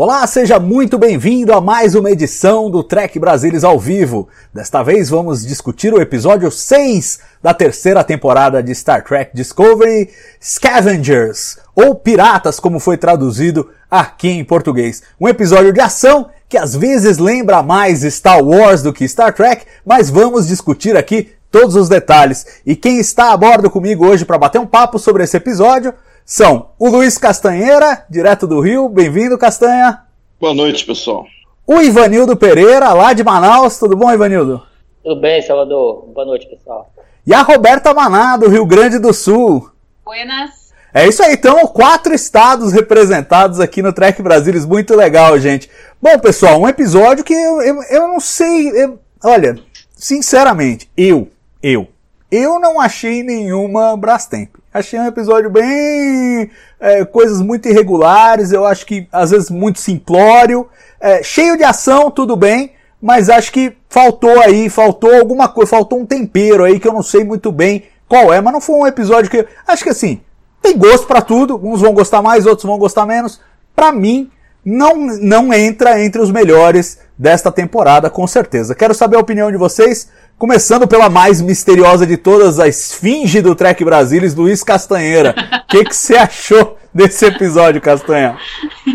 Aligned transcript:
Olá, 0.00 0.24
seja 0.28 0.60
muito 0.60 0.96
bem-vindo 0.96 1.52
a 1.52 1.60
mais 1.60 1.96
uma 1.96 2.08
edição 2.08 2.70
do 2.70 2.84
Trek 2.84 3.18
Brasilis 3.18 3.64
ao 3.64 3.80
vivo. 3.80 4.28
Desta 4.54 4.80
vez 4.80 5.10
vamos 5.10 5.44
discutir 5.44 5.92
o 5.92 6.00
episódio 6.00 6.52
6 6.52 7.18
da 7.42 7.52
terceira 7.52 8.04
temporada 8.04 8.62
de 8.62 8.72
Star 8.72 9.02
Trek 9.02 9.32
Discovery, 9.34 10.08
Scavengers, 10.40 11.58
ou 11.74 11.96
Piratas, 11.96 12.60
como 12.60 12.78
foi 12.78 12.96
traduzido 12.96 13.70
aqui 13.90 14.28
em 14.28 14.44
português. 14.44 15.02
Um 15.20 15.26
episódio 15.26 15.72
de 15.72 15.80
ação 15.80 16.28
que 16.48 16.56
às 16.56 16.76
vezes 16.76 17.18
lembra 17.18 17.60
mais 17.60 18.02
Star 18.02 18.40
Wars 18.40 18.82
do 18.82 18.92
que 18.92 19.08
Star 19.08 19.34
Trek, 19.34 19.66
mas 19.84 20.08
vamos 20.08 20.46
discutir 20.46 20.96
aqui 20.96 21.32
todos 21.50 21.74
os 21.74 21.88
detalhes. 21.88 22.46
E 22.64 22.76
quem 22.76 22.98
está 22.98 23.32
a 23.32 23.36
bordo 23.36 23.68
comigo 23.68 24.06
hoje 24.06 24.24
para 24.24 24.38
bater 24.38 24.60
um 24.60 24.66
papo 24.66 24.96
sobre 24.96 25.24
esse 25.24 25.36
episódio 25.36 25.92
são 26.32 26.68
o 26.78 26.90
Luiz 26.90 27.16
Castanheira, 27.16 28.04
direto 28.10 28.46
do 28.46 28.60
Rio. 28.60 28.86
Bem-vindo, 28.90 29.38
Castanha. 29.38 30.00
Boa 30.38 30.52
noite, 30.52 30.84
pessoal. 30.84 31.24
O 31.66 31.80
Ivanildo 31.80 32.36
Pereira, 32.36 32.92
lá 32.92 33.14
de 33.14 33.24
Manaus. 33.24 33.78
Tudo 33.78 33.96
bom, 33.96 34.12
Ivanildo? 34.12 34.62
Tudo 35.02 35.18
bem, 35.22 35.40
Salvador? 35.40 36.04
Boa 36.14 36.26
noite, 36.26 36.46
pessoal. 36.46 36.92
E 37.26 37.32
a 37.32 37.40
Roberta 37.40 37.94
Maná, 37.94 38.36
do 38.36 38.46
Rio 38.46 38.66
Grande 38.66 38.98
do 38.98 39.10
Sul. 39.14 39.70
Buenas. 40.04 40.68
É 40.92 41.08
isso 41.08 41.22
aí, 41.22 41.32
então, 41.32 41.66
quatro 41.68 42.12
estados 42.12 42.72
representados 42.74 43.58
aqui 43.58 43.80
no 43.80 43.92
Trek 43.94 44.20
Brasilis. 44.20 44.66
Muito 44.66 44.94
legal, 44.94 45.38
gente. 45.38 45.70
Bom, 46.00 46.18
pessoal, 46.18 46.60
um 46.60 46.68
episódio 46.68 47.24
que 47.24 47.32
eu, 47.32 47.62
eu, 47.62 47.82
eu 47.84 48.08
não 48.08 48.20
sei. 48.20 48.68
eu- 48.70 48.98
olha, 49.24 49.58
sinceramente, 49.96 50.90
eu, 50.94 51.28
eu, 51.62 51.88
eu 52.30 52.60
não 52.60 52.78
achei 52.78 53.22
nenhuma 53.22 53.96
Brastemp. 53.96 54.56
Achei 54.72 54.98
um 54.98 55.06
episódio 55.06 55.50
bem. 55.50 56.50
é, 56.78 57.04
coisas 57.04 57.40
muito 57.40 57.68
irregulares, 57.68 58.52
eu 58.52 58.64
acho 58.64 58.86
que 58.86 59.08
às 59.10 59.30
vezes 59.30 59.50
muito 59.50 59.80
simplório. 59.80 60.68
é, 61.00 61.22
cheio 61.22 61.56
de 61.56 61.64
ação, 61.64 62.10
tudo 62.10 62.36
bem, 62.36 62.72
mas 63.00 63.28
acho 63.28 63.52
que 63.52 63.76
faltou 63.88 64.40
aí, 64.40 64.68
faltou 64.68 65.14
alguma 65.14 65.48
coisa, 65.48 65.70
faltou 65.70 66.00
um 66.00 66.06
tempero 66.06 66.64
aí 66.64 66.78
que 66.78 66.86
eu 66.86 66.92
não 66.92 67.02
sei 67.02 67.24
muito 67.24 67.50
bem 67.50 67.84
qual 68.08 68.32
é, 68.32 68.40
mas 68.40 68.52
não 68.52 68.60
foi 68.60 68.76
um 68.76 68.86
episódio 68.86 69.30
que. 69.30 69.46
Acho 69.66 69.84
que 69.84 69.90
assim, 69.90 70.20
tem 70.62 70.76
gosto 70.76 71.06
pra 71.06 71.20
tudo, 71.20 71.60
uns 71.62 71.80
vão 71.80 71.92
gostar 71.92 72.22
mais, 72.22 72.46
outros 72.46 72.64
vão 72.64 72.78
gostar 72.78 73.06
menos. 73.06 73.40
Pra 73.74 73.92
mim, 73.92 74.30
não, 74.64 74.96
não 74.96 75.52
entra 75.52 76.02
entre 76.02 76.20
os 76.20 76.30
melhores 76.30 76.98
desta 77.16 77.50
temporada, 77.50 78.10
com 78.10 78.26
certeza. 78.26 78.74
Quero 78.74 78.94
saber 78.94 79.16
a 79.16 79.20
opinião 79.20 79.50
de 79.50 79.56
vocês, 79.56 80.10
começando 80.38 80.86
pela 80.86 81.10
mais 81.10 81.42
misteriosa 81.42 82.06
de 82.06 82.16
todas, 82.16 82.60
a 82.60 82.68
esfinge 82.68 83.42
do 83.42 83.56
Trek 83.56 83.84
Brasilis, 83.84 84.36
Luiz 84.36 84.62
Castanheira. 84.62 85.34
O 85.64 85.66
que 85.66 85.92
você 85.92 86.16
achou 86.16 86.78
desse 86.94 87.26
episódio, 87.26 87.80
Castanha? 87.80 88.38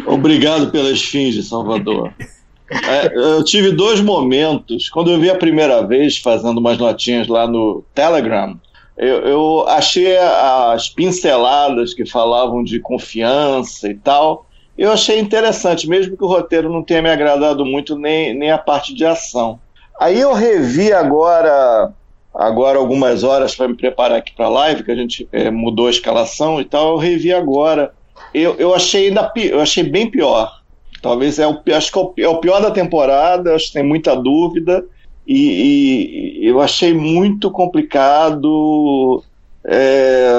Obrigado 0.08 0.72
pela 0.72 0.90
esfinge, 0.90 1.44
Salvador. 1.44 2.14
É, 2.72 3.12
eu 3.14 3.44
tive 3.44 3.72
dois 3.72 4.00
momentos. 4.00 4.90
Quando 4.90 5.12
eu 5.12 5.20
vi 5.20 5.30
a 5.30 5.36
primeira 5.36 5.86
vez 5.86 6.18
fazendo 6.18 6.58
umas 6.60 6.78
notinhas 6.78 7.28
lá 7.28 7.46
no 7.46 7.84
Telegram, 7.94 8.58
eu, 8.98 9.20
eu 9.20 9.66
achei 9.68 10.18
as 10.18 10.90
pinceladas 10.90 11.94
que 11.94 12.06
falavam 12.06 12.64
de 12.64 12.80
confiança 12.80 13.90
e 13.90 13.96
tal. 13.96 14.48
Eu 14.78 14.92
achei 14.92 15.20
interessante, 15.20 15.88
mesmo 15.88 16.18
que 16.18 16.24
o 16.24 16.28
roteiro 16.28 16.72
não 16.72 16.82
tenha 16.82 17.02
me 17.02 17.10
agradado 17.10 17.66
muito, 17.66 17.96
nem, 17.98 18.34
nem 18.34 18.50
a 18.50 18.58
parte 18.58 18.96
de 18.96 19.06
ação. 19.06 19.60
Aí 20.00 20.20
eu 20.20 20.34
revi 20.34 20.92
agora, 20.92 21.92
agora 22.34 22.78
algumas 22.80 23.24
horas 23.24 23.56
para 23.56 23.68
me 23.68 23.76
preparar 23.76 24.18
aqui 24.18 24.34
para 24.36 24.46
a 24.46 24.50
live, 24.50 24.84
que 24.84 24.92
a 24.92 24.96
gente 24.96 25.28
eh, 25.32 25.52
mudou 25.52 25.88
a 25.88 25.92
escalação 25.92 26.60
e 26.60 26.66
tal. 26.66 26.92
Eu 26.94 26.98
revi 26.98 27.32
agora. 27.34 27.94
Eu, 28.34 28.56
eu 28.56 28.74
achei 28.74 29.08
ainda 29.08 29.32
eu 29.38 29.60
achei 29.62 29.84
bem 29.84 30.10
pior. 30.10 30.62
Talvez 31.02 31.38
é 31.40 31.48
o 31.48 31.62
acho 31.76 31.92
que 31.92 32.22
é 32.22 32.26
é 32.26 32.30
o 32.30 32.40
pior 32.40 32.62
da 32.62 32.72
temporada. 32.72 33.56
Acho 33.56 33.68
que 33.68 33.74
tem 33.74 33.84
muita 33.84 34.16
dúvida 34.16 34.86
e, 35.28 36.40
e 36.42 36.48
eu 36.48 36.60
achei 36.62 36.94
muito 36.94 37.52
complicado. 37.52 39.24
é, 39.66 40.32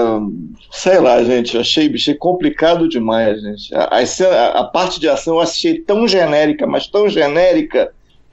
sei 0.70 1.00
lá, 1.00 1.22
gente, 1.24 1.56
achei, 1.58 1.92
achei 1.94 2.14
complicado 2.14 2.88
demais, 2.88 3.40
gente. 3.40 3.74
A, 3.74 3.84
a 3.84 4.60
a 4.60 4.64
parte 4.64 5.00
de 5.00 5.08
ação 5.08 5.36
eu 5.36 5.40
achei 5.40 5.80
tão 5.80 6.06
genérica, 6.08 6.66
mas 6.66 6.86
tão 6.86 7.08
genérica 7.08 7.92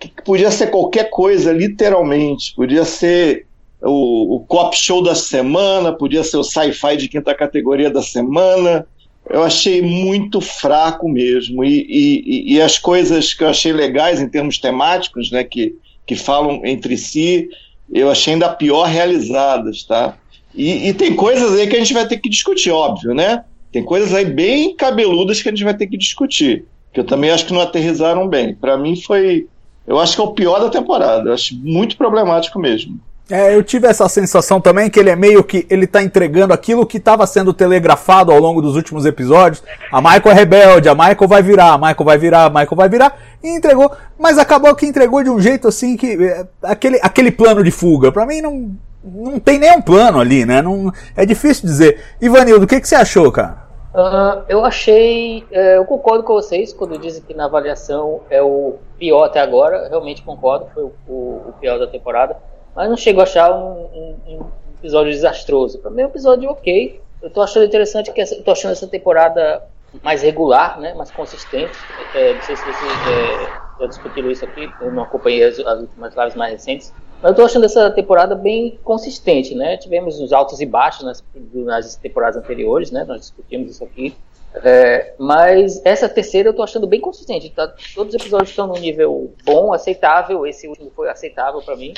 que 0.10 0.22
podia 0.24 0.52
ser 0.52 0.68
qualquer 0.68 1.10
coisa, 1.10 1.52
literalmente. 1.52 2.54
Podia 2.56 2.84
ser 2.86 3.46
o, 3.82 4.36
o 4.36 4.40
cop 4.42 4.76
show 4.76 5.02
da 5.02 5.16
semana, 5.16 5.94
podia 5.94 6.24
ser 6.24 6.38
o 6.38 6.44
sci-fi 6.44 6.98
de 6.98 7.08
quinta 7.08 7.34
categoria 7.34 7.90
da 7.90 8.02
semana. 8.02 8.86
Eu 9.30 9.44
achei 9.44 9.82
muito 9.82 10.42
fraco 10.42 11.08
mesmo. 11.08 11.64
E, 11.64 11.86
e- 11.88 12.56
e- 12.56 12.62
as 12.62 12.78
coisas 12.78 13.34
que 13.34 13.44
eu 13.44 13.48
achei 13.50 13.72
legais 13.72 14.20
em 14.20 14.28
termos 14.28 14.58
temáticos, 14.58 15.32
né, 15.32 15.44
que, 15.44 15.76
que 16.06 16.16
falam 16.16 16.62
entre 16.66 16.98
si, 16.98 17.48
eu 17.94 18.10
achei 18.10 18.34
ainda 18.34 18.50
pior 18.50 18.88
realizadas, 18.88 19.84
tá? 19.84 20.18
E, 20.54 20.90
e 20.90 20.94
tem 20.94 21.16
coisas 21.16 21.54
aí 21.54 21.68
que 21.68 21.76
a 21.76 21.80
gente 21.80 21.94
vai 21.94 22.08
ter 22.08 22.18
que 22.18 22.30
discutir, 22.30 22.72
óbvio, 22.72 23.14
né? 23.14 23.44
Tem 23.72 23.84
coisas 23.84 24.14
aí 24.14 24.26
bem 24.26 24.76
cabeludas 24.76 25.42
que 25.42 25.48
a 25.48 25.52
gente 25.52 25.64
vai 25.64 25.76
ter 25.76 25.88
que 25.88 25.98
discutir, 25.98 26.66
que 26.94 27.00
eu 27.00 27.06
também 27.06 27.30
acho 27.30 27.46
que 27.46 27.54
não 27.54 27.62
aterrizaram 27.62 28.28
bem. 28.28 28.54
Para 28.54 28.78
mim 28.78 29.00
foi, 29.02 29.48
eu 29.86 30.00
acho 30.00 30.16
que 30.16 30.22
é 30.22 30.24
o 30.24 30.34
pior 30.34 30.60
da 30.60 30.70
temporada. 30.70 31.30
Eu 31.30 31.34
acho 31.34 31.56
muito 31.56 31.98
problemático 31.98 32.60
mesmo. 32.60 33.00
É, 33.30 33.56
eu 33.56 33.64
tive 33.64 33.88
essa 33.88 34.10
sensação 34.10 34.60
também 34.60 34.90
que 34.90 35.00
ele 35.00 35.10
é 35.10 35.16
meio 35.16 35.42
que 35.42 35.66
ele 35.70 35.88
tá 35.88 36.04
entregando 36.04 36.54
aquilo 36.54 36.86
que 36.86 36.98
estava 36.98 37.26
sendo 37.26 37.54
telegrafado 37.54 38.30
ao 38.30 38.40
longo 38.40 38.62
dos 38.62 38.76
últimos 38.76 39.06
episódios. 39.06 39.64
A 39.90 40.02
Michael 40.02 40.32
é 40.32 40.34
rebelde, 40.34 40.90
a 40.90 40.96
Michael 40.96 41.28
vai 41.30 41.42
virar, 41.42 41.74
a 41.74 41.78
Michael 41.78 42.06
vai 42.06 42.18
virar, 42.18 42.46
a 42.46 42.50
Michael 42.50 42.76
vai 42.76 42.90
virar, 42.90 43.18
e 43.42 43.56
entregou, 43.56 43.90
mas 44.20 44.38
acabou 44.38 44.76
que 44.76 44.86
entregou 44.86 45.24
de 45.24 45.30
um 45.30 45.40
jeito 45.40 45.66
assim 45.70 45.96
que 45.96 46.22
é, 46.22 46.46
aquele, 46.62 47.00
aquele 47.02 47.32
plano 47.32 47.64
de 47.64 47.72
fuga, 47.72 48.12
pra 48.12 48.26
mim 48.26 48.42
não 48.42 48.76
não 49.04 49.40
tem 49.40 49.58
nenhum 49.58 49.82
plano 49.82 50.20
ali, 50.20 50.46
né? 50.46 50.62
Não, 50.62 50.94
é 51.16 51.26
difícil 51.26 51.66
dizer. 51.66 52.00
Ivanildo, 52.22 52.66
o 52.66 52.68
que, 52.68 52.80
que 52.80 52.88
você 52.88 52.96
achou, 52.96 53.32
cara? 53.32 53.61
Ah, 53.94 54.46
eu 54.48 54.64
achei. 54.64 55.48
é, 55.52 55.78
eu 55.78 55.86
concordo 55.86 56.24
com 56.24 56.34
vocês 56.34 56.74
quando 56.74 56.98
dizem 56.98 57.24
que 57.24 57.34
na 57.34 57.46
avaliação 57.46 58.26
é 58.30 58.42
o 58.42 58.80
pior 58.98 59.24
até 59.26 59.40
agora. 59.40 59.88
Realmente 59.90 60.24
concordo, 60.24 60.68
foi 60.74 60.84
o, 60.84 60.96
o- 61.06 61.54
pior 61.60 61.78
da 61.78 61.88
temporada. 61.88 62.38
Mas 62.74 62.90
não 62.90 62.96
chego 62.98 63.20
a 63.20 63.24
achar 63.24 63.52
um, 63.54 63.82
um- 64.26 64.52
um 64.68 64.74
episódio 64.80 65.12
desastroso. 65.12 65.80
Pra 65.80 65.92
mim 65.92 66.02
é 66.04 66.06
um 66.06 66.10
episódio 66.10 66.50
ok. 66.50 67.02
Eu 67.22 67.30
tô 67.32 67.42
achando 67.42 67.66
interessante 67.66 68.12
que 68.14 68.22
essa, 68.22 68.42
tô 68.44 68.52
achando 68.52 68.72
essa 68.72 68.88
temporada 68.88 69.62
mais 70.02 70.22
regular, 70.22 70.80
né? 70.80 70.94
Mais 70.94 71.12
consistente. 71.12 71.86
É, 72.14 72.34
não 72.34 72.42
sei 72.42 72.56
se 72.56 72.66
vocês 72.66 73.06
é, 73.06 73.54
já 73.78 73.88
discutiram 73.88 74.32
isso 74.32 74.46
aqui, 74.46 74.74
eu 74.80 74.90
não 74.92 75.04
acompanhei 75.04 75.44
as, 75.44 75.60
as 75.60 75.82
últimas 75.82 76.16
lives 76.16 76.36
mais 76.36 76.54
recentes. 76.54 76.96
Mas 77.22 77.32
eu 77.32 77.36
tô 77.36 77.44
achando 77.44 77.66
essa 77.66 77.92
temporada 77.92 78.34
bem 78.36 78.80
consistente, 78.84 79.54
né? 79.54 79.78
Tivemos 79.78 80.20
os 80.20 80.34
altos 80.34 80.60
e 80.60 80.66
baixos 80.66 81.04
nas, 81.04 81.24
nas 81.54 81.96
temporadas 81.96 82.38
anteriores, 82.38 82.90
né? 82.92 83.04
Nós 83.04 83.22
discutimos 83.22 83.72
isso 83.72 83.84
aqui. 83.84 84.16
É, 84.56 85.14
mas 85.18 85.82
essa 85.86 86.10
terceira 86.10 86.50
eu 86.50 86.54
tô 86.54 86.64
achando 86.64 86.88
bem 86.88 87.00
consistente. 87.00 87.50
Tá? 87.52 87.74
Todos 87.96 88.14
os 88.14 88.20
episódios 88.22 88.50
estão 88.50 88.68
num 88.68 88.78
nível 88.78 89.34
bom, 89.46 89.72
aceitável. 89.72 90.46
Esse 90.48 90.68
último 90.68 90.92
foi 90.96 91.10
aceitável 91.10 91.62
para 91.62 91.76
mim. 91.76 91.94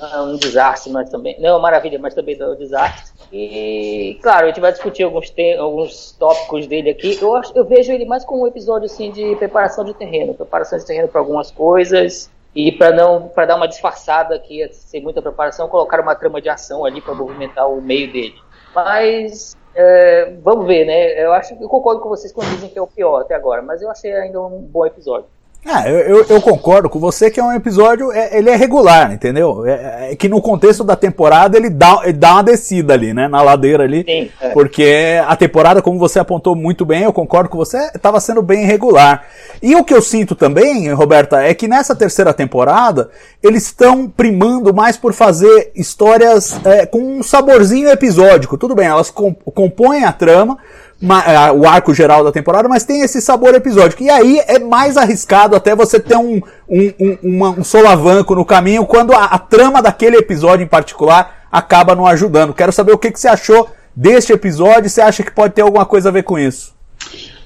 Ah, 0.00 0.22
um 0.22 0.36
desastre, 0.36 0.92
mas 0.92 1.10
também. 1.10 1.36
Não, 1.40 1.58
maravilha, 1.60 1.98
mas 1.98 2.14
também 2.14 2.40
um 2.40 2.54
desastre. 2.54 3.12
E, 3.32 4.16
claro, 4.22 4.44
a 4.44 4.48
gente 4.48 4.60
vai 4.60 4.70
discutir 4.70 5.02
alguns, 5.02 5.28
te- 5.30 5.56
alguns 5.56 6.12
tópicos 6.12 6.66
dele 6.68 6.90
aqui. 6.90 7.18
Eu, 7.20 7.34
acho, 7.34 7.52
eu 7.54 7.64
vejo 7.64 7.92
ele 7.92 8.04
mais 8.04 8.24
como 8.24 8.44
um 8.44 8.46
episódio 8.46 8.86
assim, 8.86 9.10
de 9.10 9.34
preparação 9.36 9.84
de 9.84 9.92
terreno 9.94 10.34
preparação 10.34 10.78
de 10.78 10.86
terreno 10.86 11.08
para 11.08 11.20
algumas 11.20 11.50
coisas. 11.50 12.30
E 12.54 12.72
para 12.72 12.94
não 12.94 13.28
para 13.28 13.46
dar 13.46 13.56
uma 13.56 13.68
disfarçada 13.68 14.38
que 14.38 14.58
ia 14.58 14.72
ser 14.72 15.00
muita 15.00 15.22
preparação, 15.22 15.68
colocar 15.68 16.00
uma 16.00 16.14
trama 16.14 16.40
de 16.40 16.48
ação 16.48 16.84
ali 16.84 17.00
para 17.00 17.14
movimentar 17.14 17.70
o 17.70 17.80
meio 17.80 18.10
dele. 18.12 18.34
Mas 18.74 19.56
é, 19.74 20.34
vamos 20.42 20.66
ver, 20.66 20.84
né? 20.84 21.24
Eu 21.24 21.32
acho 21.32 21.54
eu 21.54 21.68
concordo 21.68 22.00
com 22.00 22.08
vocês 22.08 22.32
quando 22.32 22.48
dizem 22.50 22.68
que 22.68 22.78
é 22.78 22.82
o 22.82 22.86
pior 22.86 23.20
até 23.20 23.34
agora, 23.34 23.62
mas 23.62 23.80
eu 23.80 23.90
achei 23.90 24.12
ainda 24.12 24.40
um 24.40 24.60
bom 24.60 24.84
episódio. 24.84 25.28
Ah, 25.66 25.88
eu, 25.88 26.24
eu, 26.24 26.40
concordo 26.40 26.88
com 26.88 26.98
você 26.98 27.30
que 27.30 27.38
é 27.38 27.44
um 27.44 27.52
episódio, 27.52 28.10
é, 28.12 28.38
ele 28.38 28.48
é 28.48 28.56
regular, 28.56 29.12
entendeu? 29.12 29.66
É, 29.66 30.12
é, 30.12 30.16
que 30.16 30.28
no 30.28 30.40
contexto 30.40 30.82
da 30.82 30.96
temporada 30.96 31.58
ele 31.58 31.68
dá, 31.68 32.00
ele 32.04 32.14
dá 32.14 32.34
uma 32.34 32.42
descida 32.42 32.94
ali, 32.94 33.12
né? 33.12 33.28
Na 33.28 33.42
ladeira 33.42 33.84
ali. 33.84 34.02
Sim, 34.04 34.30
é. 34.40 34.50
Porque 34.50 35.20
a 35.26 35.36
temporada, 35.36 35.82
como 35.82 35.98
você 35.98 36.18
apontou 36.18 36.54
muito 36.54 36.86
bem, 36.86 37.02
eu 37.02 37.12
concordo 37.12 37.50
com 37.50 37.58
você, 37.58 37.90
estava 37.94 38.18
sendo 38.20 38.40
bem 38.40 38.64
regular. 38.64 39.24
E 39.60 39.74
o 39.74 39.84
que 39.84 39.92
eu 39.92 40.00
sinto 40.00 40.34
também, 40.34 40.90
Roberta, 40.92 41.42
é 41.42 41.52
que 41.52 41.68
nessa 41.68 41.94
terceira 41.94 42.32
temporada 42.32 43.10
eles 43.42 43.64
estão 43.64 44.08
primando 44.08 44.72
mais 44.72 44.96
por 44.96 45.12
fazer 45.12 45.70
histórias 45.74 46.58
é, 46.64 46.86
com 46.86 47.18
um 47.18 47.22
saborzinho 47.22 47.90
episódico. 47.90 48.56
Tudo 48.56 48.74
bem, 48.74 48.86
elas 48.86 49.10
compõem 49.10 50.04
a 50.04 50.12
trama, 50.12 50.56
o 51.54 51.68
arco 51.68 51.94
geral 51.94 52.24
da 52.24 52.32
temporada, 52.32 52.68
mas 52.68 52.84
tem 52.84 53.02
esse 53.02 53.20
sabor 53.20 53.54
episódico. 53.54 54.02
E 54.02 54.10
aí 54.10 54.40
é 54.46 54.58
mais 54.58 54.96
arriscado 54.96 55.54
até 55.54 55.74
você 55.74 56.00
ter 56.00 56.16
um, 56.16 56.40
um, 56.68 56.92
um, 56.98 57.18
uma, 57.22 57.50
um 57.50 57.64
solavanco 57.64 58.34
no 58.34 58.44
caminho 58.44 58.84
quando 58.84 59.12
a, 59.12 59.24
a, 59.26 59.38
trama 59.38 59.80
daquele 59.80 60.16
episódio 60.16 60.64
em 60.64 60.68
particular 60.68 61.46
acaba 61.52 61.94
não 61.94 62.06
ajudando. 62.06 62.52
Quero 62.52 62.72
saber 62.72 62.92
o 62.92 62.98
que, 62.98 63.12
que 63.12 63.20
você 63.20 63.28
achou 63.28 63.70
deste 63.94 64.32
episódio. 64.32 64.90
Você 64.90 65.00
acha 65.00 65.22
que 65.22 65.30
pode 65.30 65.54
ter 65.54 65.62
alguma 65.62 65.86
coisa 65.86 66.08
a 66.08 66.12
ver 66.12 66.24
com 66.24 66.38
isso? 66.38 66.76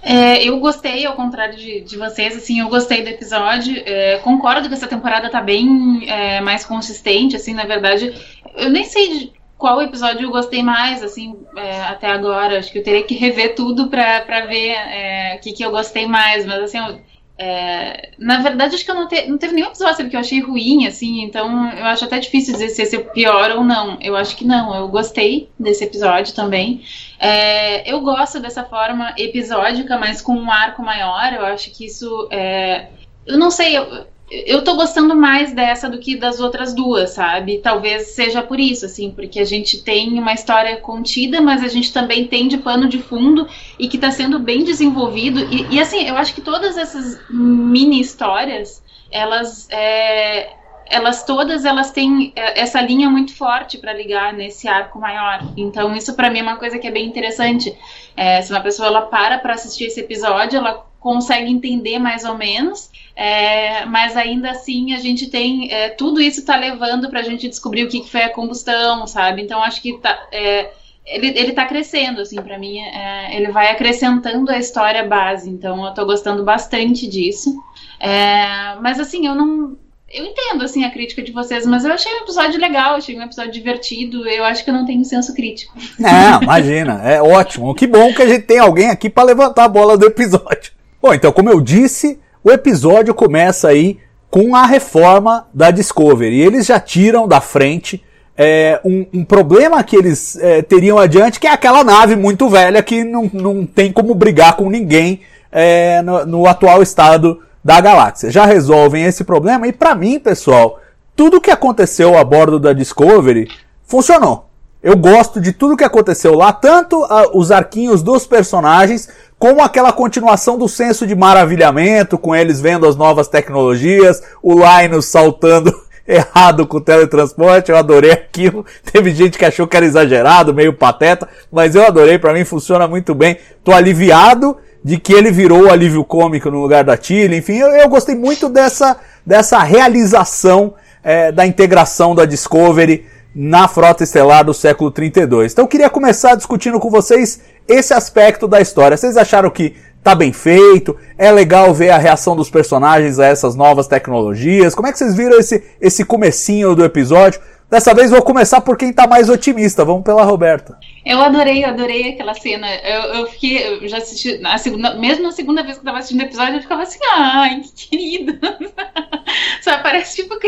É, 0.02 0.43
eu 0.43 0.58
gostei, 0.58 1.06
ao 1.06 1.14
contrário 1.14 1.56
de, 1.56 1.82
de, 1.82 1.96
vocês, 1.96 2.37
assim, 2.37 2.58
eu 2.58 2.69
gostei 2.69 3.02
do 3.02 3.08
episódio. 3.10 3.81
É, 3.87 4.19
concordo 4.25 4.66
que 4.66 4.75
essa 4.75 4.88
temporada 4.88 5.31
tá 5.31 5.40
bem 5.40 6.10
é, 6.10 6.40
mais 6.40 6.64
consistente, 6.64 7.37
assim, 7.37 7.55
na 7.55 7.64
verdade. 7.64 8.12
Eu 8.56 8.70
nem 8.70 8.84
sei 8.84 9.31
qual 9.62 9.81
episódio 9.81 10.25
eu 10.25 10.31
gostei 10.32 10.61
mais, 10.61 11.05
assim, 11.05 11.38
é, 11.56 11.82
até 11.82 12.09
agora. 12.09 12.59
Acho 12.59 12.73
que 12.73 12.81
eu 12.81 12.82
teria 12.82 13.05
que 13.05 13.14
rever 13.14 13.55
tudo 13.55 13.87
pra, 13.87 14.20
ver 14.49 14.70
é, 14.70 15.37
o 15.37 15.41
que, 15.41 15.53
que 15.53 15.64
eu 15.64 15.70
gostei 15.70 16.05
mais. 16.05 16.44
Mas, 16.44 16.64
assim, 16.64 16.79
eu, 16.79 17.00
é, 17.38 18.11
na 18.19 18.38
verdade, 18.38 18.75
acho 18.75 18.85
que 18.85 18.91
eu 18.91 18.97
não, 18.97 19.06
te, 19.06 19.25
não 19.29 19.38
teve 19.38 19.55
nenhum 19.55 19.69
episódio 19.69 20.11
que 20.11 20.17
eu 20.17 20.20
achei 20.20 20.41
ruim, 20.41 20.88
assim, 20.88 21.23
então 21.23 21.70
eu 21.70 21.85
acho 21.85 22.05
até 22.05 22.19
difícil 22.19 22.55
dizer 22.55 22.70
se 22.70 22.82
esse 22.82 22.97
é 22.97 22.99
pior 22.99 23.53
ou 23.53 23.62
não. 23.62 23.99
Eu 24.00 24.17
acho 24.17 24.37
que 24.37 24.44
não, 24.44 24.75
eu 24.75 24.88
gostei 24.88 25.49
desse 25.56 25.85
episódio 25.85 26.35
também. 26.35 26.82
É, 27.20 27.88
eu 27.88 28.00
gosto 28.00 28.41
dessa 28.41 28.65
forma 28.65 29.15
episódica, 29.17 29.97
mas 29.97 30.20
com 30.20 30.35
um 30.35 30.50
arco 30.50 30.82
maior. 30.82 31.32
Eu 31.32 31.47
acho 31.47 31.70
que 31.70 31.87
isso. 31.87 32.29
É, 32.32 32.88
eu 33.25 33.38
não 33.38 33.53
sei, 33.53 33.79
eu, 33.79 34.06
eu 34.46 34.64
tô 34.64 34.75
gostando 34.75 35.14
mais 35.14 35.52
dessa 35.52 35.90
do 35.90 35.99
que 35.99 36.17
das 36.17 36.40
outras 36.40 36.75
duas, 36.75 37.11
sabe? 37.11 37.58
Talvez 37.58 38.08
seja 38.08 38.43
por 38.43 38.58
isso, 38.58 38.87
assim, 38.87 39.11
porque 39.11 39.38
a 39.38 39.44
gente 39.44 39.82
tem 39.82 40.19
uma 40.19 40.32
história 40.32 40.79
contida, 40.79 41.40
mas 41.43 41.62
a 41.62 41.69
gente 41.69 41.93
também 41.93 42.26
tem 42.26 42.49
de 42.49 42.56
pano 42.56 42.88
de 42.88 42.99
fundo 42.99 43.46
e 43.79 43.88
que 43.88 43.99
tá 43.99 44.11
sendo 44.11 44.38
bem 44.38 44.64
desenvolvido. 44.64 45.40
E, 45.52 45.75
e 45.75 45.81
assim, 45.81 46.08
eu 46.08 46.17
acho 46.17 46.34
que 46.34 46.40
todas 46.40 46.79
essas 46.79 47.20
mini 47.29 48.00
histórias, 48.00 48.82
elas. 49.11 49.69
É, 49.70 50.55
elas 50.87 51.25
todas 51.25 51.64
elas 51.64 51.90
têm 51.90 52.32
é, 52.37 52.61
essa 52.61 52.81
linha 52.81 53.08
muito 53.08 53.34
forte 53.34 53.79
para 53.79 53.94
ligar 53.94 54.32
nesse 54.32 54.69
arco 54.69 54.99
maior. 54.99 55.40
Então 55.56 55.94
isso 55.94 56.14
para 56.14 56.29
mim 56.29 56.40
é 56.40 56.43
uma 56.43 56.56
coisa 56.56 56.79
que 56.79 56.87
é 56.87 56.90
bem 56.90 57.06
interessante. 57.06 57.75
É, 58.17 58.43
se 58.43 58.50
uma 58.52 58.61
pessoa 58.61 58.88
ela 58.88 59.02
para 59.02 59.38
para 59.38 59.55
assistir 59.55 59.84
esse 59.84 60.00
episódio, 60.00 60.58
ela 60.58 60.84
consegue 61.00 61.50
entender 61.50 61.99
mais 61.99 62.25
ou 62.25 62.37
menos, 62.37 62.90
é, 63.14 63.85
mas 63.87 64.17
ainda 64.17 64.50
assim 64.50 64.94
a 64.94 64.99
gente 64.99 65.29
tem 65.29 65.70
é, 65.70 65.91
tudo 65.91 66.20
isso 66.20 66.41
está 66.41 66.56
levando 66.56 67.11
para 67.11 67.20
a 67.20 67.23
gente 67.23 67.49
descobrir 67.49 67.85
o 67.85 67.88
que, 67.88 68.00
que, 68.00 68.11
foi 68.11 68.23
a 68.23 68.32
combustão, 68.32 69.06
sabe? 69.06 69.43
Então 69.43 69.62
acho 69.62 69.82
que 69.82 69.99
tá, 69.99 70.29
é, 70.32 70.70
ele, 71.05 71.29
ele 71.38 71.53
tá 71.53 71.67
crescendo, 71.67 72.20
assim, 72.20 72.41
para 72.41 72.59
mim, 72.59 72.79
é, 72.79 73.37
ele 73.37 73.50
vai 73.50 73.70
acrescentando 73.70 74.50
a 74.50 74.59
história 74.59 75.05
base, 75.05 75.50
então 75.50 75.85
eu 75.85 75.93
tô 75.93 76.06
gostando 76.06 76.44
bastante 76.44 77.06
disso. 77.06 77.55
É, 78.00 78.76
mas 78.81 78.99
assim, 78.99 79.26
eu 79.26 79.35
não, 79.35 79.76
eu 80.12 80.25
entendo 80.25 80.62
assim 80.62 80.85
a 80.85 80.91
crítica 80.91 81.23
de 81.23 81.32
vocês, 81.32 81.67
mas 81.67 81.85
eu 81.85 81.93
achei 81.93 82.12
um 82.12 82.23
episódio 82.23 82.61
legal, 82.61 82.97
achei 82.97 83.19
um 83.19 83.23
episódio 83.23 83.53
divertido. 83.53 84.29
Eu 84.29 84.44
acho 84.44 84.62
que 84.62 84.70
eu 84.70 84.75
não 84.75 84.85
tenho 84.85 85.05
senso 85.05 85.35
crítico. 85.35 85.75
Não, 85.99 86.43
imagina, 86.43 87.00
é 87.03 87.23
ótimo. 87.23 87.75
Que 87.75 87.87
bom 87.87 88.12
que 88.12 88.23
a 88.23 88.29
gente 88.29 88.43
tem 88.43 88.58
alguém 88.58 88.91
aqui 88.91 89.08
para 89.08 89.25
levantar 89.25 89.65
a 89.65 89.69
bola 89.69 89.97
do 89.97 90.06
episódio. 90.06 90.73
Bom, 91.00 91.15
então, 91.15 91.32
como 91.32 91.50
eu 91.50 91.61
disse, 91.61 92.20
o 92.44 92.50
episódio 92.50 93.15
começa 93.15 93.69
aí 93.69 93.99
com 94.31 94.56
a 94.56 94.67
reforma 94.67 95.47
da 95.53 95.71
Discovery. 95.71 96.41
Eles 96.41 96.67
já 96.67 96.81
tiram 96.81 97.29
da 97.29 97.41
frente 97.41 98.03
é, 98.37 98.81
um, 98.85 99.06
um, 99.12 99.25
problema 99.25 99.83
que 99.85 99.94
eles 99.94 100.37
é, 100.37 100.62
teriam 100.62 100.99
adiante, 100.99 101.39
que 101.39 101.47
é 101.47 101.53
aquela 101.53 101.85
nave 101.85 102.17
muito 102.17 102.49
velha 102.49 102.83
que 102.83 103.05
não, 103.05 103.31
não 103.33 103.67
tem 103.67 103.93
como 103.93 104.15
brigar 104.15 104.56
com 104.56 104.71
ninguém 104.71 105.21
é, 105.50 106.00
no, 106.03 106.25
no, 106.25 106.47
atual 106.47 106.83
estado 106.83 107.41
da 107.62 107.81
galáxia. 107.81 108.31
Já 108.31 108.47
resolvem 108.47 109.05
esse 109.05 109.23
problema 109.23 109.69
e 109.69 109.73
para 109.73 109.94
mim, 109.94 110.19
pessoal, 110.19 110.81
tudo 111.15 111.41
que 111.41 111.50
aconteceu 111.50 112.17
a 112.17 112.25
bordo 112.25 112.59
da 112.59 112.73
Discovery 112.73 113.49
funcionou. 113.85 114.49
Eu 114.83 114.97
gosto 114.97 115.41
de 115.41 115.53
tudo 115.53 115.77
que 115.77 115.85
aconteceu 115.85 116.35
lá, 116.35 116.53
tanto 116.53 117.05
uh, 117.05 117.31
os 117.35 117.53
arquinhos 117.53 118.03
dos 118.03 118.27
personagens, 118.27 119.09
como 119.43 119.61
aquela 119.61 119.93
continuação 119.93 120.56
do 120.56 120.69
senso 120.69 121.05
de 121.05 121.17
maravilhamento, 121.17 122.17
com 122.17 122.33
eles 122.33 122.61
vendo 122.61 122.87
as 122.87 122.94
novas 122.94 123.27
tecnologias, 123.27 124.23
o 124.41 124.55
Linus 124.55 125.06
saltando 125.06 125.75
errado 126.06 126.65
com 126.65 126.77
o 126.77 126.81
teletransporte, 126.81 127.69
eu 127.69 127.77
adorei 127.77 128.12
aquilo. 128.12 128.65
Teve 128.93 129.11
gente 129.11 129.37
que 129.37 129.44
achou 129.44 129.67
que 129.67 129.77
era 129.77 129.85
exagerado, 129.85 130.55
meio 130.55 130.73
pateta, 130.73 131.29
mas 131.50 131.75
eu 131.75 131.85
adorei, 131.85 132.21
para 132.21 132.33
mim 132.33 132.44
funciona 132.44 132.87
muito 132.87 133.17
bem. 133.17 133.37
Tô 133.65 133.73
aliviado 133.73 134.59
de 134.85 134.97
que 134.97 135.12
ele 135.12 135.33
virou 135.33 135.65
o 135.65 135.73
alívio 135.73 136.05
cômico 136.05 136.49
no 136.49 136.62
lugar 136.62 136.85
da 136.85 136.97
Tilly, 136.97 137.39
enfim, 137.39 137.56
eu, 137.56 137.67
eu 137.71 137.89
gostei 137.89 138.15
muito 138.15 138.49
dessa, 138.49 138.97
dessa 139.27 139.59
realização 139.59 140.75
é, 141.03 141.33
da 141.33 141.44
integração 141.44 142.15
da 142.15 142.25
Discovery 142.25 143.06
na 143.35 143.67
frota 143.67 144.05
estelar 144.05 144.44
do 144.44 144.53
século 144.53 144.91
32. 144.91 145.53
Então 145.53 145.65
eu 145.65 145.69
queria 145.69 145.91
começar 145.91 146.35
discutindo 146.35 146.79
com 146.79 146.91
vocês 146.91 147.41
esse 147.69 147.94
aspecto 147.94 148.49
da 148.49 148.61
história. 148.61 148.97
Vocês 148.97 149.17
acharam 149.17 149.50
que 149.50 149.75
tá 150.03 150.14
bem 150.14 150.32
feito? 150.32 150.97
É 151.17 151.31
legal 151.31 151.73
ver 151.73 151.91
a 151.91 151.99
reação 151.99 152.35
dos 152.35 152.50
personagens 152.50 153.19
a 153.19 153.26
essas 153.26 153.55
novas 153.55 153.87
tecnologias? 153.87 154.75
Como 154.75 154.88
é 154.88 154.93
que 154.93 154.99
vocês 154.99 155.14
viram 155.14 155.38
esse, 155.38 155.62
esse 155.81 156.05
comecinho 156.05 156.75
do 156.75 156.85
episódio? 156.85 157.41
Dessa 157.73 157.94
vez 157.94 158.11
vou 158.11 158.20
começar 158.20 158.61
por 158.61 158.76
quem 158.76 158.93
tá 158.93 159.06
mais 159.06 159.31
otimista. 159.31 159.82
Vamos 159.82 160.03
pela 160.03 160.25
Roberta. 160.25 160.76
Eu 161.06 161.23
adorei, 161.23 161.64
eu 161.64 161.69
adorei 161.70 162.11
aquela 162.11 162.35
cena. 162.35 162.67
Eu, 162.70 163.00
eu 163.14 163.26
fiquei, 163.29 163.82
eu 163.82 163.88
já 163.88 163.97
assisti, 163.97 164.37
na 164.41 164.58
segunda, 164.58 164.94
mesmo 164.97 165.23
na 165.23 165.32
segunda 165.32 165.62
vez 165.62 165.76
que 165.76 165.81
eu 165.81 165.85
tava 165.87 165.97
assistindo 165.97 166.20
o 166.20 166.25
episódio, 166.25 166.56
eu 166.56 166.61
ficava 166.61 166.82
assim, 166.82 166.99
ai, 167.15 167.62
que 167.75 167.88
querido. 167.88 168.38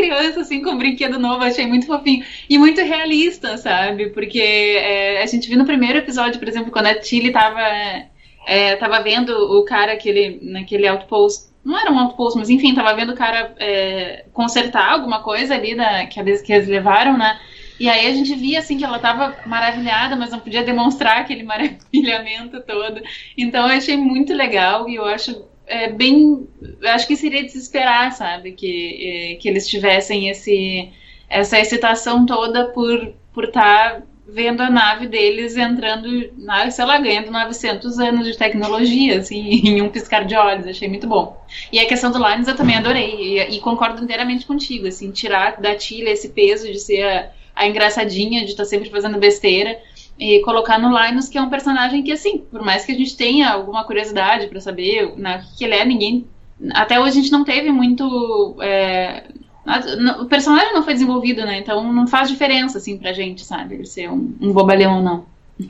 Criança, 0.05 0.41
assim, 0.41 0.61
com 0.61 0.71
um 0.71 0.77
brinquedo 0.77 1.19
novo. 1.19 1.43
Achei 1.43 1.65
muito 1.65 1.87
fofinho. 1.87 2.23
E 2.49 2.57
muito 2.57 2.81
realista, 2.81 3.57
sabe? 3.57 4.09
Porque 4.09 4.39
é, 4.39 5.21
a 5.21 5.25
gente 5.25 5.47
viu 5.47 5.57
no 5.57 5.65
primeiro 5.65 5.99
episódio, 5.99 6.39
por 6.39 6.47
exemplo, 6.47 6.71
quando 6.71 6.87
a 6.87 6.95
Tilly 6.95 7.31
tava, 7.31 7.61
é, 8.45 8.75
tava 8.75 9.01
vendo 9.01 9.31
o 9.31 9.63
cara 9.65 9.93
aquele, 9.93 10.39
naquele 10.41 10.87
outpost 10.87 11.55
não 11.65 11.79
era 11.79 11.91
um 11.91 11.97
outpost, 11.97 12.37
mas 12.37 12.47
enfim, 12.47 12.75
tava 12.75 12.93
vendo 12.93 13.13
o 13.13 13.15
cara 13.15 13.55
é, 13.57 14.25
consertar 14.31 14.91
alguma 14.91 15.23
coisa 15.23 15.55
ali 15.55 15.73
da, 15.73 16.05
que, 16.05 16.19
eles, 16.19 16.39
que 16.43 16.53
eles 16.53 16.67
levaram, 16.67 17.17
né? 17.17 17.39
E 17.79 17.89
aí 17.89 18.05
a 18.05 18.13
gente 18.13 18.35
via 18.35 18.59
assim 18.59 18.77
que 18.77 18.85
ela 18.85 18.99
tava 18.99 19.35
maravilhada, 19.47 20.15
mas 20.15 20.29
não 20.29 20.39
podia 20.39 20.63
demonstrar 20.63 21.17
aquele 21.17 21.41
maravilhamento 21.43 22.61
todo. 22.61 23.01
Então 23.35 23.67
eu 23.67 23.77
achei 23.77 23.97
muito 23.97 24.31
legal 24.31 24.87
e 24.87 24.95
eu 24.95 25.05
acho 25.05 25.43
é, 25.67 25.89
bem. 25.89 26.47
Acho 26.83 27.07
que 27.07 27.15
seria 27.15 27.43
desesperar, 27.43 28.11
sabe? 28.11 28.51
Que, 28.53 29.33
é, 29.33 29.35
que 29.35 29.47
eles 29.47 29.67
tivessem 29.67 30.29
esse, 30.29 30.89
essa 31.29 31.59
excitação 31.59 32.25
toda 32.25 32.65
por 32.65 33.13
por 33.35 33.43
estar 33.43 33.99
tá 33.99 34.01
vendo 34.27 34.61
a 34.61 34.71
nave 34.71 35.07
deles 35.07 35.55
entrando, 35.55 36.31
na, 36.37 36.71
sei 36.71 36.85
lá, 36.85 36.97
ganhando 36.97 37.29
900 37.29 37.99
anos 37.99 38.25
de 38.25 38.35
tecnologia, 38.35 39.19
assim, 39.19 39.61
em 39.67 39.81
um 39.81 39.89
piscar 39.89 40.25
de 40.25 40.35
olhos, 40.35 40.65
achei 40.65 40.87
muito 40.87 41.05
bom. 41.05 41.39
E 41.71 41.79
a 41.79 41.85
questão 41.85 42.11
do 42.11 42.17
Lines 42.17 42.47
eu 42.47 42.55
também 42.55 42.75
adorei, 42.75 43.37
e, 43.37 43.57
e 43.57 43.59
concordo 43.59 44.03
inteiramente 44.03 44.45
contigo, 44.45 44.87
assim, 44.87 45.11
tirar 45.11 45.61
da 45.61 45.75
Tilha 45.75 46.09
esse 46.09 46.29
peso 46.29 46.71
de 46.71 46.79
ser 46.79 47.03
a, 47.03 47.29
a 47.55 47.67
engraçadinha, 47.67 48.43
de 48.43 48.51
estar 48.51 48.63
tá 48.63 48.69
sempre 48.69 48.89
fazendo 48.89 49.19
besteira, 49.19 49.79
e 50.17 50.39
colocar 50.41 50.79
no 50.79 50.97
Linus, 50.97 51.27
que 51.27 51.37
é 51.37 51.41
um 51.41 51.49
personagem 51.49 52.01
que, 52.03 52.11
assim, 52.11 52.37
por 52.37 52.63
mais 52.63 52.85
que 52.85 52.91
a 52.91 52.95
gente 52.95 53.17
tenha 53.17 53.49
alguma 53.49 53.83
curiosidade 53.83 54.47
para 54.47 54.61
saber 54.61 55.13
né, 55.17 55.43
o 55.53 55.57
que 55.57 55.63
ele 55.63 55.75
é, 55.75 55.85
ninguém... 55.85 56.25
Até 56.73 56.99
hoje 56.99 57.19
a 57.19 57.21
gente 57.21 57.31
não 57.31 57.43
teve 57.43 57.71
muito... 57.71 58.55
É, 58.61 59.23
o 60.19 60.25
personagem 60.25 60.73
não 60.73 60.83
foi 60.83 60.93
desenvolvido, 60.93 61.41
né? 61.41 61.59
Então 61.59 61.91
não 61.91 62.07
faz 62.07 62.29
diferença, 62.29 62.77
assim, 62.77 62.97
pra 62.97 63.11
gente, 63.11 63.43
sabe? 63.43 63.75
Ele 63.75 63.85
ser 63.85 64.09
um, 64.09 64.33
um 64.39 64.53
bobalhão 64.53 64.97
ou 64.97 65.03
não. 65.03 65.25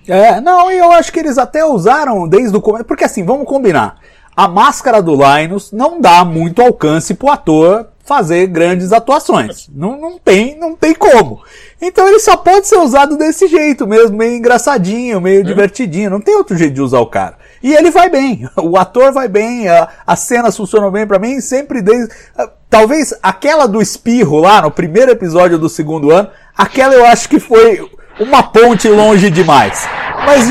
É, 0.08 0.42
não, 0.42 0.70
e 0.72 0.78
eu 0.78 0.92
acho 0.92 1.12
que 1.12 1.20
eles 1.20 1.38
até 1.38 1.64
usaram 1.64 2.28
desde 2.28 2.56
o 2.56 2.62
começo. 2.62 2.86
Porque 2.86 3.06
assim, 3.06 3.24
vamos 3.24 3.48
combinar. 3.48 3.98
A 4.36 4.48
máscara 4.48 5.02
do 5.02 5.16
Linus 5.16 5.72
não 5.72 6.02
dá 6.02 6.26
muito 6.26 6.62
alcance 6.62 7.14
pro 7.14 7.30
ator 7.32 7.88
fazer 8.06 8.48
grandes 8.48 8.94
atuações. 8.94 9.68
Não, 9.74 10.00
não, 10.00 10.20
tem, 10.20 10.58
não 10.58 10.76
tem 10.76 10.94
como. 10.94 11.42
Então 11.82 12.08
ele 12.08 12.20
só 12.20 12.38
pode 12.38 12.68
ser 12.68 12.78
usado 12.78 13.18
desse 13.18 13.48
jeito 13.48 13.86
mesmo, 13.88 14.16
meio 14.16 14.36
engraçadinho, 14.36 15.20
meio 15.20 15.42
é. 15.42 15.44
divertidinho. 15.44 16.10
Não 16.12 16.22
tem 16.22 16.36
outro 16.36 16.56
jeito 16.56 16.74
de 16.76 16.82
usar 16.82 17.00
o 17.00 17.08
cara. 17.08 17.36
E 17.64 17.74
ele 17.74 17.90
vai 17.90 18.10
bem, 18.10 18.48
o 18.58 18.78
ator 18.78 19.12
vai 19.12 19.28
bem, 19.28 19.68
a- 19.68 19.90
as 20.06 20.20
cenas 20.20 20.56
funcionam 20.56 20.92
bem 20.92 21.06
pra 21.08 21.20
mim, 21.20 21.42
sempre 21.42 21.82
desde. 21.82 22.14
ah, 22.38 22.50
Talvez 22.70 23.14
aquela 23.24 23.68
do 23.68 23.82
espirro 23.82 24.38
lá 24.38 24.62
no 24.62 24.70
primeiro 24.70 25.12
episódio 25.12 25.58
do 25.58 25.70
segundo 25.70 26.12
ano, 26.12 26.30
aquela 26.58 26.94
eu 26.94 27.06
acho 27.06 27.30
que 27.30 27.40
foi 27.40 27.90
uma 28.20 28.44
ponte 28.44 28.88
longe 28.90 29.30
demais. 29.30 29.88
Mas 30.26 30.46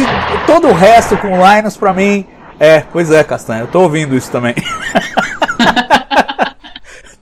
todo 0.47 0.69
o 0.69 0.73
resto 0.73 1.17
com 1.19 1.39
o 1.39 1.55
Linus 1.55 1.77
pra 1.77 1.93
mim. 1.93 2.27
É, 2.59 2.81
pois 2.93 3.11
é, 3.11 3.23
Castanha, 3.25 3.63
eu 3.63 3.67
tô 3.67 3.81
ouvindo 3.83 4.17
isso 4.17 4.31
também. 4.31 4.55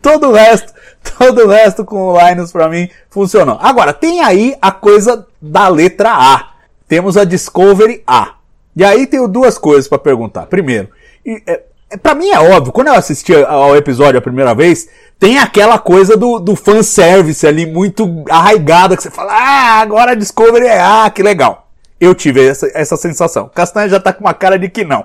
todo 0.02 0.28
o 0.28 0.32
resto, 0.32 0.74
todo 1.16 1.44
o 1.44 1.48
resto 1.48 1.84
com 1.84 2.08
o 2.08 2.28
Linus 2.28 2.52
pra 2.52 2.68
mim 2.68 2.90
funcionou. 3.08 3.58
Agora, 3.62 3.92
tem 3.92 4.20
aí 4.20 4.56
a 4.60 4.72
coisa 4.72 5.26
da 5.40 5.68
letra 5.68 6.10
A. 6.10 6.50
Temos 6.88 7.16
a 7.16 7.24
Discovery 7.24 8.02
A. 8.06 8.34
E 8.74 8.84
aí 8.84 9.06
tenho 9.06 9.28
duas 9.28 9.56
coisas 9.56 9.88
pra 9.88 9.98
perguntar. 9.98 10.46
Primeiro, 10.46 10.88
e, 11.24 11.42
é, 11.46 11.62
é, 11.90 11.96
pra 11.96 12.14
mim 12.14 12.28
é 12.30 12.40
óbvio, 12.40 12.72
quando 12.72 12.88
eu 12.88 12.94
assisti 12.94 13.34
ao 13.34 13.76
episódio 13.76 14.18
a 14.18 14.22
primeira 14.22 14.54
vez, 14.54 14.88
tem 15.18 15.38
aquela 15.38 15.78
coisa 15.78 16.16
do, 16.16 16.38
do 16.38 16.56
fanservice 16.56 17.46
ali 17.46 17.64
muito 17.64 18.24
arraigada, 18.28 18.96
que 18.96 19.02
você 19.02 19.10
fala, 19.10 19.32
ah, 19.32 19.80
agora 19.80 20.12
a 20.12 20.16
Discovery 20.16 20.66
é 20.66 20.80
A, 20.80 21.10
que 21.10 21.22
legal. 21.22 21.61
Eu 22.02 22.16
tive 22.16 22.44
essa, 22.44 22.68
essa 22.74 22.96
sensação. 22.96 23.48
Castanha 23.54 23.88
já 23.88 24.00
tá 24.00 24.12
com 24.12 24.24
uma 24.24 24.34
cara 24.34 24.58
de 24.58 24.68
que 24.68 24.84
não. 24.84 25.04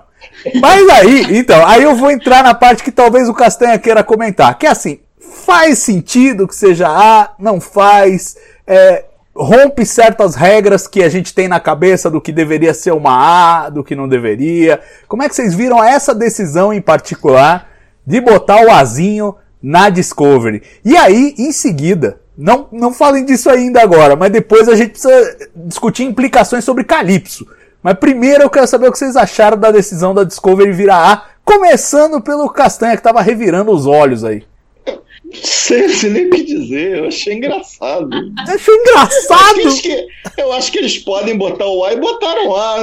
Mas 0.60 0.90
aí, 0.90 1.38
então, 1.38 1.64
aí 1.64 1.84
eu 1.84 1.96
vou 1.96 2.10
entrar 2.10 2.44
na 2.44 2.56
parte 2.56 2.82
que 2.82 2.92
talvez 2.92 3.30
o 3.30 3.36
Castanha 3.36 3.78
queira 3.78 4.04
comentar. 4.04 4.58
Que 4.58 4.66
é 4.66 4.72
assim, 4.72 5.02
faz 5.46 5.78
sentido 5.78 6.48
que 6.48 6.56
seja 6.56 6.88
A, 6.90 7.36
não 7.38 7.62
faz, 7.62 8.36
é, 8.66 9.06
rompe 9.36 9.86
certas 9.86 10.34
regras 10.34 10.88
que 10.88 11.04
a 11.04 11.10
gente 11.10 11.36
tem 11.36 11.48
na 11.48 11.60
cabeça 11.60 12.10
do 12.10 12.20
que 12.20 12.32
deveria 12.32 12.74
ser 12.74 12.94
uma 12.94 13.66
A, 13.66 13.70
do 13.70 13.84
que 13.84 13.96
não 13.96 14.08
deveria. 14.08 14.82
Como 15.08 15.22
é 15.22 15.30
que 15.30 15.36
vocês 15.36 15.54
viram 15.54 15.84
essa 15.84 16.16
decisão 16.16 16.74
em 16.74 16.82
particular 16.82 17.70
de 18.04 18.20
botar 18.20 18.66
o 18.66 18.72
Azinho 18.72 19.36
na 19.62 19.90
Discovery? 19.90 20.64
E 20.84 20.98
aí, 20.98 21.36
em 21.38 21.52
seguida, 21.52 22.20
não, 22.38 22.68
não 22.72 22.94
falem 22.94 23.26
disso 23.26 23.50
ainda 23.50 23.82
agora, 23.82 24.16
mas 24.16 24.32
depois 24.32 24.70
a 24.70 24.76
gente 24.76 24.92
precisa 24.92 25.38
discutir 25.56 26.04
implicações 26.04 26.64
sobre 26.64 26.84
Calypso. 26.84 27.48
Mas 27.82 27.98
primeiro 27.98 28.44
eu 28.44 28.50
quero 28.50 28.68
saber 28.68 28.88
o 28.88 28.92
que 28.92 28.98
vocês 29.00 29.16
acharam 29.16 29.58
da 29.58 29.72
decisão 29.72 30.14
da 30.14 30.24
Discovery 30.24 30.72
virar 30.72 31.12
A, 31.14 31.26
começando 31.44 32.22
pelo 32.22 32.50
Castanha 32.50 32.96
que 32.98 33.04
tava 33.04 33.22
revirando 33.22 33.72
os 33.72 33.86
olhos 33.86 34.24
aí. 34.24 34.44
Sei, 35.34 35.90
sei 35.90 36.10
nem 36.10 36.28
o 36.28 36.30
que 36.30 36.44
dizer, 36.44 37.00
eu 37.00 37.08
achei 37.08 37.34
engraçado. 37.34 38.10
Achei 38.40 38.56
Acho 38.56 38.72
engraçado! 38.72 39.60
eles 39.60 39.82
que- 39.82 40.08
eu 40.38 40.54
acho 40.54 40.72
que 40.72 40.78
eles 40.78 40.98
podem 41.00 41.38
botar 41.38 41.66
o 41.68 41.84
A 41.84 41.94
e 41.94 41.98
botaram 41.98 42.56
A. 42.56 42.78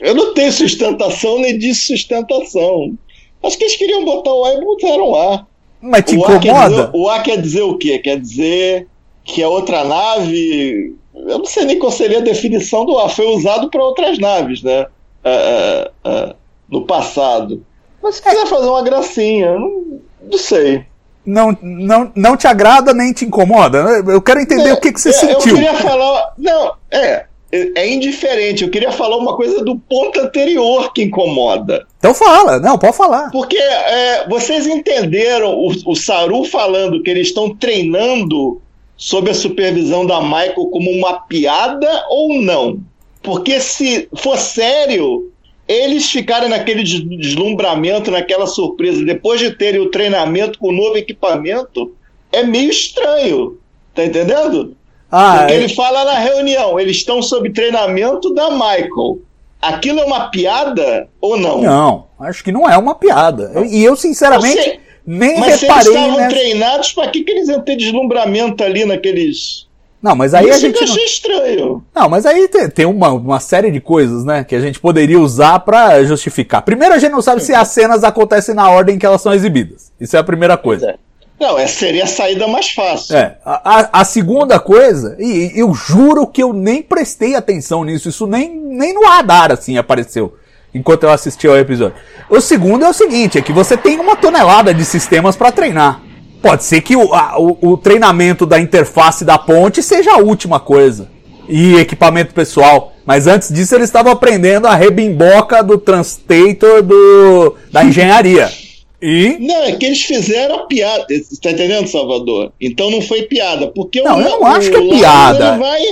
Eu 0.00 0.14
não 0.14 0.34
tenho 0.34 0.52
sustentação 0.52 1.38
nem 1.40 1.58
disse 1.58 1.86
sustentação. 1.86 2.96
Acho 3.42 3.56
que 3.56 3.64
eles 3.64 3.76
queriam 3.76 4.04
botar 4.04 4.32
o 4.32 4.44
A 4.44 4.54
e 4.54 4.60
botaram 4.60 5.14
A. 5.14 5.46
Mas 5.80 6.04
te 6.04 6.16
o 6.16 6.20
incomoda? 6.20 6.90
o 6.92 7.08
A 7.08 7.20
quer 7.20 7.40
dizer 7.40 7.62
o 7.62 7.76
quê? 7.76 7.98
Quer 7.98 8.18
dizer 8.20 8.88
que 9.24 9.42
é 9.42 9.46
outra 9.46 9.84
nave. 9.84 10.94
Eu 11.14 11.38
não 11.38 11.44
sei 11.44 11.64
nem 11.64 11.78
qual 11.78 11.92
seria 11.92 12.18
a 12.18 12.22
definição 12.22 12.84
do 12.84 12.98
A. 12.98 13.08
Foi 13.08 13.26
usado 13.26 13.70
para 13.70 13.84
outras 13.84 14.18
naves, 14.18 14.62
né? 14.62 14.86
É, 15.24 15.30
é, 15.30 15.90
é, 16.04 16.34
no 16.68 16.86
passado. 16.86 17.64
Mas 18.02 18.16
se 18.16 18.22
quiser 18.22 18.46
fazer 18.46 18.68
uma 18.68 18.82
gracinha, 18.82 19.58
não, 19.58 20.00
não 20.30 20.38
sei. 20.38 20.84
Não, 21.26 21.56
não, 21.60 22.10
não 22.14 22.36
te 22.36 22.46
agrada 22.46 22.94
nem 22.94 23.12
te 23.12 23.24
incomoda? 23.24 23.78
Eu 24.06 24.22
quero 24.22 24.40
entender 24.40 24.70
É, 24.70 24.72
o 24.72 24.80
que, 24.80 24.92
que 24.92 25.00
você 25.00 25.10
é, 25.10 25.12
sentiu. 25.12 25.52
Eu 25.52 25.54
queria 25.56 25.74
falar. 25.74 26.32
Não, 26.38 26.72
é. 26.90 27.26
É 27.50 27.82
é 27.82 27.92
indiferente. 27.92 28.62
Eu 28.62 28.70
queria 28.70 28.92
falar 28.92 29.16
uma 29.16 29.34
coisa 29.36 29.64
do 29.64 29.76
ponto 29.76 30.20
anterior 30.20 30.92
que 30.92 31.02
incomoda. 31.02 31.86
Então 31.98 32.12
fala, 32.12 32.60
não, 32.60 32.78
pode 32.78 32.96
falar. 32.96 33.30
Porque 33.30 33.56
é, 33.56 34.28
vocês 34.28 34.66
entenderam 34.66 35.54
o, 35.54 35.72
o 35.86 35.96
Saru 35.96 36.44
falando 36.44 37.02
que 37.02 37.10
eles 37.10 37.28
estão 37.28 37.54
treinando 37.54 38.60
sob 38.96 39.30
a 39.30 39.34
supervisão 39.34 40.04
da 40.04 40.20
Michael 40.20 40.66
como 40.70 40.90
uma 40.90 41.20
piada 41.20 41.88
ou 42.10 42.40
não? 42.42 42.80
Porque 43.22 43.60
se 43.60 44.08
for 44.16 44.36
sério, 44.36 45.30
eles 45.66 46.10
ficarem 46.10 46.48
naquele 46.48 46.82
des- 46.82 47.00
deslumbramento, 47.18 48.10
naquela 48.10 48.46
surpresa, 48.46 49.04
depois 49.04 49.40
de 49.40 49.50
terem 49.52 49.80
o 49.80 49.90
treinamento 49.90 50.58
com 50.58 50.68
o 50.68 50.72
novo 50.72 50.96
equipamento, 50.96 51.94
é 52.30 52.42
meio 52.42 52.70
estranho. 52.70 53.58
Tá 53.94 54.04
entendendo? 54.04 54.76
Ah, 55.10 55.38
Porque 55.38 55.52
é- 55.52 55.56
ele 55.56 55.74
fala 55.74 56.04
na 56.04 56.18
reunião, 56.18 56.78
eles 56.78 56.96
estão 56.98 57.22
sob 57.22 57.50
treinamento 57.50 58.32
da 58.34 58.50
Michael. 58.50 59.18
Aquilo 59.60 60.00
é 60.00 60.04
uma 60.04 60.28
piada 60.30 61.08
ou 61.20 61.36
não? 61.36 61.60
não, 61.62 62.04
acho 62.20 62.44
que 62.44 62.52
não 62.52 62.68
é 62.68 62.76
uma 62.78 62.94
piada. 62.94 63.50
Eu- 63.54 63.64
E 63.64 63.82
eu, 63.84 63.96
sinceramente, 63.96 64.78
nem 65.06 65.40
Mas 65.40 65.54
se 65.54 65.64
eles 65.66 65.76
reparei 65.76 65.92
estavam 65.94 66.16
nessa... 66.18 66.28
treinados, 66.36 66.92
pra 66.92 67.08
que, 67.08 67.24
que 67.24 67.30
eles 67.32 67.48
iam 67.48 67.60
ter 67.62 67.74
deslumbramento 67.76 68.62
ali 68.62 68.84
naqueles. 68.84 69.66
Não, 70.00 70.14
mas 70.14 70.32
aí 70.32 70.46
a 70.48 70.50
Isso 70.52 70.60
gente. 70.60 70.76
que 70.78 70.84
eu 70.84 70.86
Não... 70.86 70.94
achei 70.94 71.04
estranho. 71.06 71.84
não, 71.92 72.08
mas 72.08 72.24
aí 72.24 72.46
tem, 72.46 72.70
tem 72.70 72.86
uma, 72.86 73.08
uma 73.10 73.40
série 73.40 73.68
de 73.72 73.80
coisas, 73.80 74.24
né, 74.24 74.44
que 74.44 74.54
a 74.54 74.60
gente 74.60 74.78
poderia 74.78 75.18
usar 75.18 75.58
pra 75.60 76.04
justificar. 76.04 76.62
Primeiro, 76.62 76.94
a 76.94 76.98
gente 76.98 77.10
não 77.10 77.20
sabe 77.22 77.42
se 77.42 77.52
as 77.52 77.66
cenas 77.68 78.04
acontecem 78.04 78.54
na 78.54 78.70
ordem 78.70 78.96
que 78.96 79.04
elas 79.04 79.20
são 79.20 79.34
exibidas. 79.34 79.90
Isso 79.98 80.14
é 80.14 80.20
a 80.20 80.24
primeira 80.24 80.56
coisa. 80.56 80.90
é. 80.90 80.96
Não, 81.40 81.56
essa 81.58 81.78
seria 81.78 82.04
a 82.04 82.06
saída 82.06 82.48
mais 82.48 82.70
fácil. 82.70 83.16
É, 83.16 83.36
a, 83.44 83.80
a- 83.80 83.88
a 84.00 84.04
segunda 84.04 84.58
coisa, 84.58 85.16
e 85.20 85.52
eu 85.54 85.72
juro 85.74 86.26
que 86.26 86.42
eu 86.42 86.52
nem 86.52 86.82
prestei 86.82 87.34
atenção 87.36 87.84
nisso, 87.84 88.08
isso 88.08 88.26
nem, 88.26 88.50
nem 88.56 88.92
no 88.92 89.04
radar 89.06 89.52
assim 89.52 89.76
apareceu 89.78 90.34
enquanto 90.74 91.04
eu 91.04 91.10
assisti 91.10 91.46
ao 91.46 91.56
episódio. 91.56 91.96
O 92.28 92.40
segundo 92.40 92.84
é 92.84 92.88
o 92.88 92.92
seguinte, 92.92 93.38
é 93.38 93.40
que 93.42 93.52
você 93.52 93.76
tem 93.76 93.98
uma 93.98 94.16
tonelada 94.16 94.74
de 94.74 94.84
sistemas 94.84 95.34
para 95.36 95.50
treinar. 95.52 96.02
Pode 96.42 96.62
ser 96.64 96.80
que 96.82 96.94
o, 96.96 97.14
a- 97.14 97.38
o, 97.38 97.56
o 97.72 97.76
treinamento 97.76 98.44
da 98.44 98.58
interface 98.60 99.24
da 99.24 99.38
ponte 99.38 99.82
seja 99.82 100.12
a 100.14 100.18
última 100.18 100.60
coisa. 100.60 101.08
E 101.48 101.76
equipamento 101.76 102.34
pessoal. 102.34 102.92
Mas 103.06 103.26
antes 103.26 103.48
disso 103.52 103.74
eles 103.74 103.88
estavam 103.88 104.12
aprendendo 104.12 104.66
a 104.68 104.74
rebimboca 104.74 105.62
do 105.62 105.78
translator 105.78 106.82
do, 106.82 107.54
da 107.72 107.82
engenharia. 107.84 108.50
E 109.00 109.38
Não, 109.38 109.62
é 109.62 109.72
que 109.72 109.86
eles 109.86 110.02
fizeram 110.02 110.56
a 110.56 110.66
piada. 110.66 111.06
Você 111.08 111.40
tá 111.40 111.50
entendendo, 111.50 111.86
Salvador? 111.88 112.52
Então 112.60 112.90
não 112.90 113.00
foi 113.00 113.22
piada. 113.22 113.68
Porque 113.68 114.02
Não, 114.02 114.16
o, 114.16 114.20
eu 114.20 114.40
não 114.40 114.46
acho 114.46 114.70
que 114.70 114.76
é 114.76 114.88
piada. 114.88 115.56
vai. 115.56 115.82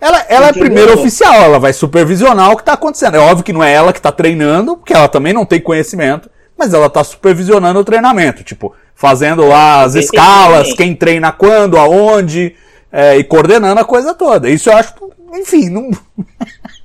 Ela, 0.00 0.26
ela 0.28 0.48
é 0.48 0.52
primeiro 0.52 0.92
oficial, 0.94 1.34
ela 1.34 1.58
vai 1.58 1.72
supervisionar 1.72 2.52
o 2.52 2.56
que 2.56 2.62
está 2.62 2.74
acontecendo. 2.74 3.16
É 3.16 3.20
óbvio 3.20 3.44
que 3.44 3.52
não 3.52 3.64
é 3.64 3.72
ela 3.72 3.92
que 3.92 3.98
está 3.98 4.12
treinando, 4.12 4.76
porque 4.76 4.92
ela 4.92 5.08
também 5.08 5.32
não 5.32 5.46
tem 5.46 5.60
conhecimento, 5.60 6.30
mas 6.56 6.74
ela 6.74 6.86
está 6.86 7.02
supervisionando 7.02 7.80
o 7.80 7.84
treinamento, 7.84 8.44
tipo, 8.44 8.74
fazendo 8.94 9.46
lá 9.46 9.82
as 9.82 9.94
escalas, 9.94 10.74
quem 10.74 10.94
treina 10.94 11.32
quando, 11.32 11.78
aonde, 11.78 12.54
é, 12.92 13.16
e 13.16 13.24
coordenando 13.24 13.80
a 13.80 13.84
coisa 13.84 14.12
toda. 14.14 14.50
Isso 14.50 14.68
eu 14.68 14.76
acho, 14.76 14.92
enfim, 15.34 15.70
não. 15.70 15.90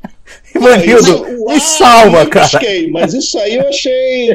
Ivanildo, 0.56 1.26
me 1.48 1.60
salva, 1.60 2.22
eu 2.22 2.30
cara. 2.30 2.46
busquei, 2.48 2.90
mas 2.90 3.14
isso 3.14 3.38
aí 3.40 3.56
eu 3.56 3.68
achei. 3.68 4.30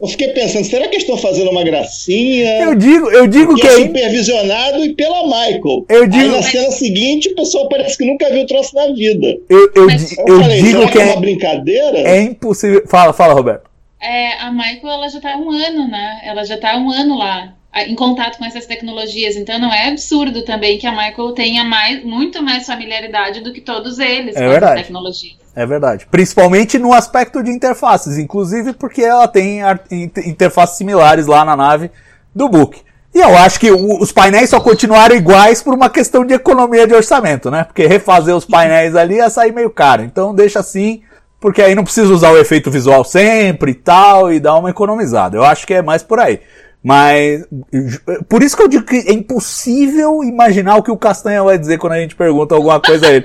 Eu 0.00 0.08
fiquei 0.08 0.28
pensando, 0.28 0.64
será 0.64 0.84
que 0.88 0.94
eles 0.96 1.02
estão 1.02 1.16
fazendo 1.16 1.50
uma 1.50 1.62
gracinha? 1.62 2.62
Eu 2.62 2.74
digo, 2.74 3.10
eu 3.10 3.26
digo 3.26 3.54
que 3.54 3.66
é 3.66 3.70
supervisionado 3.72 4.84
e 4.84 4.94
pela 4.94 5.24
Michael. 5.24 5.84
Eu 5.88 6.02
Aí 6.04 6.08
digo- 6.08 6.32
na 6.32 6.42
cena 6.42 6.70
seguinte 6.70 7.28
o 7.30 7.34
pessoal 7.34 7.68
parece 7.68 7.96
que 7.98 8.04
nunca 8.04 8.28
viu 8.30 8.42
o 8.42 8.46
troço 8.46 8.74
na 8.74 8.86
vida. 8.92 9.36
Eu, 9.48 9.70
eu, 9.74 9.86
Mas- 9.86 10.16
Eu, 10.18 10.24
eu 10.26 10.40
falei, 10.40 10.62
digo 10.62 10.78
será 10.80 10.90
que 10.90 10.98
é 10.98 11.02
é, 11.02 11.04
uma 11.06 11.20
brincadeira? 11.20 11.98
é 11.98 12.22
impossível. 12.22 12.82
Fala, 12.86 13.12
fala, 13.12 13.34
Roberto. 13.34 13.68
É, 14.00 14.32
a 14.40 14.50
Michael 14.50 14.88
ela 14.88 15.08
já 15.08 15.18
está 15.18 15.34
há 15.34 15.36
um 15.36 15.50
ano, 15.50 15.86
né? 15.88 16.20
Ela 16.24 16.42
já 16.44 16.54
está 16.54 16.72
há 16.72 16.76
um 16.78 16.90
ano 16.90 17.18
lá 17.18 17.54
em 17.86 17.94
contato 17.94 18.38
com 18.38 18.44
essas 18.44 18.66
tecnologias. 18.66 19.36
Então 19.36 19.58
não 19.58 19.72
é 19.72 19.88
absurdo 19.88 20.42
também 20.42 20.78
que 20.78 20.86
a 20.86 20.90
Michael 20.92 21.32
tenha 21.32 21.64
mais, 21.64 22.02
muito 22.02 22.42
mais 22.42 22.66
familiaridade 22.66 23.40
do 23.42 23.52
que 23.52 23.60
todos 23.60 23.98
eles 23.98 24.34
É 24.36 24.40
com 24.42 24.48
verdade. 24.48 24.72
essas 24.72 24.86
tecnologias. 24.86 25.39
É 25.54 25.66
verdade. 25.66 26.06
Principalmente 26.10 26.78
no 26.78 26.92
aspecto 26.92 27.42
de 27.42 27.50
interfaces, 27.50 28.18
inclusive 28.18 28.72
porque 28.72 29.02
ela 29.02 29.26
tem 29.26 29.60
interfaces 30.24 30.76
similares 30.76 31.26
lá 31.26 31.44
na 31.44 31.56
nave 31.56 31.90
do 32.34 32.48
Book. 32.48 32.80
E 33.12 33.18
eu 33.18 33.36
acho 33.36 33.58
que 33.58 33.72
os 33.72 34.12
painéis 34.12 34.50
só 34.50 34.60
continuaram 34.60 35.16
iguais 35.16 35.60
por 35.62 35.74
uma 35.74 35.90
questão 35.90 36.24
de 36.24 36.32
economia 36.32 36.86
de 36.86 36.94
orçamento, 36.94 37.50
né? 37.50 37.64
Porque 37.64 37.86
refazer 37.86 38.36
os 38.36 38.44
painéis 38.44 38.94
ali 38.94 39.16
ia 39.16 39.28
sair 39.28 39.52
meio 39.52 39.70
caro. 39.70 40.02
Então 40.02 40.32
deixa 40.32 40.60
assim, 40.60 41.02
porque 41.40 41.60
aí 41.60 41.74
não 41.74 41.82
precisa 41.82 42.12
usar 42.12 42.30
o 42.30 42.38
efeito 42.38 42.70
visual 42.70 43.02
sempre 43.02 43.72
e 43.72 43.74
tal, 43.74 44.32
e 44.32 44.38
dá 44.38 44.54
uma 44.54 44.70
economizada. 44.70 45.36
Eu 45.36 45.44
acho 45.44 45.66
que 45.66 45.74
é 45.74 45.82
mais 45.82 46.04
por 46.04 46.20
aí. 46.20 46.40
Mas, 46.82 47.44
por 48.28 48.42
isso 48.42 48.56
que 48.56 48.62
eu 48.62 48.68
digo 48.68 48.86
que 48.86 48.96
é 48.96 49.12
impossível 49.12 50.24
imaginar 50.24 50.76
o 50.76 50.82
que 50.82 50.90
o 50.90 50.96
Castanha 50.96 51.42
vai 51.42 51.58
dizer 51.58 51.78
quando 51.78 51.94
a 51.94 52.00
gente 52.00 52.16
pergunta 52.16 52.54
alguma 52.54 52.80
coisa 52.80 53.06
a 53.06 53.12
ele. 53.12 53.24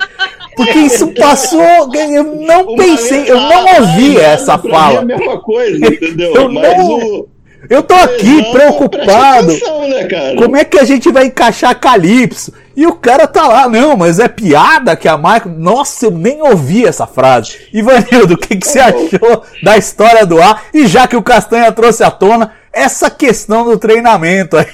Porque 0.56 0.78
isso 0.78 1.08
passou, 1.08 1.60
eu 1.94 2.24
não 2.24 2.62
Uma 2.68 2.76
pensei, 2.82 3.30
eu 3.30 3.38
não 3.38 3.64
ouvi 3.80 4.18
ah, 4.18 4.22
essa 4.22 4.58
fala. 4.58 4.94
É 4.94 4.98
a 4.98 5.04
mesma 5.04 5.40
coisa, 5.40 5.86
entendeu? 5.86 6.34
Eu 6.34 6.48
Mas 6.50 6.78
não- 6.78 6.96
o. 6.96 7.28
Eu 7.68 7.82
tô 7.82 7.94
aqui 7.94 8.42
Não, 8.42 8.52
preocupado. 8.52 9.50
atenção, 9.50 9.88
né? 9.88 10.06
Como 10.38 10.56
é 10.56 10.64
que 10.64 10.78
a 10.78 10.84
gente 10.84 11.10
vai 11.10 11.26
encaixar 11.26 11.78
Calypso? 11.80 12.52
E 12.76 12.86
o 12.86 12.92
cara 12.92 13.26
tá 13.26 13.48
lá, 13.48 13.68
não, 13.68 13.96
mas 13.96 14.18
é 14.20 14.28
piada 14.28 14.94
que 14.94 15.08
a 15.08 15.16
Michael. 15.16 15.56
Nossa, 15.56 16.06
eu 16.06 16.10
nem 16.12 16.40
ouvi 16.42 16.86
essa 16.86 17.06
frase. 17.06 17.56
Ivanildo, 17.72 18.34
o 18.34 18.38
que, 18.38 18.56
que 18.56 18.66
você 18.66 18.78
achou 18.78 19.42
da 19.62 19.76
história 19.76 20.24
do 20.24 20.40
ar? 20.40 20.64
E 20.72 20.86
já 20.86 21.08
que 21.08 21.16
o 21.16 21.22
Castanha 21.22 21.72
trouxe 21.72 22.04
à 22.04 22.10
tona, 22.10 22.52
essa 22.72 23.10
questão 23.10 23.64
do 23.64 23.76
treinamento 23.78 24.56
aí. 24.56 24.66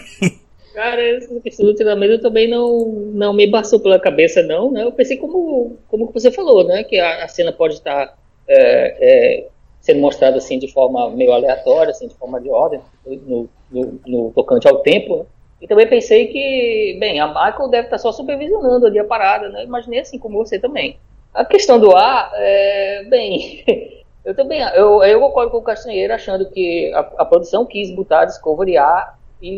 Cara, 0.74 1.02
essa 1.16 1.40
questão 1.40 1.66
do 1.66 1.74
treinamento 1.74 2.22
também 2.22 2.48
não, 2.48 2.86
não 3.12 3.32
me 3.32 3.50
passou 3.50 3.78
pela 3.80 3.98
cabeça, 3.98 4.42
não. 4.42 4.70
Né? 4.70 4.82
Eu 4.82 4.92
pensei 4.92 5.16
como, 5.16 5.76
como 5.88 6.10
você 6.12 6.30
falou, 6.30 6.64
né? 6.64 6.82
Que 6.84 6.98
a, 6.98 7.24
a 7.24 7.28
cena 7.28 7.52
pode 7.52 7.74
estar 7.74 8.16
é, 8.48 8.96
é, 9.38 9.48
sendo 9.80 10.00
mostrada 10.00 10.38
assim 10.38 10.58
de 10.58 10.72
forma 10.72 11.10
meio 11.10 11.32
aleatória, 11.32 11.90
assim, 11.90 12.08
de 12.08 12.14
forma 12.14 12.40
de 12.40 12.48
ordem, 12.48 12.80
no, 13.04 13.48
no, 13.70 14.00
no 14.06 14.32
tocante 14.32 14.66
ao 14.66 14.78
tempo. 14.78 15.18
Né? 15.18 15.24
E 15.60 15.66
também 15.66 15.86
pensei 15.86 16.26
que, 16.28 16.96
bem, 16.98 17.20
a 17.20 17.28
Michael 17.28 17.68
deve 17.68 17.86
estar 17.86 17.98
só 17.98 18.10
supervisionando 18.10 18.86
ali 18.86 18.98
a 18.98 19.04
parada, 19.04 19.48
né? 19.48 19.64
Imaginei 19.64 20.00
assim 20.00 20.18
como 20.18 20.38
você 20.38 20.58
também. 20.58 20.98
A 21.34 21.44
questão 21.44 21.78
do 21.78 21.94
ar, 21.94 22.32
é, 22.34 23.04
bem, 23.04 23.64
eu 24.24 24.34
também, 24.34 24.60
eu, 24.74 25.02
eu 25.02 25.20
concordo 25.20 25.50
com 25.50 25.58
o 25.58 25.62
Castanheiro 25.62 26.12
achando 26.12 26.50
que 26.50 26.92
a, 26.94 27.00
a 27.18 27.24
produção 27.24 27.64
quis 27.64 27.90
botar 27.90 28.24
Discovery 28.24 28.76
A 28.76 29.14
e, 29.40 29.50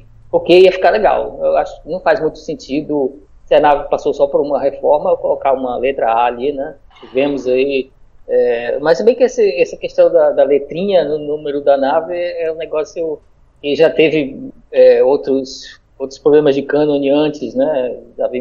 e, 0.00 0.04
porque 0.32 0.58
ia 0.58 0.72
ficar 0.72 0.90
legal. 0.90 1.38
Eu 1.40 1.56
acho 1.58 1.80
que 1.82 1.88
não 1.88 2.00
faz 2.00 2.18
muito 2.18 2.38
sentido 2.38 3.22
se 3.46 3.54
a 3.54 3.60
nave 3.60 3.88
passou 3.88 4.12
só 4.12 4.26
por 4.26 4.40
uma 4.40 4.60
reforma, 4.60 5.16
colocar 5.16 5.52
uma 5.52 5.76
letra 5.76 6.10
A 6.10 6.24
ali, 6.24 6.52
né? 6.52 6.74
Tivemos 7.00 7.46
aí 7.46 7.90
é, 8.28 8.78
mas 8.78 8.98
também 8.98 9.14
que 9.14 9.24
esse, 9.24 9.60
essa 9.60 9.76
questão 9.76 10.10
da, 10.10 10.30
da, 10.30 10.44
letrinha 10.44 11.04
no 11.04 11.18
número 11.18 11.60
da 11.60 11.76
nave 11.76 12.14
é 12.16 12.50
um 12.52 12.54
negócio 12.54 13.20
que 13.60 13.74
já 13.74 13.90
teve 13.90 14.50
é, 14.70 15.02
outros, 15.02 15.80
outros 15.98 16.18
problemas 16.18 16.54
de 16.54 16.62
cânone 16.62 17.10
antes, 17.10 17.54
né? 17.54 17.96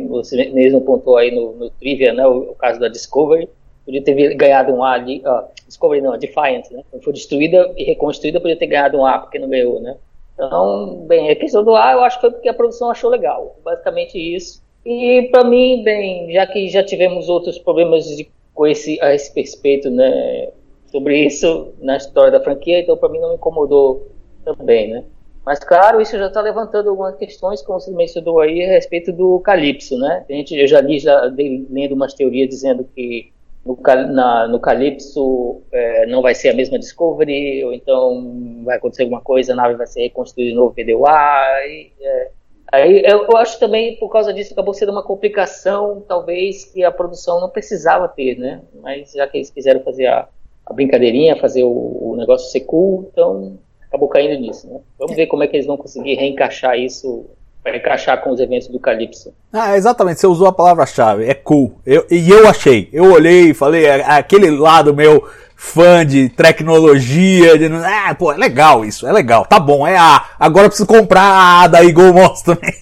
Você 0.09 0.49
mesmo 0.51 0.81
pontuou 0.81 1.17
aí 1.17 1.31
no, 1.31 1.53
no 1.53 1.69
Trivia, 1.71 2.13
né? 2.13 2.25
O, 2.25 2.51
o, 2.51 2.55
caso 2.55 2.79
da 2.79 2.87
Discovery. 2.87 3.49
Podia 3.83 4.03
ter 4.03 4.35
ganhado 4.35 4.71
um 4.71 4.83
A 4.83 4.91
ali, 4.91 5.23
uh, 5.25 5.43
Discovery 5.65 6.01
não, 6.01 6.15
Defiant, 6.17 6.69
né? 6.69 6.83
Foi 7.03 7.11
destruída 7.11 7.73
e 7.75 7.83
reconstruída, 7.83 8.39
podia 8.39 8.55
ter 8.55 8.67
ganhado 8.67 8.97
um 8.97 9.05
A, 9.05 9.17
porque 9.17 9.39
não 9.39 9.49
ganhou, 9.49 9.81
né? 9.81 9.97
Então, 10.41 11.05
bem, 11.05 11.29
a 11.29 11.35
questão 11.35 11.63
do 11.63 11.75
A 11.75 11.91
eu 11.91 12.03
acho 12.03 12.17
que 12.17 12.21
foi 12.21 12.31
porque 12.31 12.49
a 12.49 12.53
produção 12.53 12.89
achou 12.89 13.11
legal. 13.11 13.59
Basicamente 13.63 14.17
isso. 14.17 14.63
E 14.83 15.29
para 15.31 15.43
mim, 15.43 15.83
bem, 15.83 16.33
já 16.33 16.47
que 16.47 16.67
já 16.67 16.83
tivemos 16.83 17.29
outros 17.29 17.59
problemas 17.59 18.05
de, 18.05 18.27
com 18.51 18.65
esse, 18.65 18.99
a 19.01 19.13
esse 19.13 19.31
respeito, 19.35 19.91
né? 19.91 20.49
Sobre 20.87 21.25
isso 21.27 21.73
na 21.79 21.95
história 21.95 22.31
da 22.31 22.43
franquia, 22.43 22.79
então 22.79 22.97
para 22.97 23.07
mim 23.07 23.19
não 23.19 23.29
me 23.29 23.35
incomodou 23.35 24.11
também, 24.43 24.89
né? 24.89 25.03
Mas, 25.45 25.59
claro, 25.59 26.01
isso 26.01 26.17
já 26.17 26.27
está 26.27 26.41
levantando 26.41 26.89
algumas 26.89 27.15
questões, 27.15 27.61
como 27.61 27.79
você 27.79 27.91
mencionou 27.91 28.39
aí, 28.39 28.63
a 28.63 28.69
respeito 28.69 29.11
do 29.11 29.39
Calypso, 29.41 29.97
né? 29.99 30.25
A 30.27 30.33
gente, 30.33 30.55
eu 30.55 30.67
já 30.67 30.81
li, 30.81 30.97
já 30.97 31.27
dei, 31.27 31.67
lendo 31.69 31.93
umas 31.93 32.15
teorias 32.15 32.49
dizendo 32.49 32.83
que 32.95 33.31
no, 33.65 33.77
na, 34.11 34.47
no 34.47 34.59
Calypso 34.59 35.61
é, 35.71 36.05
não 36.07 36.21
vai 36.21 36.33
ser 36.33 36.49
a 36.49 36.53
mesma 36.53 36.79
Discovery, 36.79 37.63
ou 37.63 37.73
então 37.73 38.63
vai 38.63 38.77
acontecer 38.77 39.03
alguma 39.03 39.21
coisa, 39.21 39.53
a 39.53 39.55
nave 39.55 39.75
vai 39.75 39.87
ser 39.87 40.01
reconstruída 40.01 40.49
de 40.51 40.55
novo 40.55 40.73
PDUA. 40.73 41.67
E, 41.67 41.91
é, 42.01 42.31
aí 42.71 43.03
eu, 43.05 43.37
acho 43.37 43.59
também, 43.59 43.97
por 43.97 44.09
causa 44.09 44.33
disso, 44.33 44.53
acabou 44.53 44.73
sendo 44.73 44.91
uma 44.91 45.03
complicação, 45.03 46.03
talvez, 46.07 46.65
que 46.65 46.83
a 46.83 46.91
produção 46.91 47.39
não 47.39 47.49
precisava 47.49 48.07
ter, 48.07 48.37
né? 48.37 48.61
Mas 48.81 49.11
já 49.11 49.27
que 49.27 49.37
eles 49.37 49.51
quiseram 49.51 49.81
fazer 49.81 50.07
a, 50.07 50.27
a 50.65 50.73
brincadeirinha, 50.73 51.35
fazer 51.35 51.63
o, 51.63 51.69
o 51.69 52.15
negócio 52.17 52.49
ser 52.49 52.61
cool, 52.61 53.09
então 53.11 53.59
acabou 53.87 54.07
caindo 54.07 54.39
nisso. 54.39 54.67
Né? 54.67 54.79
Vamos 54.97 55.15
ver 55.15 55.27
como 55.27 55.43
é 55.43 55.47
que 55.47 55.55
eles 55.55 55.67
vão 55.67 55.77
conseguir 55.77 56.15
reencaixar 56.15 56.79
isso 56.79 57.29
para 57.63 57.77
encaixar 57.77 58.21
com 58.21 58.31
os 58.31 58.39
eventos 58.39 58.67
do 58.67 58.79
Calypso. 58.79 59.33
Ah, 59.53 59.75
exatamente, 59.77 60.19
você 60.19 60.27
usou 60.27 60.47
a 60.47 60.53
palavra-chave, 60.53 61.25
é 61.25 61.33
cool. 61.33 61.79
Eu, 61.85 62.05
e 62.09 62.29
eu 62.29 62.47
achei, 62.47 62.89
eu 62.91 63.11
olhei 63.11 63.51
e 63.51 63.53
falei, 63.53 63.85
é, 63.85 64.03
aquele 64.03 64.49
lado 64.49 64.93
meu 64.93 65.27
fã 65.55 66.03
de 66.03 66.27
tecnologia, 66.29 67.57
de, 67.57 67.67
ah, 67.67 68.15
pô, 68.17 68.31
é 68.31 68.37
legal 68.37 68.83
isso, 68.83 69.05
é 69.05 69.11
legal, 69.11 69.45
tá 69.45 69.59
bom, 69.59 69.85
é 69.85 69.95
A. 69.95 70.25
Agora 70.39 70.65
eu 70.65 70.69
preciso 70.69 70.87
comprar 70.87 71.21
a 71.21 71.61
A 71.61 71.67
da 71.67 71.85
Eagle 71.85 72.13
Moss 72.13 72.41
também. 72.43 72.73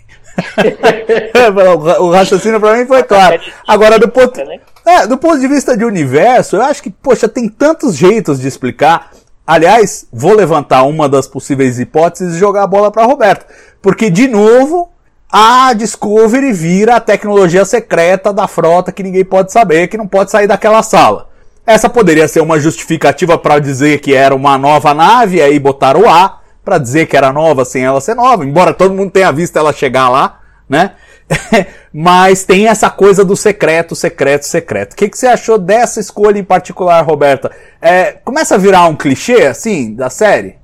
o 1.99 2.09
raciocínio 2.11 2.59
para 2.59 2.77
mim 2.77 2.85
foi 2.85 3.03
claro. 3.03 3.41
Agora, 3.67 3.99
do 3.99 4.07
ponto, 4.07 4.37
né? 4.45 4.61
é, 4.85 5.05
do 5.05 5.17
ponto 5.17 5.39
de 5.39 5.47
vista 5.47 5.77
de 5.77 5.83
universo, 5.83 6.55
eu 6.55 6.61
acho 6.61 6.81
que, 6.81 6.89
poxa, 6.89 7.27
tem 7.27 7.49
tantos 7.49 7.95
jeitos 7.95 8.39
de 8.39 8.47
explicar. 8.47 9.11
Aliás, 9.49 10.05
vou 10.13 10.35
levantar 10.35 10.83
uma 10.83 11.09
das 11.09 11.25
possíveis 11.25 11.79
hipóteses 11.79 12.35
e 12.35 12.37
jogar 12.37 12.61
a 12.61 12.67
bola 12.67 12.91
para 12.91 13.07
Roberto. 13.07 13.47
Porque, 13.81 14.07
de 14.07 14.27
novo, 14.27 14.91
a 15.27 15.73
Discovery 15.73 16.53
vira 16.53 16.97
a 16.97 16.99
tecnologia 16.99 17.65
secreta 17.65 18.31
da 18.31 18.47
frota 18.47 18.91
que 18.91 19.01
ninguém 19.01 19.25
pode 19.25 19.51
saber, 19.51 19.87
que 19.87 19.97
não 19.97 20.05
pode 20.05 20.29
sair 20.29 20.45
daquela 20.45 20.83
sala. 20.83 21.29
Essa 21.65 21.89
poderia 21.89 22.27
ser 22.27 22.41
uma 22.41 22.59
justificativa 22.59 23.39
para 23.39 23.57
dizer 23.57 24.01
que 24.01 24.13
era 24.13 24.35
uma 24.35 24.55
nova 24.55 24.93
nave, 24.93 25.41
aí 25.41 25.57
botar 25.57 25.97
o 25.97 26.07
A, 26.07 26.41
para 26.63 26.77
dizer 26.77 27.07
que 27.07 27.17
era 27.17 27.33
nova 27.33 27.65
sem 27.65 27.83
ela 27.83 27.99
ser 27.99 28.13
nova, 28.13 28.45
embora 28.45 28.71
todo 28.71 28.93
mundo 28.93 29.09
tenha 29.09 29.31
visto 29.31 29.57
ela 29.57 29.73
chegar 29.73 30.09
lá, 30.09 30.41
né? 30.69 30.91
Mas 31.93 32.43
tem 32.43 32.67
essa 32.67 32.89
coisa 32.89 33.23
do 33.23 33.35
secreto, 33.35 33.95
secreto, 33.95 34.43
secreto. 34.43 34.93
O 34.93 34.95
que, 34.95 35.09
que 35.09 35.17
você 35.17 35.27
achou 35.27 35.57
dessa 35.57 35.99
escolha 35.99 36.39
em 36.39 36.43
particular, 36.43 37.01
Roberta? 37.01 37.51
É, 37.81 38.13
começa 38.13 38.55
a 38.55 38.57
virar 38.57 38.87
um 38.87 38.95
clichê, 38.95 39.47
assim, 39.47 39.93
da 39.93 40.09
série? 40.09 40.57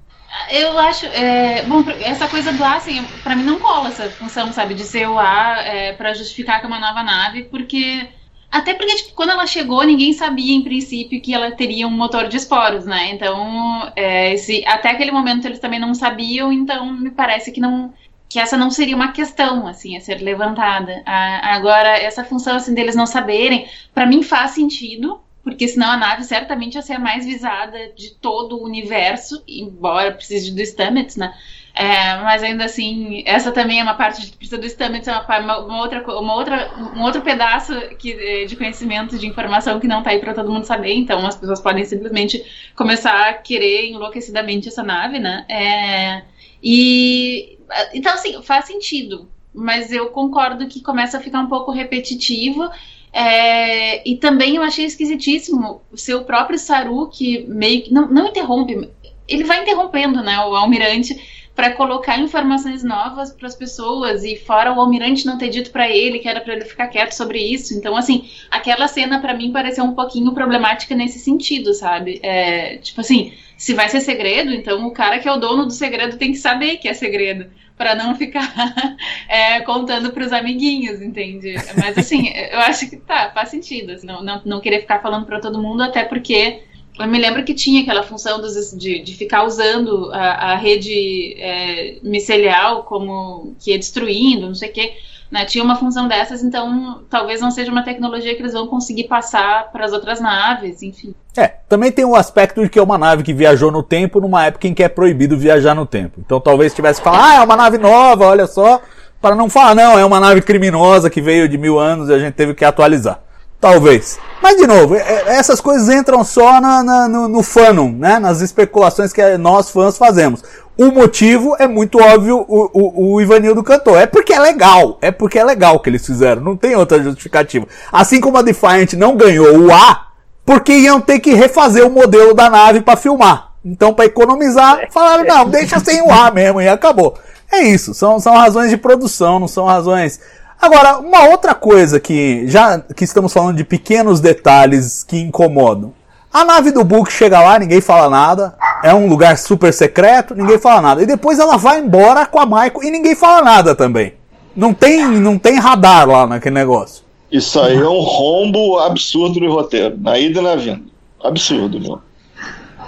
Eu 0.49 0.78
acho, 0.78 1.06
é, 1.08 1.63
bom, 1.63 1.84
essa 2.01 2.28
coisa 2.28 2.51
do 2.51 2.63
A, 2.63 2.75
assim, 2.75 3.04
pra 3.23 3.36
mim 3.36 3.43
não 3.43 3.60
cola 3.60 3.89
essa 3.89 4.10
função, 4.10 4.51
sabe, 4.51 4.73
de 4.73 4.84
ser 4.84 5.08
o 5.08 5.17
A 5.17 5.62
é, 5.62 5.93
para 5.93 6.13
justificar 6.13 6.60
que 6.60 6.65
é 6.65 6.67
uma 6.67 6.80
nova 6.80 7.01
nave, 7.04 7.43
porque 7.43 8.08
até 8.51 8.73
porque 8.73 8.95
tipo, 8.95 9.13
quando 9.15 9.32
ela 9.32 9.47
chegou 9.47 9.84
ninguém 9.84 10.13
sabia 10.13 10.56
em 10.56 10.62
princípio 10.62 11.21
que 11.21 11.34
ela 11.34 11.51
teria 11.51 11.88
um 11.88 11.91
motor 11.91 12.28
de 12.28 12.38
esporos, 12.38 12.86
né? 12.86 13.12
Então, 13.12 13.91
é, 13.95 14.36
se, 14.38 14.63
até 14.67 14.91
aquele 14.91 15.12
momento 15.12 15.45
eles 15.45 15.60
também 15.60 15.80
não 15.80 15.93
sabiam, 15.93 16.51
então 16.51 16.93
me 16.93 17.12
parece 17.12 17.51
que 17.51 17.62
não 17.62 17.93
que 18.36 18.39
essa 18.39 18.58
não 18.58 18.69
seria 18.69 18.98
uma 18.98 19.13
questão 19.13 19.65
assim 19.65 19.95
a 19.95 20.02
ser 20.02 20.15
levantada. 20.15 21.02
agora 21.06 21.88
essa 21.88 22.21
função 22.21 22.58
assim 22.58 22.74
deles 22.74 22.93
não 22.93 23.06
saberem, 23.06 23.65
para 23.93 24.06
mim 24.06 24.21
faz 24.21 24.52
sentido, 24.52 25.21
porque 25.41 25.65
senão 25.69 25.89
a 25.89 25.95
nave 25.95 26.21
certamente 26.26 26.76
ia 26.76 26.82
ser 26.82 26.95
a 26.95 27.00
mais 27.00 27.26
visada 27.26 27.93
de 27.95 28.10
todo 28.15 28.58
o 28.58 28.65
universo, 28.65 29.41
embora 29.48 30.12
precise 30.12 30.54
do 30.54 30.62
Stamets, 30.62 31.15
né? 31.15 31.34
É, 31.74 32.17
mas 32.17 32.43
ainda 32.43 32.65
assim, 32.65 33.24
essa 33.26 33.54
também 33.54 33.80
é 33.80 33.84
uma 33.84 33.93
parte 33.93 34.26
de 34.26 34.36
precisa 34.36 34.58
do 34.58 34.67
Stamets, 34.67 35.08
é 35.08 35.13
uma, 35.13 35.60
uma, 35.60 35.80
outra, 35.80 36.04
uma 36.19 36.36
outra, 36.36 36.74
um 36.93 37.04
outro 37.04 37.21
pedaço 37.21 37.74
que, 37.98 38.45
de 38.48 38.56
conhecimento, 38.58 39.17
de 39.17 39.28
informação 39.28 39.80
que 39.80 39.88
não 39.88 40.00
está 40.00 40.12
aí 40.12 40.19
para 40.19 40.34
todo 40.34 40.52
mundo 40.52 40.65
saber. 40.65 40.93
Então, 40.93 41.26
as 41.26 41.38
pessoas 41.38 41.62
podem 41.62 41.86
simplesmente 41.86 42.43
começar 42.76 43.30
a 43.30 43.34
querer 43.34 43.91
enlouquecidamente 43.91 44.67
essa 44.67 44.84
nave, 44.84 45.19
né? 45.19 45.45
É, 45.48 46.24
e 46.62 47.55
então, 47.93 48.13
assim, 48.13 48.41
faz 48.41 48.65
sentido. 48.65 49.30
Mas 49.54 49.91
eu 49.91 50.10
concordo 50.10 50.67
que 50.67 50.82
começa 50.82 51.17
a 51.17 51.21
ficar 51.21 51.39
um 51.39 51.47
pouco 51.47 51.71
repetitivo. 51.71 52.69
É, 53.13 54.08
e 54.08 54.17
também 54.17 54.58
eu 54.58 54.62
achei 54.62 54.86
esquisitíssimo 54.86 55.82
o 55.89 55.97
seu 55.97 56.25
próprio 56.25 56.60
Saru, 56.60 57.08
que 57.08 57.45
meio 57.47 57.84
que. 57.84 57.93
Não, 57.93 58.10
não 58.10 58.28
interrompe, 58.28 58.89
ele 59.28 59.43
vai 59.43 59.62
interrompendo 59.62 60.21
né, 60.21 60.38
o 60.39 60.56
almirante 60.56 61.15
para 61.56 61.72
colocar 61.72 62.20
informações 62.20 62.84
novas 62.84 63.32
para 63.32 63.48
as 63.48 63.56
pessoas 63.56 64.26
e 64.26 64.36
fora 64.36 64.74
o 64.74 64.80
almirante 64.80 65.26
não 65.26 65.38
ter 65.38 65.48
dito 65.48 65.72
para 65.72 65.89
ele 65.89 66.20
que 66.20 66.28
era 66.28 66.41
para 66.41 66.54
ele 66.54 66.65
ficar 66.65 66.88
quieto 66.88 67.13
sobre 67.13 67.39
isso. 67.39 67.74
Então, 67.74 67.96
assim, 67.96 68.30
aquela 68.52 68.88
cena 68.89 69.22
para 69.22 69.34
mim 69.34 69.54
pareceu 69.54 69.86
um 69.86 69.96
pouquinho 69.96 70.34
problemática 70.34 70.94
nesse 70.94 71.20
sentido, 71.20 71.74
sabe? 71.74 72.20
É, 72.22 72.78
tipo 72.78 73.00
assim, 73.00 73.34
se 73.58 73.74
vai 73.74 73.88
ser 73.88 74.02
segredo, 74.02 74.52
então 74.52 74.86
o 74.86 74.91
cara 74.91 75.18
que 75.20 75.30
é 75.30 75.32
o 75.32 75.38
dono 75.38 75.65
do 75.65 75.72
segredo 75.72 76.18
tem 76.18 76.34
que 76.34 76.38
saber 76.38 76.76
que 76.78 76.89
é 76.89 76.94
segredo 76.94 77.50
para 77.78 77.96
não 77.96 78.15
ficar 78.15 78.54
é, 79.30 79.62
contando 79.62 80.12
para 80.12 80.26
os 80.26 80.34
amiguinhos, 80.34 81.02
entende? 81.02 81.56
Mas 81.80 81.98
assim, 81.98 82.34
eu 82.52 82.60
acho 82.60 82.89
que 82.89 82.98
tá, 82.98 83.32
faz 83.34 83.50
sentido, 83.50 83.94
assim, 83.94 84.08
não, 84.08 84.22
não, 84.22 84.41
não 84.46 84.62
querer 84.62 84.82
ficar 84.82 85.02
falando 85.02 85.26
para 85.26 85.39
todo 85.39 85.62
mundo, 85.62 85.84
até 85.84 86.04
porque 86.04 86.63
eu 86.99 87.08
me 87.08 87.19
lembro 87.19 87.43
que 87.43 87.53
tinha 87.53 87.81
aquela 87.81 88.03
função 88.03 88.39
dos, 88.39 88.71
de, 88.71 89.01
de 89.01 89.15
ficar 89.15 89.43
usando 89.43 90.12
a, 90.13 90.53
a 90.53 90.55
rede 90.55 91.36
é, 91.38 91.97
micelial 92.01 92.84
como 92.84 93.53
que 93.60 93.71
ia 93.71 93.79
destruindo, 93.79 94.47
não 94.47 94.55
sei 94.55 94.69
o 94.69 94.73
quê. 94.73 94.93
Né, 95.31 95.43
tinha 95.43 95.63
uma 95.63 95.75
função 95.75 96.08
dessas, 96.08 96.43
então 96.43 97.01
talvez 97.10 97.41
não 97.41 97.49
seja 97.49 97.71
uma 97.71 97.84
tecnologia 97.84 98.36
que 98.36 98.41
eles 98.41 98.53
vão 98.53 98.67
conseguir 98.67 99.05
passar 99.05 99.71
para 99.71 99.84
as 99.84 99.91
outras 99.91 100.21
naves, 100.21 100.84
enfim. 100.84 101.15
É, 101.36 101.47
também 101.67 101.91
tem 101.91 102.05
o 102.05 102.15
aspecto 102.15 102.62
de 102.62 102.69
que 102.69 102.77
é 102.77 102.81
uma 102.81 102.97
nave 102.97 103.23
que 103.23 103.34
viajou 103.34 103.71
no 103.71 103.81
tempo 103.81 104.21
numa 104.21 104.45
época 104.45 104.67
em 104.67 104.73
que 104.73 104.84
é 104.84 104.88
proibido 104.88 105.38
viajar 105.38 105.73
no 105.73 105.86
tempo. 105.86 106.21
Então 106.23 106.39
talvez 106.39 106.75
tivesse 106.75 107.01
falado, 107.01 107.23
ah, 107.23 107.36
é 107.36 107.43
uma 107.43 107.55
nave 107.55 107.77
nova, 107.79 108.27
olha 108.27 108.45
só, 108.45 108.79
para 109.19 109.36
não 109.36 109.49
falar, 109.49 109.73
não, 109.73 109.97
é 109.97 110.05
uma 110.05 110.19
nave 110.19 110.41
criminosa 110.41 111.10
que 111.10 111.19
veio 111.19 111.49
de 111.49 111.58
mil 111.58 111.79
anos 111.79 112.08
e 112.08 112.13
a 112.13 112.19
gente 112.19 112.36
teve 112.36 112.53
que 112.53 112.63
atualizar. 112.63 113.19
Talvez. 113.65 114.19
Mas, 114.43 114.58
de 114.58 114.67
novo, 114.67 114.93
é- 114.93 114.99
é- 114.99 115.23
essas 115.38 115.60
coisas 115.60 115.89
entram 115.89 116.23
só 116.23 116.62
na, 116.62 116.84
na- 116.84 117.08
no, 117.08 117.28
no 117.28 117.41
fandom, 117.41 117.91
né? 117.91 118.19
Nas 118.19 118.39
especulações 118.41 119.12
que 119.12 119.38
nós 119.39 119.71
fãs 119.71 119.97
fazemos. 119.97 120.43
O 120.78 120.91
motivo 120.91 121.56
é 121.58 121.67
muito 121.67 121.97
óbvio, 121.99 122.45
o, 122.47 122.69
o, 122.71 123.13
o 123.15 123.21
Ivanildo 123.21 123.63
cantou. 123.63 123.97
É 123.97 124.06
porque 124.06 124.34
é 124.34 124.39
legal. 124.39 124.99
É 125.01 125.10
porque 125.10 125.39
é 125.39 125.43
legal 125.43 125.80
que 125.80 125.89
eles 125.89 126.06
fizeram. 126.06 126.43
Não 126.43 126.56
tem 126.56 126.75
outra 126.75 127.01
justificativa. 127.01 127.65
Assim 127.91 128.21
como 128.21 128.38
a 128.38 128.43
Defiant 128.43 128.93
não 128.93 129.17
ganhou 129.17 129.58
o 129.58 129.73
A, 129.73 130.10
porque 130.45 130.71
iam 130.71 131.01
ter 131.01 131.17
que 131.17 131.34
refazer 131.34 131.84
o 131.84 131.89
modelo 131.89 132.36
da 132.36 132.47
nave 132.47 132.82
para 132.82 132.95
filmar. 132.95 133.54
Então, 133.65 133.95
para 133.95 134.06
economizar, 134.06 134.80
falaram, 134.91 135.23
não, 135.25 135.49
deixa 135.49 135.80
sem 135.80 136.04
o 136.04 136.12
A 136.12 136.30
mesmo 136.30 136.62
e 136.62 136.67
acabou. 136.69 137.15
É 137.51 137.62
isso, 137.63 137.95
são, 137.95 138.19
são 138.19 138.36
razões 138.36 138.69
de 138.69 138.78
produção, 138.78 139.39
não 139.39 139.47
são 139.47 139.65
razões. 139.65 140.19
Agora, 140.62 140.98
uma 140.98 141.30
outra 141.30 141.54
coisa 141.54 142.00
que, 142.00 142.48
já 142.48 142.80
que 142.80 143.04
estamos 143.04 143.32
falando 143.32 143.58
de 143.58 143.63
pequenos 143.63 144.20
detalhes 144.20 145.04
que 145.04 145.18
incomodam. 145.18 145.94
A 146.34 146.44
nave 146.44 146.72
do 146.72 146.84
Book 146.84 147.12
chega 147.12 147.39
lá, 147.39 147.58
ninguém 147.58 147.80
fala 147.80 148.10
nada. 148.10 148.56
É 148.84 148.94
um 148.94 149.08
lugar 149.08 149.38
super 149.38 149.74
secreto, 149.74 150.36
ninguém 150.36 150.58
fala 150.58 150.82
nada. 150.82 151.02
E 151.02 151.06
depois 151.06 151.39
ela 151.39 151.58
vai 151.58 151.80
embora 151.80 152.26
com 152.26 152.39
a 152.39 152.46
Michael 152.46 152.84
e 152.84 152.91
ninguém 152.91 153.15
fala 153.15 153.41
nada 153.41 153.74
também. 153.74 154.13
Não 154.56 154.74
tem, 154.74 155.06
não 155.06 155.38
tem 155.38 155.60
radar 155.60 156.08
lá 156.08 156.28
naquele 156.28 156.56
negócio. 156.56 157.04
Isso 157.32 157.60
aí 157.60 157.78
é 157.78 157.88
um 157.88 158.02
rombo 158.02 158.80
absurdo 158.80 159.39
no 159.39 159.52
roteiro, 159.52 159.98
na 160.00 160.18
ida 160.18 160.39
e 160.39 160.44
na 160.44 160.56
vinda. 160.56 160.84
Absurdo, 161.24 161.80
meu. 161.80 162.00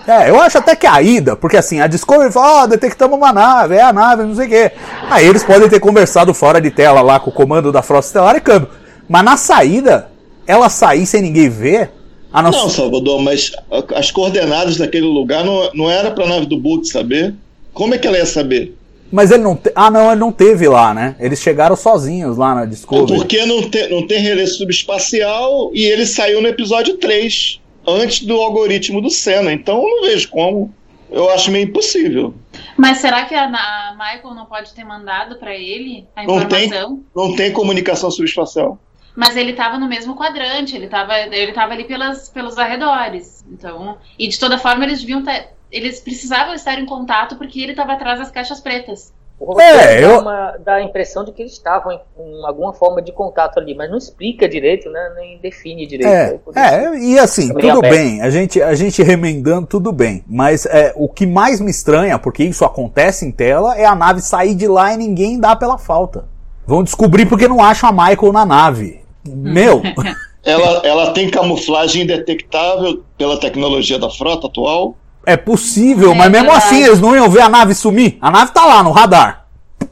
É, 0.07 0.29
eu 0.29 0.39
acho 0.41 0.57
até 0.57 0.75
que 0.75 0.87
a 0.87 1.01
ida, 1.01 1.35
porque 1.35 1.57
assim, 1.57 1.81
a 1.81 1.87
Discovery 1.87 2.31
fala, 2.31 2.63
ó, 2.63 2.67
detectamos 2.67 3.17
uma 3.17 3.33
nave, 3.33 3.75
é 3.75 3.81
a 3.81 3.91
nave, 3.91 4.23
não 4.23 4.35
sei 4.35 4.45
o 4.45 4.49
quê. 4.49 4.71
Aí 5.09 5.27
eles 5.27 5.43
podem 5.43 5.67
ter 5.67 5.81
conversado 5.81 6.33
fora 6.33 6.61
de 6.61 6.71
tela 6.71 7.01
lá 7.01 7.19
com 7.19 7.29
o 7.29 7.33
comando 7.33 7.71
da 7.71 7.81
Frota 7.81 8.07
Estelar 8.07 8.35
e 8.37 8.41
câmbio. 8.41 8.69
Mas 9.09 9.23
na 9.23 9.35
saída, 9.35 10.09
ela 10.47 10.69
sair 10.69 11.05
sem 11.05 11.21
ninguém 11.21 11.49
ver, 11.49 11.91
a 12.31 12.41
não, 12.41 12.51
Não. 12.51 12.69
Salvador, 12.69 13.21
mas 13.21 13.51
as 13.95 14.11
coordenadas 14.11 14.77
daquele 14.77 15.05
lugar 15.05 15.43
não, 15.43 15.71
não 15.73 15.89
era 15.89 16.11
pra 16.11 16.27
nave 16.27 16.45
do 16.45 16.57
Book 16.57 16.87
saber. 16.87 17.33
Como 17.73 17.93
é 17.93 17.97
que 17.97 18.07
ela 18.07 18.17
ia 18.17 18.25
saber? 18.25 18.75
Mas 19.11 19.31
ele 19.31 19.43
não. 19.43 19.55
Te... 19.55 19.71
Ah, 19.73 19.89
não, 19.89 20.11
ele 20.11 20.19
não 20.19 20.31
teve 20.31 20.67
lá, 20.67 20.93
né? 20.93 21.15
Eles 21.19 21.39
chegaram 21.39 21.75
sozinhos 21.75 22.37
lá 22.37 22.53
na 22.53 22.65
Discovery. 22.65 23.17
Porque 23.17 23.45
não, 23.45 23.69
te, 23.69 23.87
não 23.87 24.05
tem 24.05 24.19
relé 24.19 24.45
subespacial 24.45 25.71
e 25.73 25.85
ele 25.85 26.05
saiu 26.05 26.41
no 26.41 26.47
episódio 26.47 26.97
3, 26.97 27.61
antes 27.87 28.25
do 28.25 28.35
algoritmo 28.41 29.01
do 29.01 29.09
Senna. 29.09 29.53
Então 29.53 29.81
eu 29.81 29.89
não 29.89 30.01
vejo 30.01 30.29
como. 30.29 30.73
Eu 31.09 31.29
acho 31.29 31.49
meio 31.49 31.69
impossível. 31.69 32.33
Mas 32.75 32.97
será 32.97 33.23
que 33.23 33.33
a, 33.33 33.45
a 33.45 33.93
Michael 33.93 34.35
não 34.35 34.45
pode 34.45 34.73
ter 34.73 34.83
mandado 34.83 35.37
pra 35.37 35.55
ele 35.55 36.05
a 36.13 36.23
Não 36.25 36.45
tem. 36.45 36.65
informação? 36.65 37.03
Não 37.15 37.35
tem 37.35 37.53
comunicação 37.53 38.11
subespacial. 38.11 38.77
Mas 39.15 39.35
ele 39.37 39.53
tava 39.53 39.79
no 39.79 39.87
mesmo 39.87 40.15
quadrante, 40.15 40.75
ele 40.75 40.87
tava, 40.87 41.17
ele 41.17 41.53
tava 41.53 41.73
ali 41.73 41.85
pelas, 41.85 42.29
pelos 42.29 42.57
arredores. 42.57 43.43
Então, 43.49 43.97
e 44.19 44.27
de 44.27 44.37
toda 44.37 44.57
forma 44.59 44.83
eles 44.83 44.99
deviam 44.99 45.23
eles 45.71 45.99
precisavam 45.99 46.53
estar 46.53 46.79
em 46.79 46.85
contato 46.85 47.35
porque 47.35 47.61
ele 47.61 47.73
tava 47.73 47.93
atrás 47.93 48.19
das 48.19 48.31
caixas 48.31 48.59
pretas. 48.59 49.13
O 49.39 49.45
roteiro 49.45 49.77
É, 49.77 50.01
dá, 50.01 50.07
eu- 50.07 50.19
uma- 50.21 50.57
dá 50.65 50.73
a 50.75 50.81
impressão 50.83 51.23
de 51.23 51.31
que 51.31 51.43
eles 51.43 51.51
estavam 51.53 51.91
em, 51.91 51.99
em 52.19 52.45
alguma 52.45 52.73
forma 52.73 53.01
de 53.03 53.11
contato 53.11 53.59
ali, 53.59 53.75
mas 53.75 53.89
não 53.89 53.97
explica 53.97 54.49
direito, 54.49 54.89
né? 54.89 55.11
Nem 55.15 55.37
define 55.37 55.85
direito. 55.85 56.09
É, 56.09 56.35
isso- 56.35 56.59
é, 56.59 56.97
e 56.99 57.19
assim, 57.19 57.47
tudo 57.53 57.69
aberto. 57.77 57.93
bem, 57.93 58.21
a 58.21 58.29
gente, 58.31 58.59
a 58.61 58.73
gente 58.73 59.03
remendando, 59.03 59.67
tudo 59.67 59.91
bem. 59.91 60.23
Mas 60.27 60.65
é, 60.65 60.91
o 60.95 61.07
que 61.07 61.27
mais 61.27 61.61
me 61.61 61.69
estranha, 61.69 62.17
porque 62.17 62.43
isso 62.43 62.65
acontece 62.65 63.25
em 63.25 63.31
tela, 63.31 63.77
é 63.77 63.85
a 63.85 63.93
nave 63.93 64.21
sair 64.21 64.55
de 64.55 64.67
lá 64.67 64.91
e 64.93 64.97
ninguém 64.97 65.39
dá 65.39 65.55
pela 65.55 65.77
falta. 65.77 66.25
Vão 66.65 66.83
descobrir 66.83 67.27
porque 67.27 67.47
não 67.47 67.63
acham 67.63 67.89
a 67.89 67.91
Michael 67.91 68.33
na 68.33 68.45
nave. 68.45 69.01
Meu, 69.23 69.81
Ela, 70.43 70.81
ela 70.87 71.11
tem 71.11 71.29
camuflagem 71.29 72.03
indetectável 72.03 73.03
pela 73.17 73.37
tecnologia 73.37 73.99
da 73.99 74.09
frota 74.09 74.47
atual. 74.47 74.95
É 75.27 75.35
possível, 75.35 76.13
É 76.13 76.15
mas 76.15 76.31
mesmo 76.31 76.49
verdade. 76.49 76.65
assim 76.65 76.83
eles 76.83 77.01
não 77.01 77.13
iam 77.15 77.29
ver 77.29 77.41
a 77.41 77.49
nave 77.49 77.75
sumir. 77.75 78.17
A 78.21 78.31
nave 78.31 78.53
tá 78.53 78.65
lá 78.65 78.81
no 78.81 78.91
radar. 78.91 79.45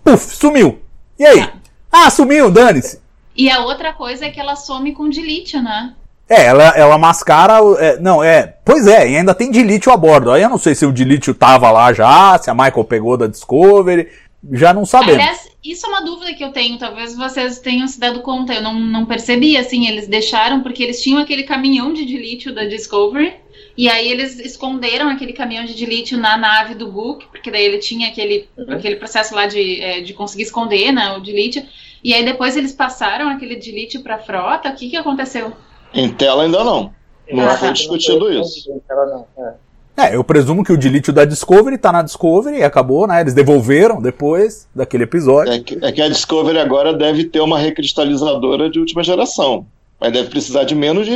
Puf, 0.03 0.35
sumiu. 0.35 0.79
E 1.19 1.25
aí? 1.25 1.47
Ah, 1.91 2.09
sumiu, 2.09 2.49
dane-se. 2.49 2.99
E 3.35 3.51
a 3.51 3.59
outra 3.59 3.91
coisa 3.91 4.25
é 4.25 4.29
que 4.31 4.39
ela 4.39 4.55
some 4.55 4.93
com 4.93 5.09
delete, 5.09 5.57
né? 5.61 5.93
É, 6.29 6.45
ela, 6.45 6.69
ela 6.69 6.97
mascara. 6.97 7.59
é, 7.79 7.99
não, 7.99 8.23
é. 8.23 8.55
Pois 8.63 8.87
é, 8.87 9.09
e 9.11 9.17
ainda 9.17 9.35
tem 9.35 9.51
dilítio 9.51 9.91
a 9.91 9.97
bordo. 9.97 10.31
Aí 10.31 10.41
eu 10.41 10.49
não 10.49 10.57
sei 10.57 10.73
se 10.73 10.85
o 10.85 10.91
dilítio 10.93 11.33
tava 11.33 11.69
lá 11.69 11.91
já, 11.93 12.37
se 12.37 12.49
a 12.49 12.53
Michael 12.53 12.85
pegou 12.85 13.17
da 13.17 13.27
Discovery. 13.27 14.07
Já 14.53 14.73
não 14.73 14.85
sabemos. 14.85 15.15
Aliás, 15.21 15.49
isso 15.63 15.85
é 15.85 15.89
uma 15.89 16.01
dúvida 16.01 16.33
que 16.33 16.43
eu 16.43 16.51
tenho, 16.51 16.77
talvez 16.77 17.15
vocês 17.15 17.59
tenham 17.59 17.87
se 17.87 17.99
dado 17.99 18.21
conta, 18.21 18.53
eu 18.53 18.61
não, 18.61 18.79
não 18.79 19.05
percebi, 19.05 19.57
assim, 19.57 19.87
eles 19.87 20.07
deixaram, 20.07 20.61
porque 20.61 20.83
eles 20.83 21.01
tinham 21.01 21.19
aquele 21.19 21.43
caminhão 21.43 21.91
de 21.91 22.05
delítio 22.05 22.53
da 22.53 22.63
Discovery, 22.65 23.33
e 23.77 23.89
aí 23.89 24.09
eles 24.11 24.39
esconderam 24.39 25.09
aquele 25.09 25.33
caminhão 25.33 25.65
de 25.65 25.73
delítio 25.73 26.17
na 26.17 26.37
nave 26.37 26.75
do 26.75 26.91
Book, 26.91 27.27
porque 27.27 27.51
daí 27.51 27.63
ele 27.65 27.79
tinha 27.79 28.07
aquele, 28.09 28.47
aquele 28.69 28.95
processo 28.95 29.35
lá 29.35 29.45
de, 29.47 29.81
é, 29.81 30.01
de 30.01 30.13
conseguir 30.13 30.43
esconder, 30.43 30.91
né, 30.91 31.11
o 31.17 31.19
delítio, 31.19 31.63
e 32.03 32.13
aí 32.13 32.23
depois 32.23 32.55
eles 32.55 32.71
passaram 32.71 33.27
aquele 33.29 33.55
delítio 33.55 34.01
pra 34.01 34.17
frota, 34.19 34.69
o 34.69 34.75
que 34.75 34.89
que 34.89 34.95
aconteceu? 34.97 35.51
Em 35.93 36.09
tela 36.09 36.43
ainda 36.43 36.63
não. 36.63 36.93
Não 37.31 37.45
Ah, 37.47 37.57
foi 37.57 37.69
tá. 37.69 37.73
discutido 37.73 38.29
Não 38.29 38.41
isso. 38.41 38.65
foi- 38.65 38.81
ela 38.89 39.05
não, 39.07 39.27
é. 39.45 39.53
É, 39.97 40.13
eu 40.15 40.23
presumo 40.25 40.61
que 40.61 40.73
o 40.73 40.77
dilítio 40.77 41.13
da 41.13 41.23
Discovery 41.23 41.77
tá 41.77 41.89
na 41.89 42.01
Discovery 42.01 42.57
e 42.57 42.63
acabou, 42.63 43.07
né? 43.07 43.21
Eles 43.21 43.33
devolveram 43.33 44.01
depois 44.01 44.67
daquele 44.75 45.03
episódio. 45.05 45.53
É 45.53 45.59
que, 45.59 45.77
é 45.81 45.89
que 45.89 46.01
a 46.01 46.09
Discovery 46.09 46.59
agora 46.59 46.93
deve 46.93 47.23
ter 47.23 47.39
uma 47.39 47.57
recristalizadora 47.57 48.69
de 48.69 48.77
última 48.77 49.01
geração. 49.03 49.65
Mas 49.97 50.11
deve 50.11 50.29
precisar 50.29 50.65
de 50.65 50.75
menos 50.75 51.05
de 51.07 51.15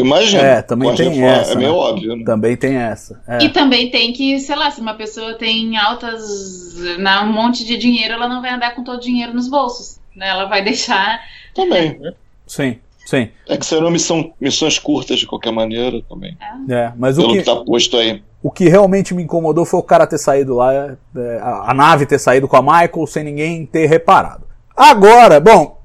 imagino. 0.00 0.42
É, 0.42 0.62
também 0.62 0.94
tem 0.94 1.08
reforma, 1.10 1.36
essa, 1.36 1.52
É 1.52 1.56
meio 1.56 1.72
né? 1.72 1.76
óbvio. 1.78 2.16
Né? 2.16 2.24
Também 2.24 2.56
tem 2.56 2.76
essa. 2.76 3.22
É. 3.28 3.44
E 3.44 3.48
também 3.50 3.90
tem 3.90 4.12
que, 4.12 4.38
sei 4.40 4.56
lá, 4.56 4.70
se 4.70 4.80
uma 4.80 4.94
pessoa 4.94 5.34
tem 5.34 5.76
altas, 5.76 6.74
né, 6.98 7.20
um 7.20 7.32
monte 7.32 7.64
de 7.64 7.76
dinheiro, 7.76 8.14
ela 8.14 8.28
não 8.28 8.40
vai 8.42 8.52
andar 8.52 8.74
com 8.74 8.82
todo 8.84 8.96
o 8.96 9.00
dinheiro 9.00 9.32
nos 9.34 9.48
bolsos, 9.48 9.98
né, 10.16 10.28
ela 10.28 10.46
vai 10.46 10.62
deixar 10.64 11.20
Também. 11.54 12.00
Sim, 12.46 12.76
sim. 13.06 13.28
É 13.48 13.56
que 13.56 13.64
serão 13.64 13.90
missão, 13.90 14.32
missões 14.40 14.78
curtas 14.78 15.18
de 15.18 15.26
qualquer 15.26 15.52
maneira 15.52 16.02
também. 16.08 16.36
É, 16.68 16.92
mas 16.96 17.16
o 17.18 17.22
Pelo 17.22 17.32
que 17.34 17.38
que, 17.40 17.44
tá 17.44 17.56
posto 17.56 17.96
aí. 17.96 18.22
o 18.42 18.50
que 18.50 18.68
realmente 18.68 19.14
me 19.14 19.22
incomodou 19.22 19.64
foi 19.64 19.80
o 19.80 19.82
cara 19.82 20.06
ter 20.06 20.18
saído 20.18 20.54
lá, 20.54 20.72
é, 20.74 21.38
a, 21.40 21.70
a 21.70 21.74
nave 21.74 22.04
ter 22.06 22.18
saído 22.18 22.46
com 22.48 22.56
a 22.56 22.62
Michael 22.62 23.06
sem 23.06 23.24
ninguém 23.24 23.64
ter 23.64 23.86
reparado. 23.86 24.44
Agora, 24.76 25.38
bom, 25.40 25.80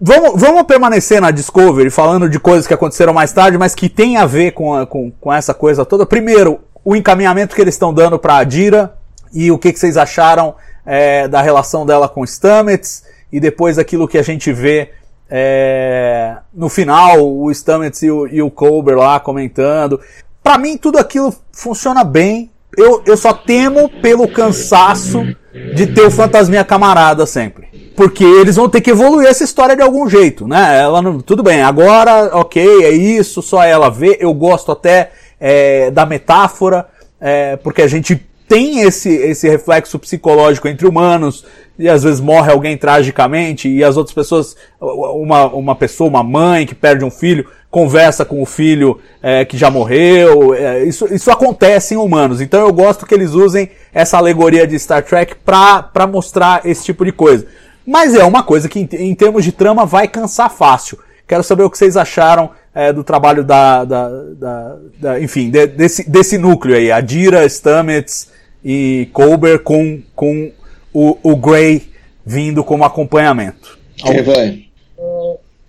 vamos, 0.00 0.40
vamos 0.40 0.62
permanecer 0.64 1.20
na 1.20 1.30
Discovery 1.30 1.90
falando 1.90 2.28
de 2.28 2.38
coisas 2.38 2.66
que 2.66 2.74
aconteceram 2.74 3.12
mais 3.12 3.32
tarde, 3.32 3.56
mas 3.58 3.74
que 3.74 3.88
tem 3.88 4.16
a 4.16 4.26
ver 4.26 4.52
com, 4.52 4.74
a- 4.74 4.86
com, 4.86 5.10
com 5.20 5.32
essa 5.32 5.52
coisa 5.54 5.84
toda. 5.84 6.04
Primeiro, 6.06 6.60
o 6.84 6.94
encaminhamento 6.96 7.54
que 7.54 7.60
eles 7.62 7.74
estão 7.74 7.92
dando 7.92 8.18
para 8.18 8.36
a 8.36 8.44
Dira 8.44 8.94
e 9.32 9.50
o 9.50 9.58
que, 9.58 9.72
que 9.72 9.78
vocês 9.78 9.96
acharam 9.96 10.54
é, 10.84 11.26
da 11.28 11.40
relação 11.40 11.86
dela 11.86 12.08
com 12.08 12.26
Stamets 12.26 13.04
e 13.32 13.40
depois 13.40 13.78
aquilo 13.78 14.06
que 14.08 14.18
a 14.18 14.22
gente 14.22 14.52
vê 14.52 14.90
é, 15.30 16.36
no 16.52 16.68
final, 16.68 17.26
o 17.26 17.50
Stamets 17.54 18.02
e 18.02 18.10
o, 18.10 18.26
e 18.26 18.42
o 18.42 18.50
Colber 18.50 18.96
lá 18.98 19.18
comentando. 19.18 19.98
Pra 20.42 20.58
mim, 20.58 20.76
tudo 20.76 20.98
aquilo 20.98 21.34
funciona 21.50 22.04
bem. 22.04 22.50
Eu, 22.76 23.02
eu 23.06 23.16
só 23.16 23.32
temo 23.32 23.88
pelo 23.88 24.26
cansaço 24.28 25.26
de 25.74 25.86
ter 25.86 26.02
o 26.02 26.10
Fantasminha 26.10 26.64
camarada 26.64 27.26
sempre. 27.26 27.68
Porque 27.94 28.24
eles 28.24 28.56
vão 28.56 28.68
ter 28.68 28.80
que 28.80 28.90
evoluir 28.90 29.28
essa 29.28 29.44
história 29.44 29.76
de 29.76 29.82
algum 29.82 30.08
jeito, 30.08 30.48
né? 30.48 30.80
Ela 30.80 31.02
não, 31.02 31.20
tudo 31.20 31.42
bem, 31.42 31.62
agora, 31.62 32.30
ok, 32.36 32.84
é 32.84 32.90
isso, 32.90 33.42
só 33.42 33.62
ela 33.62 33.90
vê. 33.90 34.16
Eu 34.18 34.32
gosto 34.32 34.72
até 34.72 35.10
é, 35.38 35.90
da 35.90 36.06
metáfora, 36.06 36.86
é, 37.20 37.56
porque 37.56 37.82
a 37.82 37.86
gente 37.86 38.16
tem 38.48 38.80
esse, 38.80 39.10
esse 39.10 39.48
reflexo 39.48 39.98
psicológico 39.98 40.68
entre 40.68 40.86
humanos, 40.86 41.44
e 41.78 41.88
às 41.88 42.02
vezes 42.02 42.20
morre 42.20 42.50
alguém 42.50 42.76
tragicamente, 42.76 43.68
e 43.68 43.84
as 43.84 43.96
outras 43.96 44.14
pessoas, 44.14 44.56
uma, 44.80 45.46
uma 45.46 45.74
pessoa, 45.74 46.08
uma 46.08 46.22
mãe 46.22 46.66
que 46.66 46.74
perde 46.74 47.04
um 47.04 47.10
filho, 47.10 47.46
conversa 47.72 48.22
com 48.24 48.40
o 48.42 48.46
filho 48.46 49.00
é, 49.22 49.44
que 49.46 49.56
já 49.56 49.70
morreu. 49.70 50.54
é, 50.54 50.84
isso, 50.84 51.12
isso 51.12 51.30
acontece 51.30 51.94
em 51.94 51.96
humanos. 51.96 52.40
Então 52.40 52.60
eu 52.60 52.72
gosto 52.72 53.06
que 53.06 53.14
eles 53.14 53.32
usem 53.32 53.70
essa 53.92 54.18
alegoria 54.18 54.66
de 54.66 54.78
Star 54.78 55.02
Trek 55.02 55.34
pra 55.44 56.06
mostrar 56.06 56.60
esse 56.66 56.84
tipo 56.84 57.04
de 57.04 57.10
coisa. 57.12 57.46
Mas 57.84 58.14
é 58.14 58.22
uma 58.24 58.42
coisa 58.44 58.68
que, 58.68 58.78
em, 58.78 58.88
em 59.10 59.14
termos 59.14 59.42
de 59.44 59.50
trama, 59.50 59.84
vai 59.86 60.06
cansar 60.06 60.50
fácil. 60.50 60.98
Quero 61.26 61.42
saber 61.42 61.62
o 61.62 61.70
que 61.70 61.78
vocês 61.78 61.96
acharam 61.96 62.50
é, 62.74 62.92
do 62.92 63.02
trabalho 63.02 63.42
da. 63.42 63.84
da, 63.84 64.08
da- 64.38 64.76
da- 65.00 65.20
enfim, 65.20 65.50
de- 65.50 65.66
desse, 65.66 66.08
desse 66.08 66.36
núcleo 66.38 66.76
aí. 66.76 66.92
Adira, 66.92 67.48
Stamets 67.48 68.28
e 68.64 69.08
Colber 69.14 69.60
com, 69.60 70.00
com 70.14 70.52
o, 70.92 71.16
o 71.22 71.34
Gray 71.36 71.90
vindo 72.24 72.62
como 72.62 72.84
acompanhamento. 72.84 73.78
Quem 73.96 74.22
vai? 74.22 74.62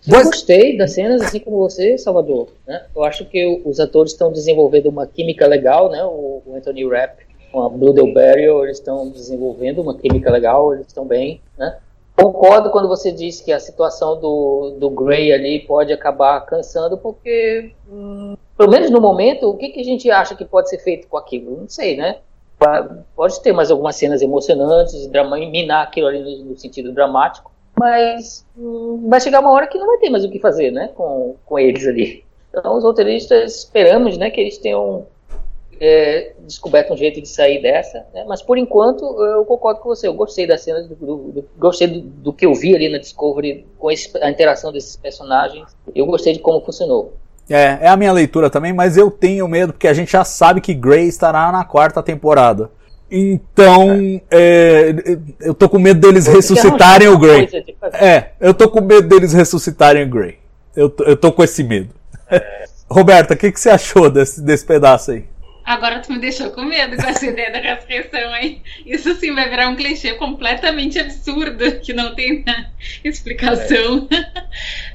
Eu 0.07 0.17
Mas- 0.17 0.25
gostei 0.25 0.77
das 0.77 0.93
cenas, 0.93 1.21
assim 1.21 1.39
como 1.39 1.57
você, 1.57 1.97
Salvador. 1.97 2.49
Né? 2.67 2.85
Eu 2.95 3.03
acho 3.03 3.25
que 3.25 3.61
os 3.65 3.79
atores 3.79 4.11
estão 4.11 4.31
desenvolvendo 4.31 4.87
uma 4.87 5.07
química 5.07 5.47
legal, 5.47 5.89
né? 5.89 6.03
O, 6.03 6.41
Anthony 6.53 6.87
Rapp 6.87 7.23
com 7.51 7.61
a 7.63 7.69
Blue 7.69 7.93
Del 7.93 8.13
Barrio, 8.13 8.63
eles 8.63 8.77
estão 8.79 9.09
desenvolvendo 9.09 9.81
uma 9.81 9.95
química 9.95 10.31
legal, 10.31 10.73
eles 10.73 10.87
estão 10.87 11.05
bem, 11.05 11.39
né? 11.57 11.77
concordo 12.15 12.69
quando 12.69 12.87
você 12.87 13.11
diz 13.11 13.41
que 13.41 13.51
a 13.51 13.59
situação 13.59 14.19
do, 14.19 14.75
do 14.79 14.89
Gray 14.89 15.31
ali 15.33 15.59
pode 15.59 15.91
acabar 15.91 16.39
cansando, 16.45 16.97
porque, 16.97 17.71
hum, 17.89 18.35
pelo 18.57 18.69
menos 18.69 18.89
no 18.89 19.01
momento, 19.01 19.49
o 19.49 19.57
que, 19.57 19.69
que 19.69 19.81
a 19.81 19.83
gente 19.83 20.09
acha 20.11 20.35
que 20.35 20.45
pode 20.45 20.69
ser 20.69 20.77
feito 20.79 21.07
com 21.07 21.17
aquilo? 21.17 21.57
Não 21.57 21.67
sei, 21.67 21.97
né? 21.97 22.17
Pode 23.15 23.41
ter 23.41 23.51
mais 23.51 23.69
algumas 23.69 23.95
cenas 23.95 24.21
emocionantes, 24.21 25.09
minar 25.51 25.83
aquilo 25.83 26.07
ali 26.07 26.19
no, 26.19 26.45
no 26.51 26.57
sentido 26.57 26.93
dramático, 26.93 27.51
mas 27.77 28.45
hum, 28.57 29.07
vai 29.09 29.19
chegar 29.19 29.39
uma 29.39 29.51
hora 29.51 29.67
que 29.67 29.77
não 29.77 29.87
vai 29.87 29.97
ter 29.97 30.09
mais 30.09 30.23
o 30.23 30.29
que 30.29 30.39
fazer, 30.39 30.71
né, 30.71 30.89
com, 30.95 31.35
com 31.45 31.59
eles 31.59 31.85
ali. 31.87 32.23
Então, 32.49 32.77
os 32.77 32.83
roteiristas 32.83 33.57
esperamos, 33.57 34.17
né, 34.17 34.29
que 34.29 34.39
eles 34.39 34.57
tenham 34.57 35.07
é, 35.79 36.31
descoberto 36.45 36.93
um 36.93 36.97
jeito 36.97 37.21
de 37.21 37.27
sair 37.27 37.61
dessa, 37.61 38.05
né? 38.13 38.23
mas 38.27 38.41
por 38.41 38.57
enquanto 38.57 39.03
eu 39.03 39.43
concordo 39.43 39.81
com 39.81 39.89
você. 39.89 40.07
Eu 40.07 40.13
gostei 40.13 40.47
das 40.47 40.61
cenas, 40.61 40.87
do, 40.87 40.95
do, 40.95 41.17
do 41.31 41.49
gostei 41.57 41.87
do, 41.87 42.01
do, 42.01 42.33
que 42.33 42.45
eu 42.45 42.53
vi 42.53 42.73
ali 42.73 42.89
na 42.89 42.97
Discovery 42.97 43.65
com 43.77 43.91
esse, 43.91 44.09
a 44.21 44.29
interação 44.29 44.71
desses 44.71 44.95
personagens. 44.95 45.65
Eu 45.93 46.05
gostei 46.05 46.33
de 46.33 46.39
como 46.39 46.61
funcionou. 46.61 47.13
É, 47.49 47.79
é 47.81 47.87
a 47.89 47.97
minha 47.97 48.13
leitura 48.13 48.49
também, 48.49 48.71
mas 48.71 48.95
eu 48.95 49.11
tenho 49.11 49.47
medo 49.47 49.73
porque 49.73 49.87
a 49.87 49.93
gente 49.93 50.11
já 50.11 50.23
sabe 50.23 50.61
que 50.61 50.73
Grey 50.73 51.07
estará 51.07 51.51
na 51.51 51.65
quarta 51.65 52.01
temporada. 52.01 52.71
Então, 53.09 54.21
é. 54.31 54.89
É, 54.91 55.17
eu 55.41 55.53
tô 55.53 55.69
com 55.69 55.77
medo 55.77 55.99
deles 55.99 56.25
ressuscitarem 56.25 57.07
o 57.07 57.17
Grey. 57.17 57.47
É, 57.93 58.31
eu 58.39 58.53
tô 58.53 58.69
com 58.69 58.81
medo 58.81 59.07
deles 59.07 59.33
ressuscitarem 59.33 60.03
o 60.03 60.09
Grey. 60.09 60.39
Eu 60.75 60.89
tô, 60.89 61.03
eu 61.03 61.15
tô 61.15 61.31
com 61.31 61.43
esse 61.43 61.63
medo. 61.63 61.89
É. 62.29 62.65
Roberta, 62.89 63.33
o 63.33 63.37
que, 63.37 63.51
que 63.51 63.59
você 63.59 63.69
achou 63.69 64.09
desse, 64.09 64.41
desse 64.41 64.65
pedaço 64.65 65.11
aí? 65.11 65.25
Agora 65.65 65.99
tu 66.01 66.11
me 66.11 66.19
deixou 66.19 66.51
com 66.51 66.63
medo 66.63 66.97
com 66.97 67.07
essa 67.07 67.25
ideia 67.25 67.51
da 67.51 67.59
ressurreição 67.59 68.33
aí. 68.33 68.61
Isso 68.85 69.13
sim 69.15 69.33
vai 69.33 69.49
virar 69.49 69.69
um 69.69 69.75
clichê 69.75 70.13
completamente 70.15 70.99
absurdo, 70.99 71.79
que 71.79 71.93
não 71.93 72.13
tem 72.13 72.43
explicação. 73.03 74.07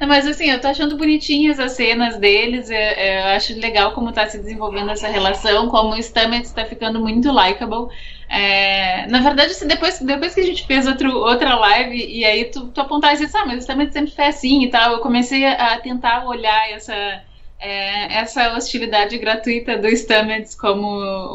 É. 0.00 0.06
Mas 0.06 0.26
assim, 0.26 0.50
eu 0.50 0.60
tô 0.60 0.68
achando 0.68 0.96
bonitinhas 0.96 1.58
as 1.58 1.72
cenas 1.72 2.18
deles. 2.18 2.68
Eu, 2.68 2.76
eu 2.76 3.24
acho 3.28 3.58
legal 3.58 3.92
como 3.92 4.12
tá 4.12 4.26
se 4.26 4.38
desenvolvendo 4.38 4.90
essa 4.90 5.08
relação, 5.08 5.68
como 5.68 5.94
o 5.94 6.02
Stamets 6.02 6.52
tá 6.52 6.66
ficando 6.66 7.00
muito 7.00 7.32
likable. 7.32 7.88
É, 8.28 9.06
na 9.06 9.20
verdade, 9.20 9.52
assim, 9.52 9.66
depois, 9.66 9.98
depois 10.00 10.34
que 10.34 10.40
a 10.40 10.44
gente 10.44 10.66
fez 10.66 10.86
outro, 10.86 11.16
outra 11.16 11.56
live, 11.56 11.96
e 11.96 12.26
aí 12.26 12.44
tu, 12.44 12.68
tu 12.68 12.80
apontaste 12.80 13.24
assim, 13.24 13.38
ah, 13.38 13.46
mas 13.46 13.58
o 13.58 13.62
Stamets 13.62 13.94
sempre 13.94 14.10
foi 14.10 14.26
assim 14.26 14.64
e 14.64 14.70
tal, 14.70 14.92
eu 14.92 15.00
comecei 15.00 15.46
a 15.46 15.78
tentar 15.80 16.26
olhar 16.26 16.70
essa 16.70 17.22
é, 17.58 18.18
essa 18.18 18.54
hostilidade 18.54 19.18
gratuita 19.18 19.76
do 19.76 19.88
Stamets 19.88 20.54
como 20.54 20.86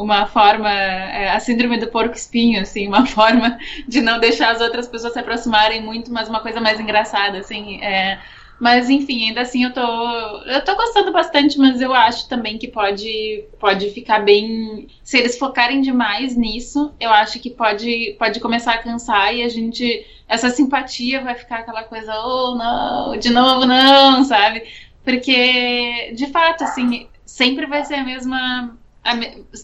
uma 0.02 0.26
forma, 0.26 0.70
é, 0.70 1.30
a 1.30 1.38
síndrome 1.38 1.78
do 1.78 1.88
porco 1.88 2.14
espinho, 2.14 2.62
assim, 2.62 2.88
uma 2.88 3.04
forma 3.06 3.58
de 3.86 4.00
não 4.00 4.18
deixar 4.18 4.50
as 4.50 4.60
outras 4.60 4.88
pessoas 4.88 5.12
se 5.12 5.18
aproximarem 5.18 5.82
muito, 5.82 6.10
mas 6.12 6.28
uma 6.28 6.40
coisa 6.40 6.60
mais 6.60 6.80
engraçada, 6.80 7.38
assim. 7.38 7.82
É, 7.82 8.18
mas 8.58 8.88
enfim, 8.88 9.28
ainda 9.28 9.42
assim 9.42 9.64
eu 9.64 9.72
tô, 9.72 9.80
eu 9.80 10.64
tô 10.64 10.76
gostando 10.76 11.12
bastante, 11.12 11.58
mas 11.58 11.80
eu 11.80 11.92
acho 11.92 12.28
também 12.28 12.56
que 12.56 12.68
pode, 12.68 13.44
pode 13.58 13.90
ficar 13.90 14.20
bem. 14.20 14.86
Se 15.02 15.18
eles 15.18 15.36
focarem 15.36 15.80
demais 15.80 16.36
nisso, 16.36 16.92
eu 17.00 17.10
acho 17.10 17.40
que 17.40 17.50
pode, 17.50 18.14
pode 18.18 18.40
começar 18.40 18.74
a 18.74 18.82
cansar 18.82 19.34
e 19.34 19.42
a 19.42 19.48
gente. 19.48 20.06
Essa 20.26 20.48
simpatia 20.48 21.20
vai 21.20 21.34
ficar 21.34 21.58
aquela 21.58 21.84
coisa, 21.84 22.14
oh 22.24 22.54
não, 22.54 23.18
de 23.18 23.28
novo 23.28 23.66
não, 23.66 24.24
sabe? 24.24 24.62
Porque, 25.04 26.12
de 26.16 26.26
fato, 26.28 26.64
assim, 26.64 27.08
sempre 27.26 27.66
vai 27.66 27.84
ser 27.84 27.94
a 27.94 28.04
mesma. 28.04 28.76
A, 29.04 29.12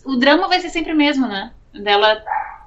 o 0.04 0.16
drama 0.16 0.48
vai 0.48 0.60
ser 0.60 0.68
sempre 0.68 0.92
o 0.92 0.96
mesmo, 0.96 1.26
né? 1.26 1.52
Dela 1.72 2.22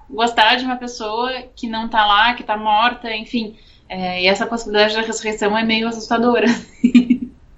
gostar 0.10 0.56
de 0.56 0.66
uma 0.66 0.76
pessoa 0.76 1.32
que 1.56 1.68
não 1.68 1.88
tá 1.88 2.06
lá, 2.06 2.34
que 2.34 2.44
tá 2.44 2.58
morta, 2.58 3.14
enfim. 3.16 3.56
É, 3.88 4.24
e 4.24 4.28
essa 4.28 4.46
possibilidade 4.46 4.96
da 4.96 5.02
ressurreição 5.02 5.58
é 5.58 5.64
meio 5.64 5.88
assustadora. 5.88 6.48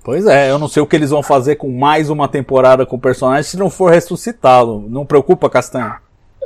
Pois 0.04 0.28
é, 0.28 0.52
eu 0.52 0.60
não 0.60 0.68
sei 0.68 0.84
o 0.84 0.86
que 0.86 0.96
eles 0.96 1.10
vão 1.10 1.24
fazer 1.24 1.56
com 1.56 1.68
mais 1.68 2.12
uma 2.12 2.28
temporada 2.28 2.86
com 2.86 2.96
o 2.96 3.00
personagem 3.00 3.42
se 3.42 3.58
não 3.58 3.72
for 3.72 3.92
ressuscitá-lo. 3.92 4.86
Não 4.88 5.04
preocupa, 5.04 5.50
Castanho? 5.50 5.96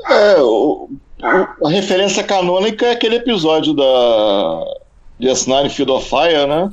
É, 0.10 0.41
o, 0.41 0.89
o, 1.21 1.67
a 1.67 1.69
referência 1.69 2.23
canônica 2.23 2.86
é 2.86 2.91
aquele 2.91 3.17
episódio 3.17 3.73
da 3.73 4.63
Just 5.19 5.47
Nine 5.47 5.69
Field 5.69 5.91
of 5.91 6.10
Fire, 6.10 6.47
né? 6.47 6.71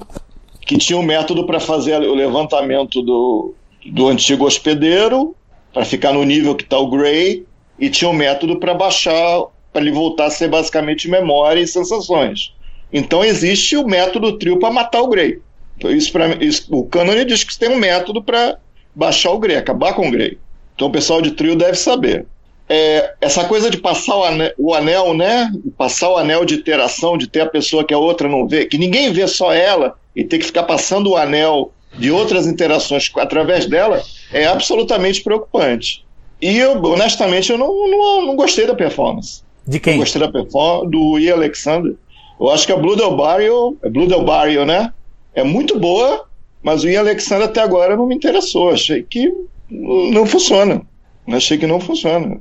Que 0.67 0.77
tinha 0.77 0.99
um 0.99 1.03
método 1.03 1.47
para 1.47 1.61
fazer 1.61 2.03
o 2.03 2.15
levantamento 2.15 3.01
do, 3.01 3.55
do 3.87 4.09
antigo 4.09 4.45
hospedeiro, 4.45 5.35
para 5.73 5.85
ficar 5.85 6.13
no 6.13 6.25
nível 6.25 6.57
que 6.57 6.65
está 6.65 6.77
o 6.77 6.91
Gray, 6.91 7.47
e 7.79 7.89
tinha 7.89 8.11
um 8.11 8.13
método 8.13 8.59
para 8.59 8.75
baixar, 8.75 9.45
para 9.73 9.81
ele 9.81 9.93
voltar 9.93 10.27
a 10.27 10.31
ser 10.31 10.49
basicamente 10.49 11.09
memória 11.09 11.61
e 11.61 11.67
sensações. 11.67 12.53
Então 12.93 13.25
existe 13.25 13.77
o 13.77 13.87
método 13.87 14.39
trio 14.39 14.59
para 14.59 14.73
matar 14.73 15.03
o 15.03 15.09
Gray. 15.09 15.41
Então, 15.77 15.91
isso, 15.91 16.11
pra, 16.11 16.29
isso 16.41 16.67
o 16.71 16.85
Canon 16.85 17.25
diz 17.25 17.45
que 17.45 17.57
tem 17.59 17.69
um 17.69 17.77
método 17.77 18.23
para 18.23 18.59
baixar 18.95 19.31
o 19.31 19.39
Gray, 19.39 19.57
acabar 19.57 19.95
com 19.95 20.09
o 20.09 20.11
Gray. 20.11 20.39
Então 20.75 20.89
o 20.89 20.93
pessoal 20.93 21.23
de 21.23 21.31
trio 21.31 21.55
deve 21.55 21.77
saber. 21.77 22.27
É, 22.69 23.15
essa 23.21 23.45
coisa 23.45 23.71
de 23.71 23.77
passar 23.77 24.17
o 24.17 24.25
anel, 24.25 24.53
o 24.59 24.75
anel, 24.75 25.15
né? 25.15 25.53
Passar 25.79 26.11
o 26.11 26.17
anel 26.17 26.45
de 26.45 26.55
interação, 26.55 27.17
de 27.17 27.29
ter 27.29 27.43
a 27.43 27.47
pessoa 27.47 27.85
que 27.85 27.95
a 27.95 27.99
outra 27.99 28.29
não 28.29 28.49
vê, 28.49 28.65
que 28.65 28.77
ninguém 28.77 29.13
vê 29.13 29.29
só 29.29 29.53
ela, 29.53 29.97
e 30.17 30.25
ter 30.25 30.39
que 30.39 30.47
ficar 30.47 30.63
passando 30.63 31.11
o 31.11 31.17
anel 31.17 31.73
de 31.99 32.11
outras 32.11 32.47
interações 32.47 33.13
através 33.17 33.67
dela 33.67 34.03
é 34.33 34.47
absolutamente 34.47 35.23
preocupante. 35.23 36.05
E 36.41 36.57
eu, 36.57 36.83
honestamente, 36.83 37.53
eu 37.53 37.59
não, 37.59 37.89
não, 37.89 38.27
não 38.27 38.37
gostei 38.37 38.67
da 38.67 38.75
performance. 38.75 39.43
De 39.67 39.79
quem? 39.79 39.95
Não 39.95 40.01
gostei 40.01 40.21
da 40.21 40.31
performance 40.31 40.91
do 40.91 41.19
Ian 41.19 41.35
Alexander. 41.35 41.95
Eu 42.41 42.51
acho 42.51 42.67
que 42.67 42.73
a 42.73 42.77
Blue 42.77 42.97
Del 42.97 43.17
Barrio, 43.17 43.77
é 43.83 43.89
Blue 43.89 44.07
Del 44.07 44.25
Barrio, 44.25 44.65
né? 44.65 44.93
É 45.35 45.43
muito 45.43 45.79
boa, 45.79 46.27
mas 46.63 46.83
o 46.83 46.89
Ian 46.89 47.01
Alexander 47.01 47.49
até 47.49 47.61
agora 47.61 47.97
não 47.97 48.07
me 48.07 48.15
interessou. 48.15 48.71
Achei 48.71 49.03
que 49.03 49.33
não 49.71 50.27
funciona. 50.27 50.83
Achei 51.29 51.59
que 51.59 51.67
não 51.67 51.81
funciona. 51.81 52.41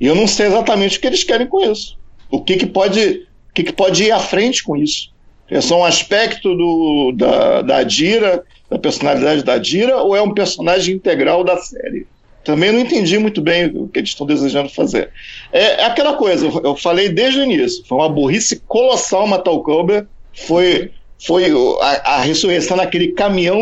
E 0.00 0.06
eu 0.06 0.14
não 0.14 0.26
sei 0.26 0.46
exatamente 0.46 0.98
o 0.98 1.00
que 1.00 1.06
eles 1.06 1.24
querem 1.24 1.46
com 1.46 1.60
isso. 1.60 1.96
O 2.30 2.40
que, 2.40 2.56
que 2.56 2.66
pode 2.66 3.26
o 3.50 3.54
que, 3.54 3.64
que 3.64 3.72
pode 3.72 4.04
ir 4.04 4.10
à 4.10 4.18
frente 4.18 4.64
com 4.64 4.76
isso. 4.76 5.11
É 5.52 5.60
só 5.60 5.80
um 5.80 5.84
aspecto 5.84 6.54
do, 6.56 7.12
da, 7.14 7.60
da 7.60 7.82
Dira, 7.82 8.42
da 8.70 8.78
personalidade 8.78 9.44
da 9.44 9.58
Dira, 9.58 9.98
ou 9.98 10.16
é 10.16 10.22
um 10.22 10.32
personagem 10.32 10.94
integral 10.94 11.44
da 11.44 11.58
série? 11.58 12.06
Também 12.42 12.72
não 12.72 12.80
entendi 12.80 13.18
muito 13.18 13.42
bem 13.42 13.66
o 13.66 13.86
que 13.86 13.98
eles 13.98 14.08
estão 14.08 14.26
desejando 14.26 14.70
fazer. 14.70 15.10
É, 15.52 15.82
é 15.82 15.84
aquela 15.84 16.14
coisa, 16.14 16.46
eu 16.46 16.74
falei 16.74 17.10
desde 17.10 17.40
o 17.40 17.44
início, 17.44 17.84
foi 17.86 17.98
uma 17.98 18.08
burrice 18.08 18.62
colossal 18.66 19.26
matar 19.26 19.50
o 19.50 19.62
Cobra, 19.62 20.08
foi, 20.32 20.90
foi 21.22 21.52
a, 21.82 22.14
a 22.14 22.20
ressurreição 22.22 22.78
naquele 22.78 23.08
caminhão, 23.08 23.60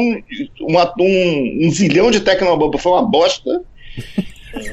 uma, 0.61 0.95
um, 0.97 1.67
um 1.67 1.73
zilhão 1.73 2.13
de 2.13 2.21
Tecnobomba, 2.21 2.79
foi 2.79 2.93
uma 2.93 3.03
bosta. 3.03 3.63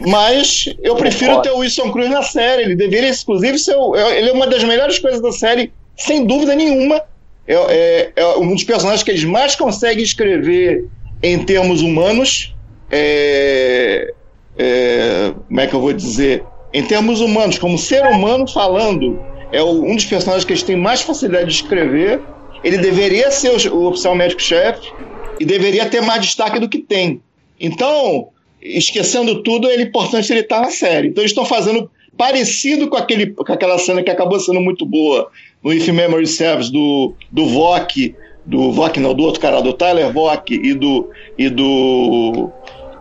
Mas 0.07 0.71
eu 0.83 0.95
prefiro 0.95 1.41
ter 1.41 1.49
o 1.49 1.57
Wilson 1.57 1.91
Cruz 1.91 2.09
na 2.09 2.23
série. 2.23 2.63
Ele 2.63 2.75
deveria, 2.75 3.11
inclusive, 3.11 3.59
ser. 3.59 3.75
Ele 4.15 4.29
é 4.29 4.33
uma 4.33 4.47
das 4.47 4.63
melhores 4.63 4.97
coisas 4.97 5.21
da 5.21 5.31
série 5.31 5.71
sem 5.97 6.25
dúvida 6.25 6.55
nenhuma, 6.55 7.01
é, 7.47 7.53
é, 7.55 8.11
é, 8.15 8.37
um 8.37 8.53
dos 8.53 8.63
personagens 8.63 9.03
que 9.03 9.11
eles 9.11 9.23
mais 9.23 9.55
conseguem 9.55 10.03
escrever 10.03 10.85
em 11.23 11.43
termos 11.43 11.81
humanos. 11.81 12.53
É, 12.91 14.13
é, 14.57 15.33
como 15.47 15.59
é 15.59 15.67
que 15.67 15.73
eu 15.73 15.81
vou 15.81 15.93
dizer? 15.93 16.43
Em 16.73 16.83
termos 16.83 17.19
humanos, 17.21 17.57
como 17.57 17.77
ser 17.77 18.05
humano 18.05 18.47
falando, 18.47 19.19
é 19.51 19.63
um 19.63 19.95
dos 19.95 20.05
personagens 20.05 20.45
que 20.45 20.51
eles 20.51 20.63
têm 20.63 20.75
mais 20.75 21.01
facilidade 21.01 21.47
de 21.47 21.53
escrever. 21.53 22.21
Ele 22.63 22.77
deveria 22.77 23.31
ser 23.31 23.51
o, 23.51 23.75
o 23.75 23.87
oficial 23.87 24.13
médico-chefe 24.13 24.91
e 25.39 25.45
deveria 25.45 25.85
ter 25.85 26.01
mais 26.01 26.21
destaque 26.21 26.59
do 26.59 26.67
que 26.67 26.79
tem. 26.79 27.21
Então, 27.59 28.29
esquecendo 28.61 29.41
tudo, 29.41 29.69
é 29.69 29.81
importante 29.81 30.31
ele 30.31 30.41
estar 30.41 30.61
na 30.61 30.69
série. 30.69 31.07
Então, 31.07 31.21
eles 31.21 31.31
estão 31.31 31.45
fazendo 31.45 31.89
parecido 32.17 32.89
com, 32.89 32.97
aquele, 32.97 33.27
com 33.27 33.53
aquela 33.53 33.77
cena 33.77 34.03
que 34.03 34.09
acabou 34.09 34.39
sendo 34.39 34.59
muito 34.59 34.85
boa 34.85 35.31
no 35.67 35.73
If 35.73 35.89
Memory 35.89 36.25
Serves 36.25 36.69
do, 36.69 37.13
do 37.29 37.45
Vok, 37.45 38.15
do 38.45 38.71
Vok 38.71 38.97
não, 39.01 39.13
do 39.13 39.23
outro 39.23 39.41
cara, 39.41 39.59
do 39.59 39.73
Tyler 39.73 40.13
Vok 40.13 40.49
e 40.53 40.73
do 40.73 41.09
e 41.37 41.49
do 41.49 42.49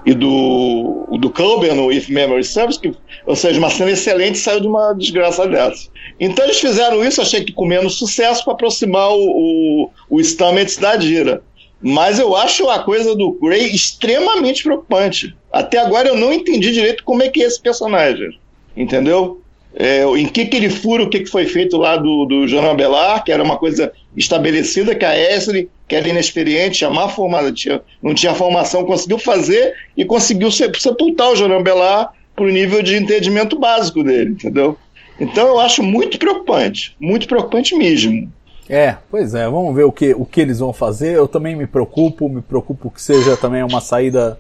e 0.05 0.14
do, 0.14 1.07
do 1.18 1.31
Culber 1.31 1.74
no 1.74 1.92
If 1.92 2.09
Memory 2.09 2.42
Serves, 2.44 2.76
que, 2.76 2.92
ou 3.24 3.35
seja, 3.35 3.59
uma 3.59 3.70
cena 3.70 3.90
excelente 3.90 4.38
saiu 4.38 4.61
de 4.61 4.66
uma 4.66 4.92
desgraça 4.92 5.46
dessa. 5.48 5.88
Então 6.18 6.44
eles 6.44 6.61
fizeram 6.61 7.05
isso, 7.05 7.20
achei 7.20 7.44
que 7.44 7.52
com 7.52 7.66
menos 7.66 7.98
sucesso, 7.98 8.44
para 8.44 8.55
aproximar 8.55 9.11
o, 9.11 9.20
o, 9.20 9.90
o 10.11 10.20
Stamets 10.20 10.76
da 10.76 10.96
Dira. 10.96 11.42
Mas 11.81 12.18
eu 12.18 12.35
acho 12.37 12.68
a 12.68 12.81
coisa 12.81 13.14
do 13.14 13.33
Gray 13.33 13.74
extremamente 13.74 14.62
preocupante. 14.62 15.37
Até 15.52 15.79
agora 15.79 16.09
eu 16.09 16.16
não 16.16 16.33
entendi 16.33 16.72
direito 16.72 17.05
como 17.05 17.22
é 17.22 17.29
que 17.29 17.42
é 17.42 17.46
esse 17.46 17.61
personagem 17.61 18.38
entendeu? 18.76 19.40
É, 19.78 20.04
em 20.04 20.26
que, 20.26 20.46
que 20.46 20.56
ele 20.56 20.70
fura 20.70 21.02
o 21.02 21.10
que, 21.10 21.20
que 21.20 21.30
foi 21.30 21.44
feito 21.44 21.76
lá 21.76 21.98
do, 21.98 22.24
do 22.24 22.48
João 22.48 22.74
Belar, 22.74 23.22
que 23.22 23.30
era 23.30 23.42
uma 23.42 23.58
coisa 23.58 23.92
estabelecida, 24.16 24.94
que 24.94 25.04
a 25.04 25.14
Esli, 25.14 25.68
que 25.86 25.94
era 25.94 26.08
inexperiente, 26.08 26.78
chamar 26.78 27.10
formada, 27.10 27.52
tinha, 27.52 27.82
não 28.02 28.14
tinha 28.14 28.34
formação, 28.34 28.86
conseguiu 28.86 29.18
fazer 29.18 29.74
e 29.94 30.02
conseguiu 30.02 30.50
sepultar 30.50 31.30
o 31.30 31.36
João 31.36 31.62
Belar 31.62 32.10
para 32.34 32.44
o 32.46 32.50
nível 32.50 32.82
de 32.82 32.96
entendimento 32.96 33.58
básico 33.58 34.02
dele, 34.02 34.30
entendeu? 34.30 34.78
Então 35.20 35.46
eu 35.46 35.60
acho 35.60 35.82
muito 35.82 36.18
preocupante, 36.18 36.96
muito 36.98 37.28
preocupante 37.28 37.74
mesmo. 37.74 38.30
É, 38.68 38.96
pois 39.10 39.34
é, 39.34 39.44
vamos 39.44 39.74
ver 39.74 39.84
o 39.84 39.92
que, 39.92 40.12
o 40.14 40.24
que 40.24 40.40
eles 40.40 40.58
vão 40.58 40.72
fazer. 40.72 41.14
Eu 41.14 41.28
também 41.28 41.54
me 41.54 41.66
preocupo, 41.66 42.28
me 42.28 42.42
preocupo 42.42 42.90
que 42.90 43.00
seja 43.00 43.36
também 43.36 43.62
uma 43.62 43.80
saída, 43.80 44.38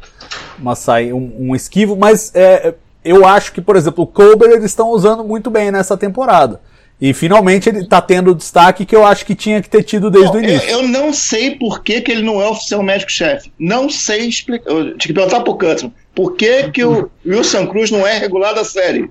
uma 0.58 0.74
saída 0.74 1.14
um, 1.14 1.50
um 1.50 1.54
esquivo, 1.54 1.96
mas 1.96 2.34
é, 2.34 2.74
eu 3.06 3.26
acho 3.26 3.52
que, 3.52 3.60
por 3.60 3.76
exemplo, 3.76 4.04
o 4.04 4.06
Colbert 4.06 4.50
eles 4.50 4.64
estão 4.64 4.90
usando 4.90 5.24
muito 5.24 5.50
bem 5.50 5.70
nessa 5.70 5.96
temporada. 5.96 6.60
E 7.00 7.12
finalmente 7.12 7.68
ele 7.68 7.80
está 7.80 8.00
tendo 8.00 8.30
o 8.30 8.34
destaque 8.34 8.86
que 8.86 8.96
eu 8.96 9.04
acho 9.04 9.26
que 9.26 9.34
tinha 9.34 9.60
que 9.60 9.68
ter 9.68 9.82
tido 9.82 10.10
desde 10.10 10.30
Bom, 10.32 10.38
o 10.38 10.42
início. 10.42 10.68
Eu, 10.68 10.80
eu, 10.80 10.88
não 10.88 11.12
sei 11.12 11.50
por 11.50 11.82
que, 11.82 12.00
que 12.00 12.10
ele 12.10 12.22
não 12.22 12.40
é 12.40 12.48
oficial 12.48 12.82
médico-chefe. 12.82 13.52
Não 13.58 13.90
sei 13.90 14.26
explicar. 14.26 14.70
Tinha 14.72 14.96
que 14.96 15.12
perguntar 15.12 15.40
pro 15.40 15.58
Cutson. 15.58 15.92
Por 16.14 16.34
que, 16.36 16.70
que 16.70 16.82
o 16.84 17.10
Wilson 17.24 17.66
Cruz 17.66 17.90
não 17.90 18.06
é 18.06 18.16
regular 18.16 18.54
da 18.54 18.64
série? 18.64 19.10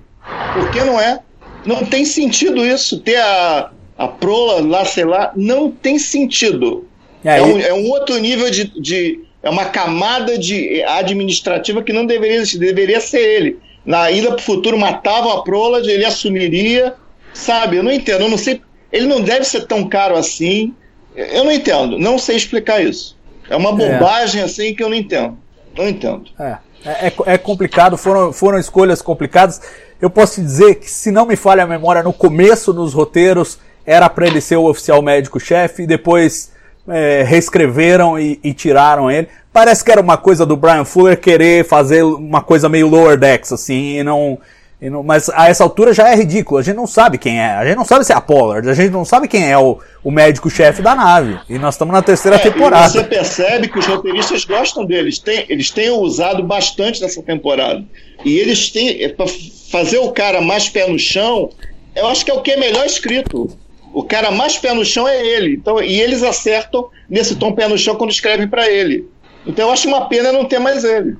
Por 0.52 0.70
que 0.72 0.82
não 0.82 1.00
é? 1.00 1.20
Não 1.64 1.84
tem 1.84 2.04
sentido 2.04 2.66
isso. 2.66 2.98
Ter 2.98 3.18
a, 3.18 3.70
a 3.96 4.08
prola 4.08 4.66
lá, 4.66 4.84
sei 4.84 5.04
lá, 5.04 5.32
não 5.36 5.70
tem 5.70 5.96
sentido. 5.96 6.88
É, 7.24 7.38
é, 7.38 7.42
um, 7.42 7.60
é 7.60 7.72
um, 7.72 7.88
outro 7.90 8.18
nível 8.18 8.50
de, 8.50 8.64
de, 8.80 9.20
É 9.44 9.48
uma 9.48 9.66
camada 9.66 10.36
de 10.36 10.82
administrativa 10.82 11.84
que 11.84 11.92
não 11.92 12.04
deveria 12.04 12.38
existir. 12.38 12.58
Deveria 12.58 13.00
ser 13.00 13.20
ele. 13.20 13.58
Na 13.86 14.10
ida 14.10 14.28
para 14.28 14.38
o 14.38 14.42
futuro 14.42 14.76
matavam 14.76 15.30
a 15.30 15.44
prola, 15.44 15.78
ele 15.78 16.04
assumiria. 16.04 16.94
Sabe? 17.32 17.76
Eu 17.76 17.82
não 17.82 17.92
entendo. 17.92 18.22
Eu 18.22 18.28
não 18.28 18.38
sei. 18.38 18.60
Ele 18.92 19.06
não 19.06 19.20
deve 19.20 19.44
ser 19.44 19.66
tão 19.66 19.88
caro 19.88 20.16
assim. 20.16 20.74
Eu 21.14 21.44
não 21.44 21.52
entendo. 21.52 21.98
Não 21.98 22.18
sei 22.18 22.36
explicar 22.36 22.82
isso. 22.82 23.16
É 23.48 23.56
uma 23.56 23.72
bobagem 23.72 24.40
é. 24.40 24.44
assim 24.44 24.74
que 24.74 24.82
eu 24.82 24.88
não 24.88 24.96
entendo. 24.96 25.38
Não 25.76 25.88
entendo. 25.88 26.24
É. 26.38 26.58
É, 26.84 27.12
é, 27.26 27.38
complicado, 27.38 27.96
foram, 27.96 28.32
foram 28.32 28.58
escolhas 28.58 29.02
complicadas. 29.02 29.60
Eu 30.00 30.08
posso 30.08 30.36
te 30.36 30.42
dizer 30.42 30.76
que, 30.76 30.88
se 30.88 31.10
não 31.10 31.26
me 31.26 31.34
falha 31.34 31.64
a 31.64 31.66
memória, 31.66 32.02
no 32.02 32.12
começo 32.12 32.72
nos 32.72 32.92
roteiros 32.92 33.58
era 33.84 34.08
para 34.08 34.26
ele 34.26 34.40
ser 34.40 34.56
o 34.56 34.68
oficial 34.68 35.02
médico-chefe 35.02 35.82
e 35.82 35.86
depois 35.86 36.52
é, 36.88 37.24
reescreveram 37.24 38.18
e, 38.18 38.38
e, 38.42 38.52
tiraram 38.52 39.10
ele. 39.10 39.28
Parece 39.56 39.82
que 39.82 39.90
era 39.90 40.02
uma 40.02 40.18
coisa 40.18 40.44
do 40.44 40.54
Brian 40.54 40.84
Fuller 40.84 41.18
querer 41.18 41.64
fazer 41.64 42.02
uma 42.02 42.42
coisa 42.42 42.68
meio 42.68 42.88
lower 42.88 43.16
decks, 43.16 43.50
assim, 43.54 44.00
e 44.00 44.02
não, 44.02 44.38
e 44.78 44.90
não. 44.90 45.02
mas 45.02 45.30
a 45.30 45.48
essa 45.48 45.64
altura 45.64 45.94
já 45.94 46.10
é 46.10 46.14
ridículo. 46.14 46.60
A 46.60 46.62
gente 46.62 46.76
não 46.76 46.86
sabe 46.86 47.16
quem 47.16 47.40
é. 47.40 47.54
A 47.54 47.64
gente 47.64 47.78
não 47.78 47.84
sabe 47.86 48.04
se 48.04 48.12
é 48.12 48.14
a 48.14 48.20
Pollard. 48.20 48.68
A 48.68 48.74
gente 48.74 48.90
não 48.90 49.02
sabe 49.02 49.26
quem 49.26 49.50
é 49.50 49.56
o, 49.56 49.78
o 50.04 50.10
médico-chefe 50.10 50.82
da 50.82 50.94
nave. 50.94 51.38
E 51.48 51.56
nós 51.56 51.72
estamos 51.72 51.94
na 51.94 52.02
terceira 52.02 52.36
é, 52.36 52.40
temporada. 52.40 52.90
você 52.90 53.02
percebe 53.02 53.68
que 53.68 53.78
os 53.78 53.86
roteiristas 53.86 54.44
gostam 54.44 54.84
deles. 54.84 55.18
Tem, 55.18 55.46
eles 55.48 55.70
têm 55.70 55.88
usado 55.88 56.42
bastante 56.42 57.00
nessa 57.00 57.22
temporada. 57.22 57.82
E 58.26 58.38
eles 58.38 58.68
têm. 58.68 59.02
É, 59.02 59.08
para 59.08 59.24
fazer 59.72 59.96
o 59.96 60.12
cara 60.12 60.42
mais 60.42 60.68
pé 60.68 60.86
no 60.86 60.98
chão, 60.98 61.48
eu 61.94 62.06
acho 62.08 62.26
que 62.26 62.30
é 62.30 62.34
o 62.34 62.42
que 62.42 62.50
é 62.50 62.58
melhor 62.58 62.84
escrito. 62.84 63.48
O 63.94 64.04
cara 64.04 64.30
mais 64.30 64.58
pé 64.58 64.74
no 64.74 64.84
chão 64.84 65.08
é 65.08 65.26
ele. 65.26 65.54
Então, 65.54 65.82
e 65.82 65.98
eles 65.98 66.22
acertam 66.22 66.90
nesse 67.08 67.36
tom 67.36 67.54
pé 67.54 67.66
no 67.66 67.78
chão 67.78 67.96
quando 67.96 68.10
escrevem 68.10 68.46
para 68.46 68.70
ele. 68.70 69.08
Então 69.46 69.68
eu 69.68 69.72
acho 69.72 69.88
uma 69.88 70.08
pena 70.08 70.32
não 70.32 70.44
ter 70.44 70.58
mais 70.58 70.84
ele. 70.84 71.16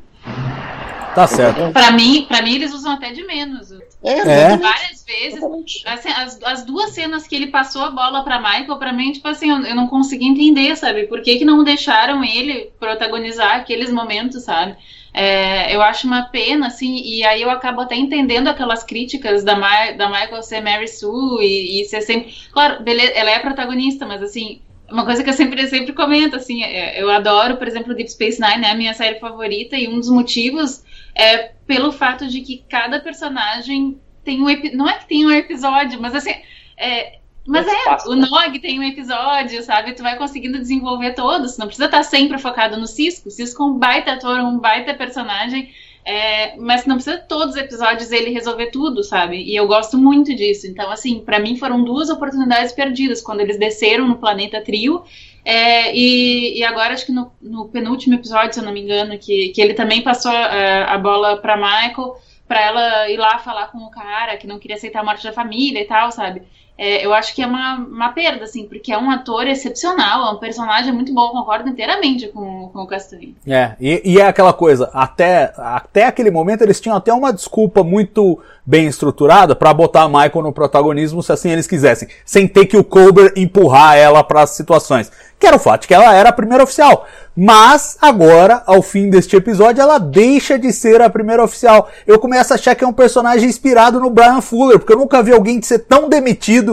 Tá 1.16 1.26
certo. 1.26 1.72
Para 1.72 1.92
mim, 1.92 2.26
para 2.28 2.42
mim 2.42 2.56
eles 2.56 2.74
usam 2.74 2.92
até 2.92 3.10
de 3.10 3.24
menos. 3.24 3.72
É, 4.04 4.18
é. 4.18 4.56
várias 4.58 5.02
vezes. 5.02 5.42
Assim, 5.86 6.10
as, 6.10 6.38
as 6.42 6.64
duas 6.64 6.90
cenas 6.90 7.26
que 7.26 7.34
ele 7.34 7.46
passou 7.46 7.80
a 7.82 7.90
bola 7.90 8.22
para 8.22 8.38
Michael, 8.38 8.76
para 8.76 8.92
mim, 8.92 9.12
tipo 9.12 9.26
assim, 9.26 9.50
eu, 9.50 9.62
eu, 9.62 9.74
não 9.74 9.86
consegui 9.86 10.26
entender, 10.26 10.76
sabe? 10.76 11.06
Por 11.06 11.22
que, 11.22 11.38
que 11.38 11.44
não 11.44 11.64
deixaram 11.64 12.22
ele 12.22 12.70
protagonizar 12.78 13.56
aqueles 13.56 13.90
momentos, 13.90 14.42
sabe? 14.42 14.76
É, 15.14 15.74
eu 15.74 15.80
acho 15.80 16.06
uma 16.06 16.24
pena, 16.24 16.66
assim, 16.66 17.00
e 17.02 17.24
aí 17.24 17.40
eu 17.40 17.48
acabo 17.48 17.80
até 17.80 17.96
entendendo 17.96 18.48
aquelas 18.48 18.84
críticas 18.84 19.42
da, 19.42 19.56
Ma 19.56 19.92
da 19.92 20.10
Michael 20.10 20.42
ser 20.42 20.60
Mary 20.60 20.86
Sue 20.86 21.42
e, 21.42 21.80
e 21.80 21.84
ser 21.86 22.02
sempre. 22.02 22.34
Claro, 22.52 22.82
beleza, 22.82 23.12
ela 23.12 23.30
é 23.30 23.38
protagonista, 23.38 24.04
mas 24.04 24.22
assim, 24.22 24.60
uma 24.90 25.05
coisa 25.05 25.22
que 25.22 25.31
eu 25.31 25.35
sempre, 25.35 25.66
sempre 25.68 25.92
comento, 25.92 26.37
assim, 26.37 26.62
é, 26.62 27.01
eu 27.01 27.11
adoro, 27.11 27.57
por 27.57 27.66
exemplo, 27.66 27.94
Deep 27.94 28.11
Space 28.11 28.40
Nine, 28.40 28.62
né, 28.62 28.70
a 28.70 28.75
minha 28.75 28.94
série 28.94 29.18
favorita, 29.18 29.77
e 29.77 29.88
um 29.88 29.99
dos 29.99 30.09
motivos 30.09 30.85
é 31.14 31.53
pelo 31.66 31.92
fato 31.92 32.27
de 32.29 32.40
que 32.40 32.64
cada 32.68 33.01
personagem 33.01 34.01
tem 34.25 34.42
um 34.42 34.46
não 34.75 34.88
é 34.88 34.99
que 34.99 35.07
tem 35.07 35.25
um 35.25 35.31
episódio, 35.31 36.01
mas 36.01 36.14
assim, 36.14 36.35
é, 36.77 37.18
mas 37.46 37.66
é, 37.66 38.09
o 38.09 38.14
né? 38.14 38.27
Nog 38.29 38.59
tem 38.59 38.79
um 38.79 38.83
episódio, 38.83 39.62
sabe? 39.62 39.92
Tu 39.92 40.03
vai 40.03 40.16
conseguindo 40.16 40.59
desenvolver 40.59 41.14
todos. 41.14 41.57
Não 41.57 41.66
precisa 41.66 41.87
estar 41.87 42.03
sempre 42.03 42.38
focado 42.38 42.77
no 42.77 42.88
Cisco. 42.88 43.31
Cisco 43.31 43.62
é 43.62 43.66
um 43.66 43.79
baita 43.79 44.12
ator, 44.14 44.40
um 44.40 44.59
baita 44.59 44.94
personagem. 44.94 45.72
É, 46.08 46.54
mas 46.56 46.86
não 46.86 46.94
precisa 46.94 47.18
todos 47.18 47.56
os 47.56 47.60
episódios 47.60 48.12
ele 48.12 48.30
resolver 48.30 48.66
tudo, 48.66 49.02
sabe? 49.02 49.42
E 49.42 49.56
eu 49.56 49.66
gosto 49.66 49.98
muito 49.98 50.32
disso. 50.36 50.68
Então, 50.68 50.88
assim, 50.88 51.18
para 51.18 51.40
mim 51.40 51.56
foram 51.56 51.82
duas 51.82 52.08
oportunidades 52.08 52.72
perdidas 52.72 53.20
quando 53.20 53.40
eles 53.40 53.58
desceram 53.58 54.06
no 54.06 54.16
planeta 54.16 54.60
Trio. 54.60 55.02
É, 55.44 55.92
e, 55.92 56.60
e, 56.60 56.64
agora, 56.64 56.94
acho 56.94 57.06
que 57.06 57.12
no, 57.12 57.32
no, 57.42 57.68
penúltimo 57.68 58.14
episódio, 58.14 58.54
se 58.54 58.60
eu 58.60 58.64
não 58.64 58.72
me 58.72 58.82
engano, 58.82 59.18
que, 59.18 59.48
que 59.48 59.60
ele 59.60 59.74
também 59.74 60.00
passou 60.00 60.30
a, 60.30 60.84
a 60.84 60.98
bola 60.98 61.38
para 61.38 61.56
Michael, 61.56 62.16
para 62.46 62.60
ela 62.60 63.10
ir 63.10 63.16
lá 63.16 63.38
falar 63.38 63.66
com 63.72 63.78
o 63.78 63.90
cara 63.90 64.36
que 64.36 64.46
não 64.46 64.60
queria 64.60 64.76
aceitar 64.76 65.00
a 65.00 65.04
morte 65.04 65.24
da 65.24 65.32
família 65.32 65.80
e 65.80 65.86
tal, 65.86 66.12
sabe? 66.12 66.42
É, 66.78 67.04
eu 67.04 67.14
acho 67.14 67.34
que 67.34 67.42
é 67.42 67.46
uma, 67.46 67.76
uma 67.76 68.08
perda, 68.10 68.44
assim, 68.44 68.66
porque 68.66 68.92
é 68.92 68.98
um 68.98 69.10
ator 69.10 69.46
excepcional, 69.46 70.28
é 70.28 70.30
um 70.32 70.38
personagem 70.38 70.92
muito 70.92 71.12
bom, 71.14 71.30
concordo 71.30 71.70
inteiramente 71.70 72.28
com, 72.28 72.68
com 72.68 72.82
o 72.82 72.86
Castanho. 72.86 73.34
É, 73.46 73.72
e, 73.80 74.02
e, 74.04 74.20
é 74.20 74.26
aquela 74.26 74.52
coisa, 74.52 74.90
até, 74.92 75.54
até 75.56 76.04
aquele 76.04 76.30
momento 76.30 76.62
eles 76.62 76.78
tinham 76.78 76.96
até 76.96 77.12
uma 77.14 77.32
desculpa 77.32 77.82
muito 77.82 78.38
bem 78.64 78.86
estruturada 78.86 79.54
para 79.54 79.72
botar 79.72 80.02
a 80.02 80.08
Michael 80.08 80.42
no 80.42 80.52
protagonismo 80.52 81.22
se 81.22 81.32
assim 81.32 81.50
eles 81.50 81.66
quisessem, 81.66 82.08
sem 82.24 82.46
ter 82.46 82.66
que 82.66 82.76
o 82.76 82.84
Colbert 82.84 83.32
empurrar 83.36 83.96
ela 83.96 84.22
para 84.22 84.42
as 84.42 84.50
situações. 84.50 85.10
Que 85.38 85.46
era 85.46 85.56
o 85.56 85.60
fato 85.60 85.86
que 85.86 85.92
ela 85.92 86.14
era 86.14 86.30
a 86.30 86.32
primeira 86.32 86.64
oficial. 86.64 87.06
Mas 87.36 87.98
agora, 88.00 88.62
ao 88.66 88.80
fim 88.80 89.10
deste 89.10 89.36
episódio, 89.36 89.82
ela 89.82 89.98
deixa 89.98 90.58
de 90.58 90.72
ser 90.72 91.02
a 91.02 91.10
primeira 91.10 91.44
oficial. 91.44 91.90
Eu 92.06 92.18
começo 92.18 92.54
a 92.54 92.56
achar 92.56 92.74
que 92.74 92.82
é 92.82 92.86
um 92.86 92.92
personagem 92.92 93.46
inspirado 93.46 94.00
no 94.00 94.08
Brian 94.08 94.40
Fuller, 94.40 94.78
porque 94.78 94.94
eu 94.94 94.98
nunca 94.98 95.22
vi 95.22 95.32
alguém 95.32 95.60
ser 95.60 95.80
tão 95.80 96.08
demitido 96.08 96.65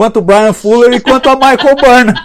quanto 0.00 0.20
o 0.20 0.22
Brian 0.22 0.54
Fuller 0.54 0.94
e 0.94 0.98
quanto 0.98 1.28
a 1.28 1.36
Michael 1.36 1.76
Burnham. 1.76 2.14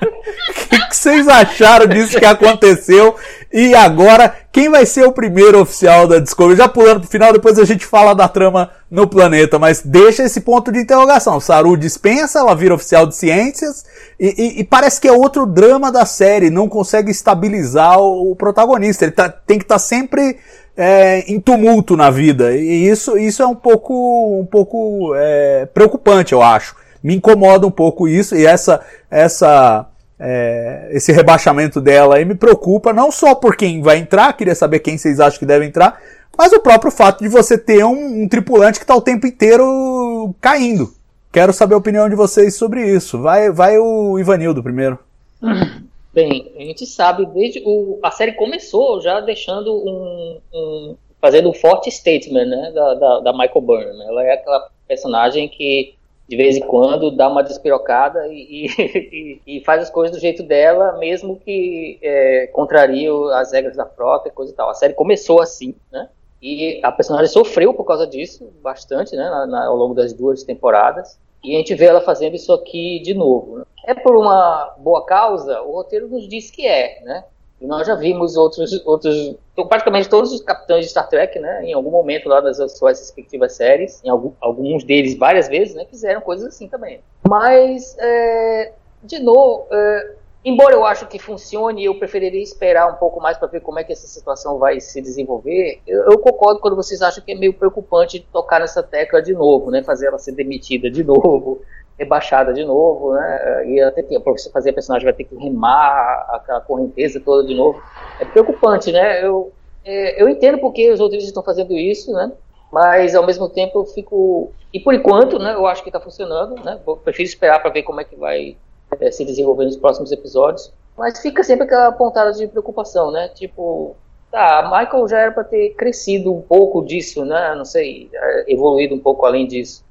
O 0.00 0.88
que, 0.90 0.96
vocês 0.96 1.26
acharam 1.28 1.86
disso 1.86 2.18
que 2.18 2.24
aconteceu? 2.24 3.16
E 3.52 3.74
agora, 3.74 4.32
quem 4.52 4.68
vai 4.68 4.86
ser 4.86 5.04
o 5.04 5.12
primeiro 5.12 5.60
oficial 5.60 6.06
da 6.06 6.18
Discovery? 6.18 6.56
Já 6.56 6.68
pulando 6.68 7.00
pro 7.00 7.08
final, 7.10 7.32
depois 7.32 7.58
a 7.58 7.64
gente 7.64 7.84
fala 7.84 8.14
da 8.14 8.28
trama 8.28 8.70
no 8.90 9.06
planeta, 9.06 9.58
mas 9.58 9.82
deixa 9.82 10.22
esse 10.22 10.40
ponto 10.40 10.70
de 10.70 10.80
interrogação. 10.80 11.40
Saru 11.40 11.76
dispensa, 11.76 12.38
ela 12.38 12.54
vira 12.54 12.74
oficial 12.74 13.06
de 13.06 13.16
ciências, 13.16 13.84
e, 14.18 14.34
e, 14.36 14.60
e 14.60 14.64
parece 14.64 15.00
que 15.00 15.08
é 15.08 15.12
outro 15.12 15.46
drama 15.46 15.90
da 15.90 16.06
série, 16.06 16.50
não 16.50 16.68
consegue 16.68 17.10
estabilizar 17.10 17.98
o, 17.98 18.32
o 18.32 18.36
protagonista. 18.36 19.04
Ele 19.04 19.12
tá, 19.12 19.28
tem 19.28 19.58
que 19.58 19.64
estar 19.64 19.76
tá 19.76 19.80
sempre 19.80 20.38
é, 20.76 21.20
em 21.30 21.40
tumulto 21.40 21.96
na 21.96 22.10
vida, 22.10 22.54
e 22.54 22.88
isso, 22.88 23.18
isso 23.18 23.42
é 23.42 23.46
um 23.46 23.54
pouco, 23.54 24.40
um 24.40 24.46
pouco 24.46 25.12
é, 25.16 25.66
preocupante, 25.66 26.32
eu 26.32 26.42
acho. 26.42 26.76
Me 27.02 27.16
incomoda 27.16 27.66
um 27.66 27.70
pouco 27.70 28.06
isso, 28.08 28.34
e 28.34 28.44
essa, 28.46 28.80
essa 29.10 29.86
é, 30.18 30.88
esse 30.92 31.12
rebaixamento 31.12 31.80
dela 31.80 32.16
aí 32.16 32.24
me 32.24 32.34
preocupa, 32.34 32.92
não 32.92 33.10
só 33.10 33.34
por 33.34 33.56
quem 33.56 33.80
vai 33.80 33.96
entrar, 33.96 34.34
queria 34.34 34.54
saber 34.54 34.80
quem 34.80 34.98
vocês 34.98 35.18
acham 35.18 35.38
que 35.38 35.46
deve 35.46 35.64
entrar, 35.64 35.98
mas 36.36 36.52
o 36.52 36.60
próprio 36.60 36.92
fato 36.92 37.22
de 37.22 37.28
você 37.28 37.56
ter 37.56 37.84
um, 37.84 38.22
um 38.22 38.28
tripulante 38.28 38.78
que 38.78 38.84
está 38.84 38.94
o 38.94 39.00
tempo 39.00 39.26
inteiro 39.26 40.34
caindo. 40.40 40.92
Quero 41.32 41.52
saber 41.52 41.74
a 41.74 41.78
opinião 41.78 42.08
de 42.08 42.16
vocês 42.16 42.54
sobre 42.54 42.84
isso. 42.84 43.20
Vai, 43.20 43.50
vai 43.50 43.78
o 43.78 44.18
Ivanildo 44.18 44.62
primeiro. 44.62 44.98
Bem, 46.12 46.52
a 46.56 46.60
gente 46.60 46.86
sabe 46.86 47.24
desde 47.26 47.62
o, 47.64 47.98
a 48.02 48.10
série 48.10 48.32
começou 48.32 49.00
já 49.00 49.20
deixando 49.20 49.72
um, 49.72 50.40
um 50.52 50.96
fazendo 51.20 51.50
um 51.50 51.54
forte 51.54 51.90
statement, 51.90 52.46
né, 52.46 52.72
da, 52.72 52.94
da, 52.94 53.20
da 53.20 53.32
Michael 53.32 53.60
Byrne. 53.60 54.02
Ela 54.02 54.24
é 54.24 54.32
aquela 54.32 54.70
personagem 54.88 55.48
que 55.48 55.94
de 56.30 56.36
vez 56.36 56.56
em 56.56 56.60
quando 56.60 57.10
dá 57.10 57.28
uma 57.28 57.42
despirocada 57.42 58.28
e, 58.28 58.66
e, 58.66 59.40
e, 59.58 59.64
faz 59.64 59.82
as 59.82 59.90
coisas 59.90 60.16
do 60.16 60.20
jeito 60.20 60.44
dela, 60.44 60.96
mesmo 60.96 61.36
que 61.36 61.98
é, 62.00 62.46
contrarie 62.52 63.08
as 63.34 63.52
regras 63.52 63.76
da 63.76 63.84
frota 63.84 64.28
e 64.28 64.30
coisa 64.30 64.52
e 64.52 64.54
tal. 64.54 64.70
A 64.70 64.74
série 64.74 64.94
começou 64.94 65.40
assim, 65.40 65.74
né? 65.90 66.08
E 66.40 66.80
a 66.84 66.92
personagem 66.92 67.26
sofreu 67.26 67.74
por 67.74 67.84
causa 67.84 68.06
disso 68.06 68.48
bastante, 68.62 69.16
né? 69.16 69.28
Na, 69.28 69.46
na, 69.46 69.66
ao 69.66 69.76
longo 69.76 69.92
das 69.92 70.12
duas 70.12 70.44
temporadas. 70.44 71.18
E 71.42 71.54
a 71.54 71.58
gente 71.58 71.74
vê 71.74 71.86
ela 71.86 72.00
fazendo 72.00 72.36
isso 72.36 72.52
aqui 72.52 73.00
de 73.00 73.12
novo. 73.12 73.58
Né? 73.58 73.64
É 73.84 73.94
por 73.94 74.16
uma 74.16 74.74
boa 74.78 75.04
causa? 75.04 75.62
O 75.62 75.72
roteiro 75.72 76.08
nos 76.08 76.28
diz 76.28 76.50
que 76.50 76.66
é, 76.66 77.00
né? 77.02 77.24
E 77.60 77.66
nós 77.66 77.86
já 77.86 77.94
vimos 77.94 78.36
outros, 78.36 78.84
outros, 78.86 79.36
praticamente 79.68 80.08
todos 80.08 80.32
os 80.32 80.40
capitães 80.40 80.86
de 80.86 80.90
Star 80.90 81.06
Trek, 81.08 81.38
né, 81.38 81.62
em 81.64 81.74
algum 81.74 81.90
momento 81.90 82.26
lá 82.26 82.40
das 82.40 82.56
suas 82.78 82.98
respectivas 82.98 83.52
séries, 83.52 84.02
em 84.02 84.08
algum, 84.08 84.32
alguns 84.40 84.82
deles 84.82 85.14
várias 85.18 85.46
vezes, 85.46 85.74
né, 85.74 85.84
fizeram 85.84 86.22
coisas 86.22 86.46
assim 86.46 86.66
também. 86.68 87.00
Mas, 87.28 87.94
é, 87.98 88.72
de 89.02 89.18
novo, 89.18 89.66
é, 89.70 90.14
embora 90.42 90.74
eu 90.74 90.86
acho 90.86 91.06
que 91.06 91.18
funcione, 91.18 91.84
eu 91.84 91.98
preferiria 91.98 92.42
esperar 92.42 92.90
um 92.90 92.96
pouco 92.96 93.20
mais 93.20 93.36
para 93.36 93.48
ver 93.48 93.60
como 93.60 93.78
é 93.78 93.84
que 93.84 93.92
essa 93.92 94.06
situação 94.06 94.58
vai 94.58 94.80
se 94.80 95.02
desenvolver. 95.02 95.82
Eu, 95.86 96.12
eu, 96.12 96.18
concordo 96.18 96.60
quando 96.60 96.76
vocês 96.76 97.02
acham 97.02 97.22
que 97.22 97.32
é 97.32 97.34
meio 97.34 97.52
preocupante 97.52 98.26
tocar 98.32 98.60
nessa 98.60 98.82
tecla 98.82 99.20
de 99.20 99.34
novo, 99.34 99.70
né? 99.70 99.82
Fazer 99.82 100.06
ela 100.06 100.18
ser 100.18 100.32
demitida 100.32 100.90
de 100.90 101.04
novo, 101.04 101.60
rebaixada 102.00 102.54
de 102.54 102.64
novo, 102.64 103.12
né? 103.12 103.66
E 103.68 103.80
até 103.80 104.02
para 104.02 104.32
você 104.32 104.50
fazer 104.50 104.70
a 104.70 104.72
personagem 104.72 105.04
vai 105.04 105.12
ter 105.12 105.24
que 105.24 105.36
remar 105.36 106.26
aquela 106.30 106.60
correnteza 106.62 107.20
toda 107.20 107.46
de 107.46 107.54
novo. 107.54 107.80
É 108.18 108.24
preocupante, 108.24 108.90
né? 108.90 109.22
Eu, 109.24 109.52
é, 109.84 110.20
eu 110.20 110.26
entendo 110.26 110.58
porque 110.58 110.90
os 110.90 110.98
outros 110.98 111.22
estão 111.22 111.42
fazendo 111.42 111.74
isso, 111.74 112.10
né? 112.12 112.32
Mas 112.72 113.14
ao 113.14 113.26
mesmo 113.26 113.48
tempo 113.50 113.80
eu 113.80 113.84
fico 113.84 114.50
e 114.72 114.80
por 114.80 114.94
enquanto, 114.94 115.38
né? 115.38 115.52
Eu 115.52 115.66
acho 115.66 115.82
que 115.82 115.90
está 115.90 116.00
funcionando, 116.00 116.54
né? 116.64 116.80
Prefiro 117.04 117.28
esperar 117.28 117.60
para 117.60 117.70
ver 117.70 117.82
como 117.82 118.00
é 118.00 118.04
que 118.04 118.16
vai 118.16 118.56
é, 118.98 119.10
se 119.10 119.24
desenvolver 119.24 119.66
nos 119.66 119.76
próximos 119.76 120.10
episódios. 120.10 120.72
Mas 120.96 121.20
fica 121.20 121.42
sempre 121.42 121.64
aquela 121.64 121.92
pontada 121.92 122.32
de 122.32 122.46
preocupação, 122.48 123.10
né? 123.10 123.28
Tipo, 123.28 123.94
tá, 124.30 124.62
Michael 124.62 125.06
já 125.06 125.18
era 125.18 125.32
para 125.32 125.44
ter 125.44 125.74
crescido 125.74 126.32
um 126.32 126.40
pouco 126.40 126.82
disso, 126.82 127.26
né? 127.26 127.54
Não 127.54 127.64
sei, 127.66 128.08
é, 128.14 128.52
evoluído 128.52 128.94
um 128.94 129.00
pouco 129.00 129.26
além 129.26 129.46
disso. 129.46 129.84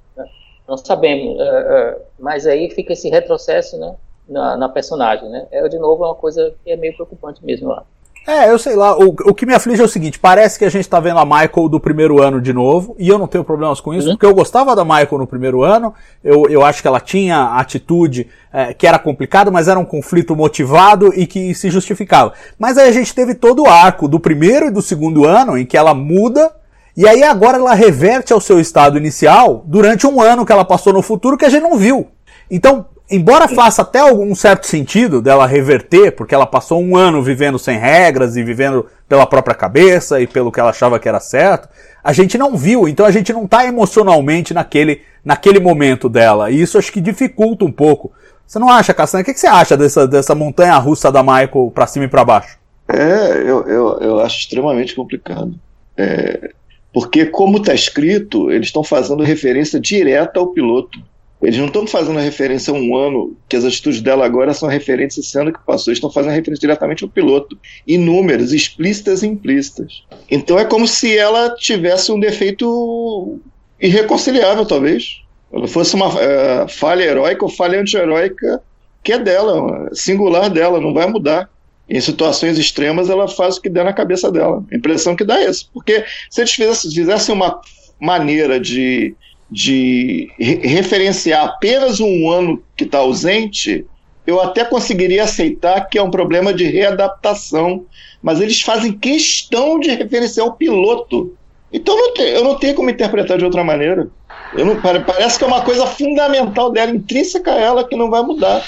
Não 0.70 0.78
sabemos, 0.78 1.40
é, 1.40 1.44
é, 1.44 1.98
mas 2.20 2.46
aí 2.46 2.70
fica 2.70 2.94
esse 2.94 3.10
retrocesso, 3.10 3.76
né? 3.78 3.96
Na, 4.28 4.56
na 4.56 4.70
personagem, 4.70 5.28
né? 5.28 5.48
É, 5.52 5.68
de 5.68 5.80
novo, 5.80 6.04
é 6.04 6.08
uma 6.08 6.16
coisa 6.16 6.54
que 6.64 6.72
é 6.72 6.78
meio 6.78 6.94
preocupante 6.94 7.44
mesmo 7.44 7.70
lá. 7.70 7.84
É, 8.28 8.52
eu 8.52 8.60
sei 8.60 8.76
lá, 8.76 8.96
o, 8.96 9.08
o 9.08 9.34
que 9.34 9.44
me 9.44 9.56
aflige 9.56 9.82
é 9.82 9.86
o 9.86 9.88
seguinte, 9.88 10.20
parece 10.20 10.60
que 10.60 10.66
a 10.66 10.70
gente 10.70 10.88
tá 10.88 11.00
vendo 11.00 11.20
a 11.20 11.26
Michael 11.26 11.68
do 11.68 11.80
primeiro 11.80 12.22
ano 12.22 12.40
de 12.40 12.54
novo, 12.54 12.96
e 13.00 13.10
eu 13.10 13.18
não 13.18 13.26
tenho 13.26 13.44
problemas 13.44 13.82
com 13.82 13.92
isso, 13.92 14.08
uhum. 14.08 14.14
porque 14.14 14.26
eu 14.28 14.36
gostava 14.36 14.76
da 14.76 14.86
Michael 14.86 15.18
no 15.18 15.26
primeiro 15.26 15.64
ano, 15.64 15.96
eu, 16.24 16.46
eu 16.48 16.64
acho 16.64 16.80
que 16.80 16.88
ela 16.88 17.00
tinha 17.00 17.56
atitude 17.56 18.28
é, 18.54 18.72
que 18.72 18.86
era 18.86 19.00
complicada, 19.00 19.50
mas 19.50 19.68
era 19.68 19.80
um 19.80 19.86
conflito 19.86 20.36
motivado 20.36 21.12
e 21.16 21.26
que 21.26 21.56
se 21.56 21.72
justificava. 21.72 22.34
Mas 22.60 22.78
aí 22.78 22.88
a 22.88 22.92
gente 22.92 23.16
teve 23.16 23.34
todo 23.34 23.64
o 23.64 23.68
arco 23.68 24.08
do 24.08 24.20
primeiro 24.20 24.68
e 24.68 24.72
do 24.72 24.82
segundo 24.82 25.26
ano, 25.26 25.58
em 25.58 25.66
que 25.66 25.76
ela 25.76 25.96
muda, 25.96 26.52
e 26.96 27.08
aí 27.08 27.24
agora 27.24 27.58
ela 27.58 27.74
reverte 27.74 28.34
ao 28.34 28.42
seu 28.42 28.60
estado 28.60 28.98
inicial 28.98 29.64
durante 29.66 30.06
um 30.06 30.22
ano 30.22 30.46
que 30.46 30.52
ela 30.52 30.66
passou 30.66 30.94
no 30.94 31.02
futuro 31.02 31.38
que 31.38 31.46
a 31.46 31.50
gente 31.50 31.64
não 31.64 31.78
viu. 31.78 32.08
Então, 32.50 32.88
embora 33.10 33.48
faça 33.48 33.82
até 33.82 34.00
algum 34.00 34.34
certo 34.36 34.68
sentido 34.68 35.22
dela 35.22 35.46
reverter, 35.46 36.12
porque 36.12 36.36
ela 36.36 36.46
passou 36.46 36.82
um 36.82 36.96
ano 36.96 37.24
vivendo 37.24 37.58
sem 37.58 37.78
regras 37.78 38.36
e 38.36 38.44
vivendo 38.44 38.86
pela 39.08 39.26
própria 39.26 39.56
cabeça 39.56 40.20
e 40.20 40.28
pelo 40.28 40.52
que 40.52 40.60
ela 40.60 40.70
achava 40.70 41.00
que 41.00 41.08
era 41.08 41.20
certo, 41.20 41.70
a 42.04 42.14
gente 42.14 42.38
não 42.38 42.56
viu, 42.56 42.88
então 42.88 43.06
a 43.06 43.12
gente 43.12 43.34
não 43.34 43.46
está 43.46 43.66
emocionalmente 43.66 44.54
naquele, 44.54 45.02
naquele 45.24 45.60
momento 45.60 46.08
dela. 46.08 46.50
E 46.50 46.62
isso 46.62 46.78
acho 46.78 46.92
que 46.92 47.02
dificulta 47.02 47.66
um 47.66 47.72
pouco. 47.72 48.12
Você 48.46 48.58
não 48.58 48.70
acha, 48.70 48.94
Castanha? 48.94 49.22
O 49.22 49.26
que, 49.26 49.34
você 49.34 49.48
acha 49.48 49.78
dessa, 49.78 50.08
dessa 50.08 50.34
montanha 50.34 50.76
russa 50.78 51.12
da 51.12 51.22
Michael 51.22 51.72
para 51.74 51.88
cima 51.88 52.06
e 52.06 52.08
para 52.08 52.26
baixo? 52.26 52.58
É, 52.88 53.38
eu, 53.46 53.68
eu, 53.68 54.00
eu 54.02 54.20
acho 54.20 54.40
extremamente 54.40 54.96
complicado. 54.96 55.54
É, 55.96 56.52
porque, 56.94 57.26
como 57.26 57.58
está 57.58 57.74
escrito, 57.74 58.52
eles 58.52 58.68
estão 58.68 58.84
fazendo 58.84 59.24
referência 59.24 59.80
direta 59.80 60.40
ao 60.40 60.48
piloto. 60.48 61.00
Eles 61.42 61.58
não 61.58 61.68
estão 61.68 61.88
fazendo 61.88 62.20
referência 62.20 62.74
a 62.74 62.76
um 62.76 62.98
ano, 62.98 63.38
que 63.48 63.56
as 63.56 63.64
atitudes 63.64 64.02
dela 64.02 64.26
agora 64.26 64.54
são 64.54 64.68
referências 64.68 65.26
esse 65.26 65.40
ano 65.40 65.54
que 65.54 65.60
passou. 65.66 65.94
Estão 65.94 66.12
fazendo 66.12 66.34
referência 66.34 66.62
diretamente 66.62 67.04
ao 67.04 67.10
piloto. 67.10 67.58
Inúmeras, 67.88 68.52
explícitas 68.52 69.24
e 69.24 69.28
implícitas. 69.28 70.04
Então 70.30 70.60
é 70.60 70.66
como 70.66 70.86
se 70.86 71.18
ela 71.18 71.56
tivesse 71.56 72.12
um 72.12 72.20
defeito 72.20 73.40
irreconciliável, 73.80 74.66
talvez. 74.66 75.22
Ela 75.54 75.68
fosse 75.68 75.96
uma 75.96 76.08
é, 76.20 76.68
falha 76.68 77.04
heróica 77.04 77.46
ou 77.46 77.50
falha 77.50 77.80
anti-heróica 77.80 78.62
que 79.04 79.14
é 79.14 79.20
dela, 79.20 79.90
singular 79.94 80.50
dela, 80.50 80.82
não 80.82 80.94
vai 80.94 81.08
mudar. 81.08 81.50
Em 81.90 82.00
situações 82.00 82.58
extremas, 82.58 83.10
ela 83.10 83.28
faz 83.28 83.58
o 83.58 83.62
que 83.62 83.70
der 83.70 83.84
na 83.84 83.94
cabeça 83.94 84.32
dela. 84.32 84.64
A 84.72 84.76
impressão 84.76 85.16
que 85.16 85.24
dá 85.24 85.40
é 85.40 85.46
essa. 85.46 85.66
Porque 85.74 86.06
se 86.30 86.42
eles 86.42 86.54
fizessem, 86.54 87.34
uma 87.34 87.60
maneira 88.00 88.60
de 88.60 89.16
de 89.52 90.30
referenciar 90.38 91.44
apenas 91.44 92.00
um 92.00 92.30
ano 92.30 92.62
que 92.78 92.84
está 92.84 93.00
ausente, 93.00 93.86
eu 94.28 94.40
até 94.40 94.64
conseguiria 94.64 95.24
aceitar 95.24 95.90
que 95.90 95.98
é 95.98 96.04
um 96.04 96.12
problema 96.12 96.54
de 96.54 96.66
readaptação, 96.66 97.86
mas 98.22 98.40
eles 98.40 98.62
fazem 98.62 98.92
questão 98.92 99.80
de 99.80 99.90
referenciar 99.90 100.46
o 100.46 100.54
piloto. 100.54 101.36
Então 101.74 101.96
não 101.96 102.14
tem, 102.14 102.28
eu 102.28 102.44
não 102.44 102.56
tenho 102.56 102.76
como 102.76 102.90
interpretar 102.90 103.38
de 103.38 103.46
outra 103.46 103.64
maneira. 103.64 104.08
Não, 104.54 104.80
parece 104.82 105.38
que 105.38 105.44
é 105.44 105.48
uma 105.48 105.62
coisa 105.62 105.86
fundamental 105.88 106.72
dela, 106.72 106.92
intrínseca 106.92 107.52
a 107.52 107.60
ela, 107.60 107.88
que 107.88 107.96
não 107.96 108.10
vai 108.10 108.22
mudar. 108.22 108.64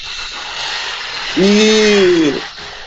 E, 1.37 2.33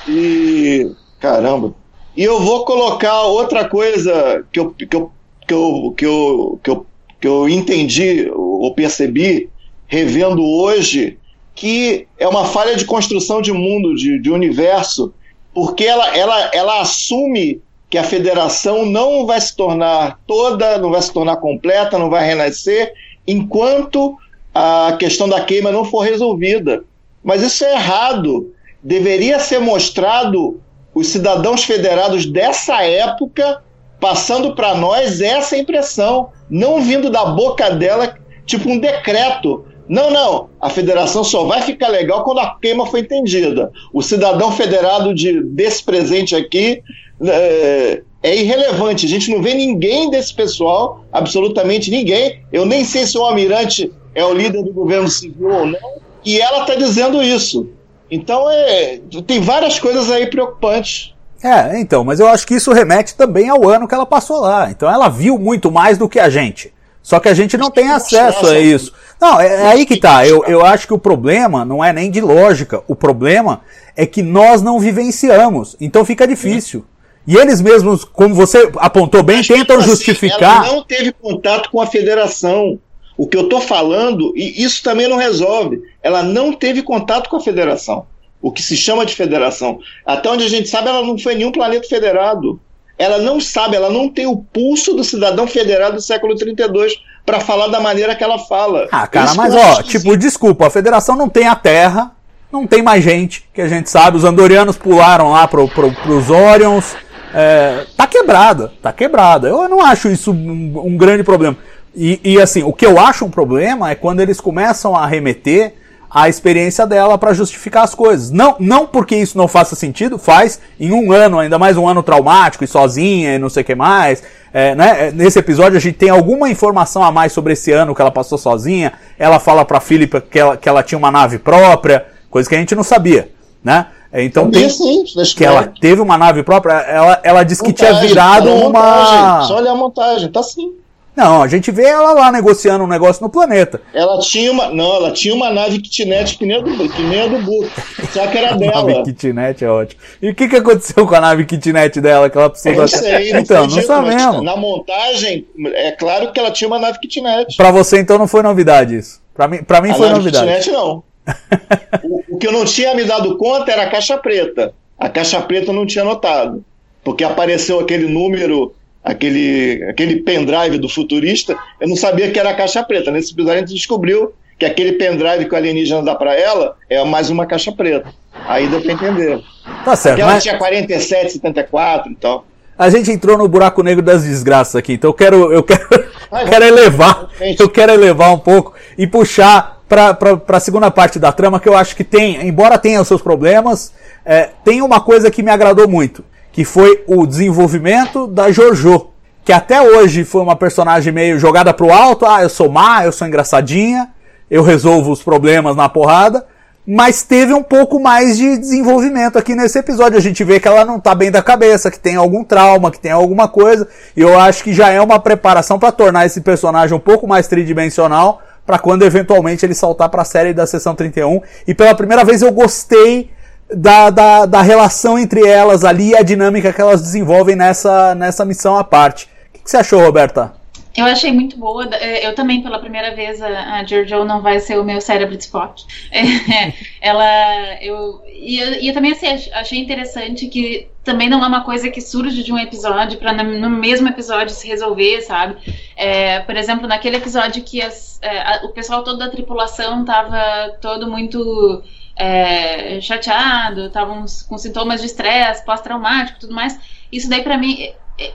e. 0.09 0.90
Caramba. 1.20 1.74
E 2.16 2.22
eu 2.22 2.40
vou 2.40 2.64
colocar 2.64 3.22
outra 3.22 3.68
coisa 3.68 4.44
que 4.52 4.61
eu, 4.61 4.70
que 4.70 4.84
eu, 4.94 5.11
que 5.46 5.55
eu, 5.55 5.94
que 5.96 6.07
eu, 6.07 6.61
que 6.62 6.70
eu 6.70 6.86
que 7.24 7.28
eu 7.28 7.48
entendi 7.48 8.30
ou 8.34 8.74
percebi 8.74 9.48
revendo 9.86 10.44
hoje 10.44 11.16
que 11.55 12.07
é 12.18 12.28
uma 12.28 12.44
falha 12.44 12.76
de 12.76 12.84
construção 12.84 13.40
de 13.40 13.50
mundo, 13.50 13.94
de, 13.94 14.18
de 14.18 14.30
universo, 14.30 15.11
porque 15.55 15.84
ela, 15.84 16.14
ela, 16.14 16.50
ela 16.52 16.80
assume 16.82 17.62
que 17.88 17.96
a 17.96 18.05
federação 18.05 18.84
não 18.84 19.24
vai 19.24 19.40
se 19.40 19.57
tornar 19.57 20.20
toda, 20.26 20.76
não 20.76 20.90
vai 20.90 21.00
se 21.00 21.14
tornar 21.14 21.36
completa, 21.36 21.98
não 21.98 22.11
vai 22.11 22.26
renascer, 22.26 22.92
enquanto 23.26 24.18
a 24.55 24.94
questão 24.98 25.26
da 25.26 25.42
queima 25.42 25.72
não 25.72 25.86
for 25.86 26.00
resolvida. 26.00 26.84
Mas 27.22 27.42
isso 27.42 27.64
é 27.64 27.72
errado. 27.72 28.52
Deveria 28.85 29.39
ser 29.39 29.59
mostrado 29.59 30.61
os 30.95 31.09
cidadãos 31.09 31.64
federados 31.64 32.26
dessa 32.26 32.82
época 32.85 33.62
passando 33.99 34.55
para 34.55 34.74
nós 34.74 35.22
essa 35.22 35.57
impressão, 35.57 36.28
não 36.51 36.82
vindo 36.82 37.09
da 37.09 37.24
boca 37.24 37.70
dela, 37.70 38.14
tipo 38.45 38.68
um 38.68 38.78
decreto. 38.78 39.64
Não, 39.89 40.11
não, 40.11 40.51
a 40.61 40.68
federação 40.68 41.24
só 41.24 41.45
vai 41.45 41.62
ficar 41.62 41.89
legal 41.89 42.22
quando 42.22 42.41
a 42.41 42.55
queima 42.61 42.87
foi 42.87 43.01
entendida. 43.01 43.72
O 43.95 44.03
cidadão 44.03 44.53
federado 44.53 45.14
de, 45.14 45.43
desse 45.43 45.82
presente 45.82 46.37
aqui 46.37 46.82
é, 47.26 48.03
é 48.22 48.37
irrelevante. 48.37 49.07
A 49.07 49.09
gente 49.09 49.30
não 49.30 49.43
vê 49.43 49.55
ninguém 49.55 50.11
desse 50.11 50.35
pessoal, 50.35 51.05
absolutamente 51.11 51.91
ninguém. 51.91 52.43
Eu 52.53 52.66
nem 52.66 52.85
sei 52.85 53.07
se 53.07 53.16
o 53.16 53.22
almirante 53.22 53.91
é 54.14 54.24
o 54.24 54.35
líder 54.35 54.62
do 54.62 54.72
governo 54.72 55.09
civil 55.09 55.49
ou 55.49 55.66
não, 55.66 55.95
e 56.24 56.41
ela 56.41 56.61
está 56.61 56.74
dizendo 56.74 57.22
isso. 57.22 57.68
Então, 58.14 58.48
é, 58.48 59.00
tem 59.26 59.40
várias 59.40 59.78
coisas 59.78 60.10
aí 60.10 60.28
preocupantes. 60.28 61.12
É, 61.42 61.78
então, 61.78 62.02
mas 62.04 62.20
eu 62.20 62.28
acho 62.28 62.46
que 62.46 62.54
isso 62.54 62.72
remete 62.72 63.14
também 63.14 63.50
ao 63.50 63.68
ano 63.68 63.86
que 63.86 63.94
ela 63.94 64.06
passou 64.06 64.40
lá. 64.40 64.70
Então 64.70 64.90
ela 64.90 65.10
viu 65.10 65.38
muito 65.38 65.70
mais 65.70 65.98
do 65.98 66.08
que 66.08 66.18
a 66.18 66.30
gente. 66.30 66.72
Só 67.02 67.20
que 67.20 67.28
a 67.28 67.34
gente 67.34 67.58
não 67.58 67.70
tem 67.70 67.90
acesso 67.90 68.46
a 68.46 68.58
isso. 68.58 68.94
Não, 69.20 69.38
é, 69.38 69.46
é 69.48 69.66
aí 69.66 69.84
que 69.84 69.98
tá. 69.98 70.26
Eu, 70.26 70.42
eu 70.46 70.64
acho 70.64 70.86
que 70.86 70.94
o 70.94 70.98
problema 70.98 71.62
não 71.62 71.84
é 71.84 71.92
nem 71.92 72.10
de 72.10 72.18
lógica. 72.20 72.82
O 72.88 72.96
problema 72.96 73.60
é 73.94 74.06
que 74.06 74.22
nós 74.22 74.62
não 74.62 74.80
vivenciamos. 74.80 75.76
Então 75.78 76.02
fica 76.02 76.26
difícil. 76.26 76.82
E 77.26 77.36
eles 77.36 77.60
mesmos, 77.60 78.04
como 78.04 78.34
você 78.34 78.70
apontou 78.78 79.22
bem, 79.22 79.42
tentam 79.42 79.76
assim, 79.76 79.88
justificar. 79.90 80.64
Ela 80.64 80.76
não 80.76 80.84
teve 80.84 81.12
contato 81.12 81.70
com 81.70 81.80
a 81.80 81.86
federação. 81.86 82.78
O 83.16 83.26
que 83.26 83.36
eu 83.36 83.42
estou 83.42 83.60
falando, 83.60 84.32
e 84.36 84.62
isso 84.62 84.82
também 84.82 85.08
não 85.08 85.16
resolve. 85.16 85.82
Ela 86.02 86.22
não 86.22 86.52
teve 86.52 86.82
contato 86.82 87.28
com 87.28 87.36
a 87.36 87.40
federação 87.40 88.06
o 88.44 88.52
que 88.52 88.62
se 88.62 88.76
chama 88.76 89.06
de 89.06 89.14
federação. 89.14 89.78
Até 90.04 90.28
onde 90.28 90.44
a 90.44 90.50
gente 90.50 90.68
sabe, 90.68 90.90
ela 90.90 91.00
não 91.00 91.16
foi 91.18 91.34
nenhum 91.34 91.50
planeta 91.50 91.88
federado. 91.88 92.60
Ela 92.98 93.16
não 93.16 93.40
sabe, 93.40 93.74
ela 93.74 93.88
não 93.88 94.06
tem 94.06 94.26
o 94.26 94.36
pulso 94.36 94.92
do 94.92 95.02
cidadão 95.02 95.46
federado 95.46 95.96
do 95.96 96.02
século 96.02 96.36
32 96.36 96.92
para 97.24 97.40
falar 97.40 97.68
da 97.68 97.80
maneira 97.80 98.14
que 98.14 98.22
ela 98.22 98.38
fala. 98.38 98.86
Ah, 98.92 99.06
cara, 99.06 99.28
Isso 99.28 99.36
mas 99.38 99.54
ó, 99.54 99.82
tipo, 99.82 100.14
desculpa, 100.14 100.66
a 100.66 100.70
federação 100.70 101.16
não 101.16 101.26
tem 101.26 101.48
a 101.48 101.56
Terra, 101.56 102.12
não 102.52 102.66
tem 102.66 102.82
mais 102.82 103.02
gente, 103.02 103.48
que 103.54 103.62
a 103.62 103.66
gente 103.66 103.88
sabe. 103.88 104.18
Os 104.18 104.24
andorianos 104.24 104.76
pularam 104.76 105.32
lá 105.32 105.48
pro, 105.48 105.66
pro, 105.66 105.90
pros 105.90 106.28
Orions. 106.28 106.94
É, 107.32 107.86
tá 107.96 108.06
quebrada, 108.06 108.70
tá 108.82 108.92
quebrada. 108.92 109.48
Eu 109.48 109.66
não 109.70 109.80
acho 109.80 110.10
isso 110.10 110.30
um, 110.32 110.82
um 110.84 110.96
grande 110.98 111.24
problema. 111.24 111.56
E, 111.97 112.20
e, 112.24 112.40
assim, 112.40 112.62
o 112.62 112.72
que 112.72 112.84
eu 112.84 112.99
acho 112.99 113.24
um 113.24 113.30
problema 113.30 113.90
é 113.90 113.95
quando 113.95 114.20
eles 114.20 114.40
começam 114.40 114.97
a 114.97 115.07
remeter 115.07 115.74
a 116.14 116.28
experiência 116.28 116.86
dela 116.86 117.18
para 117.18 117.32
justificar 117.34 117.82
as 117.82 117.92
coisas. 117.92 118.30
Não, 118.30 118.55
não 118.61 118.86
porque 118.86 119.16
isso 119.16 119.36
não 119.36 119.49
faça 119.49 119.74
sentido, 119.74 120.16
faz 120.16 120.61
em 120.78 120.92
um 120.92 121.11
ano, 121.11 121.40
ainda 121.40 121.59
mais 121.59 121.76
um 121.76 121.88
ano 121.88 122.05
traumático 122.05 122.62
e 122.62 122.68
sozinha 122.68 123.34
e 123.34 123.38
não 123.38 123.49
sei 123.49 123.62
o 123.62 123.66
que 123.66 123.74
mais. 123.74 124.22
É, 124.53 124.76
né? 124.76 125.11
Nesse 125.11 125.40
episódio 125.40 125.76
a 125.76 125.80
gente 125.80 125.97
tem 125.97 126.11
alguma 126.11 126.49
informação 126.49 127.03
a 127.03 127.11
mais 127.11 127.32
sobre 127.32 127.55
esse 127.55 127.72
ano 127.72 127.92
que 127.92 128.01
ela 128.01 128.12
passou 128.12 128.38
sozinha. 128.38 128.92
Ela 129.18 129.40
fala 129.40 129.64
para 129.64 129.80
Philip 129.80 130.20
que 130.30 130.38
ela, 130.38 130.57
que 130.57 130.68
ela 130.68 130.84
tinha 130.84 130.97
uma 130.97 131.11
nave 131.11 131.38
própria, 131.38 132.07
coisa 132.30 132.49
que 132.49 132.55
a 132.55 132.59
gente 132.59 132.76
não 132.76 132.84
sabia, 132.84 133.30
né? 133.62 133.86
Então 134.12 134.49
tem 134.49 134.70
sim, 134.70 135.03
que 135.36 135.45
ela 135.45 135.72
teve 135.80 136.01
uma 136.01 136.16
nave 136.16 136.45
própria. 136.45 136.74
Ela, 136.74 137.20
ela 137.24 137.42
disse 137.42 137.64
montagem, 137.64 137.92
que 137.92 137.99
tinha 137.99 138.09
virado 138.09 138.49
uma. 138.49 139.42
Só 139.42 139.57
olha 139.57 139.72
a 139.72 139.74
montagem, 139.74 140.30
tá 140.30 140.40
sim. 140.40 140.72
Não, 141.16 141.42
a 141.42 141.46
gente 141.48 141.70
vê 141.70 141.84
ela 141.84 142.12
lá 142.12 142.32
negociando 142.32 142.82
um 142.82 142.88
negócio 142.88 143.22
no 143.22 143.30
planeta. 143.30 143.80
Ela 143.92 144.18
tinha 144.20 144.50
uma. 144.50 144.68
Não, 144.70 144.96
ela 144.96 145.12
tinha 145.12 145.32
uma 145.34 145.50
nave 145.50 145.78
kitnet 145.80 146.36
que 146.36 146.44
nem 146.44 146.56
a 146.56 146.60
do, 146.60 146.88
que 146.88 147.02
nem 147.02 147.20
a 147.22 147.26
do 147.28 147.38
Book. 147.42 147.70
Só 148.12 148.26
que 148.26 148.36
era 148.38 148.50
A 148.54 148.56
dela. 148.56 148.82
nave 148.84 149.02
kitnet 149.04 149.64
é 149.64 149.68
ótimo. 149.70 150.00
E 150.20 150.30
o 150.30 150.34
que, 150.34 150.48
que 150.48 150.56
aconteceu 150.56 151.06
com 151.06 151.14
a 151.14 151.20
nave 151.20 151.44
kitnet 151.46 152.00
dela 152.00 152.28
que 152.28 152.36
ela 152.36 152.50
precisou 152.50 152.80
Não 152.80 152.88
sei, 152.88 153.32
não 153.32 153.40
Então, 153.40 153.66
não 153.66 153.76
mas 153.76 153.84
sabemos. 153.86 154.42
Na 154.42 154.56
montagem, 154.56 155.46
é 155.74 155.92
claro 155.92 156.32
que 156.32 156.40
ela 156.40 156.50
tinha 156.50 156.66
uma 156.68 156.78
nave 156.80 156.98
kitnet. 156.98 157.56
Pra 157.56 157.70
você 157.70 158.00
então 158.00 158.18
não 158.18 158.26
foi 158.26 158.42
novidade 158.42 158.96
isso. 158.96 159.22
Pra 159.34 159.46
mim, 159.46 159.62
pra 159.62 159.80
mim 159.80 159.90
A 159.90 159.94
foi 159.94 160.08
nave 160.08 160.18
novidade. 160.18 160.46
kitnet 160.46 160.70
não. 160.72 161.02
o, 162.02 162.34
o 162.34 162.38
que 162.38 162.46
eu 162.46 162.52
não 162.52 162.64
tinha 162.64 162.94
me 162.94 163.04
dado 163.04 163.36
conta 163.38 163.70
era 163.70 163.84
a 163.84 163.90
caixa 163.90 164.18
preta. 164.18 164.74
A 164.98 165.08
caixa 165.08 165.40
preta 165.40 165.70
eu 165.70 165.74
não 165.74 165.86
tinha 165.86 166.04
notado. 166.04 166.64
Porque 167.04 167.22
apareceu 167.22 167.78
aquele 167.80 168.08
número, 168.08 168.74
aquele, 169.05 169.84
aquele 169.88 170.16
pendrive 170.16 170.78
do 170.78 170.88
futurista, 170.88 171.57
eu 171.80 171.88
não 171.88 171.96
sabia 171.96 172.30
que 172.30 172.38
era 172.38 172.50
a 172.50 172.55
caixa 172.55 172.82
preta. 172.82 173.11
Nesse 173.11 173.32
episódio 173.32 173.59
a 173.59 173.61
gente 173.61 173.74
descobriu 173.74 174.32
que 174.59 174.64
aquele 174.64 174.92
pendrive 174.92 175.44
que 175.46 175.55
o 175.55 175.57
alienígena 175.57 176.02
dá 176.02 176.14
pra 176.14 176.34
ela 176.34 176.76
é 176.88 177.05
mais 177.05 177.28
uma 177.28 177.44
caixa 177.44 177.70
preta. 177.72 178.09
Aí 178.46 178.66
deu 178.68 178.80
pra 178.80 178.92
entender. 178.92 179.42
Tá 179.84 179.94
certo. 179.94 180.14
Porque 180.14 180.22
ela 180.22 180.32
Mas 180.34 180.42
tinha 180.42 180.57
47, 180.59 181.32
74 181.32 182.12
e 182.12 182.14
tal. 182.16 182.46
a 182.78 182.88
gente 182.90 183.11
entrou 183.11 183.36
no 183.36 183.46
buraco 183.48 183.82
negro 183.82 184.02
das 184.02 184.24
desgraças 184.24 184.76
aqui, 184.76 184.94
então 184.94 185.11
eu 185.11 185.14
quero, 185.14 185.52
eu 185.52 185.62
quero, 185.62 185.86
Vai, 186.30 186.44
quero 186.50 186.64
elevar, 186.64 187.28
Gente. 187.38 187.61
eu 187.61 187.68
quero 187.68 187.92
elevar 187.92 188.32
um 188.32 188.38
pouco 188.38 188.74
e 188.98 189.07
puxar 189.07 189.82
pra, 189.88 190.14
pra 190.14 190.59
segunda 190.61 190.90
parte 190.90 191.18
da 191.18 191.30
trama 191.32 191.61
que 191.61 191.68
eu 191.68 191.76
acho 191.76 191.94
que 191.94 192.02
tem, 192.05 192.46
embora 192.46 192.78
tenha 192.78 193.00
os 193.00 193.07
seus 193.09 193.20
problemas, 193.22 193.92
é, 194.24 194.50
tem 194.64 194.82
uma 194.82 195.00
coisa 195.00 195.30
que 195.30 195.42
me 195.42 195.50
agradou 195.50 195.86
muito, 195.88 196.24
que 196.55 196.64
foi 196.64 197.02
o 197.09 197.26
desenvolvimento 197.26 198.28
da 198.28 198.52
Jojo, 198.52 199.09
que 199.44 199.52
até 199.52 199.82
hoje 199.82 200.22
foi 200.24 200.40
uma 200.40 200.55
personagem 200.55 201.12
meio 201.12 201.36
jogada 201.36 201.74
pro 201.74 201.92
alto, 201.92 202.24
ah, 202.24 202.44
eu 202.44 202.48
sou 202.48 202.70
má, 202.70 203.05
eu 203.05 203.11
sou 203.11 203.26
engraçadinha, 203.26 204.09
eu 204.48 204.62
resolvo 204.62 205.11
os 205.11 205.20
problemas 205.20 205.74
na 205.74 205.88
porrada, 205.88 206.46
mas 206.86 207.24
teve 207.24 207.52
um 207.52 207.62
pouco 207.62 207.98
mais 207.98 208.38
de 208.38 208.57
desenvolvimento 208.57 209.36
aqui 209.36 209.52
nesse 209.57 209.80
episódio. 209.80 210.16
A 210.16 210.22
gente 210.22 210.44
vê 210.44 210.61
que 210.61 210.68
ela 210.68 210.84
não 210.84 211.00
tá 211.00 211.12
bem 211.12 211.28
da 211.28 211.42
cabeça, 211.42 211.90
que 211.90 211.98
tem 211.98 212.14
algum 212.14 212.44
trauma, 212.44 212.92
que 212.92 213.00
tem 213.00 213.11
alguma 213.11 213.48
coisa, 213.48 213.88
e 214.16 214.20
eu 214.20 214.38
acho 214.38 214.62
que 214.62 214.72
já 214.72 214.90
é 214.90 215.00
uma 215.00 215.18
preparação 215.18 215.76
para 215.76 215.90
tornar 215.90 216.24
esse 216.24 216.40
personagem 216.40 216.96
um 216.96 217.00
pouco 217.00 217.26
mais 217.26 217.48
tridimensional, 217.48 218.40
para 218.64 218.78
quando 218.78 219.02
eventualmente 219.02 219.66
ele 219.66 219.74
saltar 219.74 220.09
para 220.09 220.22
a 220.22 220.24
série 220.24 220.55
da 220.55 220.68
sessão 220.68 220.94
31. 220.94 221.40
E 221.66 221.74
pela 221.74 221.96
primeira 221.96 222.24
vez 222.24 222.42
eu 222.42 222.52
gostei 222.52 223.34
da, 223.72 224.10
da, 224.10 224.46
da 224.46 224.62
relação 224.62 225.18
entre 225.18 225.46
elas 225.46 225.84
ali 225.84 226.10
e 226.10 226.16
a 226.16 226.22
dinâmica 226.22 226.72
que 226.72 226.80
elas 226.80 227.00
desenvolvem 227.02 227.56
nessa, 227.56 228.14
nessa 228.14 228.44
missão 228.44 228.76
à 228.76 228.84
parte. 228.84 229.24
O 229.48 229.52
que, 229.54 229.64
que 229.64 229.70
você 229.70 229.76
achou, 229.78 230.00
Roberta? 230.00 230.52
Eu 230.96 231.06
achei 231.06 231.32
muito 231.32 231.58
boa. 231.58 231.88
eh, 231.94 232.24
Eu 232.24 232.36
também, 232.36 232.62
pela 232.62 232.78
primeira 232.78 233.16
vez, 233.16 233.42
a, 233.42 233.48
a 233.80 233.84
Jojo 233.84 234.24
não 234.24 234.40
vai 234.40 234.60
ser 234.60 234.78
o 234.78 234.84
meu 234.84 235.00
cérebro 235.00 235.36
de 235.36 235.42
Spock. 235.42 235.82
É, 236.12 236.72
ela. 237.02 237.82
Eu, 237.82 238.22
e, 238.32 238.60
eu, 238.60 238.72
e 238.74 238.88
eu 238.88 238.94
também 238.94 239.10
assim, 239.10 239.26
ach- 239.26 239.50
achei 239.54 239.80
interessante 239.80 240.46
que 240.46 240.86
também 241.02 241.28
não 241.28 241.42
é 241.42 241.48
uma 241.48 241.64
coisa 241.64 241.90
que 241.90 242.00
surge 242.00 242.44
de 242.44 242.52
um 242.52 242.58
episódio 242.58 243.18
para 243.18 243.32
no 243.32 243.68
mesmo 243.70 244.06
episódio 244.08 244.54
se 244.54 244.68
resolver, 244.68 245.20
sabe? 245.22 245.56
É, 245.96 246.38
por 246.40 246.56
exemplo, 246.56 246.86
naquele 246.86 247.16
episódio 247.16 247.64
que 247.64 247.82
as- 247.82 248.20
é, 248.22 248.38
a- 248.40 248.60
o 248.64 248.68
pessoal 248.68 249.02
todo 249.02 249.18
da 249.18 249.28
tripulação 249.28 250.04
tava 250.04 250.38
todo 250.80 251.10
muito 251.10 251.82
é, 252.16 253.00
chateado, 253.00 253.86
estavam 253.86 254.24
com 254.48 254.58
sintomas 254.58 255.00
de 255.00 255.06
estresse, 255.06 255.64
pós-traumático, 255.64 256.40
tudo 256.40 256.54
mais. 256.54 256.78
Isso 257.10 257.28
daí 257.28 257.42
pra 257.42 257.56
mim 257.56 257.94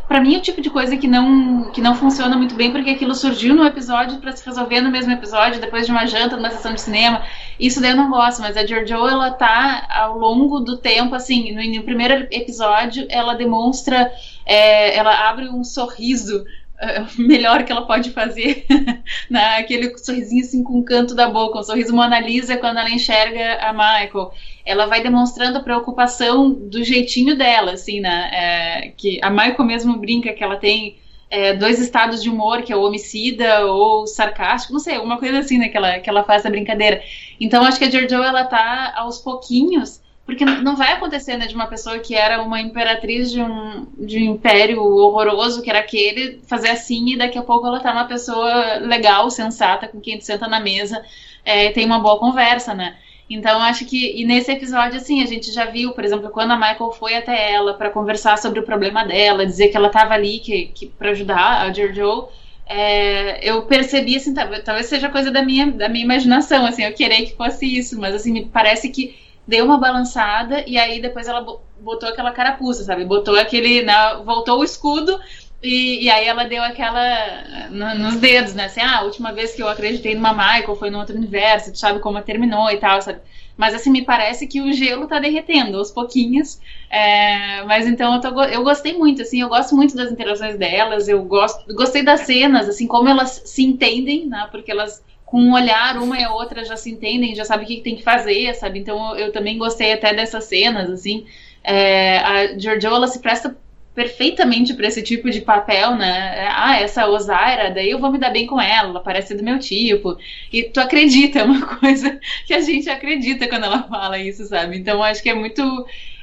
Pra 0.09 0.19
mim 0.19 0.35
é 0.35 0.37
o 0.39 0.41
tipo 0.41 0.59
de 0.59 0.69
coisa 0.69 0.97
que 0.97 1.07
não, 1.07 1.71
que 1.71 1.79
não 1.79 1.95
funciona 1.95 2.35
muito 2.35 2.53
bem, 2.53 2.69
porque 2.69 2.89
aquilo 2.89 3.15
surgiu 3.15 3.55
no 3.55 3.65
episódio 3.65 4.17
pra 4.17 4.33
se 4.33 4.45
resolver 4.45 4.81
no 4.81 4.91
mesmo 4.91 5.13
episódio, 5.13 5.61
depois 5.61 5.85
de 5.85 5.91
uma 5.93 6.05
janta, 6.05 6.35
numa 6.35 6.49
sessão 6.49 6.73
de 6.73 6.81
cinema. 6.81 7.23
Isso 7.57 7.79
daí 7.79 7.91
eu 7.91 7.95
não 7.95 8.09
gosto, 8.09 8.41
mas 8.41 8.57
a 8.57 8.65
Giorgio, 8.65 9.07
ela 9.07 9.31
tá 9.31 9.87
ao 9.89 10.17
longo 10.17 10.59
do 10.59 10.75
tempo, 10.75 11.15
assim, 11.15 11.53
no, 11.53 11.63
no 11.77 11.83
primeiro 11.83 12.27
episódio, 12.29 13.07
ela 13.09 13.35
demonstra, 13.35 14.11
é, 14.45 14.97
ela 14.97 15.29
abre 15.29 15.47
um 15.47 15.63
sorriso 15.63 16.43
melhor 17.17 17.63
que 17.63 17.71
ela 17.71 17.85
pode 17.85 18.11
fazer, 18.11 18.65
né? 19.29 19.57
aquele 19.57 19.97
sorrisinho 19.97 20.43
assim 20.43 20.63
com 20.63 20.79
o 20.79 20.83
canto 20.83 21.13
da 21.13 21.29
boca, 21.29 21.59
um 21.59 21.63
sorriso 21.63 21.95
Mona 21.95 22.19
Lisa 22.19 22.57
quando 22.57 22.77
ela 22.77 22.89
enxerga 22.89 23.59
a 23.61 23.73
Michael. 23.73 24.31
Ela 24.65 24.85
vai 24.85 25.01
demonstrando 25.01 25.57
a 25.57 25.63
preocupação 25.63 26.51
do 26.51 26.83
jeitinho 26.83 27.35
dela, 27.35 27.73
assim, 27.73 27.99
né? 27.99 28.29
É, 28.31 28.93
que 28.95 29.19
a 29.21 29.29
Michael 29.29 29.63
mesmo 29.65 29.97
brinca 29.97 30.31
que 30.31 30.43
ela 30.43 30.57
tem 30.57 30.97
é, 31.29 31.53
dois 31.53 31.79
estados 31.79 32.21
de 32.21 32.29
humor, 32.29 32.61
que 32.61 32.71
é 32.71 32.75
o 32.75 32.83
homicida 32.83 33.65
ou 33.65 34.05
sarcástico, 34.07 34.73
não 34.73 34.79
sei, 34.79 34.95
alguma 34.95 35.17
coisa 35.17 35.39
assim, 35.39 35.57
né? 35.57 35.69
Que 35.69 35.77
ela, 35.77 35.99
que 35.99 36.09
ela 36.09 36.23
faz 36.23 36.45
a 36.45 36.49
brincadeira. 36.49 37.01
Então 37.39 37.63
acho 37.63 37.79
que 37.79 37.85
a 37.85 37.89
Giorgio, 37.89 38.23
ela 38.23 38.45
tá 38.45 38.93
aos 38.95 39.17
pouquinhos 39.19 40.01
porque 40.29 40.45
não 40.45 40.75
vai 40.75 40.93
acontecer 40.93 41.35
né, 41.37 41.47
de 41.47 41.55
uma 41.55 41.65
pessoa 41.65 41.97
que 41.97 42.13
era 42.13 42.39
uma 42.43 42.61
imperatriz 42.61 43.31
de 43.31 43.41
um, 43.41 43.87
de 43.97 44.19
um 44.19 44.33
império 44.33 44.79
horroroso, 44.83 45.63
que 45.63 45.71
era 45.71 45.79
aquele, 45.79 46.39
fazer 46.47 46.69
assim 46.69 47.13
e 47.13 47.17
daqui 47.17 47.35
a 47.35 47.41
pouco 47.41 47.65
ela 47.65 47.79
tá 47.79 47.91
uma 47.91 48.05
pessoa 48.05 48.75
legal, 48.75 49.27
sensata, 49.31 49.87
com 49.87 49.99
quem 49.99 50.19
tu 50.19 50.25
senta 50.25 50.47
na 50.47 50.59
mesa 50.59 51.03
é, 51.43 51.71
tem 51.71 51.83
uma 51.83 51.99
boa 51.99 52.19
conversa, 52.19 52.75
né? 52.75 52.95
Então 53.27 53.59
acho 53.59 53.85
que 53.85 54.21
e 54.21 54.23
nesse 54.23 54.51
episódio 54.51 54.97
assim 54.97 55.23
a 55.23 55.25
gente 55.25 55.51
já 55.51 55.65
viu, 55.65 55.93
por 55.93 56.05
exemplo, 56.05 56.29
quando 56.29 56.51
a 56.51 56.57
Michael 56.57 56.91
foi 56.91 57.15
até 57.15 57.51
ela 57.51 57.73
para 57.73 57.89
conversar 57.89 58.37
sobre 58.37 58.59
o 58.59 58.63
problema 58.63 59.03
dela, 59.03 59.47
dizer 59.47 59.69
que 59.69 59.77
ela 59.77 59.87
estava 59.87 60.13
ali 60.13 60.39
que, 60.39 60.67
que 60.67 60.85
para 60.85 61.09
ajudar 61.09 61.63
a 61.63 61.73
Giorgio, 61.73 62.27
é, 62.67 63.39
eu 63.47 63.63
percebi 63.63 64.15
assim, 64.15 64.31
talvez, 64.31 64.85
seja 64.85 65.09
coisa 65.09 65.31
da 65.31 65.41
minha 65.41 65.71
da 65.71 65.89
minha 65.89 66.05
imaginação, 66.05 66.67
assim, 66.67 66.83
eu 66.83 66.93
queria 66.93 67.25
que 67.25 67.35
fosse 67.35 67.65
isso, 67.65 67.99
mas 67.99 68.13
assim 68.13 68.31
me 68.31 68.45
parece 68.45 68.89
que 68.89 69.28
deu 69.49 69.65
uma 69.65 69.79
balançada 69.79 70.63
e 70.67 70.77
aí 70.77 71.01
depois 71.01 71.27
ela 71.27 71.43
botou 71.79 72.07
aquela 72.07 72.31
carapuça, 72.31 72.83
sabe? 72.83 73.03
Botou 73.03 73.35
aquele, 73.37 73.81
né, 73.81 74.21
voltou 74.23 74.59
o 74.59 74.63
escudo 74.63 75.19
e, 75.61 76.05
e, 76.05 76.09
aí 76.09 76.25
ela 76.25 76.45
deu 76.45 76.63
aquela 76.63 77.67
no, 77.69 77.95
nos 77.95 78.15
dedos, 78.15 78.53
né? 78.53 78.65
Assim, 78.65 78.79
ah, 78.79 78.99
a 78.99 79.03
última 79.03 79.33
vez 79.33 79.53
que 79.55 79.61
eu 79.61 79.67
acreditei 79.67 80.15
numa 80.15 80.31
Michael 80.31 80.75
foi 80.75 80.89
no 80.89 80.99
outro 80.99 81.17
universo, 81.17 81.71
tu 81.71 81.79
sabe 81.79 81.99
como 81.99 82.21
terminou 82.21 82.69
e 82.71 82.77
tal, 82.77 83.01
sabe? 83.01 83.19
Mas 83.57 83.73
assim, 83.73 83.89
me 83.89 84.05
parece 84.05 84.47
que 84.47 84.61
o 84.61 84.71
gelo 84.71 85.07
tá 85.07 85.19
derretendo 85.19 85.77
aos 85.77 85.91
pouquinhos. 85.91 86.61
É, 86.89 87.61
mas 87.63 87.87
então 87.87 88.13
eu, 88.13 88.21
tô, 88.21 88.43
eu 88.43 88.63
gostei 88.63 88.97
muito, 88.97 89.21
assim, 89.21 89.41
eu 89.41 89.49
gosto 89.49 89.75
muito 89.75 89.95
das 89.95 90.11
interações 90.11 90.57
delas, 90.57 91.09
eu 91.09 91.21
gosto, 91.23 91.73
gostei 91.75 92.03
das 92.03 92.21
cenas, 92.21 92.69
assim, 92.69 92.87
como 92.87 93.09
elas 93.09 93.41
se 93.45 93.63
entendem, 93.65 94.27
né? 94.27 94.47
Porque 94.49 94.71
elas 94.71 95.03
com 95.29 95.39
um 95.39 95.53
olhar, 95.53 95.95
uma 95.97 96.17
e 96.17 96.23
a 96.23 96.33
outra 96.33 96.65
já 96.65 96.75
se 96.75 96.89
entendem, 96.89 97.35
já 97.35 97.45
sabem 97.45 97.63
o 97.63 97.67
que 97.67 97.81
tem 97.81 97.95
que 97.95 98.01
fazer, 98.01 98.51
sabe? 98.55 98.79
Então 98.79 99.15
eu, 99.15 99.27
eu 99.27 99.31
também 99.31 99.59
gostei 99.59 99.93
até 99.93 100.11
dessas 100.11 100.45
cenas, 100.45 100.89
assim. 100.89 101.27
É, 101.63 102.17
a 102.17 102.57
Giorgio, 102.57 102.89
ela 102.89 103.07
se 103.07 103.19
presta 103.19 103.55
perfeitamente 103.93 104.73
para 104.73 104.87
esse 104.87 105.03
tipo 105.03 105.29
de 105.29 105.41
papel, 105.41 105.95
né? 105.95 106.47
Ah, 106.51 106.79
essa 106.79 107.07
Osaira, 107.07 107.69
daí 107.69 107.91
eu 107.91 107.99
vou 107.99 108.11
me 108.11 108.17
dar 108.17 108.31
bem 108.31 108.47
com 108.47 108.59
ela, 108.59 108.89
ela 108.89 108.99
parece 109.01 109.35
do 109.35 109.43
meu 109.43 109.59
tipo. 109.59 110.17
E 110.51 110.63
tu 110.63 110.79
acredita, 110.79 111.39
é 111.39 111.43
uma 111.43 111.63
coisa 111.77 112.19
que 112.47 112.53
a 112.53 112.61
gente 112.61 112.89
acredita 112.89 113.47
quando 113.47 113.65
ela 113.65 113.83
fala 113.83 114.17
isso, 114.17 114.45
sabe? 114.45 114.77
Então 114.77 115.03
acho 115.03 115.21
que 115.21 115.29
é 115.29 115.35
muito. 115.35 115.61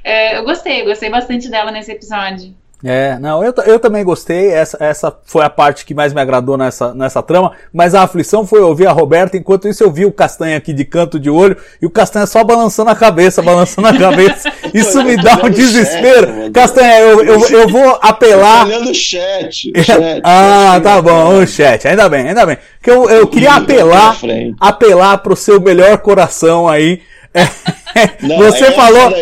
É, 0.03 0.37
eu 0.37 0.45
gostei, 0.45 0.81
eu 0.81 0.87
gostei 0.87 1.11
bastante 1.11 1.49
dela 1.49 1.71
nesse 1.71 1.93
episódio. 1.93 2.53
É, 2.89 3.19
não, 3.19 3.43
eu, 3.43 3.53
eu 3.67 3.81
também 3.81 4.05
gostei, 4.05 4.53
essa, 4.53 4.77
essa 4.79 5.13
foi 5.25 5.45
a 5.45 5.51
parte 5.51 5.85
que 5.85 5.93
mais 5.93 6.15
me 6.15 6.21
agradou 6.21 6.57
nessa, 6.57 6.95
nessa 6.95 7.21
trama, 7.21 7.51
mas 7.73 7.97
a 7.97 8.03
aflição 8.03 8.47
foi 8.47 8.61
ouvir 8.61 8.87
a 8.87 8.93
Roberta, 8.93 9.37
enquanto 9.37 9.67
isso 9.67 9.83
eu 9.83 9.91
vi 9.91 10.07
o 10.07 10.13
Castanha 10.13 10.57
aqui 10.57 10.73
de 10.73 10.85
canto 10.85 11.19
de 11.19 11.29
olho, 11.29 11.57
e 11.83 11.87
o 11.87 11.91
Castanha 11.91 12.27
só 12.27 12.45
balançando 12.45 12.91
a 12.91 12.95
cabeça, 12.95 13.43
balançando 13.43 13.89
a 13.89 13.99
cabeça, 13.99 14.53
isso 14.73 15.03
me 15.03 15.17
dá 15.17 15.41
um 15.45 15.51
desespero. 15.51 16.53
Castanha, 16.53 17.01
eu, 17.01 17.25
eu, 17.25 17.49
eu 17.49 17.69
vou 17.69 17.99
apelar... 18.01 18.67
olhando 18.67 18.91
o 18.91 18.95
chat, 18.95 19.73
o 19.77 19.83
chat. 19.83 20.21
ah, 20.23 20.81
tá 20.81 21.03
bom, 21.03 21.41
o 21.41 21.47
chat, 21.47 21.89
ainda 21.89 22.09
bem, 22.09 22.29
ainda 22.29 22.47
bem, 22.47 22.57
porque 22.79 22.91
eu, 22.91 23.11
eu 23.11 23.27
queria 23.27 23.55
apelar, 23.55 24.17
apelar 24.61 25.19
pro 25.19 25.35
seu 25.35 25.61
melhor 25.61 25.99
coração 25.99 26.69
aí, 26.69 27.01
não, 28.23 28.39
você 28.51 28.73
falou. 28.73 29.13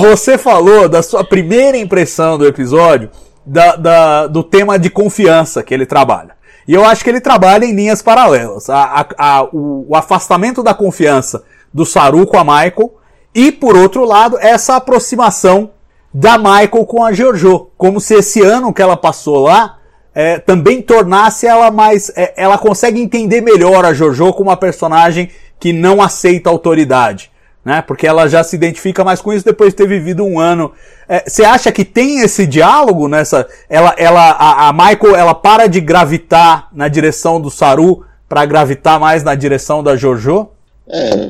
Você, 0.00 0.38
falou 0.38 0.88
da 0.88 1.02
sua 1.02 1.24
primeira 1.24 1.76
impressão 1.76 2.36
do 2.36 2.46
episódio 2.46 3.10
da, 3.44 3.76
da, 3.76 4.26
do 4.26 4.42
tema 4.42 4.78
de 4.78 4.90
confiança 4.90 5.62
que 5.62 5.72
ele 5.72 5.86
trabalha. 5.86 6.34
E 6.66 6.74
eu 6.74 6.84
acho 6.84 7.02
que 7.02 7.10
ele 7.10 7.20
trabalha 7.20 7.64
em 7.64 7.74
linhas 7.74 8.02
paralelas. 8.02 8.70
A, 8.70 8.82
a, 8.84 9.06
a, 9.18 9.44
o, 9.44 9.86
o, 9.88 9.96
afastamento 9.96 10.62
da 10.62 10.72
confiança 10.72 11.42
do 11.72 11.84
Saru 11.84 12.26
com 12.26 12.36
a 12.36 12.44
Michael 12.44 12.94
e, 13.34 13.50
por 13.50 13.76
outro 13.76 14.04
lado, 14.04 14.38
essa 14.40 14.76
aproximação 14.76 15.70
da 16.14 16.38
Michael 16.38 16.86
com 16.86 17.02
a 17.04 17.12
Giorgio. 17.12 17.70
Como 17.76 18.00
se 18.00 18.14
esse 18.14 18.40
ano 18.42 18.72
que 18.72 18.82
ela 18.82 18.96
passou 18.96 19.40
lá 19.40 19.78
é, 20.14 20.38
também 20.38 20.82
tornasse 20.82 21.46
ela 21.46 21.70
mais. 21.70 22.10
É, 22.16 22.34
ela 22.36 22.58
consegue 22.58 23.00
entender 23.00 23.40
melhor 23.40 23.84
a 23.84 23.92
Jojo 23.92 24.32
como 24.32 24.50
uma 24.50 24.56
personagem 24.56 25.30
que 25.62 25.72
não 25.72 26.02
aceita 26.02 26.50
autoridade. 26.50 27.30
né? 27.64 27.80
Porque 27.86 28.04
ela 28.04 28.26
já 28.26 28.42
se 28.42 28.56
identifica 28.56 29.04
mais 29.04 29.22
com 29.22 29.32
isso 29.32 29.44
depois 29.44 29.70
de 29.70 29.76
ter 29.76 29.86
vivido 29.86 30.24
um 30.24 30.40
ano. 30.40 30.72
É, 31.08 31.22
Você 31.24 31.44
acha 31.44 31.70
que 31.70 31.84
tem 31.84 32.18
esse 32.18 32.44
diálogo 32.48 33.06
nessa? 33.06 33.46
Ela, 33.70 33.94
ela, 33.96 34.32
a, 34.32 34.68
a 34.68 34.72
Michael, 34.72 35.14
ela 35.14 35.32
para 35.32 35.68
de 35.68 35.80
gravitar 35.80 36.68
na 36.72 36.88
direção 36.88 37.40
do 37.40 37.48
Saru 37.48 38.04
para 38.28 38.44
gravitar 38.44 38.98
mais 38.98 39.22
na 39.22 39.36
direção 39.36 39.84
da 39.84 39.94
Jojo? 39.94 40.48
É, 40.88 41.28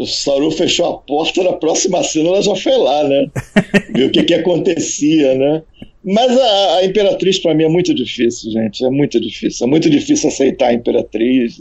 o 0.00 0.06
Saru 0.06 0.50
fechou 0.50 0.86
a 0.86 0.98
porta, 1.06 1.42
na 1.42 1.52
próxima 1.52 2.02
cena 2.02 2.30
ela 2.30 2.40
já 2.42 2.56
foi 2.56 2.78
lá, 2.78 3.04
né? 3.04 3.26
Viu 3.94 4.06
o 4.06 4.10
que, 4.10 4.22
que 4.22 4.32
acontecia, 4.32 5.34
né? 5.34 5.62
Mas 6.04 6.36
a, 6.38 6.76
a 6.76 6.84
Imperatriz 6.84 7.38
para 7.38 7.54
mim 7.54 7.64
é 7.64 7.68
muito 7.68 7.94
difícil, 7.94 8.50
gente. 8.50 8.84
É 8.84 8.90
muito 8.90 9.18
difícil. 9.18 9.66
É 9.66 9.70
muito 9.70 9.88
difícil 9.88 10.28
aceitar 10.28 10.68
a 10.68 10.74
Imperatriz. 10.74 11.56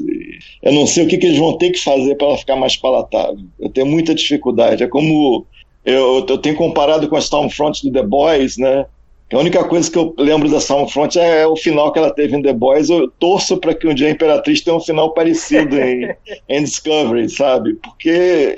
Eu 0.62 0.74
não 0.74 0.86
sei 0.86 1.06
o 1.06 1.08
que, 1.08 1.18
que 1.18 1.28
eles 1.28 1.38
vão 1.38 1.58
ter 1.58 1.72
que 1.72 1.80
fazer 1.80 2.16
para 2.16 2.28
ela 2.28 2.38
ficar 2.38 2.56
mais 2.56 2.76
palatável. 2.76 3.46
Eu 3.60 3.70
tenho 3.70 3.88
muita 3.88 4.14
dificuldade. 4.14 4.84
É 4.84 4.88
como 4.88 5.46
eu, 5.86 6.26
eu 6.28 6.38
tenho 6.38 6.56
comparado 6.56 7.08
com 7.08 7.16
a 7.16 7.20
Stormfront 7.20 7.84
do 7.84 7.92
The 7.92 8.04
Boys, 8.04 8.58
né? 8.58 8.86
A 9.32 9.40
única 9.40 9.64
coisa 9.64 9.90
que 9.90 9.98
eu 9.98 10.14
lembro 10.18 10.50
da 10.50 10.58
Stormfront 10.58 11.18
é 11.18 11.48
o 11.48 11.56
final 11.56 11.92
que 11.92 11.98
ela 11.98 12.12
teve 12.12 12.36
em 12.36 12.42
The 12.42 12.54
Boys. 12.54 12.90
Eu 12.90 13.10
torço 13.10 13.58
para 13.58 13.74
que 13.74 13.88
um 13.88 13.94
dia 13.94 14.08
a 14.08 14.12
Imperatriz 14.12 14.62
tenha 14.62 14.76
um 14.76 14.80
final 14.80 15.14
parecido 15.14 15.80
em, 15.80 16.14
em 16.50 16.64
Discovery, 16.64 17.30
sabe? 17.30 17.76
Porque 17.76 18.56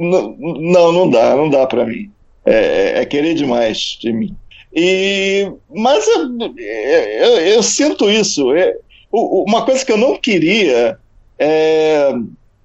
não, 0.00 0.36
não, 0.38 0.92
não 0.92 1.08
dá, 1.08 1.34
não 1.36 1.48
dá 1.48 1.66
para 1.66 1.86
mim. 1.86 2.10
É, 2.44 3.00
é 3.00 3.06
querer 3.06 3.34
demais 3.34 3.96
de 4.00 4.12
mim. 4.12 4.36
E, 4.74 5.50
mas 5.72 6.06
eu, 6.08 6.36
eu, 6.58 7.38
eu 7.38 7.62
sinto 7.62 8.10
isso. 8.10 8.52
É, 8.54 8.76
uma 9.12 9.64
coisa 9.64 9.84
que 9.84 9.92
eu 9.92 9.96
não 9.96 10.16
queria 10.16 10.98
é. 11.38 12.12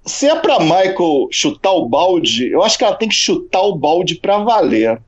Se 0.04 0.26
é 0.26 0.34
para 0.34 0.58
Michael 0.58 1.28
chutar 1.30 1.72
o 1.72 1.86
balde, 1.86 2.50
eu 2.50 2.62
acho 2.62 2.76
que 2.78 2.84
ela 2.84 2.96
tem 2.96 3.08
que 3.08 3.14
chutar 3.14 3.60
o 3.60 3.76
balde 3.76 4.16
para 4.16 4.38
valer. 4.38 5.00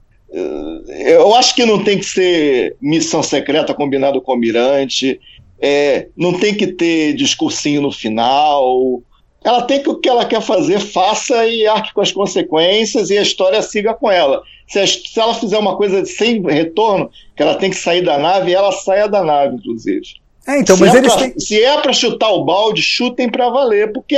Eu 1.09 1.35
acho 1.35 1.55
que 1.55 1.65
não 1.65 1.83
tem 1.83 1.99
que 1.99 2.05
ser 2.05 2.77
missão 2.81 3.23
secreta 3.23 3.75
combinado 3.75 4.21
com 4.21 4.31
o 4.31 4.35
Almirante, 4.35 5.19
é, 5.61 6.09
não 6.17 6.39
tem 6.39 6.55
que 6.55 6.67
ter 6.67 7.15
discursinho 7.15 7.81
no 7.81 7.91
final. 7.91 9.03
Ela 9.45 9.63
tem 9.63 9.83
que 9.83 9.89
o 9.91 9.97
que 9.97 10.09
ela 10.09 10.25
quer 10.25 10.41
fazer, 10.41 10.79
faça 10.79 11.47
e 11.47 11.67
arque 11.67 11.93
com 11.93 12.01
as 12.01 12.13
consequências 12.13 13.11
e 13.11 13.19
a 13.19 13.23
história 13.23 13.61
siga 13.63 13.93
com 13.95 14.11
ela. 14.11 14.43
Se, 14.69 14.79
a- 14.79 14.87
se 14.87 15.19
ela 15.19 15.35
fizer 15.35 15.59
uma 15.59 15.77
coisa 15.77 16.05
sem 16.05 16.41
retorno, 16.43 17.11
que 17.37 17.43
ela 17.43 17.57
tem 17.57 17.71
que 17.71 17.77
sair 17.77 18.03
da 18.03 18.19
nave, 18.19 18.55
ela 18.55 18.71
saia 18.73 19.09
da 19.09 19.23
nave, 19.25 19.57
inclusive. 19.57 20.03
É, 20.47 20.59
então, 20.59 20.77
se, 20.77 20.83
mas 20.83 20.95
é 20.95 20.99
eles 20.99 21.13
pra, 21.15 21.23
têm. 21.23 21.39
se 21.39 21.63
é 21.63 21.77
para 21.81 21.93
chutar 21.93 22.31
o 22.31 22.45
balde, 22.45 22.83
chutem 22.83 23.29
para 23.29 23.49
valer, 23.51 23.93
porque 23.93 24.17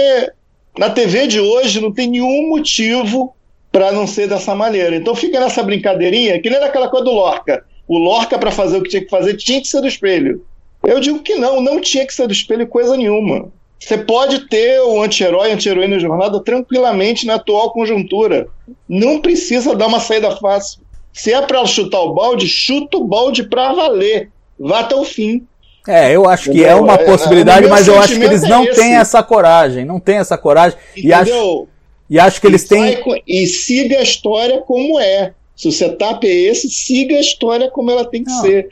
na 0.78 0.90
TV 0.90 1.26
de 1.26 1.40
hoje 1.40 1.80
não 1.80 1.92
tem 1.92 2.08
nenhum 2.08 2.48
motivo 2.48 3.34
para 3.72 3.92
não 3.92 4.06
ser 4.06 4.28
dessa 4.28 4.54
maneira. 4.54 4.94
Então 4.94 5.14
fica 5.14 5.40
nessa 5.40 5.62
brincadeirinha, 5.62 6.40
que 6.40 6.48
nem 6.50 6.58
aquela 6.58 6.88
coisa 6.88 7.04
do 7.04 7.12
Lorca. 7.12 7.64
O 7.88 7.98
Lorca, 7.98 8.38
para 8.38 8.50
fazer 8.50 8.78
o 8.78 8.82
que 8.82 8.88
tinha 8.90 9.02
que 9.04 9.10
fazer, 9.10 9.36
tinha 9.36 9.60
que 9.60 9.68
ser 9.68 9.80
do 9.80 9.88
espelho. 9.88 10.44
Eu 10.82 11.00
digo 11.00 11.20
que 11.20 11.34
não, 11.34 11.60
não 11.60 11.80
tinha 11.80 12.06
que 12.06 12.14
ser 12.14 12.26
do 12.26 12.32
espelho 12.32 12.66
coisa 12.66 12.96
nenhuma. 12.96 13.50
Você 13.84 13.98
pode 13.98 14.48
ter 14.48 14.80
o 14.80 15.02
anti-herói, 15.02 15.52
anti-heroína 15.52 15.98
jornada 16.00 16.40
tranquilamente 16.42 17.26
na 17.26 17.34
atual 17.34 17.70
conjuntura. 17.70 18.48
Não 18.88 19.20
precisa 19.20 19.74
dar 19.76 19.88
uma 19.88 20.00
saída 20.00 20.34
fácil. 20.36 20.80
Se 21.12 21.32
é 21.32 21.42
para 21.42 21.64
chutar 21.66 22.00
o 22.00 22.14
balde, 22.14 22.48
chuta 22.48 22.96
o 22.96 23.04
balde 23.04 23.42
para 23.44 23.72
valer. 23.74 24.30
Vá 24.58 24.80
até 24.80 24.94
o 24.96 25.04
fim. 25.04 25.46
É, 25.86 26.16
eu 26.16 26.26
acho 26.26 26.44
que 26.50 26.64
é 26.64 26.68
Entendeu? 26.72 26.82
uma 26.84 26.94
É, 26.94 27.04
possibilidade, 27.04 27.60
meu 27.60 27.70
mas 27.70 27.86
eu 27.86 27.98
acho 28.00 28.16
que 28.18 28.24
eles 28.24 28.42
é 28.42 28.48
não 28.48 28.64
esse. 28.64 28.80
têm 28.80 28.94
essa 28.94 29.22
coragem. 29.22 29.84
Não 29.84 30.00
têm 30.00 30.16
essa 30.16 30.38
coragem. 30.38 30.78
E 30.96 31.12
acho, 31.12 31.30
Entendeu? 31.30 31.68
e 32.08 32.18
acho 32.18 32.40
que 32.40 32.46
eles 32.46 32.62
e, 32.64 32.68
têm. 32.68 32.80
vai 32.80 32.96
co- 32.96 33.22
e 33.26 33.46
siga 33.46 33.98
a 33.98 34.02
história 34.02 34.62
como 34.62 34.98
é. 34.98 35.34
Se 35.54 35.68
o 35.68 35.72
setup 35.72 36.26
é 36.26 36.32
esse, 36.32 36.68
siga 36.70 37.16
a 37.16 37.20
história 37.20 37.70
como 37.70 37.90
ela 37.90 38.04
tem 38.06 38.24
que 38.24 38.30
Não, 38.30 38.40
ser. 38.40 38.68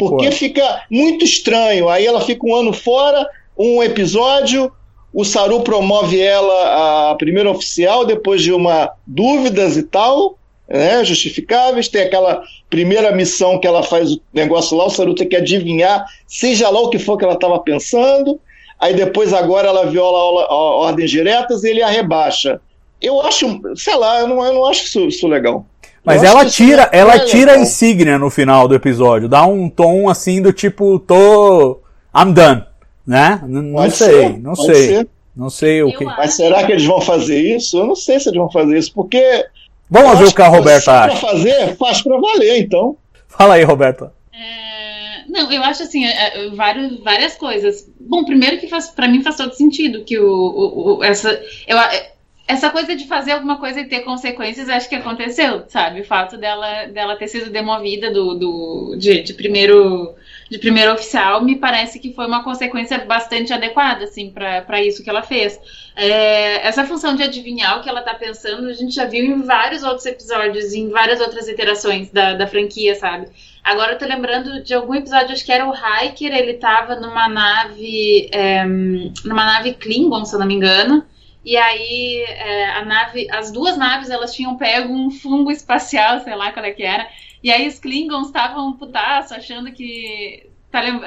Porque 0.00 0.30
fica 0.32 0.82
muito 0.90 1.22
estranho. 1.24 1.88
Aí 1.90 2.04
ela 2.06 2.20
fica 2.22 2.44
um 2.46 2.54
ano 2.54 2.72
fora, 2.72 3.28
um 3.56 3.82
episódio, 3.82 4.70
o 5.12 5.24
Saru 5.24 5.60
promove 5.60 6.20
ela 6.20 7.10
a 7.10 7.14
primeira 7.14 7.50
oficial 7.50 8.04
depois 8.04 8.42
de 8.42 8.52
uma 8.52 8.90
dúvidas 9.06 9.76
e 9.76 9.82
tal, 9.84 10.36
né, 10.68 11.04
justificáveis. 11.04 11.88
Tem 11.88 12.02
aquela 12.02 12.42
primeira 12.68 13.12
missão 13.12 13.58
que 13.58 13.66
ela 13.66 13.82
faz 13.82 14.12
o 14.12 14.20
negócio 14.32 14.76
lá, 14.76 14.86
o 14.86 14.90
Saru 14.90 15.14
tem 15.14 15.28
que 15.28 15.36
adivinhar, 15.36 16.04
seja 16.26 16.68
lá 16.68 16.80
o 16.80 16.88
que 16.90 16.98
for 16.98 17.16
que 17.16 17.24
ela 17.24 17.34
estava 17.34 17.58
pensando. 17.60 18.40
Aí 18.80 18.92
depois 18.92 19.32
agora 19.32 19.68
ela 19.68 19.86
viola 19.86 20.46
ordens 20.52 21.10
diretas 21.10 21.62
e 21.62 21.70
ele 21.70 21.82
a 21.82 21.88
rebaixa. 21.88 22.60
Eu 23.00 23.20
acho, 23.20 23.60
sei 23.76 23.94
lá, 23.94 24.20
eu 24.20 24.26
não, 24.28 24.44
eu 24.44 24.52
não 24.54 24.64
acho 24.64 24.84
isso, 24.84 25.00
isso 25.06 25.28
legal. 25.28 25.64
Mas 26.04 26.22
Eu 26.22 26.30
ela 26.30 26.44
tira, 26.44 26.90
é 26.92 26.98
ela 26.98 27.12
legal. 27.12 27.28
tira 27.28 27.52
a 27.52 27.58
insígnia 27.58 28.18
no 28.18 28.28
final 28.28 28.68
do 28.68 28.74
episódio, 28.74 29.28
dá 29.28 29.46
um 29.46 29.70
tom 29.70 30.08
assim 30.08 30.42
do 30.42 30.52
tipo, 30.52 30.98
tô. 30.98 31.80
I'm 32.14 32.32
done. 32.32 32.64
Né? 33.06 33.40
N- 33.42 33.62
Não 33.62 33.74
Pode 33.74 33.92
sei, 33.96 34.08
ser, 34.10 34.38
não 34.40 34.54
sei. 34.56 34.74
ser. 34.74 35.08
Não 35.36 35.50
sei 35.50 35.82
o 35.82 35.96
que. 35.96 36.04
Mas 36.04 36.34
será 36.34 36.64
que 36.64 36.72
eles 36.72 36.84
vão 36.84 37.00
fazer 37.00 37.40
isso? 37.56 37.76
Eu 37.78 37.86
não 37.86 37.96
sei 37.96 38.20
se 38.20 38.28
eles 38.28 38.38
vão 38.38 38.50
fazer 38.50 38.78
isso, 38.78 38.92
porque. 38.94 39.46
Vamos 39.90 40.18
ver 40.18 40.28
o 40.28 40.34
que 40.34 40.42
a 40.42 40.48
Roberta 40.48 40.90
é 40.90 40.94
pra 40.94 41.04
acha. 41.12 41.16
fazer, 41.16 41.76
faz 41.76 42.00
pra 42.02 42.16
valer, 42.18 42.60
então. 42.60 42.96
Fala 43.28 43.54
aí, 43.54 43.64
Roberta. 43.64 44.12
É, 44.32 45.24
não, 45.28 45.50
eu 45.52 45.62
acho 45.62 45.82
assim, 45.82 46.04
é, 46.06 46.46
é, 46.46 46.50
vários, 46.50 47.00
várias 47.02 47.34
coisas. 47.36 47.88
Bom, 48.00 48.24
primeiro 48.24 48.58
que 48.58 48.68
faz, 48.68 48.88
para 48.88 49.08
mim 49.08 49.22
faz 49.22 49.36
todo 49.36 49.52
sentido 49.54 50.04
que 50.04 50.18
o, 50.18 50.26
o- 50.26 50.96
o- 50.98 51.04
essa, 51.04 51.28
eu, 51.66 51.76
é, 51.78 52.12
essa 52.48 52.70
coisa 52.70 52.94
de 52.96 53.06
fazer 53.06 53.32
alguma 53.32 53.58
coisa 53.58 53.80
e 53.80 53.88
ter 53.88 54.00
consequências, 54.00 54.68
acho 54.68 54.88
que 54.88 54.94
aconteceu, 54.94 55.64
sabe? 55.68 56.00
O 56.00 56.04
fato 56.04 56.36
dela, 56.36 56.86
dela 56.86 57.16
ter 57.16 57.28
sido 57.28 57.50
demovida 57.50 58.10
do, 58.12 58.34
do 58.34 58.96
de, 58.98 59.22
de 59.22 59.34
primeiro 59.34 60.14
de 60.50 60.58
primeiro 60.58 60.92
oficial 60.92 61.42
me 61.42 61.56
parece 61.56 61.98
que 61.98 62.12
foi 62.12 62.26
uma 62.26 62.44
consequência 62.44 62.98
bastante 63.04 63.52
adequada, 63.52 64.04
assim, 64.04 64.30
para 64.30 64.82
isso 64.82 65.02
que 65.02 65.10
ela 65.10 65.22
fez. 65.22 65.58
É, 65.96 66.66
essa 66.66 66.84
função 66.84 67.14
de 67.14 67.22
adivinhar 67.22 67.78
o 67.78 67.82
que 67.82 67.88
ela 67.88 68.02
tá 68.02 68.14
pensando, 68.14 68.68
a 68.68 68.72
gente 68.72 68.94
já 68.94 69.04
viu 69.04 69.24
em 69.24 69.42
vários 69.42 69.82
outros 69.82 70.04
episódios, 70.06 70.72
em 70.72 70.90
várias 70.90 71.20
outras 71.20 71.48
iterações 71.48 72.10
da, 72.10 72.34
da 72.34 72.46
franquia, 72.46 72.94
sabe? 72.94 73.28
Agora 73.62 73.92
eu 73.92 73.98
tô 73.98 74.04
lembrando 74.04 74.62
de 74.62 74.74
algum 74.74 74.94
episódio, 74.94 75.32
acho 75.32 75.44
que 75.44 75.52
era 75.52 75.66
o 75.66 75.72
Hiker, 75.72 76.32
ele 76.34 76.54
tava 76.54 76.96
numa 76.96 77.28
nave. 77.28 78.28
é, 78.30 78.64
numa 78.64 79.44
nave 79.44 79.74
Klingon, 79.74 80.24
se 80.24 80.34
eu 80.34 80.40
não 80.40 80.46
me 80.46 80.54
engano. 80.54 81.04
E 81.44 81.56
aí 81.56 82.24
é, 82.26 82.70
a 82.70 82.84
nave, 82.84 83.26
as 83.30 83.50
duas 83.50 83.76
naves 83.76 84.10
elas 84.10 84.34
tinham 84.34 84.56
pego 84.56 84.92
um 84.92 85.10
fungo 85.10 85.50
espacial, 85.50 86.20
sei 86.20 86.34
lá 86.34 86.52
qual 86.52 86.64
é 86.64 86.72
que 86.72 86.82
era. 86.82 87.06
E 87.44 87.52
aí 87.52 87.68
os 87.68 87.78
Klingons 87.78 88.28
estavam 88.28 88.72
putaço, 88.74 89.34
achando 89.34 89.72
que. 89.72 90.50
Tá 90.72 90.80
lem- 90.80 91.00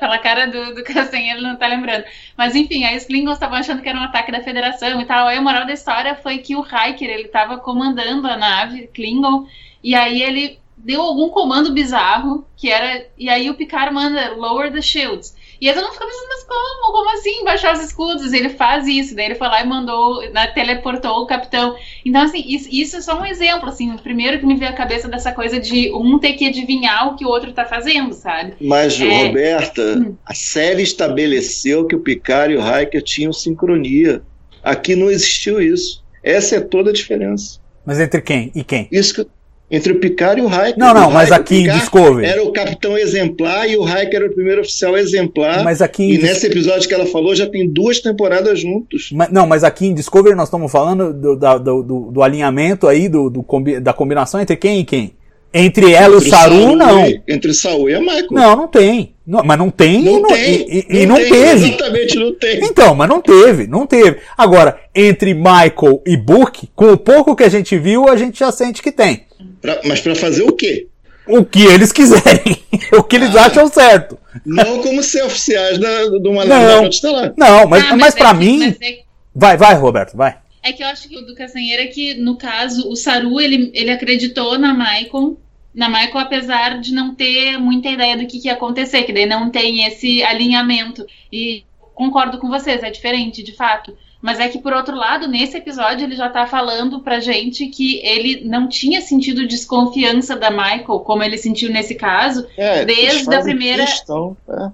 pela 0.00 0.18
cara 0.18 0.46
do, 0.46 0.74
do 0.74 0.82
ele 1.14 1.42
não 1.42 1.56
tá 1.56 1.66
lembrando. 1.66 2.04
Mas 2.38 2.54
enfim, 2.54 2.84
aí 2.84 2.96
os 2.96 3.04
Klingons 3.04 3.34
estavam 3.34 3.58
achando 3.58 3.82
que 3.82 3.88
era 3.88 3.98
um 3.98 4.04
ataque 4.04 4.32
da 4.32 4.42
Federação 4.42 5.00
e 5.00 5.04
tal. 5.04 5.28
Aí 5.28 5.36
a 5.36 5.42
moral 5.42 5.66
da 5.66 5.72
história 5.74 6.14
foi 6.16 6.38
que 6.38 6.56
o 6.56 6.62
Hiker, 6.64 7.10
ele 7.10 7.28
tava 7.28 7.58
comandando 7.58 8.26
a 8.28 8.36
nave 8.36 8.86
Klingon. 8.88 9.46
E 9.82 9.94
aí 9.94 10.22
ele 10.22 10.58
deu 10.76 11.02
algum 11.02 11.28
comando 11.28 11.72
bizarro, 11.72 12.46
que 12.56 12.70
era. 12.70 13.06
E 13.18 13.28
aí 13.28 13.50
o 13.50 13.54
Picard 13.54 13.92
manda 13.92 14.34
lower 14.34 14.72
the 14.72 14.80
shields. 14.80 15.36
E 15.62 15.68
aí 15.68 15.74
todo 15.76 15.84
mundo 15.84 15.92
fica 15.92 16.06
pensando, 16.06 16.28
mas 16.28 16.42
como? 16.42 16.92
Como 16.92 17.10
assim? 17.16 17.44
Baixar 17.44 17.72
os 17.72 17.84
escudos? 17.84 18.32
Ele 18.32 18.48
faz 18.48 18.84
isso. 18.88 19.14
Daí 19.14 19.26
ele 19.26 19.36
foi 19.36 19.46
lá 19.46 19.62
e 19.62 19.64
mandou, 19.68 20.20
né, 20.32 20.48
teleportou 20.48 21.22
o 21.22 21.26
capitão. 21.26 21.76
Então, 22.04 22.20
assim, 22.20 22.42
isso, 22.48 22.68
isso 22.68 22.96
é 22.96 23.00
só 23.00 23.16
um 23.20 23.24
exemplo, 23.24 23.68
assim. 23.68 23.94
O 23.94 23.98
primeiro 24.02 24.40
que 24.40 24.44
me 24.44 24.56
veio 24.56 24.72
à 24.72 24.74
cabeça 24.74 25.06
dessa 25.08 25.30
coisa 25.30 25.60
de 25.60 25.92
um 25.94 26.18
ter 26.18 26.32
que 26.32 26.48
adivinhar 26.48 27.06
o 27.06 27.14
que 27.16 27.24
o 27.24 27.28
outro 27.28 27.52
tá 27.52 27.64
fazendo, 27.64 28.12
sabe? 28.12 28.54
Mas, 28.60 29.00
É. 29.00 29.26
Roberta, 29.28 29.82
Hum. 30.00 30.16
a 30.26 30.34
série 30.34 30.82
estabeleceu 30.82 31.86
que 31.86 31.94
o 31.94 32.00
Picard 32.00 32.52
e 32.52 32.56
o 32.56 32.60
Hiker 32.60 33.00
tinham 33.00 33.32
sincronia. 33.32 34.20
Aqui 34.64 34.96
não 34.96 35.08
existiu 35.08 35.60
isso. 35.60 36.02
Essa 36.24 36.56
é 36.56 36.60
toda 36.60 36.90
a 36.90 36.92
diferença. 36.92 37.60
Mas 37.86 38.00
entre 38.00 38.20
quem 38.20 38.50
e 38.52 38.64
quem? 38.64 38.88
Isso 38.90 39.14
que, 39.14 39.30
entre 39.72 39.92
o 39.92 39.98
Picard 39.98 40.38
e 40.38 40.44
o 40.44 40.48
Hiker. 40.48 40.74
Não, 40.76 40.92
não, 40.92 41.10
mas 41.10 41.32
aqui 41.32 41.62
em 41.62 41.68
Discovery. 41.72 42.26
Era 42.26 42.44
o 42.44 42.52
capitão 42.52 42.96
exemplar 42.98 43.66
e 43.68 43.76
o 43.78 43.84
Hiker 43.88 44.16
era 44.16 44.26
o 44.26 44.32
primeiro 44.34 44.60
oficial 44.60 44.96
exemplar. 44.98 45.64
Mas 45.64 45.80
aqui 45.80 46.12
E 46.12 46.18
nesse 46.18 46.46
episódio 46.46 46.86
que 46.86 46.94
ela 46.94 47.06
falou, 47.06 47.34
já 47.34 47.46
tem 47.46 47.66
duas 47.66 47.98
temporadas 47.98 48.60
juntos. 48.60 49.08
Mas- 49.12 49.30
não, 49.30 49.46
mas 49.46 49.64
aqui 49.64 49.86
em 49.86 49.94
Discovery 49.94 50.36
nós 50.36 50.48
estamos 50.48 50.70
falando 50.70 51.14
do, 51.14 51.36
da- 51.36 51.56
do, 51.56 51.82
do- 51.82 52.10
do 52.12 52.22
alinhamento 52.22 52.86
aí, 52.86 53.08
do, 53.08 53.30
do 53.30 53.42
combi- 53.42 53.80
da 53.80 53.94
combinação 53.94 54.40
entre 54.42 54.56
quem 54.56 54.80
e 54.80 54.84
quem? 54.84 55.14
Entre 55.54 55.92
ela 55.92 56.14
e 56.14 56.16
o 56.16 56.18
Entre 56.18 56.30
Saru, 56.30 56.76
não. 56.76 57.06
e- 57.06 57.22
entre 57.28 57.52
Saul 57.54 57.88
e 57.90 57.94
a 57.94 58.00
Michael. 58.00 58.26
Não, 58.30 58.56
não 58.56 58.68
tem. 58.68 59.14
Não, 59.26 59.42
mas 59.44 59.58
não 59.58 59.70
tem 59.70 60.00
e 60.00 60.04
Não 60.04 60.20
não, 60.20 60.28
tem. 60.30 60.50
e, 60.68 60.78
e- 60.90 61.02
e 61.02 61.06
não 61.06 61.16
tem, 61.16 61.28
teve. 61.30 61.66
Exatamente, 61.68 62.18
não 62.18 62.34
tem. 62.34 62.64
Então, 62.64 62.94
mas 62.94 63.08
não 63.08 63.20
teve, 63.20 63.66
não 63.66 63.86
teve. 63.86 64.16
Agora, 64.36 64.78
entre 64.94 65.32
Michael 65.34 66.02
e 66.06 66.16
Book, 66.16 66.68
com 66.74 66.92
o 66.92 66.96
pouco 66.98 67.36
que 67.36 67.44
a 67.44 67.48
gente 67.48 67.78
viu, 67.78 68.08
a 68.08 68.16
gente 68.16 68.38
já 68.40 68.50
sente 68.50 68.82
que 68.82 68.90
tem. 68.90 69.24
Pra- 69.62 69.80
mas 69.84 70.00
para 70.00 70.14
fazer 70.14 70.42
o 70.42 70.52
quê? 70.52 70.88
O 71.26 71.44
que 71.44 71.62
eles 71.64 71.92
quiserem. 71.92 72.56
o 72.92 73.02
que 73.02 73.16
eles 73.16 73.34
Ah. 73.36 73.46
acham 73.46 73.68
certo. 73.68 74.18
Não 74.44 74.82
como 74.82 75.02
ser 75.02 75.22
oficiais 75.22 75.78
da, 75.78 76.06
de 76.08 76.28
uma 76.28 76.44
Não. 76.44 76.60
nave 76.62 76.88
estelar. 76.88 77.32
Não, 77.38 77.66
mas, 77.68 77.84
Ah, 77.84 77.96
mas, 77.96 78.14
é 78.14 78.18
pra 78.18 78.30
que- 78.34 78.38
mim. 78.44 78.58
mas 78.58 78.76
é- 78.80 79.02
Vai, 79.34 79.56
vai, 79.56 79.74
Roberto, 79.76 80.14
vai. 80.16 80.36
É 80.62 80.72
que 80.72 80.82
eu 80.82 80.86
acho 80.88 81.08
que 81.08 81.16
o 81.16 81.22
do 81.24 81.34
Castanheira 81.34 81.82
é 81.84 81.86
que, 81.86 82.14
no 82.14 82.36
caso, 82.36 82.88
o 82.88 82.94
Saru, 82.96 83.40
ele, 83.40 83.70
ele 83.74 83.90
acreditou 83.90 84.58
na 84.58 84.74
Maicon, 84.74 85.36
na 85.74 85.88
Michael, 85.88 86.18
apesar 86.18 86.80
de 86.80 86.92
não 86.92 87.14
ter 87.14 87.56
muita 87.56 87.88
ideia 87.88 88.16
do 88.16 88.26
que, 88.26 88.38
que 88.38 88.48
ia 88.48 88.52
acontecer, 88.52 89.04
que 89.04 89.12
daí 89.12 89.24
não 89.26 89.48
tem 89.50 89.86
esse 89.86 90.22
alinhamento. 90.22 91.04
E 91.32 91.64
concordo 91.94 92.38
com 92.38 92.48
vocês, 92.48 92.82
é 92.82 92.90
diferente, 92.90 93.42
de 93.42 93.52
fato. 93.56 93.96
Mas 94.22 94.38
é 94.38 94.48
que, 94.48 94.58
por 94.58 94.72
outro 94.72 94.96
lado, 94.96 95.26
nesse 95.26 95.56
episódio, 95.56 96.04
ele 96.04 96.14
já 96.14 96.28
tá 96.28 96.46
falando 96.46 97.00
pra 97.00 97.18
gente 97.18 97.66
que 97.66 98.00
ele 98.06 98.44
não 98.44 98.68
tinha 98.68 99.00
sentido 99.00 99.48
desconfiança 99.48 100.36
da 100.36 100.48
Michael, 100.48 101.00
como 101.00 101.24
ele 101.24 101.36
sentiu 101.36 101.70
nesse 101.72 101.96
caso, 101.96 102.46
É, 102.56 102.84
desde 102.84 103.34
a 103.34 103.42
primeira. 103.42 103.84
questão, 103.84 104.36
é. 104.48 104.70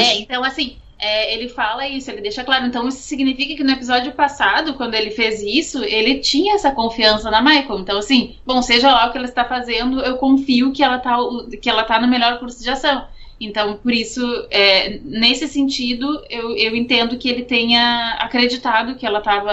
É, 0.00 0.18
então 0.18 0.44
assim, 0.44 0.76
é, 0.98 1.32
ele 1.32 1.48
fala 1.48 1.86
isso, 1.86 2.10
ele 2.10 2.20
deixa 2.20 2.42
claro. 2.42 2.66
Então 2.66 2.88
isso 2.88 2.98
significa 2.98 3.54
que 3.54 3.62
no 3.62 3.70
episódio 3.70 4.12
passado, 4.12 4.74
quando 4.74 4.94
ele 4.94 5.12
fez 5.12 5.40
isso, 5.42 5.82
ele 5.84 6.18
tinha 6.18 6.56
essa 6.56 6.72
confiança 6.72 7.30
na 7.30 7.40
Michael. 7.40 7.78
Então 7.78 7.98
assim, 7.98 8.34
bom, 8.44 8.60
seja 8.60 8.92
lá 8.92 9.06
o 9.06 9.12
que 9.12 9.18
ela 9.18 9.28
está 9.28 9.44
fazendo, 9.44 10.00
eu 10.00 10.16
confio 10.16 10.72
que 10.72 10.82
ela 10.82 10.98
tá, 10.98 11.16
que 11.62 11.70
ela 11.70 11.84
tá 11.84 12.00
no 12.00 12.08
melhor 12.08 12.38
curso 12.40 12.62
de 12.62 12.68
ação. 12.68 13.06
Então, 13.40 13.76
por 13.76 13.92
isso, 13.92 14.20
é, 14.50 14.98
nesse 15.04 15.46
sentido, 15.46 16.06
eu, 16.28 16.56
eu 16.56 16.74
entendo 16.74 17.16
que 17.16 17.28
ele 17.28 17.44
tenha 17.44 18.16
acreditado 18.20 18.96
que 18.96 19.06
ela 19.06 19.18
estava, 19.18 19.52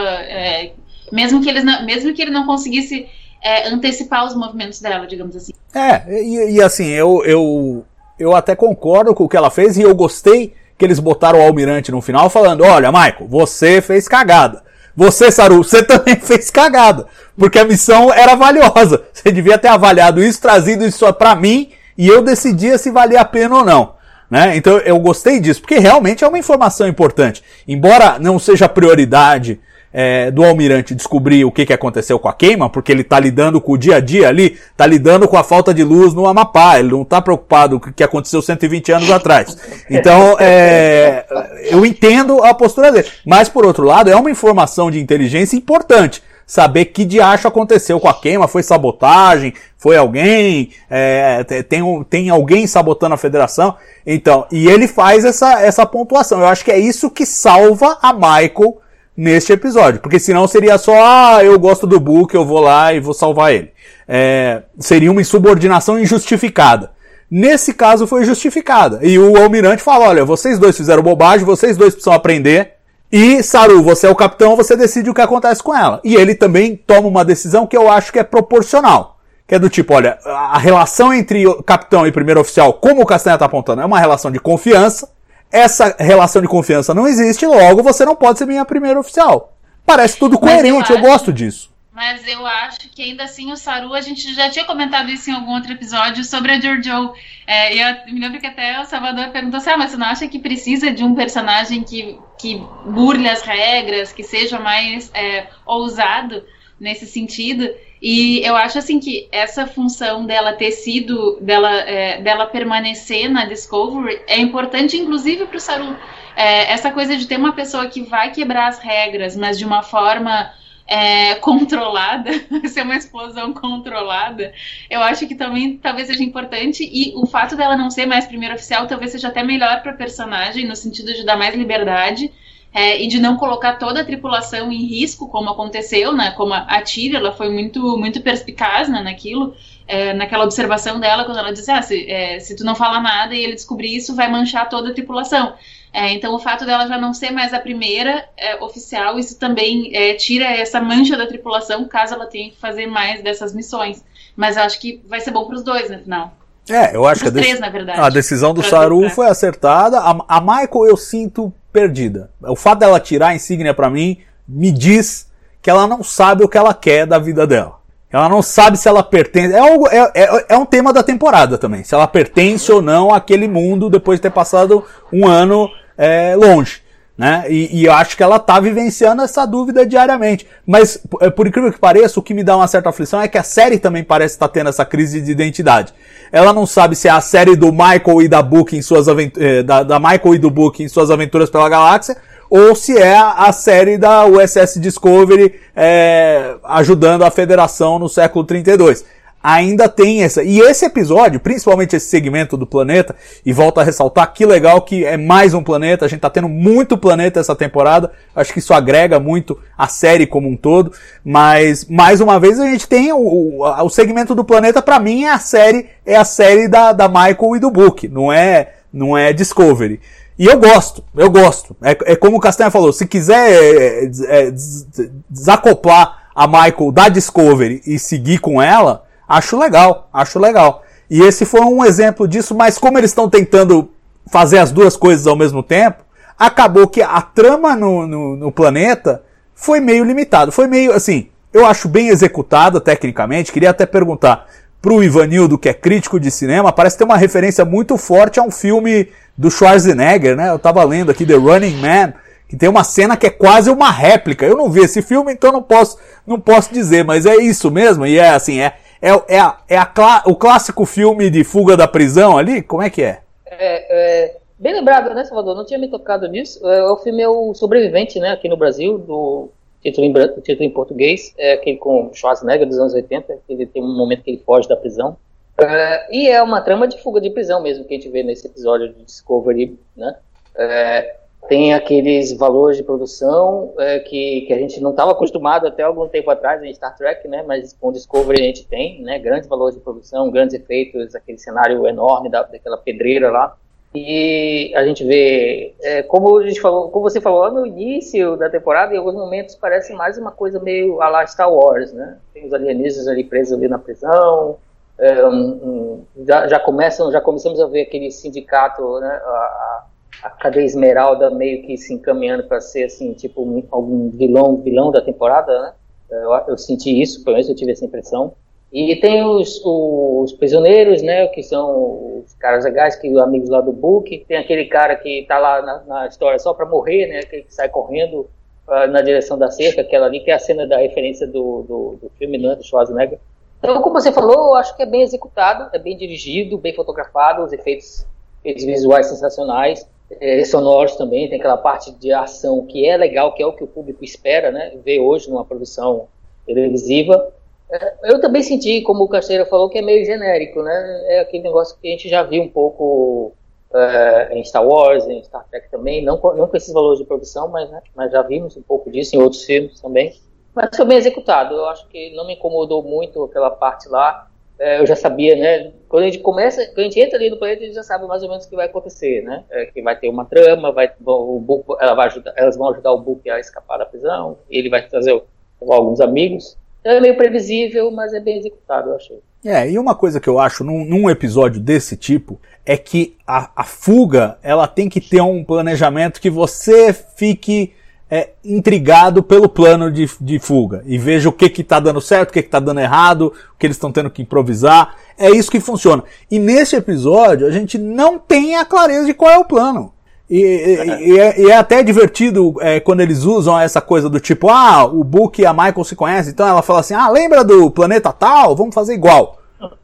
mesmo 1.12 1.42
que 1.42 1.52
mesmo 1.86 2.14
que 2.14 2.22
ele 2.22 2.32
não 2.32 2.48
conseguisse 2.48 3.08
é, 3.44 3.68
antecipar 3.68 4.26
os 4.26 4.36
movimentos 4.36 4.82
dela, 4.82 5.06
digamos 5.06 5.36
assim. 5.36 5.54
É, 5.74 6.04
e, 6.24 6.56
e 6.56 6.62
assim, 6.62 6.88
eu, 6.88 7.24
eu, 7.26 7.86
eu 8.18 8.36
até 8.36 8.56
concordo 8.56 9.14
com 9.14 9.26
o 9.26 9.30
que 9.30 9.38
ela 9.38 9.52
fez 9.52 9.78
e 9.78 9.84
eu 9.84 9.94
gostei 9.94 10.54
que 10.78 10.84
eles 10.84 11.00
botaram 11.00 11.40
o 11.40 11.42
almirante 11.44 11.92
no 11.92 12.02
final 12.02 12.28
falando: 12.30 12.64
olha, 12.64 12.92
Michael, 12.92 13.28
você 13.28 13.82
fez 13.82 14.08
cagada. 14.08 14.64
Você, 14.96 15.32
Saru, 15.32 15.58
você 15.58 15.84
também 15.86 16.16
fez 16.16 16.50
cagada. 16.50 17.06
Porque 17.38 17.60
a 17.60 17.66
missão 17.66 18.12
era 18.12 18.34
valiosa. 18.36 19.04
Você 19.14 19.32
devia 19.32 19.58
ter 19.58 19.68
avaliado 19.68 20.24
isso, 20.24 20.42
trazido 20.42 20.86
isso 20.86 21.12
pra 21.14 21.36
mim 21.36 21.70
e 21.98 22.08
eu 22.08 22.22
decidia 22.22 22.78
se 22.78 22.92
valia 22.92 23.22
a 23.22 23.26
pena 23.26 23.58
ou 23.58 23.66
não. 23.66 23.96
Né? 24.30 24.58
Então 24.58 24.78
eu 24.80 25.00
gostei 25.00 25.40
disso, 25.40 25.62
porque 25.62 25.80
realmente 25.80 26.24
é 26.24 26.28
uma 26.28 26.40
informação 26.40 26.88
importante. 26.88 27.44
Embora 27.68 28.18
não 28.20 28.40
seja 28.40 28.68
prioridade 28.68 29.60
é, 29.98 30.30
do 30.30 30.44
almirante 30.44 30.94
descobrir 30.94 31.46
o 31.46 31.52
que, 31.52 31.66
que 31.66 31.72
aconteceu 31.72 32.20
com 32.20 32.28
a 32.28 32.34
queima, 32.34 32.70
porque 32.70 32.92
ele 32.92 33.00
está 33.00 33.18
lidando 33.18 33.62
com 33.62 33.72
o 33.72 33.78
dia 33.78 33.96
a 33.96 34.00
dia 34.02 34.28
ali, 34.28 34.60
está 34.70 34.86
lidando 34.86 35.26
com 35.26 35.38
a 35.38 35.44
falta 35.44 35.74
de 35.74 35.86
luz 35.86 36.14
no 36.14 36.28
Amapá, 36.28 36.78
ele 36.78 36.90
não 36.90 37.04
está 37.04 37.22
preocupado 37.22 37.80
com 37.80 37.90
o 37.90 37.94
que 37.94 38.04
aconteceu 38.04 38.42
120 38.42 38.92
anos 38.92 39.10
atrás. 39.10 39.58
Então, 39.90 40.36
é, 40.38 41.26
eu 41.70 41.86
entendo 41.86 42.44
a 42.44 42.54
postura 42.54 42.92
dele. 42.92 43.08
Mas, 43.26 43.48
por 43.48 43.66
outro 43.66 43.86
lado, 43.86 44.12
é 44.12 44.16
uma 44.18 44.30
informação 44.30 44.92
de 44.92 45.00
inteligência 45.00 45.56
importante. 45.56 46.22
Saber 46.48 46.86
que 46.86 47.04
diacho 47.04 47.48
aconteceu 47.48 48.00
com 48.00 48.08
a 48.08 48.14
queima, 48.14 48.48
foi 48.48 48.62
sabotagem, 48.62 49.54
foi 49.78 49.98
alguém, 49.98 50.70
é, 50.90 51.44
tem, 51.64 52.04
tem 52.04 52.30
alguém 52.30 52.68
sabotando 52.68 53.16
a 53.16 53.18
federação. 53.18 53.76
Então, 54.06 54.46
e 54.52 54.68
ele 54.68 54.88
faz 54.88 55.26
essa, 55.26 55.60
essa 55.62 55.86
pontuação. 55.86 56.40
Eu 56.40 56.48
acho 56.48 56.64
que 56.64 56.72
é 56.72 56.78
isso 56.78 57.10
que 57.10 57.26
salva 57.26 57.98
a 58.02 58.14
Michael 58.14 58.78
neste 59.18 59.54
episódio. 59.54 60.00
Porque 60.02 60.20
senão 60.20 60.48
seria 60.48 60.78
só, 60.78 60.94
ah, 60.96 61.44
eu 61.44 61.58
gosto 61.58 61.88
do 61.88 62.00
Book, 62.00 62.36
eu 62.36 62.46
vou 62.46 62.60
lá 62.60 62.94
e 62.94 63.00
vou 63.00 63.14
salvar 63.14 63.54
ele. 63.54 63.72
É, 64.08 64.64
seria 64.80 65.12
uma 65.12 65.22
insubordinação 65.22 66.00
injustificada. 66.00 66.92
Nesse 67.30 67.74
caso 67.74 68.06
foi 68.06 68.24
justificada. 68.24 69.00
E 69.02 69.18
o 69.18 69.36
almirante 69.36 69.82
fala, 69.82 70.10
olha, 70.10 70.24
vocês 70.24 70.60
dois 70.60 70.78
fizeram 70.78 71.02
bobagem, 71.02 71.46
vocês 71.46 71.76
dois 71.76 71.94
precisam 71.94 72.14
aprender. 72.14 72.75
E 73.18 73.42
Saru, 73.42 73.82
você 73.82 74.08
é 74.08 74.10
o 74.10 74.16
capitão, 74.16 74.58
você 74.58 74.76
decide 74.76 75.10
o 75.10 75.14
que 75.14 75.22
acontece 75.22 75.64
com 75.64 75.74
ela. 75.74 76.02
E 76.04 76.16
ele 76.16 76.36
também 76.36 76.76
toma 76.76 77.08
uma 77.08 77.24
decisão 77.24 77.66
que 77.66 77.78
eu 77.78 77.90
acho 77.90 78.12
que 78.12 78.20
é 78.20 78.26
proporcional. 78.26 79.18
Que 79.48 79.56
é 79.56 79.60
do 79.60 79.70
tipo, 79.70 79.94
olha, 79.94 80.20
a 80.26 80.58
relação 80.58 81.14
entre 81.14 81.48
o 81.48 81.64
capitão 81.64 82.06
e 82.06 82.12
primeiro 82.12 82.42
oficial, 82.42 82.74
como 82.74 83.02
o 83.02 83.06
Castanha 83.06 83.36
está 83.36 83.46
apontando, 83.46 83.82
é 83.82 83.86
uma 83.86 84.02
relação 84.02 84.30
de 84.30 84.38
confiança. 84.38 85.10
Essa 85.50 85.96
relação 85.98 86.42
de 86.42 86.48
confiança 86.50 86.94
não 86.94 87.08
existe, 87.08 87.46
logo 87.46 87.82
você 87.82 88.04
não 88.04 88.18
pode 88.18 88.38
ser 88.38 88.48
minha 88.48 88.66
primeira 88.66 89.00
oficial. 89.00 89.54
Parece 89.86 90.18
tudo 90.18 90.38
coerente, 90.38 90.92
eu, 90.92 90.98
eu, 90.98 91.02
gosto 91.02 91.32
disso. 91.32 91.72
Mas 91.96 92.28
eu 92.28 92.46
acho 92.46 92.90
que 92.90 93.02
ainda 93.02 93.24
assim 93.24 93.54
o 93.54 93.56
Saru, 93.56 93.94
a 93.94 94.02
gente 94.02 94.34
já 94.34 94.50
tinha 94.50 94.66
comentado 94.66 95.10
isso 95.10 95.30
em 95.30 95.34
algum 95.34 95.54
outro 95.54 95.72
episódio 95.72 96.26
sobre 96.26 96.52
a 96.52 96.60
Jojo. 96.60 97.14
É, 97.48 97.74
e 97.74 97.80
eu 97.80 98.14
me 98.14 98.20
lembro 98.20 98.38
que 98.38 98.46
até 98.46 98.82
o 98.82 98.86
Salvador 98.86 99.30
perguntou 99.30 99.60
assim: 99.60 99.70
ah, 99.70 99.78
mas 99.78 99.92
você 99.92 99.98
não 99.98 100.08
acha 100.08 100.28
que 100.28 100.38
precisa 100.38 100.92
de 100.92 101.06
um 101.06 101.16
personagem 101.16 101.84
que, 101.84 102.20
que 102.38 102.62
burle 102.86 103.30
as 103.30 103.44
regras, 103.44 104.12
que 104.12 104.24
seja 104.24 104.60
mais 104.60 105.10
é, 105.14 105.48
ousado 105.66 106.44
nesse 106.78 107.06
sentido? 107.06 107.74
E 108.02 108.42
eu 108.46 108.58
acho 108.58 108.78
assim 108.78 109.00
que 109.00 109.30
essa 109.32 109.66
função 109.66 110.26
dela 110.26 110.52
ter 110.52 110.72
sido, 110.72 111.38
dela, 111.40 111.72
é, 111.72 112.22
dela 112.22 112.46
permanecer 112.46 113.30
na 113.32 113.46
Discovery 113.46 114.20
é 114.28 114.38
importante, 114.38 114.98
inclusive 114.98 115.46
para 115.46 115.56
o 115.56 115.62
Saru. 115.62 115.96
É, 116.36 116.74
essa 116.74 116.92
coisa 116.92 117.16
de 117.16 117.26
ter 117.26 117.38
uma 117.38 117.54
pessoa 117.54 117.88
que 117.88 118.02
vai 118.02 118.34
quebrar 118.34 118.68
as 118.68 118.80
regras, 118.80 119.38
mas 119.38 119.58
de 119.58 119.64
uma 119.64 119.82
forma 119.82 120.52
é, 120.88 121.36
controlada, 121.36 122.32
ser 122.70 122.84
uma 122.84 122.96
explosão 122.96 123.54
controlada, 123.54 124.54
eu 124.90 125.02
acho 125.02 125.28
que 125.28 125.36
também 125.36 125.78
talvez 125.78 126.08
seja 126.08 126.24
importante. 126.24 126.84
E 126.84 127.14
o 127.16 127.26
fato 127.26 127.56
dela 127.56 127.76
não 127.76 127.90
ser 127.90 128.06
mais 128.06 128.26
primeiro 128.26 128.56
oficial 128.56 128.88
talvez 128.88 129.12
seja 129.12 129.30
até 129.30 129.44
melhor 129.44 129.82
para 129.82 129.92
a 129.92 129.96
personagem, 129.96 130.68
no 130.68 130.76
sentido 130.76 131.14
de 131.14 131.26
dar 131.26 131.38
mais 131.38 131.56
liberdade. 131.56 132.32
É, 132.78 133.02
e 133.02 133.08
de 133.08 133.20
não 133.22 133.38
colocar 133.38 133.76
toda 133.76 134.02
a 134.02 134.04
tripulação 134.04 134.70
em 134.70 134.86
risco, 134.86 135.30
como 135.30 135.50
aconteceu, 135.50 136.12
né? 136.12 136.32
Como 136.32 136.54
a 136.54 136.82
Tyria, 136.82 137.20
ela 137.20 137.32
foi 137.32 137.50
muito, 137.50 137.98
muito 137.98 138.20
perspicaz 138.20 138.90
né, 138.90 139.02
naquilo, 139.02 139.56
é, 139.88 140.12
naquela 140.12 140.44
observação 140.44 141.00
dela, 141.00 141.24
quando 141.24 141.38
ela 141.38 141.54
disse, 141.54 141.72
ah, 141.72 141.82
se, 141.82 142.06
é, 142.12 142.38
se 142.42 142.54
tu 142.54 142.66
não 142.66 142.76
falar 142.76 143.00
nada 143.02 143.34
e 143.34 143.42
ele 143.42 143.54
descobrir 143.54 143.96
isso, 143.96 144.14
vai 144.14 144.30
manchar 144.30 144.68
toda 144.68 144.90
a 144.90 144.94
tripulação. 144.94 145.54
É, 145.98 146.12
então, 146.12 146.36
o 146.36 146.40
fato 146.40 146.66
dela 146.66 146.86
já 146.88 146.98
não 146.98 147.14
ser 147.14 147.32
mais 147.32 147.54
a 147.54 147.60
primeira 147.60 148.26
é, 148.36 148.62
oficial, 148.62 149.18
isso 149.18 149.40
também 149.40 149.96
é, 149.96 150.14
tira 150.16 150.44
essa 150.46 150.82
mancha 150.82 151.16
da 151.16 151.26
tripulação, 151.26 151.86
caso 151.88 152.16
ela 152.16 152.26
tenha 152.26 152.50
que 152.52 152.58
fazer 152.58 152.86
mais 152.86 153.24
dessas 153.24 153.54
missões. 153.54 154.04
Mas 154.36 154.58
acho 154.58 154.78
que 154.82 155.02
vai 155.08 155.22
ser 155.22 155.32
bom 155.32 155.46
para 155.46 155.56
os 155.56 155.64
dois 155.64 155.90
no 155.90 155.98
final. 156.00 156.34
É, 156.70 156.94
eu 156.94 157.06
acho 157.06 157.24
Os 157.24 157.32
que 157.32 157.38
a, 157.40 157.42
três, 157.42 157.60
na 157.62 157.70
verdade. 157.70 158.02
a 158.02 158.10
decisão 158.10 158.54
do 158.54 158.62
Saru 158.62 159.00
trocar. 159.00 159.16
foi 159.16 159.28
acertada. 159.28 160.00
A, 160.00 160.18
a 160.28 160.42
Michael 160.42 160.86
eu 160.90 160.98
sinto 160.98 161.54
perdida. 161.72 162.30
O 162.42 162.58
fato 162.58 162.80
dela 162.80 163.00
tirar 163.00 163.28
a 163.30 163.36
insígnia 163.36 163.74
pra 163.74 163.90
mim 163.90 164.18
me 164.46 164.72
diz 164.74 165.32
que 165.62 165.70
ela 165.70 165.88
não 165.88 166.04
sabe 166.04 166.44
o 166.44 166.50
que 166.50 166.58
ela 166.58 166.74
quer 166.74 167.06
da 167.08 167.18
vida 167.20 167.48
dela. 167.48 167.80
Ela 168.12 168.28
não 168.28 168.42
sabe 168.42 168.78
se 168.78 168.88
ela 168.90 169.02
pertence. 169.02 169.54
É, 169.54 169.60
algo- 169.60 169.88
é, 169.88 170.12
é, 170.14 170.46
é 170.50 170.58
um 170.58 170.66
tema 170.66 170.92
da 170.92 171.04
temporada 171.04 171.58
também. 171.58 171.84
Se 171.86 171.96
ela 171.96 172.06
pertence 172.08 172.70
ou 172.72 172.82
não 172.82 173.14
àquele 173.14 173.48
mundo 173.48 173.90
depois 173.90 174.18
de 174.20 174.24
ter 174.24 174.32
passado 174.32 174.84
um 175.14 175.26
ano 175.28 175.70
é, 175.98 176.36
longe. 176.36 176.84
Né? 177.18 177.46
E, 177.48 177.80
e 177.80 177.86
eu 177.86 177.94
acho 177.94 178.18
que 178.18 178.22
ela 178.22 178.38
tá 178.38 178.60
vivenciando 178.60 179.22
essa 179.22 179.46
dúvida 179.46 179.86
diariamente. 179.86 180.46
Mas, 180.68 180.98
p- 180.98 181.32
por 181.32 181.48
incrível 181.48 181.72
que 181.72 181.80
pareça, 181.80 182.20
o 182.20 182.24
que 182.24 182.34
me 182.34 182.44
dá 182.44 182.58
uma 182.58 182.68
certa 182.68 182.90
aflição 182.90 183.22
é 183.22 183.28
que 183.30 183.38
a 183.38 183.44
série 183.44 183.80
também 183.80 184.04
parece 184.04 184.36
estar 184.36 184.50
tendo 184.50 184.70
essa 184.70 184.84
crise 184.84 185.22
de 185.22 185.32
identidade. 185.32 185.94
Ela 186.30 186.52
não 186.52 186.66
sabe 186.66 186.94
se 186.94 187.08
é 187.08 187.12
a 187.12 187.22
série 187.22 187.56
do 187.56 187.72
Michael 187.72 188.22
e 188.22 188.28
da 188.28 188.42
Book 188.42 188.76
em 188.76 188.82
suas 188.82 189.08
aventuras, 189.08 189.64
da, 189.64 189.84
da 189.84 189.98
Michael 189.98 190.36
e 190.36 190.38
do 190.38 190.50
Book 190.50 190.84
em 190.84 190.90
suas 190.90 191.10
aventuras 191.10 191.50
pela 191.50 191.70
galáxia, 191.70 192.18
ou 192.50 192.76
se 192.76 192.98
é 192.98 193.16
a 193.18 193.50
série 193.54 193.98
da 193.98 194.26
USS 194.26 194.78
Discovery 194.82 195.56
é, 195.74 196.56
ajudando 196.66 197.24
a 197.24 197.32
Federação 197.32 197.98
no 197.98 198.10
século 198.10 198.44
32 198.44 199.06
ainda 199.46 199.88
tem 199.88 200.24
essa. 200.24 200.42
E 200.42 200.60
esse 200.60 200.86
episódio, 200.86 201.40
principalmente 201.40 201.96
esse 201.96 202.08
segmento 202.08 202.58
do 202.58 202.66
planeta, 202.66 203.16
e 203.46 203.54
volto 203.54 203.80
a 203.80 203.84
ressaltar 203.84 204.34
que 204.34 204.44
legal 204.44 204.82
que 204.82 205.06
é 205.06 205.18
mais 205.18 205.54
um 205.54 205.64
planeta, 205.64 206.04
a 206.04 206.08
gente 206.08 206.22
tá 206.22 206.30
tendo 206.32 206.50
muito 206.50 206.98
planeta 206.98 207.40
essa 207.40 207.56
temporada, 207.56 208.12
acho 208.36 208.52
que 208.52 208.58
isso 208.58 208.74
agrega 208.74 209.20
muito 209.20 209.60
a 209.78 209.88
série 209.88 210.26
como 210.26 210.50
um 210.50 210.58
todo, 210.58 210.92
mas 211.24 211.86
mais 211.86 212.22
uma 212.22 212.40
vez 212.40 212.60
a 212.60 212.66
gente 212.66 212.88
tem 212.88 213.14
o, 213.14 213.18
o, 213.18 213.84
o 213.84 213.90
segmento 213.90 214.34
do 214.34 214.44
planeta, 214.44 214.82
pra 214.82 215.00
mim 215.00 215.26
é 215.26 215.32
a 215.32 215.40
série, 215.40 215.90
é 216.04 216.16
a 216.16 216.26
série 216.26 216.68
da, 216.68 216.92
da 216.92 217.08
Michael 217.08 217.56
e 217.56 217.60
do 217.60 217.70
Book, 217.70 218.08
não 218.08 218.34
é, 218.34 218.74
não 218.92 219.16
é 219.16 219.32
Discovery. 219.32 220.02
E 220.38 220.48
eu 220.48 220.60
gosto, 220.60 221.02
eu 221.16 221.30
gosto. 221.30 221.78
É, 221.82 222.14
é 222.14 222.16
como 222.16 222.36
o 222.38 222.42
Castanha 222.42 222.72
falou, 222.72 222.92
se 222.92 223.06
quiser 223.08 223.52
é, 223.52 224.06
é, 224.28 224.52
des- 224.52 224.88
desacoplar 225.30 226.30
a 226.36 226.46
Michael 226.46 226.92
da 226.92 227.08
Discovery 227.08 227.82
e 227.86 227.98
seguir 227.98 228.40
com 228.40 228.62
ela, 228.62 229.05
acho 229.28 229.58
legal, 229.58 230.10
acho 230.14 230.40
legal. 230.40 230.84
E 231.10 231.22
esse 231.22 231.46
foi 231.46 231.62
um 231.62 231.84
exemplo 231.86 232.28
disso, 232.28 232.56
mas 232.56 232.78
como 232.78 232.98
eles 232.98 233.12
estão 233.12 233.30
tentando 233.30 233.90
fazer 234.32 234.58
as 234.58 234.72
duas 234.72 234.98
coisas 234.98 235.28
ao 235.28 235.36
mesmo 235.36 235.62
tempo, 235.62 236.04
acabou 236.38 236.88
que 236.88 237.02
a 237.02 237.22
trama 237.22 237.76
no, 237.76 238.08
no, 238.08 238.36
no 238.36 238.52
planeta 238.52 239.24
foi 239.54 239.80
meio 239.80 240.04
limitado. 240.04 240.52
Foi 240.52 240.68
meio 240.68 240.92
assim, 240.92 241.30
eu 241.54 241.66
acho 241.66 241.88
bem 241.88 242.10
executada 242.10 242.82
tecnicamente. 242.82 243.52
Queria 243.52 243.70
até 243.70 243.86
perguntar 243.86 244.48
pro 244.82 245.04
Ivanildo, 245.04 245.58
que 245.58 245.70
é 245.70 245.74
crítico 245.74 246.20
de 246.20 246.30
cinema, 246.30 246.72
parece 246.72 246.98
ter 246.98 247.06
uma 247.06 247.18
referência 247.18 247.66
muito 247.66 247.98
forte 247.98 248.40
a 248.40 248.44
um 248.44 248.52
filme 248.52 249.10
do 249.36 249.50
Schwarzenegger, 249.50 250.36
né? 250.36 250.50
Eu 250.50 250.60
tava 250.60 250.84
lendo 250.84 251.10
aqui 251.10 251.26
The 251.26 251.34
Running 251.34 251.78
Man, 251.78 252.14
que 252.48 252.56
tem 252.56 252.70
uma 252.70 252.84
cena 252.84 253.18
que 253.18 253.26
é 253.26 253.32
quase 253.32 253.72
uma 253.72 253.90
réplica. 253.90 254.46
Eu 254.46 254.56
não 254.56 254.70
vi 254.70 254.82
esse 254.82 255.02
filme, 255.02 255.34
então 255.34 255.52
não 255.52 255.64
posso, 255.64 255.98
não 256.28 256.40
posso 256.40 256.72
dizer, 256.72 257.04
mas 257.04 257.26
é 257.26 257.36
isso 257.38 257.72
mesmo, 257.72 258.06
e 258.06 258.20
é 258.20 258.30
assim, 258.30 258.60
é, 258.60 258.76
é, 259.06 259.36
é, 259.36 259.40
a, 259.40 259.58
é 259.70 259.78
a, 259.78 260.24
o 260.26 260.36
clássico 260.36 260.84
filme 260.84 261.30
de 261.30 261.44
fuga 261.44 261.78
da 261.78 261.88
prisão 261.88 262.38
ali? 262.38 262.64
Como 262.64 262.82
é 262.82 262.90
que 262.90 263.04
é? 263.04 263.22
É, 263.46 264.26
é 264.26 264.38
bem 264.58 264.74
lembrado, 264.74 265.14
né, 265.14 265.24
Salvador? 265.24 265.56
Não 265.56 265.64
tinha 265.64 265.78
me 265.78 265.88
tocado 265.88 266.28
nisso. 266.28 266.68
É, 266.68 266.84
o 266.90 266.98
filme 266.98 267.22
é 267.22 267.30
o 267.30 267.54
Sobrevivente, 267.54 268.20
né, 268.20 268.32
aqui 268.32 268.50
no 268.50 268.58
Brasil, 268.58 268.98
do 268.98 269.50
título 269.84 270.08
em, 270.08 270.42
título 270.42 270.64
em 270.64 270.72
português, 270.72 271.36
é 271.38 271.54
aquele 271.54 271.78
com 271.78 272.10
Schwarzenegger 272.12 272.68
dos 272.68 272.80
anos 272.80 272.96
80, 272.96 273.38
que 273.46 273.54
ele 273.54 273.68
tem 273.68 273.84
um 273.84 273.96
momento 273.96 274.24
que 274.24 274.32
ele 274.32 274.42
foge 274.44 274.68
da 274.68 274.76
prisão. 274.76 275.16
É, 275.58 276.16
e 276.18 276.28
é 276.28 276.42
uma 276.42 276.60
trama 276.62 276.88
de 276.88 277.02
fuga 277.04 277.22
de 277.22 277.30
prisão 277.30 277.62
mesmo 277.62 277.86
que 277.86 277.94
a 277.94 277.98
gente 277.98 278.10
vê 278.10 278.24
nesse 278.24 278.48
episódio 278.48 278.92
de 278.92 279.04
Discovery, 279.04 279.78
né? 279.96 280.16
É, 280.58 281.16
tem 281.48 281.74
aqueles 281.74 282.34
valores 282.34 282.78
de 282.78 282.84
produção 282.84 283.74
é, 283.80 284.00
que, 284.00 284.42
que 284.42 284.54
a 284.54 284.58
gente 284.58 284.82
não 284.82 284.92
estava 284.92 285.12
acostumado 285.12 285.68
até 285.68 285.84
algum 285.84 286.08
tempo 286.08 286.30
atrás 286.30 286.64
em 286.64 286.74
Star 286.74 286.96
Trek, 286.96 287.28
né? 287.28 287.44
Mas 287.48 287.74
com 287.74 287.92
Discovery 287.92 288.42
a 288.42 288.46
gente 288.46 288.68
tem, 288.68 289.02
né? 289.02 289.20
Grandes 289.20 289.48
valores 289.48 289.76
de 289.76 289.82
produção, 289.82 290.32
grandes 290.32 290.56
efeitos, 290.56 291.16
aquele 291.16 291.38
cenário 291.38 291.88
enorme 291.88 292.30
da, 292.30 292.44
daquela 292.44 292.78
pedreira 292.78 293.32
lá. 293.32 293.56
E 293.94 294.74
a 294.76 294.86
gente 294.86 295.06
vê, 295.06 295.74
é, 295.82 296.04
como, 296.04 296.38
a 296.38 296.48
gente 296.48 296.60
falou, 296.60 296.90
como 296.90 297.10
você 297.10 297.22
falou 297.22 297.50
no 297.52 297.66
início 297.66 298.36
da 298.36 298.50
temporada, 298.50 298.94
em 298.94 298.98
alguns 298.98 299.16
momentos 299.16 299.56
parece 299.56 299.94
mais 299.94 300.18
uma 300.18 300.32
coisa 300.32 300.60
meio 300.60 301.02
a 301.02 301.08
lá 301.08 301.26
Star 301.26 301.52
Wars, 301.52 301.94
né? 301.94 302.18
Tem 302.34 302.46
os 302.46 302.54
alienígenas 302.54 303.08
ali 303.08 303.24
presos 303.24 303.58
ali 303.58 303.70
na 303.70 303.80
prisão, 303.80 304.58
é, 304.98 305.26
um, 305.26 305.34
um, 305.34 306.06
já, 306.26 306.48
já, 306.48 306.60
começam, 306.60 307.12
já 307.12 307.20
começamos 307.20 307.60
a 307.60 307.68
ver 307.68 307.82
aquele 307.82 308.12
sindicato, 308.12 309.00
né? 309.00 309.08
A, 309.08 309.30
a, 309.30 309.75
a 310.24 310.30
cadeia 310.30 310.66
Esmeralda 310.66 311.30
meio 311.30 311.64
que 311.64 311.78
se 311.78 311.94
encaminhando 311.94 312.44
para 312.44 312.60
ser 312.62 312.86
assim, 312.86 313.14
tipo 313.14 313.44
um, 313.44 313.64
algum 313.72 314.10
vilão, 314.10 314.58
vilão 314.58 314.92
da 314.92 315.02
temporada, 315.02 315.62
né? 315.62 315.74
Eu, 316.10 316.32
eu 316.50 316.58
senti 316.58 317.02
isso, 317.02 317.24
pelo 317.24 317.36
menos 317.36 317.50
eu 317.50 317.56
tive 317.56 317.72
essa 317.72 317.86
impressão. 317.86 318.34
E 318.72 318.96
tem 318.98 319.24
os, 319.24 319.62
os, 319.64 320.34
prisioneiros, 320.34 321.02
né, 321.02 321.28
que 321.28 321.42
são 321.42 322.24
os 322.26 322.34
caras 322.34 322.66
legais, 322.66 322.96
que 322.96 323.08
amigos 323.20 323.50
lá 323.50 323.62
do 323.62 323.72
Book. 323.72 324.26
Tem 324.28 324.38
aquele 324.38 324.66
cara 324.66 324.96
que 324.96 325.22
está 325.22 325.38
lá 325.38 325.62
na, 325.62 325.84
na, 325.84 326.08
história 326.08 326.38
só 326.40 326.54
para 326.54 326.66
morrer, 326.66 327.08
né, 327.08 327.22
que 327.22 327.46
sai 327.48 327.70
correndo 327.70 328.28
uh, 328.68 328.88
na 328.92 329.02
direção 329.02 329.38
da 329.38 329.50
cerca, 329.50 329.82
aquela 329.82 330.08
ali, 330.08 330.20
que 330.20 330.30
é 330.30 330.34
a 330.34 330.40
cena 330.40 330.68
da 330.68 330.78
referência 330.78 331.26
do, 331.26 331.64
do, 331.64 332.00
do 332.02 332.12
filme, 332.18 332.38
né, 332.38 332.56
do 332.56 332.64
Schwarzenegger. 332.64 333.20
Então, 333.60 333.82
como 333.82 334.00
você 334.00 334.12
falou, 334.12 334.50
eu 334.50 334.56
acho 334.56 334.76
que 334.76 334.84
é 334.84 334.86
bem 334.86 335.04
executado, 335.04 335.70
é 335.74 335.80
bem 335.80 335.96
dirigido, 335.96 336.58
bem 336.58 336.74
fotografado, 336.74 337.44
os 337.44 337.54
efeitos, 337.54 338.06
efeitos 338.44 338.66
visuais 338.66 339.08
sensacionais, 339.08 339.88
é, 340.12 340.44
sonoros 340.46 340.96
também, 340.96 341.30
tem 341.30 341.40
aquela 341.40 341.58
parte 341.58 341.92
de 341.94 342.12
ação 342.12 342.66
que 342.66 342.88
é 342.88 342.96
legal, 342.96 343.34
que 343.34 343.42
é 343.42 343.46
o 343.46 343.54
que 343.54 343.64
o 343.64 343.68
público 343.68 344.04
espera, 344.04 344.52
né, 344.52 344.74
ver 344.84 345.00
hoje 345.00 345.30
numa 345.30 345.46
produção 345.46 346.08
televisiva. 346.46 347.34
É, 347.72 347.94
eu 348.04 348.22
também 348.22 348.44
senti, 348.44 348.82
como 348.82 349.04
o 349.04 349.10
Casteira 349.10 349.46
falou, 349.46 349.70
que 349.70 349.80
é 349.80 349.82
meio 349.82 350.06
genérico, 350.06 350.62
né? 350.62 351.04
É 351.08 351.20
aquele 351.22 351.44
negócio 351.44 351.76
que 351.82 351.88
a 351.88 351.92
gente 351.92 352.08
já 352.08 352.22
viu 352.22 352.44
um 352.44 352.50
pouco 352.50 353.34
é, 353.74 354.38
em 354.38 354.44
Star 354.44 354.66
Wars, 354.66 355.08
em 355.08 355.24
Star 355.24 355.46
Trek 355.50 355.70
também, 355.72 356.04
não, 356.04 356.22
não 356.36 356.48
com 356.48 356.58
esses 356.58 356.72
valores 356.72 357.00
de 357.00 357.06
produção, 357.06 357.48
mas, 357.48 357.70
né, 357.70 357.82
mas 357.96 358.12
já 358.12 358.22
vimos 358.22 358.56
um 358.56 358.62
pouco 358.62 358.92
disso 358.92 359.16
em 359.16 359.20
outros 359.20 359.44
filmes 359.44 359.82
também. 359.82 360.14
Mas 360.54 360.70
foi 360.76 360.86
bem 360.86 360.98
executado, 360.98 361.56
eu 361.56 361.66
acho 361.66 361.88
que 361.90 362.16
não 362.16 362.26
me 362.26 362.36
incomodou 362.36 362.82
muito 362.82 363.24
aquela 363.24 363.52
parte 363.52 363.90
lá. 363.90 364.30
É, 364.60 364.80
eu 364.80 364.86
já 364.86 364.96
sabia, 364.96 365.36
né? 365.36 365.72
Quando 365.90 366.04
a 366.04 366.06
gente 366.06 366.20
começa, 366.20 366.66
quando 366.68 366.80
a 366.80 366.84
gente 366.84 367.00
entra 367.00 367.18
ali 367.18 367.30
no 367.30 367.38
planeta, 367.38 367.64
a 367.64 367.66
gente 367.66 367.76
já 367.76 367.84
sabe 367.84 368.08
mais 368.08 368.24
ou 368.24 368.30
menos 368.30 368.46
o 368.46 368.50
que 368.50 368.56
vai 368.56 368.66
acontecer, 368.68 369.24
né? 369.24 369.44
É, 369.50 369.66
que 369.66 369.82
vai 369.82 369.98
ter 369.98 370.10
uma 370.10 370.26
trama, 370.26 370.72
vai, 370.72 370.92
o 371.06 371.40
Book, 371.40 371.66
ela 371.80 371.94
vai 371.94 372.08
ajudar, 372.08 372.34
elas 372.36 372.58
vão 372.58 372.70
ajudar 372.70 372.92
o 372.94 373.00
Book 373.00 373.30
a 373.30 373.40
escapar 373.40 373.78
da 373.78 373.86
prisão, 373.86 374.38
ele 374.50 374.70
vai 374.70 374.88
trazer 374.88 375.22
alguns 375.62 376.00
amigos 376.00 376.58
é 376.86 377.02
meio 377.02 377.18
previsível, 377.18 377.90
mas 377.90 378.14
é 378.14 378.20
bem 378.20 378.38
executado, 378.38 378.92
eu 378.92 378.96
achei. 378.96 379.20
É, 379.44 379.70
e 379.70 379.80
uma 379.80 379.96
coisa 379.96 380.20
que 380.20 380.28
eu 380.30 380.40
acho 380.40 380.64
num, 380.64 380.86
num 380.86 381.10
episódio 381.10 381.60
desse 381.60 381.98
tipo 381.98 382.40
é 382.64 382.78
que 382.78 383.18
a, 383.26 383.50
a, 383.56 383.64
fuga 383.64 384.38
ela 384.44 384.68
tem 384.68 384.88
que 384.88 385.02
ter 385.02 385.22
um 385.22 385.44
planejamento 385.44 386.22
que 386.22 386.30
você 386.30 386.94
fique 386.94 387.74
é, 388.10 388.30
intrigado 388.44 389.24
pelo 389.24 389.50
plano 389.50 389.92
de, 389.92 390.10
de 390.22 390.40
fuga 390.40 390.84
e 390.86 390.98
veja 390.98 391.30
o 391.30 391.34
que 391.34 391.50
que 391.50 391.64
tá 391.64 391.80
dando 391.80 392.00
certo, 392.00 392.30
o 392.30 392.34
que 392.34 392.44
que 392.44 392.50
tá 392.50 392.60
dando 392.60 392.80
errado, 392.80 393.34
o 393.54 393.58
que 393.58 393.66
eles 393.66 393.76
estão 393.76 393.92
tendo 393.92 394.10
que 394.10 394.22
improvisar. 394.22 394.96
É 395.18 395.30
isso 395.30 395.50
que 395.50 395.60
funciona. 395.60 396.04
E 396.30 396.38
nesse 396.38 396.76
episódio 396.76 397.48
a 397.48 397.52
gente 397.52 397.78
não 397.78 398.20
tem 398.20 398.56
a 398.56 398.66
clareza 398.66 399.06
de 399.06 399.14
qual 399.14 399.32
é 399.32 399.38
o 399.38 399.46
plano. 399.46 399.92
E, 400.30 400.40
e, 400.40 401.10
e, 401.10 401.20
é, 401.20 401.42
e, 401.42 401.52
é, 401.52 401.58
até 401.58 401.84
divertido 401.84 402.56
é, 402.60 402.80
quando 402.80 403.02
eles 403.02 403.24
usam 403.24 403.60
essa 403.60 403.80
coisa 403.80 404.10
do 404.10 404.20
tipo, 404.20 404.50
ah, 404.50 404.86
o 404.86 405.04
Book 405.04 405.40
e 405.40 405.46
a 405.46 405.54
Michael 405.54 405.84
se 405.84 405.96
conhecem, 405.96 406.32
então 406.32 406.48
ela 406.48 406.64
fala 406.64 406.80
assim, 406.80 406.96
ah, 406.96 407.08
lembra 407.10 407.44
do 407.44 407.70
planeta 407.70 408.12
tal? 408.12 408.56
Vamos 408.56 408.74
fazer 408.74 408.96
igual. 408.96 409.40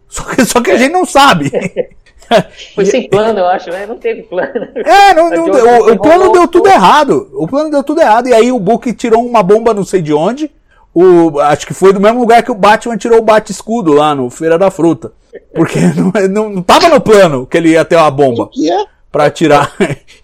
Só 0.07 0.23
que, 0.23 0.43
só 0.43 0.61
que 0.61 0.71
a 0.71 0.77
gente 0.77 0.91
não 0.91 1.05
sabe. 1.05 1.51
Foi 2.75 2.85
sem 2.85 3.07
plano, 3.07 3.39
eu 3.39 3.47
acho, 3.47 3.69
né? 3.69 3.85
Não 3.85 3.97
teve 3.97 4.23
plano. 4.23 4.67
É, 4.75 5.13
não, 5.13 5.29
não, 5.31 5.45
o, 5.45 5.91
o, 5.91 5.99
plano 5.99 6.31
deu 6.31 6.47
tudo 6.47 6.67
errado. 6.67 7.29
O 7.33 7.47
plano 7.47 7.69
deu 7.69 7.83
tudo 7.83 8.01
errado. 8.01 8.27
E 8.27 8.33
aí 8.33 8.51
o 8.51 8.59
Book 8.59 8.91
tirou 8.93 9.25
uma 9.25 9.43
bomba 9.43 9.73
não 9.73 9.83
sei 9.83 10.01
de 10.01 10.13
onde. 10.13 10.51
O, 10.93 11.39
acho 11.39 11.65
que 11.65 11.73
foi 11.73 11.93
do 11.93 12.01
mesmo 12.01 12.19
lugar 12.19 12.43
que 12.43 12.51
o 12.51 12.55
Batman 12.55 12.97
tirou 12.97 13.19
o 13.19 13.23
bate-escudo 13.23 13.93
lá 13.93 14.13
no 14.13 14.29
Feira 14.29 14.57
da 14.57 14.69
Fruta. 14.69 15.13
Porque 15.53 15.79
não, 15.95 16.27
não, 16.27 16.49
não 16.49 16.61
tava 16.61 16.89
no 16.89 16.99
plano 16.99 17.45
que 17.45 17.57
ele 17.57 17.69
ia 17.69 17.85
ter 17.85 17.95
uma 17.95 18.11
bomba. 18.11 18.43
O 18.43 18.47
que 18.47 18.71
é? 18.71 18.85
Pra 19.11 19.29
tirar. 19.29 19.73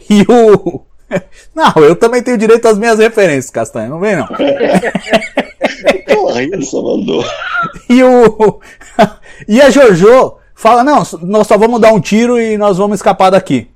E 0.10 0.22
o. 0.22 0.82
Não, 1.53 1.84
eu 1.84 1.95
também 1.95 2.22
tenho 2.22 2.38
direito 2.38 2.66
às 2.68 2.78
minhas 2.78 2.99
referências, 2.99 3.49
Castanha, 3.49 3.89
não 3.89 3.99
vem 3.99 4.16
não. 4.16 4.28
Porra, 6.05 6.43
isso 6.43 6.82
mandou. 6.82 7.26
E 7.89 8.03
o. 8.03 8.60
E 9.47 9.62
a 9.62 9.70
Jojo 9.70 10.38
fala: 10.58 10.84
não, 10.84 11.03
nós 11.22 11.47
só 11.47 11.58
vamos 11.58 11.80
dar 11.80 11.93
um 11.93 12.01
tiro 12.01 12.38
e 12.38 12.58
nós 12.58 12.78
vamos 12.78 12.95
escapar 12.95 13.30
daqui. 13.30 13.70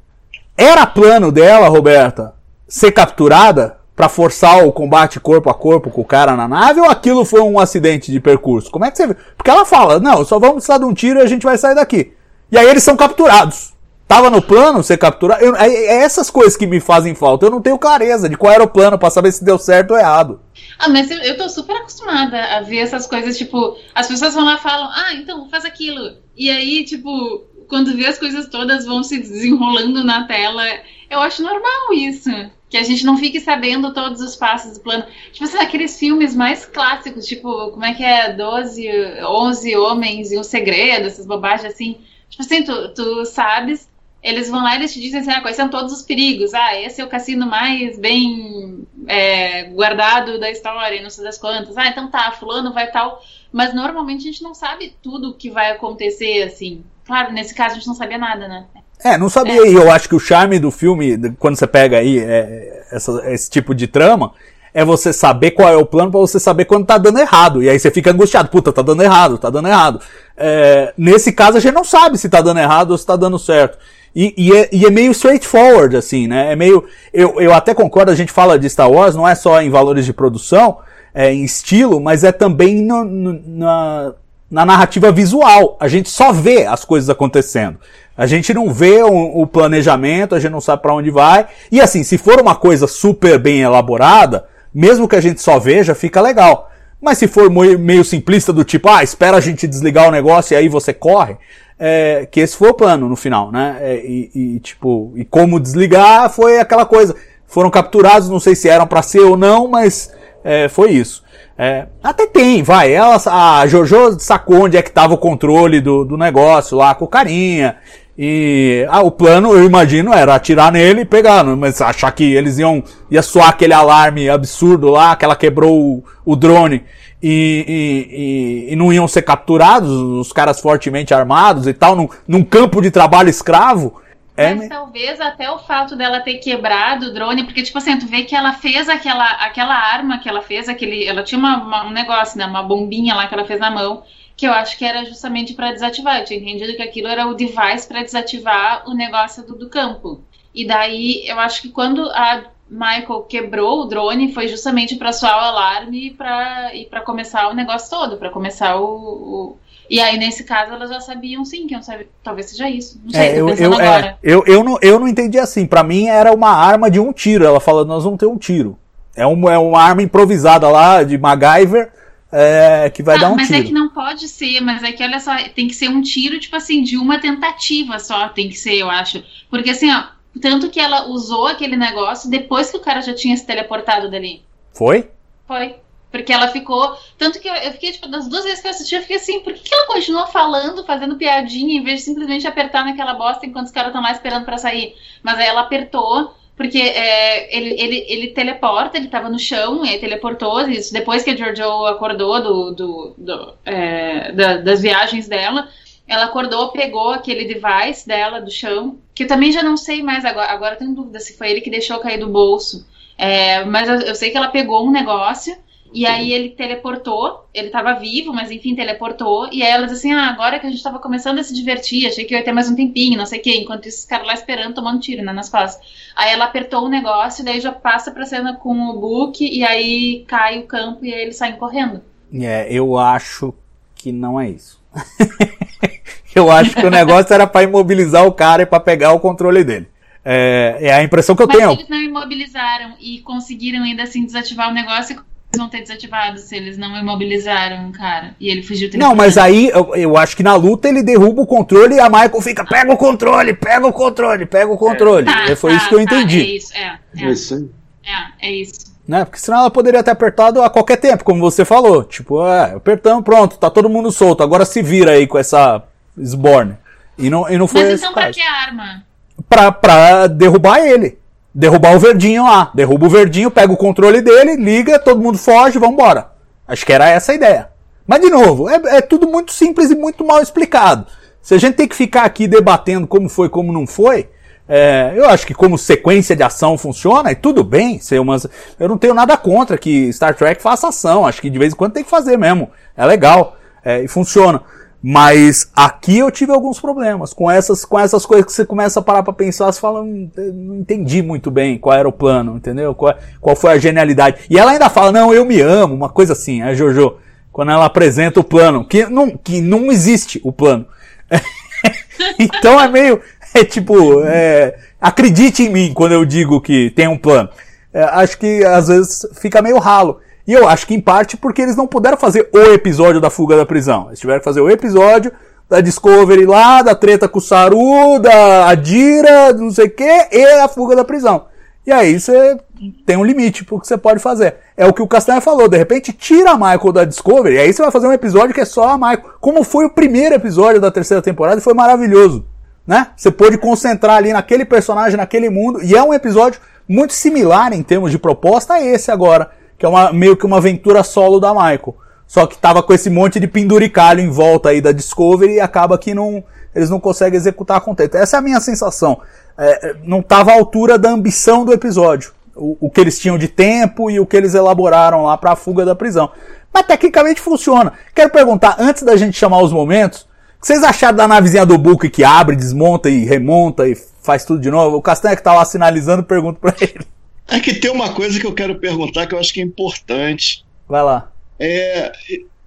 Era 0.58 0.86
plano 0.86 1.32
dela, 1.32 1.70
Roberta, 1.70 2.34
ser 2.68 2.92
capturada 2.92 3.78
para 3.96 4.10
forçar 4.10 4.66
o 4.66 4.72
combate 4.72 5.20
corpo 5.20 5.50
a 5.50 5.54
corpo 5.54 5.92
com 5.92 6.02
o 6.02 6.06
cara 6.06 6.36
na 6.36 6.48
nave 6.48 6.82
ou 6.82 6.90
aquilo 6.90 7.24
foi 7.24 7.42
um 7.42 7.60
acidente 7.60 8.12
de 8.12 8.20
percurso? 8.20 8.72
Como 8.72 8.84
é 8.84 8.92
que 8.92 8.98
você 8.98 9.08
vê? 9.08 9.16
Porque 9.38 9.50
ela 9.50 9.64
fala: 9.64 10.00
não, 10.00 10.26
só 10.26 10.40
vamos 10.40 10.56
precisar 10.56 10.80
de 10.80 10.86
um 10.86 10.94
tiro 10.94 11.20
e 11.20 11.22
a 11.22 11.28
gente 11.28 11.44
vai 11.44 11.58
sair 11.58 11.76
daqui. 11.76 12.14
E 12.52 12.58
aí 12.58 12.68
eles 12.68 12.84
são 12.84 12.98
capturados. 12.98 13.72
Tava 14.12 14.30
no 14.30 14.42
plano 14.42 14.84
ser 14.84 14.98
capturado? 14.98 15.42
Eu, 15.42 15.56
é, 15.56 15.70
é, 15.70 16.04
essas 16.04 16.30
coisas 16.30 16.58
que 16.58 16.68
me 16.68 16.82
fazem 16.82 17.16
falta. 17.16 17.46
Eu 17.46 17.50
não 17.50 17.62
tenho 17.62 17.80
clareza 17.80 18.28
de 18.28 18.36
qual 18.36 18.52
era 18.52 18.62
o 18.62 18.68
plano 18.68 19.00
para 19.00 19.10
saber 19.10 19.32
se 19.32 19.42
deu 19.42 19.58
certo 19.58 19.92
ou 19.92 19.98
errado. 19.98 20.42
Ah, 20.78 20.90
mas 20.90 21.10
eu 21.10 21.38
tô 21.38 21.48
super 21.48 21.78
acostumada 21.78 22.38
a 22.58 22.60
ver 22.60 22.80
essas 22.80 23.08
coisas, 23.08 23.38
tipo, 23.38 23.78
as 23.96 24.08
pessoas 24.08 24.34
vão 24.34 24.44
lá 24.44 24.56
e 24.56 24.58
falam, 24.58 24.90
ah, 24.92 25.14
então 25.14 25.48
faz 25.50 25.64
aquilo. 25.64 26.18
E 26.42 26.50
aí, 26.50 26.84
tipo, 26.84 27.46
quando 27.68 27.96
vê 27.96 28.08
as 28.08 28.18
coisas 28.18 28.48
todas 28.48 28.84
vão 28.84 29.04
se 29.04 29.20
desenrolando 29.20 30.04
na 30.04 30.26
tela, 30.26 30.64
eu 31.08 31.20
acho 31.20 31.44
normal 31.44 31.94
isso. 31.94 32.32
Que 32.68 32.78
a 32.78 32.84
gente 32.84 33.06
não 33.06 33.16
fique 33.16 33.40
sabendo 33.40 33.94
todos 33.94 34.20
os 34.22 34.36
passos 34.36 34.76
do 34.76 34.80
plano. 34.80 35.06
Tipo 35.32 35.46
assim, 35.46 35.60
aqueles 35.60 36.00
filmes 36.00 36.36
mais 36.36 36.66
clássicos, 36.66 37.28
tipo, 37.28 37.70
como 37.70 37.86
é 37.86 37.94
que 37.94 38.04
é? 38.04 38.34
12, 38.34 38.90
11 39.24 39.78
homens 39.78 40.32
e 40.32 40.40
um 40.40 40.44
segredo, 40.44 41.06
essas 41.06 41.28
bobagens 41.28 41.72
assim. 41.72 42.00
Tipo 42.28 42.42
assim, 42.42 42.64
tu, 42.64 42.90
tu 42.96 43.24
sabes 43.26 43.88
eles 44.24 44.50
vão 44.50 44.64
lá 44.64 44.74
e 44.74 44.78
eles 44.78 44.94
te 44.94 45.02
dizem 45.02 45.20
assim, 45.20 45.32
ah, 45.32 45.42
quais 45.42 45.56
são 45.56 45.68
todos 45.68 45.92
os 45.92 46.04
perigos. 46.04 46.54
Ah, 46.54 46.80
esse 46.80 47.02
é 47.02 47.04
o 47.04 47.10
cassino 47.10 47.48
mais 47.48 47.98
bem 47.98 48.88
é, 49.08 49.64
guardado 49.64 50.40
da 50.40 50.50
história, 50.50 51.02
não 51.02 51.10
sei 51.10 51.24
das 51.24 51.40
quantas. 51.40 51.76
Ah, 51.76 51.88
então 51.88 52.10
tá, 52.10 52.32
fulano 52.32 52.72
vai 52.72 52.92
tal. 52.92 53.22
Mas 53.52 53.74
normalmente 53.74 54.22
a 54.22 54.32
gente 54.32 54.44
não 54.44 54.54
sabe 54.54 54.96
tudo 55.02 55.30
o 55.30 55.34
que 55.34 55.50
vai 55.50 55.72
acontecer, 55.72 56.44
assim. 56.44 56.84
Claro, 57.06 57.34
nesse 57.34 57.54
caso 57.54 57.74
a 57.74 57.78
gente 57.78 57.88
não 57.88 57.96
sabia 57.96 58.18
nada, 58.18 58.48
né? 58.48 58.66
É, 59.04 59.18
não 59.18 59.30
sabia. 59.30 59.62
É. 59.62 59.72
E 59.72 59.74
eu 59.74 59.92
acho 59.92 60.08
que 60.08 60.16
o 60.16 60.20
charme 60.20 60.60
do 60.60 60.72
filme, 60.72 61.34
quando 61.40 61.58
você 61.58 61.68
pega 61.68 61.98
aí 61.98 62.20
é, 62.20 62.86
essa, 62.92 63.22
esse 63.32 63.50
tipo 63.50 63.76
de 63.76 63.88
trama, 63.88 64.34
é 64.74 64.86
você 64.86 65.12
saber 65.12 65.52
qual 65.52 65.70
é 65.70 65.76
o 65.76 65.86
plano 65.86 66.12
para 66.12 66.20
você 66.20 66.40
saber 66.40 66.66
quando 66.66 66.86
tá 66.86 66.98
dando 66.98 67.20
errado. 67.20 67.62
E 67.62 67.70
aí 67.70 67.78
você 67.78 67.92
fica 67.92 68.12
angustiado, 68.12 68.50
puta, 68.50 68.72
tá 68.72 68.82
dando 68.82 69.04
errado, 69.04 69.38
tá 69.38 69.50
dando 69.50 69.68
errado. 69.68 70.02
É, 70.38 70.94
nesse 70.98 71.32
caso 71.32 71.58
a 71.58 71.60
gente 71.60 71.74
não 71.74 71.84
sabe 71.84 72.18
se 72.18 72.30
tá 72.30 72.42
dando 72.42 72.60
errado 72.60 72.92
ou 72.92 72.98
se 72.98 73.06
tá 73.06 73.16
dando 73.16 73.38
certo. 73.38 73.78
E, 74.16 74.34
e, 74.38 74.56
é, 74.56 74.70
e, 74.72 74.86
é, 74.86 74.90
meio 74.90 75.12
straightforward, 75.12 75.96
assim, 75.96 76.28
né? 76.28 76.52
É 76.52 76.56
meio. 76.56 76.86
Eu, 77.14 77.40
eu 77.40 77.54
até 77.54 77.74
concordo, 77.74 78.12
a 78.12 78.16
gente 78.16 78.32
fala 78.32 78.60
de 78.60 78.70
Star 78.70 78.92
Wars, 78.92 79.16
não 79.16 79.28
é 79.28 79.36
só 79.36 79.62
em 79.62 79.70
valores 79.70 80.06
de 80.06 80.14
produção, 80.14 80.80
é, 81.14 81.34
em 81.34 81.44
estilo, 81.44 82.00
mas 82.00 82.24
é 82.24 82.32
também 82.32 82.82
no, 82.82 83.04
no, 83.04 83.42
na, 83.46 84.14
na 84.50 84.66
narrativa 84.66 85.12
visual. 85.12 85.78
A 85.80 85.88
gente 85.88 86.10
só 86.10 86.32
vê 86.32 86.66
as 86.66 86.86
coisas 86.86 87.10
acontecendo. 87.10 87.78
A 88.18 88.28
gente 88.28 88.54
não 88.54 88.72
vê 88.72 89.02
o, 89.02 89.42
o 89.42 89.48
planejamento, 89.48 90.36
a 90.36 90.40
gente 90.40 90.52
não 90.52 90.62
sabe 90.62 90.82
para 90.82 90.94
onde 90.94 91.10
vai. 91.10 91.48
E 91.72 91.80
assim, 91.80 92.04
se 92.04 92.18
for 92.18 92.40
uma 92.40 92.56
coisa 92.56 92.88
super 92.88 93.40
bem 93.40 93.62
elaborada, 93.62 94.46
mesmo 94.74 95.08
que 95.08 95.16
a 95.16 95.22
gente 95.22 95.42
só 95.42 95.60
veja, 95.60 95.96
fica 95.96 96.22
legal. 96.22 96.70
Mas 97.02 97.18
se 97.18 97.28
for 97.28 97.50
meio 97.50 98.06
simplista 98.06 98.54
do 98.54 98.64
tipo, 98.64 98.88
ah, 98.90 99.02
espera 99.02 99.38
a 99.38 99.42
gente 99.42 99.68
desligar 99.68 100.08
o 100.08 100.12
negócio 100.12 100.54
e 100.54 100.58
aí 100.58 100.70
você 100.70 100.94
corre, 100.94 101.36
é, 101.80 102.28
que 102.30 102.40
esse 102.40 102.56
foi 102.56 102.70
o 102.70 102.76
plano 102.76 103.10
no 103.10 103.16
final, 103.16 103.52
né? 103.52 103.78
É, 103.82 103.96
e, 104.06 104.30
e, 104.36 104.60
tipo, 104.60 105.12
e 105.16 105.26
como 105.26 105.60
desligar 105.60 106.30
foi 106.30 106.60
aquela 106.60 106.86
coisa. 106.86 107.16
foram 107.48 107.72
capturados, 107.72 108.30
não 108.30 108.40
sei 108.40 108.54
se 108.54 108.70
eram 108.70 108.86
para 108.86 109.02
ser 109.02 109.22
ou 109.22 109.36
não, 109.36 109.68
mas 109.68 110.12
é, 110.44 110.70
foi 110.70 110.92
isso. 110.92 111.24
É, 111.58 111.88
até 112.04 112.26
tem, 112.26 112.64
vai. 112.64 112.92
Ela, 112.92 113.18
a 113.26 113.68
Jojo 113.68 114.20
sacou 114.20 114.64
onde 114.64 114.78
é 114.78 114.82
que 114.82 114.92
tava 114.92 115.14
o 115.14 115.18
controle 115.18 115.80
do, 115.80 116.04
do 116.04 116.18
negócio 116.18 116.78
lá 116.78 116.96
com 116.96 117.06
o 117.06 117.08
carinha. 117.08 117.78
E 118.18 118.86
ah, 118.90 119.02
o 119.02 119.12
plano, 119.12 119.54
eu 119.54 119.64
imagino, 119.64 120.14
era 120.14 120.36
atirar 120.36 120.72
nele 120.72 121.02
e 121.02 121.06
pegar, 121.06 121.44
mas 121.44 121.82
achar 121.82 122.12
que 122.12 122.34
eles 122.34 122.60
iam 122.60 122.84
ia 123.10 123.22
soar 123.22 123.50
aquele 123.50 123.74
alarme 123.74 124.30
absurdo 124.30 124.90
lá, 124.90 125.16
que 125.16 125.24
ela 125.24 125.36
quebrou 125.36 125.80
o, 125.80 126.04
o 126.26 126.36
drone 126.36 126.84
e, 127.24 128.68
e, 128.68 128.74
e, 128.74 128.76
não 128.76 128.92
iam 128.92 129.08
ser 129.08 129.22
capturados, 129.22 129.90
os 129.90 130.34
caras 130.34 130.60
fortemente 130.60 131.14
armados 131.14 131.68
e 131.68 131.74
tal, 131.74 131.96
num, 131.96 132.10
num 132.28 132.44
campo 132.44 132.82
de 132.82 132.90
trabalho 132.90 133.30
escravo. 133.30 134.02
É, 134.42 134.56
mas 134.56 134.70
talvez 134.70 135.22
até 135.22 135.50
o 135.50 135.60
fato 135.60 135.96
dela 135.96 136.20
ter 136.20 136.36
quebrado 136.36 137.08
o 137.08 137.14
drone, 137.14 137.44
porque, 137.44 137.64
tipo 137.64 137.78
assim, 137.78 137.98
tu 137.98 138.08
vê 138.08 138.24
que 138.24 138.36
ela 138.36 138.54
fez 138.54 138.90
aquela, 138.90 139.26
aquela 139.46 139.76
arma 139.76 140.20
que 140.20 140.28
ela 140.28 140.42
fez, 140.42 140.68
aquele. 140.70 141.06
Ela 141.06 141.24
tinha 141.24 141.40
uma, 141.40 141.58
uma, 141.58 141.86
um 141.86 141.92
negócio, 141.92 142.38
né? 142.38 142.46
Uma 142.46 142.64
bombinha 142.64 143.16
lá 143.16 143.28
que 143.28 143.34
ela 143.34 143.46
fez 143.46 143.60
na 143.60 143.72
mão 143.72 144.04
que 144.42 144.48
eu 144.48 144.54
acho 144.54 144.76
que 144.76 144.84
era 144.84 145.06
justamente 145.06 145.54
para 145.54 145.72
desativar. 145.72 146.18
Eu 146.18 146.26
tinha 146.26 146.40
entendido 146.40 146.76
que 146.76 146.82
aquilo 146.82 147.08
era 147.08 147.28
o 147.28 147.36
device 147.36 147.88
para 147.88 148.02
desativar 148.02 148.90
o 148.90 148.94
negócio 148.96 149.46
do, 149.46 149.56
do, 149.56 149.70
campo. 149.70 150.24
E 150.52 150.66
daí 150.66 151.22
eu 151.28 151.40
acho 151.40 151.62
que 151.62 151.70
quando 151.70 152.10
a 152.10 152.46
Michael 152.68 153.22
quebrou 153.30 153.82
o 153.82 153.86
drone 153.86 154.34
foi 154.34 154.48
justamente 154.48 154.96
para 154.96 155.14
soar 155.14 155.38
o 155.38 155.48
alarme 155.48 156.08
e 156.08 156.82
e 156.82 156.86
para 156.86 157.02
começar 157.02 157.50
o 157.50 157.54
negócio 157.54 157.90
todo, 157.90 158.18
para 158.18 158.32
começar 158.32 158.78
o, 158.78 158.86
o, 158.86 159.58
E 159.92 160.00
aí 160.00 160.18
nesse 160.18 160.46
caso 160.46 160.72
elas 160.72 160.90
já 160.90 161.02
sabiam 161.02 161.44
sim 161.44 161.68
que 161.68 161.84
sabe, 161.84 162.08
talvez 162.24 162.50
seja 162.50 162.70
isso. 162.70 162.98
Não 163.04 163.12
sei, 163.12 163.22
é, 163.22 163.40
eu, 163.42 163.50
eu, 163.50 163.74
é, 163.74 164.18
eu, 164.24 164.44
eu, 164.48 164.64
não, 164.64 164.78
eu 164.82 164.98
não 164.98 165.06
entendi 165.06 165.38
assim. 165.38 165.68
Para 165.68 165.84
mim 165.84 166.08
era 166.08 166.34
uma 166.34 166.50
arma 166.50 166.90
de 166.90 166.98
um 166.98 167.12
tiro. 167.12 167.44
Ela 167.44 167.60
falou 167.60 167.84
nós 167.84 168.06
vamos 168.06 168.18
ter 168.18 168.26
um 168.26 168.38
tiro. 168.38 168.80
É, 169.14 169.28
um, 169.28 169.50
é 169.50 169.58
uma 169.58 169.82
arma 169.82 170.02
improvisada 170.02 170.70
lá 170.70 171.04
de 171.04 171.18
MacGyver 171.18 171.92
é, 172.32 172.90
que 172.90 173.04
vai 173.04 173.18
ah, 173.18 173.20
dar 173.20 173.32
um 173.32 173.36
mas 173.36 173.48
tiro. 173.48 173.60
Mas 173.60 173.66
é 173.66 173.68
que 173.68 173.74
não 173.74 173.90
pode 173.90 174.30
ser, 174.30 174.62
mas 174.62 174.82
é 174.82 174.94
que 174.94 175.04
olha 175.04 175.20
só, 175.20 175.36
tem 175.54 175.68
que 175.68 175.74
ser 175.74 175.90
um 175.90 176.02
tiro, 176.02 176.40
tipo 176.40 176.56
assim, 176.56 176.82
de 176.82 176.96
uma 176.96 177.20
tentativa 177.20 178.00
só, 178.00 178.30
tem 178.30 178.48
que 178.48 178.58
ser, 178.58 178.76
eu 178.76 178.90
acho. 178.90 179.22
Porque 179.50 179.72
assim, 179.72 179.92
ó, 179.92 180.04
tanto 180.40 180.70
que 180.70 180.80
ela 180.80 181.10
usou 181.10 181.48
aquele 181.48 181.76
negócio 181.76 182.30
depois 182.30 182.72
que 182.72 182.78
o 182.78 182.82
cara 182.82 183.02
já 183.02 183.14
tinha 183.14 183.36
se 183.36 183.46
teleportado 183.46 184.10
dali. 184.10 184.42
Foi? 184.72 185.10
Foi. 185.46 185.76
Porque 186.12 186.34
ela 186.34 186.50
ficou. 186.50 186.98
Tanto 187.18 187.40
que 187.40 187.48
eu, 187.48 187.54
eu 187.54 187.72
fiquei, 187.72 187.92
tipo, 187.94 188.08
das 188.08 188.28
duas 188.28 188.44
vezes 188.44 188.62
que 188.62 188.68
eu 188.68 188.72
assisti, 188.72 188.96
eu 188.96 189.02
fiquei 189.02 189.16
assim, 189.18 189.40
por 189.40 189.54
que, 189.54 189.62
que 189.62 189.74
ela 189.74 189.88
continua 189.88 190.28
falando, 190.28 190.84
fazendo 190.84 191.16
piadinha, 191.16 191.80
em 191.80 191.84
vez 191.84 192.00
de 192.00 192.06
simplesmente 192.06 192.46
apertar 192.46 192.84
naquela 192.84 193.14
bosta 193.14 193.46
enquanto 193.46 193.68
os 193.68 193.72
caras 193.72 193.90
estão 193.90 194.02
lá 194.02 194.12
esperando 194.12 194.46
para 194.46 194.58
sair? 194.58 194.96
Mas 195.24 195.40
aí 195.40 195.48
ela 195.48 195.62
apertou 195.62 196.36
porque 196.62 196.78
é, 196.78 197.58
ele, 197.58 197.82
ele, 197.82 198.06
ele 198.08 198.28
teleporta, 198.28 198.96
ele 198.96 199.08
tava 199.08 199.30
no 199.30 199.40
chão, 199.40 199.84
e 199.84 199.90
aí 199.90 200.00
teleportou, 200.00 200.62
isso 200.70 200.94
depois 200.94 201.24
que 201.24 201.32
a 201.32 201.36
Jojo 201.36 201.88
acordou 201.88 202.40
do, 202.40 202.72
do, 202.72 203.16
do 203.18 203.54
é, 203.66 204.32
da, 204.32 204.58
das 204.58 204.80
viagens 204.80 205.28
dela, 205.28 205.68
ela 206.08 206.26
acordou, 206.26 206.72
pegou 206.72 207.10
aquele 207.10 207.46
device 207.46 208.08
dela 208.08 208.40
do 208.40 208.52
chão, 208.52 209.00
que 209.16 209.24
eu 209.24 209.28
também 209.28 209.52
já 209.52 209.64
não 209.64 209.76
sei 209.76 210.04
mais 210.04 210.24
agora, 210.24 210.52
agora 210.52 210.76
tenho 210.76 210.94
dúvida 210.94 211.20
se 211.20 211.36
foi 211.36 211.50
ele 211.50 211.62
que 211.62 211.70
deixou 211.72 212.00
cair 212.00 212.20
do 212.20 212.28
bolso, 212.28 212.86
é, 213.18 213.64
mas 213.66 213.90
eu, 213.90 213.96
eu 214.02 214.14
sei 214.14 214.30
que 214.30 214.38
ela 214.38 214.50
pegou 214.50 214.86
um 214.86 214.92
negócio, 214.92 215.58
e 215.94 216.06
aí 216.06 216.32
ele 216.32 216.50
teleportou, 216.50 217.46
ele 217.54 217.70
tava 217.70 217.94
vivo, 217.94 218.34
mas 218.34 218.50
enfim, 218.50 218.74
teleportou. 218.74 219.50
E 219.52 219.62
aí 219.62 219.72
ela 219.72 219.86
disse 219.86 220.08
assim: 220.08 220.14
Ah, 220.14 220.30
agora 220.30 220.58
que 220.60 220.66
a 220.66 220.70
gente 220.70 220.82
tava 220.82 221.00
começando 221.00 221.40
a 221.40 221.44
se 221.44 221.54
divertir, 221.54 222.08
achei 222.08 222.24
que 222.24 222.34
ia 222.34 222.44
ter 222.44 222.54
mais 222.54 222.70
um 222.70 222.76
tempinho, 222.76 223.18
não 223.18 223.26
sei 223.26 223.40
o 223.40 223.42
quê. 223.42 223.58
Enquanto 223.58 223.88
isso, 223.88 224.00
os 224.00 224.06
caras 224.06 224.26
lá 224.26 224.34
esperando, 224.34 224.76
tomando 224.76 225.02
tiro 225.02 225.24
né, 225.24 225.34
nas 225.34 225.50
costas. 225.50 225.86
Aí 226.16 226.32
ela 226.32 226.46
apertou 226.46 226.86
o 226.86 226.90
negócio, 226.90 227.44
daí 227.44 227.60
já 227.60 227.72
passa 227.72 228.12
pra 228.12 228.26
cena 228.26 228.56
com 228.56 228.90
o 228.90 229.00
Book, 229.00 229.44
e 229.44 229.64
aí 229.64 230.24
cai 230.28 230.60
o 230.60 230.68
campo 230.68 231.04
e 231.06 231.14
aí 231.14 231.24
eles 231.24 231.36
saem 231.36 231.58
correndo. 231.58 232.02
É, 232.34 232.72
eu 232.72 232.98
acho 232.98 233.54
que 233.94 234.12
não 234.12 234.40
é 234.40 234.50
isso. 234.50 234.82
eu 236.34 236.50
acho 236.50 236.74
que 236.76 236.86
o 236.86 236.92
negócio 236.92 237.34
era 237.34 237.46
para 237.46 237.64
imobilizar 237.64 238.26
o 238.26 238.32
cara 238.32 238.64
e 238.64 238.66
para 238.66 238.80
pegar 238.80 239.12
o 239.12 239.20
controle 239.20 239.64
dele. 239.64 239.88
É, 240.24 240.78
é, 240.80 240.94
a 240.94 241.04
impressão 241.04 241.36
que 241.36 241.42
eu 241.42 241.48
Mas 241.48 241.58
tenho. 241.58 241.72
Eles 241.72 241.90
não 241.90 241.98
imobilizaram 241.98 242.94
e 243.00 243.20
conseguiram 243.22 243.84
ainda 243.84 244.04
assim 244.04 244.24
desativar 244.24 244.70
o 244.70 244.74
negócio 244.74 245.22
vão 245.58 245.70
ter 245.70 245.82
desativado 245.82 246.40
se 246.40 246.56
eles 246.56 246.78
não 246.78 246.98
imobilizaram 246.98 247.90
o 247.90 247.92
cara. 247.92 248.36
E 248.40 248.50
ele 248.50 248.64
fugiu 248.64 248.90
Não, 248.96 249.16
mas 249.16 249.38
aí 249.38 249.70
eu, 249.70 249.96
eu, 249.96 250.18
acho 250.18 250.36
que 250.36 250.44
na 250.44 250.56
luta 250.56 250.88
ele 250.88 251.04
derruba 251.04 251.42
o 251.42 251.48
controle 251.48 251.96
e 251.96 252.00
a 252.00 252.10
Michael 252.10 252.42
fica: 252.42 252.66
pega 252.66 252.92
o 252.94 252.98
controle, 252.98 253.54
pega 253.54 253.86
o 253.86 253.94
controle, 253.94 254.46
pega 254.46 254.72
o 254.72 254.78
controle. 254.78 255.30
É, 255.30 255.48
tá, 255.48 255.56
foi 255.56 255.72
tá, 255.72 255.78
isso 255.78 255.90
que 255.90 255.96
eu 255.96 256.00
tá, 256.00 256.04
entendi. 256.04 256.42
É 256.42 256.56
isso, 256.56 256.74
é. 256.74 257.00
É, 257.18 257.24
é 257.26 257.32
isso 257.32 257.56
aí. 257.56 257.70
É, 258.04 258.48
é 258.48 258.52
isso. 258.52 258.92
Né? 259.08 259.26
Porque 259.26 259.40
senão 259.40 259.60
ela 259.60 259.72
poderia 259.72 260.04
ter 260.04 260.12
apertado 260.12 260.62
a 260.62 260.70
qualquer 260.70 260.98
tempo, 260.98 261.24
como 261.24 261.42
você 261.42 261.66
falou. 261.66 262.04
Tipo, 262.04 262.46
é, 262.48 262.76
apertamos, 262.76 263.24
pronto, 263.24 263.58
tá 263.58 263.70
todo 263.70 263.90
mundo 263.90 264.12
solto. 264.12 264.44
Agora 264.44 264.66
se 264.66 264.82
vira 264.82 265.12
aí 265.12 265.28
com 265.28 265.38
essa 265.38 265.84
Sborn. 266.18 266.78
E 267.18 267.30
não, 267.30 267.50
e 267.50 267.58
não 267.58 267.68
foi 267.68 267.84
Mas 267.84 268.00
então 268.00 268.14
pra 268.14 268.32
que 268.32 268.42
arma? 268.42 269.04
Pra, 269.50 269.72
pra 269.72 270.28
derrubar 270.28 270.80
ele 270.80 271.21
derrubar 271.54 271.96
o 271.96 272.00
verdinho 272.00 272.44
lá. 272.44 272.72
Derruba 272.74 273.06
o 273.06 273.10
verdinho, 273.10 273.52
pega 273.52 273.72
o 273.72 273.78
controle 273.78 274.22
dele, 274.22 274.56
liga, 274.56 275.00
todo 275.00 275.22
mundo 275.22 275.38
foge, 275.38 275.80
vambora. 275.80 276.32
Acho 276.68 276.86
que 276.86 276.94
era 276.94 277.10
essa 277.10 277.32
a 277.32 277.36
ideia. 277.36 277.70
Mas, 278.08 278.22
de 278.22 278.30
novo, 278.30 278.70
é, 278.70 278.98
é, 278.98 279.02
tudo 279.02 279.28
muito 279.28 279.52
simples 279.52 279.92
e 279.92 279.96
muito 279.96 280.26
mal 280.26 280.42
explicado. 280.42 281.06
Se 281.42 281.54
a 281.54 281.58
gente 281.58 281.76
tem 281.76 281.88
que 281.88 281.96
ficar 281.96 282.24
aqui 282.24 282.48
debatendo 282.48 283.08
como 283.08 283.30
foi, 283.30 283.50
como 283.50 283.74
não 283.74 283.88
foi, 283.88 284.30
é, 284.68 285.14
eu 285.16 285.26
acho 285.28 285.46
que 285.46 285.54
como 285.54 285.78
sequência 285.78 286.36
de 286.36 286.44
ação 286.44 286.78
funciona, 286.78 287.32
e 287.32 287.36
tudo 287.36 287.64
bem. 287.64 288.00
Ser 288.00 288.20
umas, 288.20 288.48
eu 288.80 288.88
não 288.88 288.98
tenho 288.98 289.14
nada 289.14 289.36
contra 289.36 289.78
que 289.78 290.12
Star 290.14 290.36
Trek 290.36 290.62
faça 290.62 290.88
ação. 290.88 291.26
Acho 291.26 291.42
que 291.42 291.50
de 291.50 291.60
vez 291.60 291.74
em 291.74 291.76
quando 291.76 291.94
tem 291.94 292.04
que 292.04 292.10
fazer 292.10 292.38
mesmo. 292.38 292.70
É 292.96 293.06
legal. 293.06 293.58
É, 293.84 294.04
e 294.04 294.08
funciona. 294.08 294.62
Mas 295.04 295.72
aqui 295.76 296.20
eu 296.20 296.30
tive 296.30 296.52
alguns 296.52 296.80
problemas 296.80 297.34
com 297.34 297.50
essas, 297.50 297.84
com 297.84 298.00
essas 298.00 298.24
coisas 298.24 298.46
que 298.46 298.54
você 298.54 298.66
começa 298.66 299.00
a 299.00 299.04
parar 299.04 299.24
para 299.24 299.34
pensar, 299.34 299.72
você 299.72 299.80
fala, 299.80 300.04
hum, 300.04 300.30
não 300.54 300.76
entendi 300.76 301.24
muito 301.24 301.50
bem 301.50 301.80
qual 301.80 301.98
era 301.98 302.08
o 302.08 302.12
plano, 302.12 302.58
entendeu? 302.58 302.94
Qual, 302.94 303.16
qual 303.40 303.56
foi 303.56 303.72
a 303.72 303.80
genialidade. 303.80 304.42
E 304.48 304.60
ela 304.60 304.72
ainda 304.72 304.90
fala, 304.92 305.12
não, 305.12 305.34
eu 305.34 305.44
me 305.44 305.60
amo, 305.60 305.96
uma 305.96 306.10
coisa 306.10 306.34
assim, 306.34 306.62
a 306.62 306.76
Jojo, 306.76 307.16
quando 307.52 307.72
ela 307.72 307.86
apresenta 307.86 308.40
o 308.40 308.44
plano, 308.44 308.86
que 308.86 309.08
não, 309.08 309.32
que 309.32 309.60
não 309.60 309.92
existe 309.92 310.40
o 310.44 310.52
plano. 310.52 310.86
então 312.38 312.80
é 312.80 312.88
meio, 312.88 313.20
é 313.56 313.66
tipo, 313.66 314.22
é, 314.24 314.78
acredite 315.00 315.64
em 315.64 315.70
mim 315.70 315.94
quando 315.96 316.12
eu 316.12 316.24
digo 316.26 316.62
que 316.62 316.92
tem 316.92 317.08
um 317.08 317.18
plano. 317.18 317.50
É, 317.92 318.04
acho 318.04 318.38
que 318.38 318.64
às 318.64 318.88
vezes 318.88 319.26
fica 319.42 319.64
meio 319.64 319.80
ralo. 319.80 320.20
E 320.48 320.54
eu 320.54 320.68
acho 320.68 320.88
que 320.88 320.94
em 320.94 321.02
parte 321.02 321.38
porque 321.38 321.62
eles 321.62 321.76
não 321.76 321.88
puderam 321.88 322.18
fazer 322.18 322.50
o 322.54 322.74
episódio 322.74 323.22
da 323.22 323.30
fuga 323.30 323.56
da 323.56 323.66
prisão. 323.66 324.08
Eles 324.08 324.20
tiveram 324.20 324.40
que 324.40 324.46
fazer 324.46 324.62
o 324.62 324.70
episódio 324.70 325.32
da 325.70 325.80
Discovery 325.80 326.46
lá, 326.46 326.82
da 326.82 326.94
treta 326.94 327.30
com 327.30 327.40
o 327.40 327.42
Saru, 327.42 328.20
da 328.20 328.68
Adira, 328.68 329.54
não 329.54 329.72
sei 329.72 329.86
o 329.86 329.90
que, 329.90 330.28
e 330.32 330.44
a 330.60 330.68
fuga 330.68 330.98
da 330.98 331.06
prisão. 331.06 331.46
E 331.88 331.92
aí 331.92 332.20
você 332.20 332.58
tem 333.06 333.16
um 333.16 333.24
limite 333.24 333.64
pro 333.64 333.80
que 333.80 333.88
você 333.88 333.98
pode 333.98 334.20
fazer. 334.20 334.56
É 334.76 334.86
o 334.86 334.94
que 334.94 335.02
o 335.02 335.08
Castanha 335.08 335.40
falou, 335.40 335.70
de 335.70 335.78
repente 335.78 336.12
tira 336.12 336.52
a 336.52 336.58
Michael 336.58 336.92
da 336.92 337.06
Discovery, 337.06 337.56
e 337.56 337.60
aí 337.60 337.74
você 337.74 337.82
vai 337.82 337.90
fazer 337.90 338.08
um 338.08 338.14
episódio 338.14 338.54
que 338.54 338.62
é 338.62 338.66
só 338.66 338.90
a 338.90 338.98
Michael. 338.98 339.24
Como 339.40 339.64
foi 339.64 339.86
o 339.86 339.90
primeiro 339.90 340.36
episódio 340.36 340.82
da 340.82 340.92
terceira 340.92 341.22
temporada 341.22 341.60
e 341.60 341.64
foi 341.64 341.74
maravilhoso. 341.74 342.46
Né? 342.86 343.08
Você 343.16 343.32
pôde 343.32 343.58
concentrar 343.58 344.18
ali 344.18 344.34
naquele 344.34 344.66
personagem, 344.66 345.16
naquele 345.16 345.50
mundo, 345.50 345.82
e 345.82 345.96
é 345.96 346.04
um 346.04 346.14
episódio 346.14 346.60
muito 346.88 347.14
similar 347.14 347.72
em 347.72 347.82
termos 347.82 348.12
de 348.12 348.20
proposta 348.20 348.74
a 348.74 348.82
esse 348.82 349.10
agora 349.10 349.50
que 349.82 349.86
é 349.88 349.90
uma, 349.90 350.14
meio 350.14 350.38
que 350.38 350.46
uma 350.46 350.58
aventura 350.58 351.02
solo 351.02 351.40
da 351.40 351.56
Michael. 351.56 351.96
Só 352.28 352.46
que 352.46 352.56
tava 352.56 352.84
com 352.84 352.94
esse 352.94 353.10
monte 353.10 353.40
de 353.40 353.48
penduricalho 353.48 354.20
em 354.20 354.30
volta 354.30 354.70
aí 354.70 354.80
da 354.80 354.92
Discovery 354.92 355.56
e 355.56 355.60
acaba 355.60 355.98
que 355.98 356.14
não, 356.14 356.44
eles 356.76 356.88
não 356.88 357.00
conseguem 357.00 357.36
executar 357.36 357.82
contento. 357.82 358.14
Essa 358.14 358.38
é 358.38 358.40
a 358.40 358.44
minha 358.44 358.60
sensação. 358.60 359.22
É, 359.58 359.96
não 360.04 360.22
tava 360.22 360.52
à 360.52 360.54
altura 360.54 361.00
da 361.00 361.10
ambição 361.10 361.66
do 361.66 361.74
episódio. 361.74 362.32
O, 362.56 362.78
o, 362.80 362.90
que 362.92 363.02
eles 363.02 363.18
tinham 363.18 363.40
de 363.40 363.48
tempo 363.48 364.12
e 364.12 364.20
o 364.20 364.26
que 364.26 364.38
eles 364.38 364.54
elaboraram 364.54 365.24
lá 365.24 365.36
para 365.36 365.54
a 365.54 365.56
fuga 365.56 365.84
da 365.84 365.96
prisão. 365.96 366.30
Mas 366.72 366.86
tecnicamente 366.86 367.42
funciona. 367.42 367.92
Quero 368.14 368.30
perguntar, 368.30 368.76
antes 368.78 369.02
da 369.02 369.18
gente 369.18 369.36
chamar 369.36 369.64
os 369.64 369.74
momentos, 369.74 370.28
o 370.58 370.62
que 370.62 370.68
vocês 370.68 370.84
acharam 370.84 371.18
da 371.18 371.28
navezinha 371.28 371.66
do 371.66 371.76
Book 371.76 372.08
que 372.08 372.24
abre, 372.24 372.56
desmonta 372.56 373.10
e 373.10 373.26
remonta 373.26 373.88
e 373.88 373.98
faz 374.22 374.46
tudo 374.46 374.62
de 374.62 374.70
novo? 374.70 374.98
O 374.98 375.02
Castanha 375.02 375.36
que 375.36 375.42
tá 375.42 375.56
lá 375.56 375.66
sinalizando, 375.66 376.22
pergunto 376.22 376.60
para 376.60 376.76
ele. 376.80 377.04
É 377.52 377.60
que 377.60 377.74
tem 377.74 377.92
uma 377.92 378.14
coisa 378.14 378.40
que 378.40 378.48
eu 378.48 378.54
quero 378.54 378.80
perguntar 378.80 379.28
que 379.28 379.36
eu 379.36 379.40
acho 379.40 379.54
que 379.54 379.60
é 379.60 379.64
importante. 379.64 380.64
Vai 380.88 381.04
lá. 381.04 381.30
É, 381.60 382.12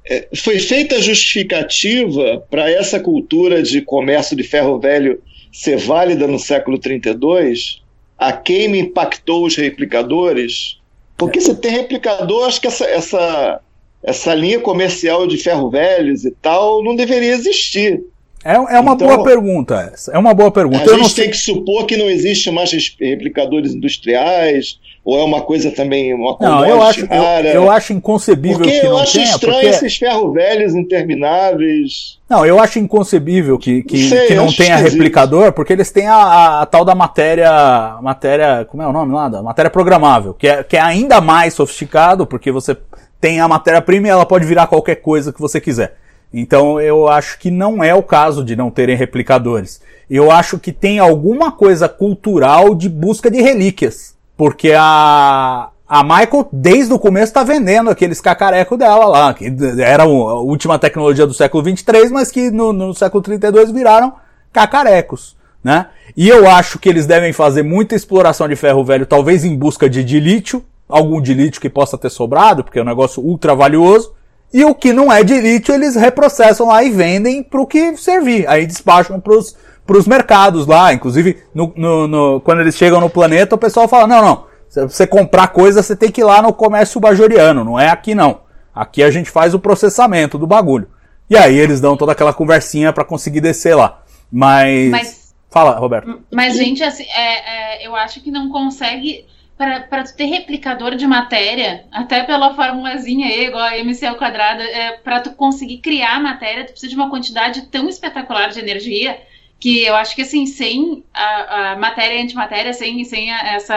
é, 0.06 0.28
foi 0.36 0.58
feita 0.58 0.96
a 0.96 1.00
justificativa 1.00 2.44
para 2.50 2.70
essa 2.70 3.00
cultura 3.00 3.62
de 3.62 3.80
comércio 3.80 4.36
de 4.36 4.42
ferro 4.42 4.78
velho 4.78 5.22
ser 5.50 5.78
válida 5.78 6.26
no 6.26 6.38
século 6.38 6.78
32? 6.78 7.82
A 8.18 8.30
quem 8.32 8.78
impactou 8.78 9.46
os 9.46 9.56
replicadores? 9.56 10.78
Porque 11.16 11.40
você 11.40 11.54
tem 11.54 11.70
replicador, 11.70 12.46
acho 12.46 12.60
que 12.60 12.66
essa, 12.66 12.84
essa, 12.84 13.60
essa 14.02 14.34
linha 14.34 14.60
comercial 14.60 15.26
de 15.26 15.38
ferro 15.38 15.70
velhos 15.70 16.26
e 16.26 16.30
tal 16.30 16.84
não 16.84 16.94
deveria 16.94 17.32
existir. 17.32 18.04
É, 18.44 18.52
é 18.54 18.78
uma 18.80 18.92
Então- 18.92 18.96
boa 19.08 19.24
pergunta 19.24 19.90
essa. 19.92 20.12
É 20.12 20.18
uma 20.18 20.34
boa 20.34 20.50
pergunta. 20.50 20.82
A 20.82 20.86
Eu 20.94 20.98
gente 20.98 21.14
tem 21.14 21.30
que 21.30 21.36
supor 21.36 21.86
que 21.86 21.96
não 21.96 22.10
existe 22.10 22.50
mais 22.50 22.70
res- 22.70 22.94
replicadores 23.00 23.74
industriais, 23.74 24.78
ou 25.04 25.18
é 25.18 25.24
uma 25.24 25.40
coisa 25.40 25.70
também, 25.70 26.12
uma 26.14 26.36
Não, 26.40 26.64
eu 26.66 26.82
acho, 26.82 27.00
eu, 27.00 27.06
rara? 27.22 27.48
eu 27.48 27.70
acho 27.70 27.92
inconcebível 27.92 28.58
Porque 28.58 28.80
que 28.80 28.86
eu 28.86 28.90
não 28.92 28.98
acho 28.98 29.12
tenha, 29.14 29.24
estranho 29.24 29.54
porque 29.54 29.66
esses 29.66 29.96
ferro 29.96 30.32
velhos 30.32 30.74
intermináveis. 30.74 32.18
Não, 32.28 32.44
eu 32.44 32.58
acho 32.60 32.78
inconcebível 32.78 33.58
que, 33.58 33.82
que, 33.82 34.08
Sei, 34.08 34.26
que 34.28 34.34
não 34.34 34.52
tenha 34.52 34.74
esquisito. 34.76 34.92
replicador, 34.92 35.52
porque 35.52 35.72
eles 35.72 35.90
têm 35.90 36.06
a, 36.06 36.14
a- 36.16 36.62
a 36.62 36.66
tal 36.66 36.84
da 36.84 36.94
matéria. 36.94 37.96
Matéria. 38.02 38.64
Como 38.70 38.82
é 38.82 38.86
o 38.86 38.92
nome 38.92 39.12
lá? 39.12 39.28
Da 39.28 39.42
matéria 39.42 39.70
programável, 39.70 40.34
que 40.34 40.46
é, 40.48 40.62
que 40.62 40.76
é 40.76 40.80
ainda 40.80 41.20
mais 41.20 41.54
sofisticado, 41.54 42.26
porque 42.26 42.50
você 42.50 42.76
tem 43.20 43.40
a 43.40 43.48
matéria-prima 43.48 44.06
e 44.06 44.10
ela 44.10 44.26
pode 44.26 44.44
virar 44.46 44.66
qualquer 44.66 44.96
coisa 44.96 45.32
que 45.32 45.40
você 45.40 45.60
quiser. 45.60 45.94
Então 46.36 46.80
eu 46.80 47.08
acho 47.08 47.38
que 47.38 47.48
não 47.48 47.82
é 47.82 47.94
o 47.94 48.02
caso 48.02 48.44
de 48.44 48.56
não 48.56 48.68
terem 48.68 48.96
replicadores. 48.96 49.80
Eu 50.10 50.32
acho 50.32 50.58
que 50.58 50.72
tem 50.72 50.98
alguma 50.98 51.52
coisa 51.52 51.88
cultural 51.88 52.74
de 52.74 52.88
busca 52.88 53.30
de 53.30 53.40
relíquias. 53.40 54.14
Porque 54.36 54.72
a, 54.76 55.68
a 55.88 56.02
Michael, 56.02 56.48
desde 56.52 56.92
o 56.92 56.98
começo, 56.98 57.26
está 57.26 57.44
vendendo 57.44 57.88
aqueles 57.88 58.20
cacarecos 58.20 58.76
dela 58.76 59.06
lá, 59.06 59.32
que 59.32 59.46
era 59.78 60.02
a 60.02 60.06
última 60.06 60.76
tecnologia 60.76 61.24
do 61.24 61.32
século 61.32 61.62
23, 61.62 62.10
mas 62.10 62.32
que 62.32 62.50
no, 62.50 62.72
no 62.72 62.92
século 62.92 63.22
32 63.22 63.70
viraram 63.70 64.14
cacarecos, 64.52 65.36
né? 65.62 65.86
E 66.16 66.28
eu 66.28 66.48
acho 66.50 66.80
que 66.80 66.88
eles 66.88 67.06
devem 67.06 67.32
fazer 67.32 67.62
muita 67.62 67.94
exploração 67.94 68.48
de 68.48 68.56
ferro 68.56 68.84
velho, 68.84 69.06
talvez 69.06 69.44
em 69.44 69.56
busca 69.56 69.88
de 69.88 70.02
dilítio, 70.02 70.64
algum 70.88 71.20
dilítio 71.20 71.60
que 71.60 71.70
possa 71.70 71.96
ter 71.96 72.10
sobrado, 72.10 72.64
porque 72.64 72.80
é 72.80 72.82
um 72.82 72.86
negócio 72.86 73.22
ultra 73.22 73.54
valioso. 73.54 74.13
E 74.54 74.64
o 74.64 74.72
que 74.74 74.92
não 74.92 75.12
é 75.12 75.24
de 75.24 75.38
lítio, 75.40 75.74
eles 75.74 75.96
reprocessam 75.96 76.68
lá 76.68 76.82
e 76.84 76.88
vendem 76.90 77.42
para 77.42 77.60
o 77.60 77.66
que 77.66 77.96
servir. 77.96 78.48
Aí 78.48 78.64
despacham 78.66 79.20
para 79.20 79.96
os 79.98 80.06
mercados 80.06 80.64
lá. 80.66 80.92
Inclusive, 80.94 81.42
no, 81.52 81.72
no- 81.76 82.06
no- 82.06 82.40
quando 82.40 82.60
eles 82.60 82.76
chegam 82.76 83.00
no 83.00 83.10
planeta, 83.10 83.56
o 83.56 83.58
pessoal 83.58 83.88
fala: 83.88 84.06
não, 84.06 84.22
não, 84.24 84.46
se 84.68 84.80
você 84.86 85.06
comprar 85.08 85.48
coisa, 85.48 85.82
você 85.82 85.96
tem 85.96 86.08
que 86.10 86.20
ir 86.20 86.24
lá 86.24 86.40
no 86.40 86.52
comércio 86.52 87.00
bajoriano, 87.00 87.64
não 87.64 87.78
é 87.80 87.88
aqui 87.88 88.14
não. 88.14 88.42
Aqui 88.72 89.02
a 89.02 89.10
gente 89.10 89.28
faz 89.28 89.54
o 89.54 89.58
processamento 89.58 90.38
do 90.38 90.46
bagulho. 90.46 90.88
E 91.28 91.36
aí 91.36 91.56
eles 91.58 91.80
dão 91.80 91.96
toda 91.96 92.12
aquela 92.12 92.32
conversinha 92.32 92.92
para 92.92 93.04
conseguir 93.04 93.40
descer 93.40 93.74
lá. 93.74 94.02
Mas. 94.30 94.90
Mas- 94.90 95.24
Fala, 95.50 95.76
Roberto. 95.78 96.18
Mas, 96.32 96.56
gente, 96.56 96.82
assim, 96.82 97.04
é, 97.04 97.84
é, 97.84 97.86
eu 97.86 97.94
acho 97.94 98.20
que 98.20 98.30
não 98.30 98.48
consegue. 98.50 99.24
Para 99.56 100.02
tu 100.02 100.16
ter 100.16 100.24
replicador 100.26 100.96
de 100.96 101.06
matéria, 101.06 101.86
até 101.92 102.24
pela 102.24 102.54
formulazinha 102.54 103.28
aí, 103.28 103.46
igual 103.46 103.62
a 103.62 103.78
MC 103.78 104.04
ao 104.04 104.16
quadrado, 104.16 104.60
é, 104.62 104.96
para 104.98 105.20
tu 105.20 105.32
conseguir 105.34 105.78
criar 105.78 106.20
matéria, 106.20 106.64
tu 106.66 106.72
precisa 106.72 106.90
de 106.90 106.96
uma 106.96 107.08
quantidade 107.08 107.62
tão 107.68 107.88
espetacular 107.88 108.48
de 108.50 108.58
energia 108.58 109.20
que 109.60 109.84
eu 109.84 109.94
acho 109.94 110.14
que 110.16 110.22
assim, 110.22 110.44
sem 110.44 111.04
a, 111.14 111.72
a 111.72 111.76
matéria 111.76 112.16
e 112.18 112.22
antimatéria, 112.24 112.72
sem, 112.72 113.04
sem 113.04 113.30
a- 113.32 113.54
essa, 113.54 113.76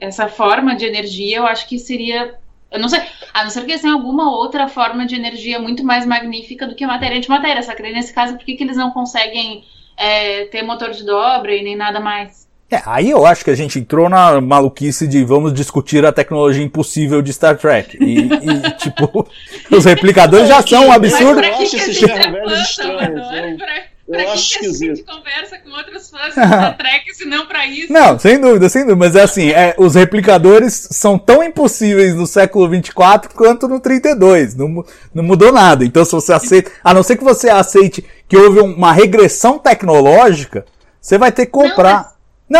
essa 0.00 0.28
forma 0.28 0.76
de 0.76 0.86
energia, 0.86 1.38
eu 1.38 1.46
acho 1.46 1.68
que 1.68 1.78
seria. 1.78 2.38
Eu 2.70 2.78
não 2.78 2.88
sei, 2.88 3.00
a 3.34 3.42
não 3.42 3.50
ser 3.50 3.64
que 3.66 3.72
eles 3.72 3.84
alguma 3.84 4.30
outra 4.30 4.68
forma 4.68 5.04
de 5.06 5.16
energia 5.16 5.58
muito 5.58 5.82
mais 5.84 6.06
magnífica 6.06 6.66
do 6.68 6.74
que 6.76 6.84
a 6.84 6.86
matéria 6.86 7.16
e 7.16 7.18
antimatéria. 7.18 7.62
Só 7.64 7.74
que 7.74 7.82
nesse 7.82 8.14
caso, 8.14 8.36
por 8.36 8.44
que, 8.44 8.54
que 8.54 8.62
eles 8.62 8.76
não 8.76 8.92
conseguem 8.92 9.64
é, 9.96 10.44
ter 10.46 10.62
motor 10.62 10.90
de 10.92 11.04
dobra 11.04 11.52
e 11.54 11.62
nem 11.64 11.74
nada 11.76 11.98
mais? 12.00 12.49
É, 12.70 12.80
aí 12.86 13.10
eu 13.10 13.26
acho 13.26 13.44
que 13.44 13.50
a 13.50 13.54
gente 13.56 13.78
entrou 13.80 14.08
na 14.08 14.40
maluquice 14.40 15.06
de 15.08 15.24
vamos 15.24 15.52
discutir 15.52 16.04
a 16.06 16.12
tecnologia 16.12 16.62
impossível 16.64 17.20
de 17.20 17.32
Star 17.32 17.56
Trek. 17.58 17.98
E, 18.00 18.20
e, 18.28 18.70
tipo, 18.78 19.26
os 19.70 19.84
replicadores 19.84 20.46
já 20.48 20.62
são 20.62 20.86
um 20.86 20.92
absurdo. 20.92 21.40
Mas 21.40 21.48
pra 21.48 21.56
que 21.56 21.62
acho 21.64 21.70
que 21.70 21.76
a 21.76 21.82
esses 21.82 21.96
gente 21.96 22.06
ferro 22.12 22.22
é 22.22 22.30
velhos 22.30 22.52
fã, 22.52 22.62
estranhos, 22.62 23.00
Salvador? 23.26 23.50
eu- 23.50 23.56
Pra, 23.58 23.76
eu 24.08 24.12
pra 24.14 24.24
que 24.24 24.30
acho 24.32 24.58
que 24.58 24.66
a 24.66 24.72
gente 24.72 25.02
conversa 25.04 25.58
com 25.58 25.70
outros 25.70 26.10
fãs 26.10 26.26
de 26.26 26.32
Star 26.32 26.76
Trek 26.76 27.14
se 27.14 27.24
não 27.24 27.46
pra 27.46 27.66
isso? 27.66 27.92
Não, 27.92 28.18
sem 28.18 28.40
dúvida, 28.40 28.68
sem 28.68 28.82
dúvida. 28.82 28.96
Mas 29.04 29.16
é 29.16 29.22
assim, 29.22 29.50
é, 29.50 29.74
os 29.78 29.94
replicadores 29.96 30.88
são 30.92 31.18
tão 31.18 31.42
impossíveis 31.42 32.14
no 32.14 32.26
século 32.26 32.68
24 32.68 33.34
quanto 33.34 33.66
no 33.68 33.78
32. 33.80 34.54
Não, 34.56 34.84
não 35.14 35.22
mudou 35.24 35.52
nada. 35.52 35.84
Então, 35.84 36.04
se 36.04 36.12
você 36.12 36.32
aceita, 36.32 36.70
a 36.84 36.92
não 36.94 37.02
ser 37.02 37.16
que 37.16 37.24
você 37.24 37.48
aceite 37.50 38.04
que 38.28 38.36
houve 38.36 38.60
um- 38.60 38.74
uma 38.74 38.92
regressão 38.92 39.58
tecnológica, 39.58 40.64
você 41.00 41.16
vai 41.18 41.30
ter 41.32 41.46
que 41.46 41.52
comprar. 41.52 42.02
Não, 42.04 42.09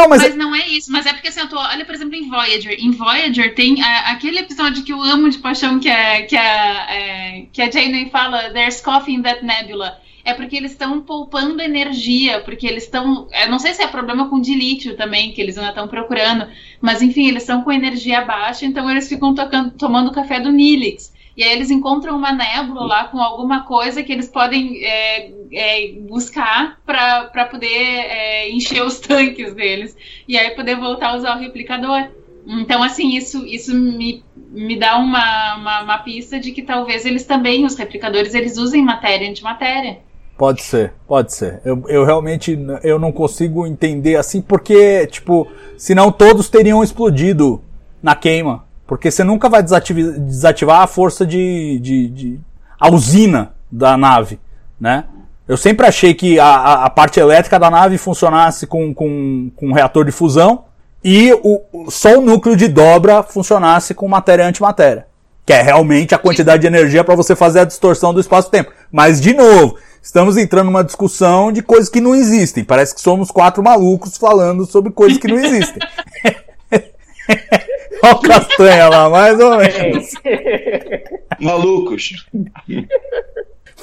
mas, 0.09 0.22
Mas 0.22 0.36
não 0.36 0.55
é 0.55 0.68
isso, 0.68 0.91
mas 0.93 1.05
é 1.05 1.12
porque 1.12 1.28
assim, 1.28 1.41
eu 1.41 1.49
tô, 1.49 1.59
olha, 1.59 1.84
por 1.84 1.95
exemplo, 1.95 2.14
em 2.14 2.28
Voyager. 2.28 2.76
Em 2.78 2.93
Voyager 2.93 3.55
tem 3.57 3.82
a- 3.82 4.11
aquele 4.12 4.38
episódio 4.38 4.84
que 4.84 4.93
eu 4.93 5.03
amo 5.03 5.28
de 5.28 5.38
paixão, 5.38 5.80
que 5.80 5.88
a, 5.88 6.24
que 6.26 6.36
a, 6.36 6.86
é, 6.95 7.47
que 7.53 7.61
a 7.61 7.68
Janeway 7.70 8.09
fala, 8.11 8.51
There's 8.51 8.80
coffee 8.80 9.14
in 9.16 9.22
that 9.22 9.45
nebula. 9.45 9.99
É 10.24 10.32
porque 10.34 10.55
eles 10.55 10.72
estão 10.72 11.01
poupando 11.01 11.61
energia, 11.62 12.41
porque 12.41 12.66
eles 12.66 12.84
estão. 12.84 13.26
Não 13.49 13.59
sei 13.59 13.72
se 13.74 13.82
é 13.82 13.86
problema 13.88 14.28
com 14.28 14.38
dilítio 14.41 14.95
também, 14.97 15.32
que 15.32 15.41
eles 15.41 15.57
ainda 15.59 15.70
estão 15.70 15.88
procurando, 15.88 16.47
mas 16.80 17.01
enfim, 17.03 17.26
eles 17.26 17.43
estão 17.43 17.62
com 17.64 17.72
energia 17.72 18.20
baixa, 18.20 18.66
então 18.66 18.88
eles 18.88 19.09
ficam 19.09 19.34
tocando, 19.34 19.70
tomando 19.72 20.12
café 20.12 20.38
do 20.38 20.53
Nilix. 20.53 21.12
E 21.37 21.43
aí 21.43 21.53
eles 21.53 21.70
encontram 21.70 22.16
uma 22.16 22.33
nébula 22.33 22.85
lá 22.85 23.05
com 23.05 23.20
alguma 23.20 23.64
coisa 23.64 24.03
que 24.03 24.12
eles 24.12 24.28
podem 24.28 24.85
é, 24.85 25.31
é, 25.53 25.93
buscar 26.09 26.78
para 26.85 27.47
poder 27.51 27.66
é, 27.66 28.51
encher 28.51 28.83
os 28.83 28.99
tanques 29.01 29.55
deles. 29.55 29.97
E 30.26 30.37
aí 30.37 30.51
poder 30.51 30.76
voltar 30.76 31.11
a 31.11 31.16
usar 31.16 31.37
o 31.37 31.41
replicador. 31.41 32.09
Então, 32.47 32.83
assim, 32.83 33.16
isso, 33.16 33.47
isso 33.47 33.74
me, 33.74 34.24
me 34.51 34.78
dá 34.78 34.97
uma, 34.99 35.57
uma, 35.57 35.83
uma 35.83 35.99
pista 35.99 36.41
de 36.41 36.53
que 36.53 36.62
talvez 36.62 37.05
eles 37.05 37.24
também, 37.24 37.64
os 37.64 37.76
replicadores, 37.76 38.35
eles 38.35 38.57
usem 38.57 38.83
matéria 38.83 39.28
antimatéria. 39.28 39.99
Pode 40.37 40.62
ser, 40.62 40.95
pode 41.07 41.35
ser. 41.35 41.61
Eu, 41.64 41.85
eu 41.87 42.05
realmente 42.05 42.59
eu 42.83 42.99
não 42.99 43.12
consigo 43.12 43.66
entender 43.66 44.16
assim, 44.16 44.41
porque, 44.41 45.07
tipo, 45.07 45.47
senão 45.76 46.11
todos 46.11 46.49
teriam 46.49 46.83
explodido 46.83 47.62
na 48.03 48.16
queima. 48.16 48.64
Porque 48.91 49.09
você 49.09 49.22
nunca 49.22 49.49
vai 49.49 49.62
desativar 49.62 50.80
a 50.80 50.86
força 50.88 51.24
de, 51.24 51.78
de, 51.78 52.09
de- 52.09 52.41
a 52.76 52.91
usina 52.91 53.53
da 53.70 53.97
nave, 53.97 54.41
né? 54.80 55.05
Eu 55.47 55.57
sempre 55.57 55.86
achei 55.86 56.12
que 56.12 56.41
a, 56.41 56.84
a, 56.86 56.91
parte 56.91 57.20
elétrica 57.20 57.57
da 57.57 57.70
nave 57.70 57.97
funcionasse 57.99 58.66
com, 58.66 58.93
com, 58.93 59.49
com 59.55 59.68
um 59.68 59.72
reator 59.72 60.05
de 60.05 60.11
fusão 60.11 60.64
e 61.05 61.32
o, 61.34 61.61
o- 61.72 61.88
só 61.88 62.18
o 62.18 62.20
núcleo 62.20 62.57
de 62.57 62.66
dobra 62.66 63.22
funcionasse 63.22 63.95
com 63.95 64.09
matéria 64.09 64.43
e 64.43 64.47
antimatéria. 64.47 65.07
Que 65.47 65.53
é 65.53 65.62
realmente 65.62 66.12
a 66.12 66.18
quantidade 66.18 66.62
de 66.62 66.66
energia 66.66 67.05
para 67.05 67.14
você 67.14 67.36
fazer 67.36 67.61
a 67.61 67.64
distorção 67.64 68.12
do 68.12 68.18
espaço-tempo. 68.18 68.72
Mas, 68.91 69.20
de 69.20 69.32
novo, 69.34 69.76
estamos 70.03 70.36
entrando 70.36 70.66
numa 70.66 70.82
discussão 70.82 71.53
de 71.53 71.62
coisas 71.62 71.88
que 71.88 72.01
não 72.01 72.12
existem. 72.12 72.64
Parece 72.64 72.93
que 72.93 73.01
somos 73.01 73.30
quatro 73.30 73.62
malucos 73.62 74.16
falando 74.16 74.66
sobre 74.66 74.91
coisas 74.91 75.16
que 75.16 75.28
não 75.28 75.38
existem. 75.38 75.78
Olha 78.03 78.14
o 78.14 78.20
castanha 78.20 78.88
lá, 78.88 79.11
mais 79.11 79.38
ou 79.38 79.57
menos. 79.57 80.11
Malucos. 81.41 82.26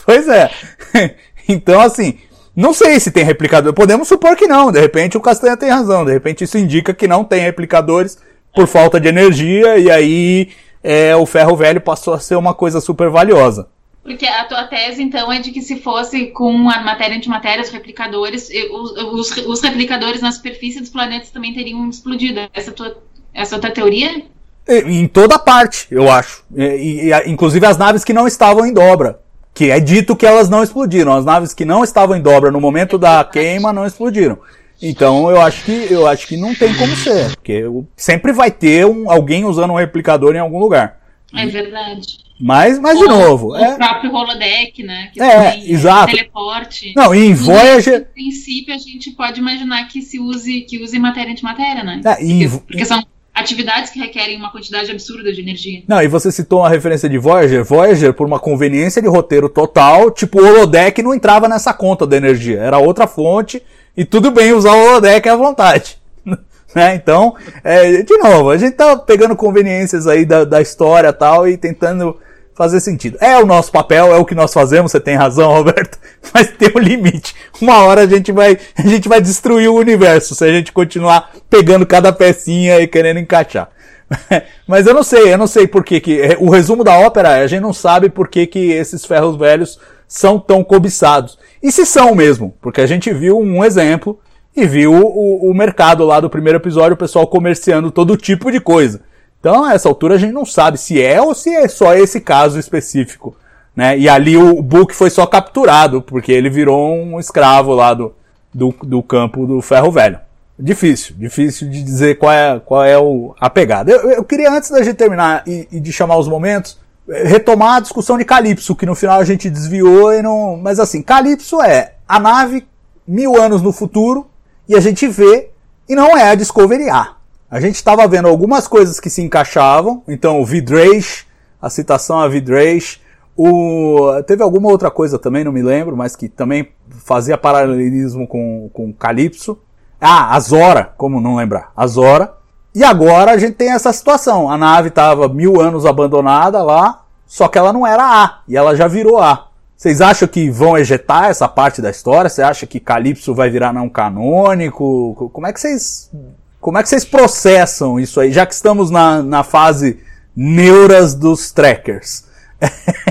Pois 0.06 0.28
é. 0.28 0.50
Então, 1.50 1.80
assim, 1.80 2.20
não 2.54 2.74
sei 2.74 3.00
se 3.00 3.10
tem 3.10 3.24
replicador. 3.24 3.74
Podemos 3.74 4.08
supor 4.08 4.36
que 4.36 4.48
não. 4.48 4.70
De 4.70 4.82
repente 4.82 5.16
o 5.16 5.22
Castanha 5.22 5.56
tem 5.56 5.70
razão. 5.70 6.04
De 6.04 6.12
repente 6.12 6.44
isso 6.44 6.58
indica 6.58 6.94
que 6.94 7.08
não 7.08 7.24
tem 7.24 7.40
replicadores 7.40 8.18
por 8.54 8.68
falta 8.68 9.00
de 9.00 9.08
energia. 9.08 9.78
E 9.78 9.90
aí 9.90 10.50
é, 10.84 11.16
o 11.16 11.26
ferro 11.26 11.56
velho 11.56 11.80
passou 11.80 12.14
a 12.14 12.20
ser 12.20 12.36
uma 12.36 12.54
coisa 12.54 12.82
super 12.82 13.10
valiosa. 13.10 13.70
Porque 14.04 14.26
a 14.26 14.46
tua 14.46 14.64
tese, 14.64 15.04
então, 15.04 15.32
é 15.32 15.40
de 15.40 15.52
que 15.52 15.62
se 15.62 15.82
fosse 15.82 16.28
com 16.28 16.70
a 16.70 16.82
matéria 16.82 17.16
antimatéria, 17.16 17.62
os 17.62 17.70
replicadores, 17.70 18.50
os, 18.72 18.92
os, 18.92 19.38
os 19.46 19.62
replicadores 19.62 20.22
na 20.22 20.32
superfície 20.32 20.80
dos 20.80 20.90
planetas 20.90 21.30
também 21.30 21.54
teriam 21.54 21.90
explodido. 21.90 22.40
Essa 22.54 22.70
é 22.70 22.72
a 22.72 22.74
tua, 22.74 22.98
essa 23.38 23.56
é 23.56 23.58
a 23.58 23.62
tua 23.62 23.72
teoria? 23.72 24.24
E- 24.68 24.80
Em 24.82 25.08
toda 25.08 25.40
parte, 25.40 25.88
eu 25.90 26.12
acho. 26.12 26.44
E, 26.56 26.64
e- 26.64 27.12
e, 27.14 27.30
inclusive 27.30 27.66
as 27.66 27.78
naves 27.78 28.04
que 28.04 28.12
não 28.14 28.28
estavam 28.28 28.66
em 28.66 28.74
dobra. 28.74 29.20
Que 29.54 29.72
é 29.72 29.80
dito 29.80 30.16
que 30.16 30.26
elas 30.26 30.50
não 30.50 30.62
explodiram. 30.62 31.14
As 31.14 31.26
naves 31.26 31.54
que 31.54 31.66
não 31.66 31.84
estavam 31.84 32.16
em 32.16 32.22
dobra 32.22 32.52
no 32.52 32.60
momento 32.62 32.98
da 32.98 33.24
queima 33.24 33.72
não 33.74 33.86
explodiram. 33.86 34.38
Então 34.82 35.30
eu 35.32 35.42
acho 35.42 35.64
que 35.66 35.88
eu 35.90 36.06
acho 36.06 36.28
que 36.28 36.38
não 36.38 36.54
tem 36.54 36.72
como 36.76 36.96
ser. 36.96 37.32
Porque 37.36 37.64
sempre 37.96 38.32
vai 38.32 38.52
ter 38.52 38.86
um, 38.86 39.10
alguém 39.10 39.46
usando 39.46 39.72
um 39.72 39.78
replicador 39.78 40.36
em 40.36 40.40
algum 40.40 40.60
lugar. 40.60 41.00
É 41.36 41.46
verdade. 41.48 42.20
Mas, 42.40 42.78
mas 42.78 43.00
de 43.00 43.06
novo. 43.06 43.48
O 43.54 43.58
é- 43.58 43.76
próprio 43.76 44.14
holodeck, 44.14 44.84
né? 44.84 45.10
Que 45.12 45.20
É, 45.20 45.32
também 45.52 45.72
exato. 45.72 46.12
teleporte. 46.14 46.94
Não, 46.96 47.16
e 47.16 47.26
em 47.26 47.34
Voyager- 47.34 48.08
Em 48.16 48.24
princípio, 48.26 48.76
a 48.76 48.78
gente 48.78 49.10
pode 49.12 49.40
imaginar 49.40 49.88
que 49.88 50.04
se 50.04 50.20
use, 50.20 50.62
que 50.62 50.78
use 50.84 51.00
matéria 51.00 51.32
antimatéria, 51.32 51.84
né? 51.84 52.00
É, 52.06 52.24
em- 52.24 52.48
Porque 52.48 52.86
são 52.86 53.04
atividades 53.38 53.92
que 53.92 54.00
requerem 54.00 54.36
uma 54.36 54.52
quantidade 54.52 54.90
absurda 54.90 55.32
de 55.32 55.42
energia. 55.42 55.84
Não, 55.88 56.02
e 56.02 56.08
você 56.08 56.32
citou 56.32 56.60
uma 56.60 56.70
referência 56.70 57.08
de 57.08 57.18
Voyager. 57.18 57.64
Voyager, 57.64 58.14
por 58.14 58.26
uma 58.26 58.40
conveniência 58.40 59.02
de 59.02 59.08
roteiro 59.08 59.48
total, 59.48 60.10
tipo, 60.10 60.42
o 60.42 60.46
holodeck 60.46 61.02
não 61.04 61.14
entrava 61.14 61.48
nessa 61.48 61.74
conta 61.74 62.06
da 62.06 62.18
energia. 62.18 62.60
Era 62.60 62.80
outra 62.80 63.06
fonte 63.06 63.62
e 63.96 64.04
tudo 64.04 64.32
bem 64.32 64.54
usar 64.54 64.74
o 64.74 64.84
holodeck 64.84 65.30
à 65.30 65.36
vontade. 65.36 65.98
né? 66.76 66.96
Então, 66.96 67.36
é, 67.64 68.02
de 68.02 68.18
novo, 68.18 68.50
a 68.50 68.58
gente 68.58 68.76
tá 68.76 68.98
pegando 68.98 69.36
conveniências 69.36 70.08
aí 70.08 70.26
da, 70.26 70.44
da 70.44 70.62
história 70.62 71.14
tal 71.14 71.48
e 71.48 71.58
tentando 71.58 72.18
fazer 72.58 72.80
sentido. 72.80 73.18
É 73.22 73.38
o 73.38 73.46
nosso 73.46 73.72
papel, 73.72 74.12
é 74.14 74.18
o 74.18 74.26
que 74.26 74.34
nós 74.34 74.52
fazemos, 74.52 74.92
você 74.92 75.00
tem 75.00 75.16
razão, 75.16 75.54
Roberto, 75.54 76.00
mas 76.34 76.50
tem 76.50 76.72
um 76.76 76.80
limite. 76.80 77.36
Uma 77.62 77.84
hora 77.84 78.02
a 78.02 78.08
gente 78.08 78.32
vai, 78.32 78.58
a 78.76 78.82
gente 78.82 79.08
vai 79.08 79.22
destruir 79.22 79.70
o 79.70 79.76
universo 79.76 80.34
se 80.34 80.44
a 80.44 80.52
gente 80.52 80.72
continuar 80.72 81.32
pegando 81.50 81.86
cada 81.86 82.12
pecinha 82.12 82.80
e 82.80 82.88
querendo 82.88 83.20
encaixar. 83.20 83.70
mas 84.68 84.88
eu 84.88 84.94
não 84.94 85.04
sei, 85.04 85.32
eu 85.34 85.38
não 85.38 85.48
sei 85.48 85.68
por 85.68 85.84
que, 85.84 86.00
que 86.00 86.38
o 86.40 86.50
resumo 86.50 86.84
da 86.84 86.98
ópera 86.98 87.38
é, 87.38 87.44
a 87.44 87.48
gente 87.48 87.62
não 87.62 87.74
sabe 87.74 88.10
por 88.10 88.28
que, 88.28 88.48
que 88.48 88.72
esses 88.72 89.06
ferros 89.06 89.38
velhos 89.38 89.80
são 90.08 90.40
tão 90.40 90.64
cobiçados. 90.64 91.38
E 91.62 91.72
se 91.72 91.86
são 91.86 92.16
mesmo, 92.16 92.56
porque 92.62 92.82
a 92.82 92.88
gente 92.88 93.14
viu 93.14 93.38
um 93.38 93.64
exemplo 93.64 94.20
e 94.56 94.66
viu 94.66 94.94
o, 94.94 95.52
o 95.52 95.54
mercado 95.54 96.04
lá 96.06 96.20
do 96.20 96.30
primeiro 96.30 96.58
episódio, 96.58 96.96
o 96.96 96.98
pessoal 96.98 97.28
comerciando 97.28 97.92
todo 97.92 98.18
tipo 98.18 98.52
de 98.52 98.60
coisa. 98.60 99.02
Então, 99.40 99.66
a 99.66 99.74
essa 99.74 99.88
altura, 99.88 100.16
a 100.16 100.18
gente 100.18 100.34
não 100.34 100.46
sabe 100.46 100.78
se 100.78 101.02
é 101.02 101.22
ou 101.22 101.34
se 101.34 101.54
é 101.54 101.68
só 101.68 101.94
esse 101.94 102.20
caso 102.20 102.60
específico. 102.60 103.36
Né? 103.76 103.98
E 103.98 104.10
ali 104.10 104.36
o 104.36 104.62
Book 104.62 104.96
foi 104.96 105.10
só 105.10 105.26
capturado, 105.28 106.02
porque 106.02 106.32
ele 106.32 106.50
virou 106.50 106.92
um 106.92 107.20
escravo 107.20 107.74
lá 107.74 107.94
do, 107.94 108.14
do, 108.54 108.74
do 108.84 109.04
campo 109.04 109.46
do 109.46 109.62
ferro 109.62 109.92
velho. 109.92 110.20
Difícil, 110.60 111.16
difícil 111.16 111.70
de 111.70 111.84
dizer 111.84 112.18
qual 112.18 112.32
é, 112.32 112.60
qual 112.60 112.84
é 112.84 112.98
o, 112.98 113.36
a 113.40 113.48
pegada. 113.48 113.92
Eu, 113.92 114.10
eu 114.10 114.24
queria, 114.24 114.52
antes 114.52 114.72
da 114.72 114.82
gente 114.82 114.96
terminar 114.96 115.44
e, 115.46 115.68
e, 115.72 115.80
de 115.80 115.94
chamar 115.94 116.18
os 116.18 116.28
momentos, 116.28 116.80
retomar 117.08 117.76
a 117.76 117.80
discussão 117.80 118.18
de 118.18 118.26
Calypso, 118.26 118.76
que 118.76 118.86
no 118.86 118.96
final 118.96 119.20
a 119.20 119.24
gente 119.24 119.52
desviou 119.52 120.12
e 120.12 120.24
não. 120.24 120.58
Mas 120.58 120.80
assim, 120.80 121.04
Calypso 121.04 121.62
é 121.62 121.94
a 122.08 122.20
nave 122.20 122.66
mil 123.08 123.40
anos 123.40 123.62
no 123.62 123.72
futuro 123.72 124.28
e 124.68 124.76
a 124.76 124.80
gente 124.80 125.08
vê, 125.08 125.52
e 125.88 125.94
não 125.94 126.18
é 126.18 126.32
a 126.32 126.36
Discovery 126.36 126.90
A. 126.90 127.17
A 127.50 127.62
gente 127.62 127.76
estava 127.76 128.06
vendo 128.10 128.28
algumas 128.28 128.68
coisas 128.68 129.00
que 129.00 129.10
se 129.10 129.22
encaixavam, 129.22 130.04
então 130.06 130.42
o 130.42 130.46
Vidrage, 130.46 131.26
a 131.62 131.70
citação 131.70 132.20
a 132.20 132.28
Vidrage, 132.28 133.00
o... 133.38 134.22
teve 134.28 134.44
alguma 134.44 134.70
outra 134.70 134.92
coisa 134.92 135.18
também, 135.18 135.46
não 135.46 135.54
me 135.54 135.62
lembro, 135.62 135.96
mas 135.96 136.14
que 136.14 136.28
também 136.28 136.68
fazia 137.06 137.38
paralelismo 137.38 138.28
com, 138.28 138.70
com 138.74 138.92
Calypso. 138.92 139.58
Ah, 140.00 140.36
a 140.36 140.40
Zora, 140.42 140.92
como 140.98 141.22
não 141.22 141.38
lembrar, 141.38 141.72
a 141.76 141.88
Zora. 141.88 142.34
E 142.76 142.84
agora 142.84 143.32
a 143.32 143.38
gente 143.38 143.54
tem 143.54 143.72
essa 143.72 143.94
situação, 143.94 144.52
a 144.52 144.58
nave 144.58 144.90
estava 144.90 145.30
mil 145.30 145.62
anos 145.62 145.86
abandonada 145.86 146.62
lá, 146.62 147.06
só 147.26 147.48
que 147.48 147.58
ela 147.58 147.72
não 147.72 147.88
era 147.88 148.04
A, 148.04 148.40
e 148.46 148.58
ela 148.58 148.76
já 148.76 148.90
virou 148.90 149.20
A. 149.20 149.48
Vocês 149.76 150.02
acham 150.02 150.28
que 150.28 150.50
vão 150.50 150.78
ejetar 150.78 151.30
essa 151.30 151.48
parte 151.48 151.82
da 151.82 151.90
história? 151.90 152.30
Você 152.30 152.42
acha 152.42 152.68
que 152.68 152.80
Calypso 152.80 153.34
vai 153.34 153.50
virar 153.50 153.72
não 153.72 153.88
canônico? 153.88 155.30
Como 155.32 155.48
é 155.48 155.54
que 155.54 155.62
vocês 155.62 156.10
como 156.60 156.78
é 156.78 156.84
que 156.84 156.90
vocês 156.90 157.06
processam 157.06 158.00
isso 158.00 158.20
aí, 158.20 158.32
já 158.32 158.46
que 158.46 158.54
estamos 158.54 158.90
na, 158.90 159.22
na 159.22 159.44
fase 159.44 160.00
neuras 160.36 161.16
dos 161.16 161.52
trackers? 161.52 162.28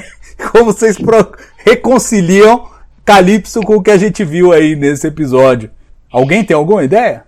Como 0.53 0.67
vocês 0.67 0.97
reconciliam 1.59 2.69
Calypso 3.05 3.61
com 3.63 3.77
o 3.77 3.83
que 3.83 3.91
a 3.91 3.97
gente 3.97 4.25
viu 4.25 4.53
aí 4.53 4.77
nesse 4.77 5.07
episódio? 5.07 5.71
Alguém 6.11 6.45
tem 6.45 6.57
alguma 6.57 6.85
ideia? 6.85 7.25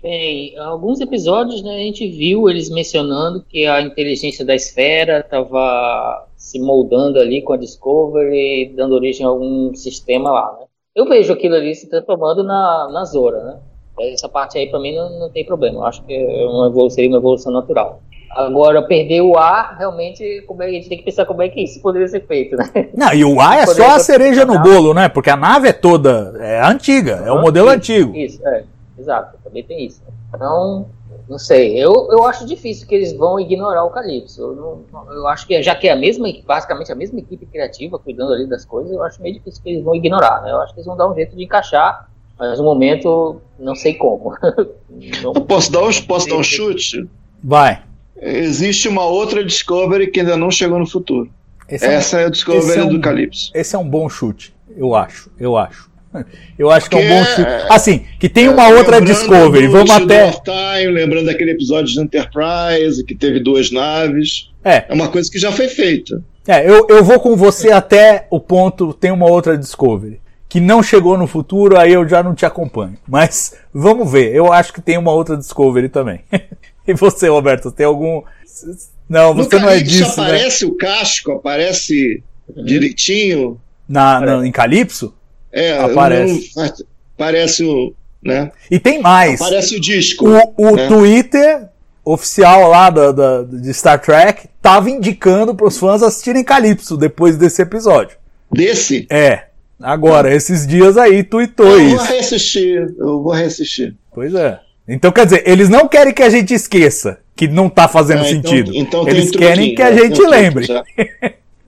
Bem, 0.00 0.56
alguns 0.58 1.00
episódios 1.00 1.62
né, 1.62 1.74
a 1.74 1.78
gente 1.78 2.08
viu 2.08 2.48
eles 2.48 2.70
mencionando 2.70 3.44
que 3.48 3.66
a 3.66 3.82
inteligência 3.82 4.44
da 4.44 4.54
esfera 4.54 5.20
estava 5.20 6.26
se 6.36 6.60
moldando 6.60 7.18
ali 7.18 7.42
com 7.42 7.52
a 7.52 7.56
Discovery, 7.56 8.72
dando 8.76 8.94
origem 8.94 9.26
a 9.26 9.28
algum 9.28 9.74
sistema 9.74 10.30
lá. 10.30 10.56
Né? 10.60 10.66
Eu 10.94 11.04
vejo 11.06 11.32
aquilo 11.32 11.56
ali 11.56 11.74
se 11.74 11.88
transformando 11.88 12.44
na, 12.44 12.88
na 12.92 13.04
Zora, 13.04 13.42
né? 13.42 13.60
Essa 14.00 14.28
parte 14.28 14.58
aí 14.58 14.68
para 14.68 14.80
mim 14.80 14.94
não, 14.94 15.18
não 15.18 15.30
tem 15.30 15.44
problema. 15.44 15.78
Eu 15.78 15.86
acho 15.86 16.02
que 16.04 16.14
é 16.14 16.46
uma 16.46 16.66
evolução, 16.66 16.90
seria 16.90 17.10
uma 17.10 17.18
evolução 17.18 17.52
natural. 17.52 18.00
Agora, 18.30 18.82
perder 18.82 19.22
o 19.22 19.36
ar, 19.36 19.76
realmente, 19.78 20.42
como 20.46 20.62
é, 20.62 20.66
a 20.66 20.70
gente 20.70 20.88
tem 20.88 20.98
que 20.98 21.04
pensar 21.04 21.24
como 21.24 21.42
é 21.42 21.48
que 21.48 21.62
isso 21.62 21.80
poderia 21.80 22.06
ser 22.06 22.26
feito, 22.26 22.56
né? 22.56 22.90
Não, 22.94 23.12
e 23.12 23.24
o 23.24 23.40
ar 23.40 23.58
é 23.58 23.66
só 23.66 23.96
a 23.96 23.98
cereja 23.98 24.44
no 24.44 24.58
bolo, 24.60 24.92
né? 24.92 25.08
Porque 25.08 25.30
a 25.30 25.36
nave 25.36 25.68
é 25.68 25.72
toda, 25.72 26.34
é 26.38 26.60
antiga, 26.62 27.22
é 27.24 27.32
o 27.32 27.40
modelo 27.40 27.68
isso, 27.68 27.76
antigo. 27.76 28.16
Isso, 28.16 28.46
é, 28.46 28.64
exato, 28.98 29.38
também 29.42 29.64
tem 29.64 29.86
isso. 29.86 30.02
Então, 30.32 30.86
não 31.28 31.38
sei, 31.38 31.76
eu, 31.82 32.08
eu 32.10 32.24
acho 32.24 32.46
difícil 32.46 32.86
que 32.86 32.94
eles 32.94 33.12
vão 33.14 33.40
ignorar 33.40 33.84
o 33.84 33.90
Calypso. 33.90 34.42
Eu, 34.42 34.84
não, 34.92 35.12
eu 35.12 35.26
acho 35.26 35.46
que, 35.46 35.62
já 35.62 35.74
que 35.74 35.88
é 35.88 35.92
a 35.92 35.96
mesma, 35.96 36.28
basicamente 36.46 36.92
a 36.92 36.94
mesma 36.94 37.18
equipe 37.18 37.46
criativa 37.46 37.98
cuidando 37.98 38.34
ali 38.34 38.46
das 38.46 38.64
coisas, 38.64 38.92
eu 38.92 39.02
acho 39.02 39.22
meio 39.22 39.34
difícil 39.34 39.62
que 39.62 39.70
eles 39.70 39.82
vão 39.84 39.94
ignorar, 39.94 40.42
né? 40.42 40.52
Eu 40.52 40.60
acho 40.60 40.74
que 40.74 40.80
eles 40.80 40.86
vão 40.86 40.96
dar 40.96 41.10
um 41.10 41.14
jeito 41.14 41.34
de 41.34 41.42
encaixar 41.42 42.08
mas 42.38 42.58
no 42.58 42.64
momento, 42.64 43.40
não 43.58 43.74
sei 43.74 43.94
como. 43.94 44.34
Não... 45.22 45.32
Posso 45.32 45.70
dar 45.70 45.82
um, 45.82 45.92
posso 46.02 46.28
dar 46.28 46.36
um 46.36 46.42
chute? 46.42 47.06
Vai. 47.42 47.82
Existe 48.20 48.88
uma 48.88 49.04
outra 49.04 49.44
Discovery 49.44 50.10
que 50.10 50.20
ainda 50.20 50.36
não 50.36 50.50
chegou 50.50 50.78
no 50.78 50.86
futuro. 50.86 51.30
Esse 51.68 51.86
Essa 51.86 52.16
é, 52.16 52.20
um, 52.20 52.22
é 52.22 52.26
a 52.26 52.30
Discovery 52.30 52.80
é 52.80 52.84
um, 52.84 52.88
do 52.88 53.00
Calypso. 53.00 53.52
Esse 53.54 53.76
é 53.76 53.78
um 53.78 53.88
bom 53.88 54.08
chute, 54.08 54.52
eu 54.76 54.94
acho. 54.94 55.30
Eu 55.38 55.56
acho. 55.56 55.88
Eu 56.58 56.70
acho 56.70 56.88
Porque 56.88 57.04
que 57.04 57.12
é 57.12 57.14
um 57.14 57.18
bom 57.18 57.24
chute. 57.26 57.50
Assim, 57.68 58.04
que 58.18 58.30
tem 58.30 58.48
uma 58.48 58.66
é, 58.66 58.74
outra 58.74 58.98
Discovery. 58.98 59.68
Vamos 59.68 59.90
até. 59.90 60.32
Time, 60.32 60.90
lembrando 60.90 61.26
daquele 61.26 61.50
episódio 61.50 61.92
de 61.92 62.00
Enterprise, 62.00 63.04
que 63.04 63.14
teve 63.14 63.38
duas 63.38 63.70
naves. 63.70 64.50
É. 64.64 64.86
É 64.88 64.94
uma 64.94 65.08
coisa 65.08 65.30
que 65.30 65.38
já 65.38 65.52
foi 65.52 65.68
feita. 65.68 66.24
É, 66.46 66.68
eu, 66.68 66.86
eu 66.88 67.04
vou 67.04 67.20
com 67.20 67.36
você 67.36 67.70
até 67.70 68.26
o 68.30 68.40
ponto. 68.40 68.94
Tem 68.94 69.12
uma 69.12 69.30
outra 69.30 69.56
Discovery 69.56 70.18
que 70.48 70.60
não 70.60 70.82
chegou 70.82 71.18
no 71.18 71.26
futuro, 71.26 71.78
aí 71.78 71.92
eu 71.92 72.08
já 72.08 72.22
não 72.22 72.34
te 72.34 72.46
acompanho. 72.46 72.96
Mas 73.06 73.54
vamos 73.72 74.10
ver, 74.10 74.34
eu 74.34 74.52
acho 74.52 74.72
que 74.72 74.80
tem 74.80 74.96
uma 74.96 75.12
outra 75.12 75.36
Discovery 75.36 75.88
também. 75.88 76.20
e 76.86 76.94
você, 76.94 77.28
Roberto, 77.28 77.70
tem 77.70 77.84
algum. 77.84 78.22
Não, 79.08 79.34
você 79.34 79.56
no 79.56 79.62
não 79.62 79.70
é 79.70 79.80
disso. 79.80 80.20
Né? 80.20 80.26
aparece 80.26 80.64
né? 80.64 80.70
o 80.70 80.74
casco, 80.74 81.32
aparece 81.32 82.22
direitinho. 82.64 83.60
Na, 83.88 84.20
na, 84.20 84.46
em 84.46 84.52
Calypso? 84.52 85.14
É, 85.52 85.78
aparece. 85.78 86.52
Não, 86.56 86.72
aparece 87.14 87.64
o. 87.64 87.94
Né? 88.22 88.50
E 88.70 88.78
tem 88.78 89.00
mais. 89.00 89.40
Aparece 89.40 89.76
o 89.76 89.80
disco. 89.80 90.26
O, 90.26 90.54
o 90.56 90.76
né? 90.76 90.88
Twitter 90.88 91.68
oficial 92.04 92.68
lá 92.68 92.88
da, 92.88 93.12
da, 93.12 93.42
de 93.42 93.72
Star 93.72 94.00
Trek 94.00 94.48
tava 94.62 94.90
indicando 94.90 95.54
para 95.54 95.66
os 95.66 95.78
fãs 95.78 96.02
assistirem 96.02 96.42
Calypso 96.42 96.96
depois 96.96 97.36
desse 97.36 97.60
episódio. 97.60 98.16
Desse? 98.50 99.06
É. 99.10 99.47
Agora, 99.80 100.34
esses 100.34 100.66
dias 100.66 100.96
aí 100.96 101.22
tuitou 101.22 101.66
eu 101.66 101.80
isso. 101.80 101.94
Eu 101.94 101.98
vou 101.98 102.06
reassistir, 102.06 102.94
eu 102.98 103.22
vou 103.22 103.32
reassistir. 103.32 103.94
Pois 104.12 104.34
é. 104.34 104.60
Então, 104.88 105.12
quer 105.12 105.26
dizer, 105.26 105.42
eles 105.46 105.68
não 105.68 105.86
querem 105.86 106.14
que 106.14 106.22
a 106.22 106.30
gente 106.30 106.54
esqueça 106.54 107.20
que 107.36 107.46
não 107.46 107.68
tá 107.68 107.86
fazendo 107.86 108.24
é, 108.24 108.30
então, 108.32 108.50
sentido. 108.50 108.72
Então 108.74 109.08
eles 109.08 109.30
querem 109.30 109.74
que 109.74 109.80
a 109.80 109.90
né? 109.90 109.98
gente 109.98 110.20
lembre. 110.22 110.66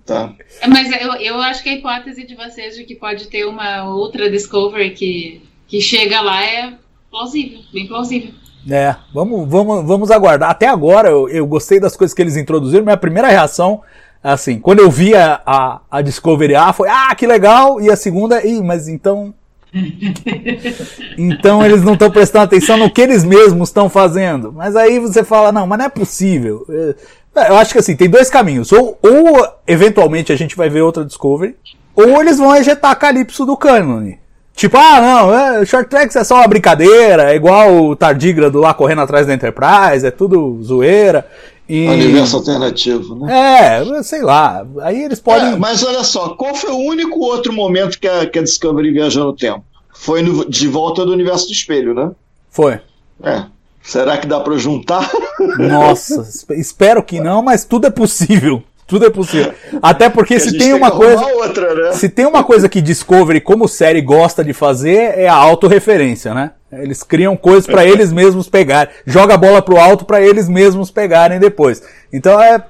tá. 0.04 0.32
Mas 0.66 0.90
eu, 1.00 1.14
eu 1.14 1.40
acho 1.40 1.62
que 1.62 1.68
a 1.68 1.74
hipótese 1.74 2.26
de 2.26 2.34
vocês 2.34 2.74
de 2.74 2.82
que 2.82 2.96
pode 2.96 3.28
ter 3.28 3.44
uma 3.44 3.84
outra 3.84 4.28
Discovery 4.28 4.90
que, 4.90 5.42
que 5.68 5.80
chega 5.80 6.20
lá 6.20 6.44
é 6.44 6.72
plausível, 7.08 7.60
bem 7.72 7.86
plausível. 7.86 8.32
É, 8.68 8.96
vamos, 9.14 9.48
vamos, 9.48 9.86
vamos 9.86 10.10
aguardar. 10.10 10.50
Até 10.50 10.66
agora 10.66 11.08
eu, 11.08 11.28
eu 11.28 11.46
gostei 11.46 11.78
das 11.78 11.96
coisas 11.96 12.12
que 12.12 12.20
eles 12.20 12.36
introduziram. 12.36 12.82
Minha 12.84 12.96
primeira 12.96 13.28
reação 13.28 13.80
Assim, 14.22 14.58
quando 14.58 14.80
eu 14.80 14.90
vi 14.90 15.14
a, 15.14 15.40
a, 15.46 15.80
a 15.90 16.02
Discovery 16.02 16.54
A, 16.54 16.72
foi, 16.72 16.88
ah, 16.88 17.14
que 17.14 17.26
legal, 17.26 17.80
e 17.80 17.90
a 17.90 17.96
segunda, 17.96 18.46
ih, 18.46 18.62
mas 18.62 18.86
então. 18.86 19.32
então 21.16 21.64
eles 21.64 21.82
não 21.82 21.94
estão 21.94 22.10
prestando 22.10 22.44
atenção 22.44 22.76
no 22.76 22.90
que 22.90 23.00
eles 23.00 23.24
mesmos 23.24 23.70
estão 23.70 23.88
fazendo. 23.88 24.52
Mas 24.52 24.76
aí 24.76 24.98
você 24.98 25.24
fala, 25.24 25.52
não, 25.52 25.66
mas 25.66 25.78
não 25.78 25.86
é 25.86 25.88
possível. 25.88 26.66
É, 27.34 27.50
eu 27.50 27.56
acho 27.56 27.72
que 27.72 27.78
assim, 27.78 27.96
tem 27.96 28.10
dois 28.10 28.28
caminhos. 28.28 28.72
Ou, 28.72 28.98
ou 29.00 29.48
eventualmente 29.66 30.32
a 30.32 30.36
gente 30.36 30.56
vai 30.56 30.68
ver 30.68 30.82
outra 30.82 31.04
Discovery, 31.04 31.56
ou 31.94 32.20
eles 32.20 32.36
vão 32.36 32.54
ejetar 32.54 32.98
Calypso 32.98 33.46
do 33.46 33.56
cânone. 33.56 34.18
Tipo, 34.60 34.76
ah, 34.76 35.00
não, 35.00 35.34
é, 35.34 35.64
Short 35.64 35.88
Tracks 35.88 36.14
é 36.16 36.22
só 36.22 36.34
uma 36.34 36.46
brincadeira, 36.46 37.32
é 37.32 37.34
igual 37.34 37.82
o 37.82 37.96
Tardígrado 37.96 38.58
lá 38.58 38.74
correndo 38.74 39.00
atrás 39.00 39.26
da 39.26 39.32
Enterprise, 39.32 40.06
é 40.06 40.10
tudo 40.10 40.62
zoeira. 40.62 41.26
E... 41.66 41.88
Universo 41.88 42.36
alternativo, 42.36 43.14
né? 43.14 43.80
É, 43.80 44.02
sei 44.02 44.20
lá. 44.20 44.66
Aí 44.82 45.02
eles 45.02 45.18
podem. 45.18 45.54
É, 45.54 45.56
mas 45.56 45.82
olha 45.82 46.04
só, 46.04 46.34
qual 46.34 46.54
foi 46.54 46.72
o 46.72 46.76
único 46.76 47.20
outro 47.20 47.54
momento 47.54 47.98
que 47.98 48.06
a, 48.06 48.26
que 48.26 48.38
a 48.38 48.42
Discovery 48.42 48.92
viajou 48.92 49.24
no 49.24 49.32
tempo? 49.32 49.64
Foi 49.94 50.20
no, 50.20 50.44
de 50.44 50.68
volta 50.68 51.06
do 51.06 51.12
universo 51.12 51.46
do 51.46 51.52
espelho, 51.52 51.94
né? 51.94 52.10
Foi. 52.50 52.80
É. 53.22 53.44
Será 53.82 54.18
que 54.18 54.26
dá 54.26 54.40
para 54.40 54.58
juntar? 54.58 55.10
Nossa, 55.58 56.28
espero 56.52 57.02
que 57.02 57.18
não, 57.18 57.40
mas 57.40 57.64
tudo 57.64 57.86
é 57.86 57.90
possível. 57.90 58.62
Tudo 58.90 59.06
é 59.06 59.10
possível. 59.10 59.54
Até 59.80 60.08
porque 60.10 60.38
se 60.40 60.58
tem 60.58 60.74
uma 60.74 60.90
coisa. 60.90 61.24
Outra, 61.24 61.74
né? 61.74 61.92
Se 61.92 62.08
tem 62.08 62.26
uma 62.26 62.42
coisa 62.42 62.68
que 62.68 62.82
Discovery, 62.82 63.40
como 63.40 63.68
série, 63.68 64.02
gosta 64.02 64.42
de 64.42 64.52
fazer, 64.52 65.16
é 65.16 65.28
a 65.28 65.34
autorreferência, 65.34 66.34
né? 66.34 66.50
Eles 66.72 67.04
criam 67.04 67.36
coisas 67.36 67.66
para 67.66 67.84
eles 67.86 68.12
mesmos 68.12 68.48
pegarem. 68.48 68.92
Joga 69.06 69.34
a 69.34 69.38
bola 69.38 69.62
pro 69.62 69.78
alto 69.78 70.04
para 70.04 70.20
eles 70.20 70.48
mesmos 70.48 70.90
pegarem 70.90 71.38
depois. 71.38 71.80
Então 72.12 72.40
é, 72.40 72.60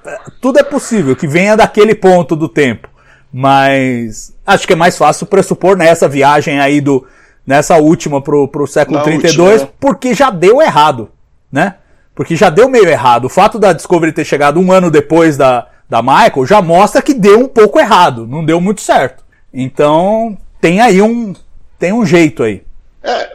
tudo 0.43 0.59
é 0.59 0.63
possível 0.63 1.17
que 1.17 1.27
venha 1.27 1.57
daquele 1.57 1.95
ponto 1.95 2.37
do 2.37 2.49
tempo. 2.49 2.87
Mas 3.33 4.35
acho 4.47 4.67
que 4.67 4.75
é 4.75 4.77
mais 4.77 4.99
fácil 4.99 5.25
pressupor 5.25 5.75
nessa 5.75 6.07
viagem 6.07 6.61
aí 6.61 6.83
do 6.83 7.07
nessa 7.47 7.79
última 7.79 8.21
pro, 8.21 8.47
pro 8.47 8.67
século 8.67 8.99
Na 8.99 9.05
32, 9.05 9.53
última. 9.53 9.73
porque 9.81 10.13
já 10.13 10.31
deu 10.31 10.61
errado, 10.61 11.09
né? 11.51 11.77
Porque 12.15 12.37
já 12.37 12.51
deu 12.51 12.69
meio 12.69 12.89
errado. 12.89 13.25
O 13.25 13.31
fato 13.31 13.59
da 13.59 13.73
Discovery 13.73 14.13
ter 14.13 14.27
chegado 14.27 14.61
um 14.61 14.71
ano 14.71 14.91
depois 14.91 15.39
da, 15.39 15.67
da 15.91 16.01
Michael, 16.01 16.47
já 16.47 16.63
mostra 16.63 17.03
que 17.03 17.13
deu 17.13 17.41
um 17.41 17.49
pouco 17.49 17.79
errado, 17.81 18.27
não 18.27 18.45
deu 18.45 18.61
muito 18.61 18.81
certo. 18.81 19.25
Então, 19.53 20.39
tem 20.61 20.81
aí 20.81 21.03
um 21.03 21.35
tem 21.79 21.93
um 21.93 22.07
jeito 22.07 22.43
aí. 22.43 22.63
É, 23.03 23.33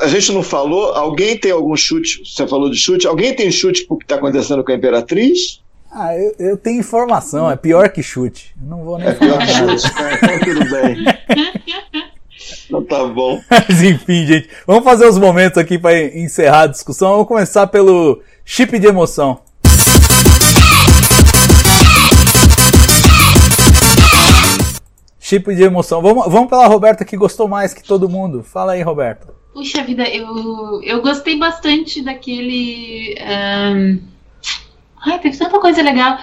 a 0.00 0.06
gente 0.06 0.30
não 0.32 0.42
falou, 0.42 0.92
alguém 0.92 1.36
tem 1.36 1.50
algum 1.50 1.74
chute? 1.74 2.22
Você 2.24 2.46
falou 2.46 2.70
de 2.70 2.76
chute, 2.76 3.06
alguém 3.06 3.34
tem 3.34 3.50
chute 3.50 3.86
pro 3.86 3.96
que 3.96 4.06
tá 4.06 4.16
acontecendo 4.16 4.62
com 4.62 4.70
a 4.70 4.74
Imperatriz? 4.74 5.62
Ah, 5.90 6.14
eu, 6.14 6.34
eu 6.38 6.56
tenho 6.56 6.80
informação, 6.80 7.50
é 7.50 7.56
pior 7.56 7.88
que 7.88 8.02
chute. 8.02 8.54
Não 8.60 8.84
vou 8.84 8.98
nem 8.98 9.08
É 9.08 9.14
pior 9.14 9.38
que 9.38 9.46
falar 9.46 9.66
nada. 9.66 9.78
chute, 9.78 10.02
né? 10.02 10.18
então 10.22 10.40
tudo 10.40 10.70
bem. 10.70 11.04
Então 12.66 12.82
tá 12.84 13.04
bom. 13.04 13.40
Mas 13.50 13.82
enfim, 13.82 14.26
gente, 14.26 14.48
vamos 14.66 14.84
fazer 14.84 15.06
os 15.06 15.18
momentos 15.18 15.58
aqui 15.58 15.78
para 15.78 15.98
encerrar 15.98 16.62
a 16.62 16.66
discussão. 16.66 17.12
Vamos 17.12 17.26
começar 17.26 17.66
pelo 17.66 18.22
chip 18.44 18.78
de 18.78 18.86
emoção. 18.86 19.40
Chip 25.28 25.54
de 25.54 25.62
emoção. 25.62 26.00
Vamos, 26.00 26.24
vamos 26.32 26.48
pela 26.48 26.66
Roberta 26.66 27.04
que 27.04 27.14
gostou 27.14 27.46
mais 27.46 27.74
que 27.74 27.84
todo 27.84 28.08
mundo. 28.08 28.42
Fala 28.42 28.72
aí, 28.72 28.80
Roberta. 28.80 29.34
Puxa 29.52 29.82
vida, 29.82 30.08
eu, 30.08 30.80
eu 30.82 31.02
gostei 31.02 31.36
bastante 31.36 32.00
daquele. 32.00 33.14
ahn, 33.20 33.98
Ai, 35.04 35.18
teve 35.18 35.36
tanta 35.36 35.60
coisa 35.60 35.82
legal. 35.82 36.18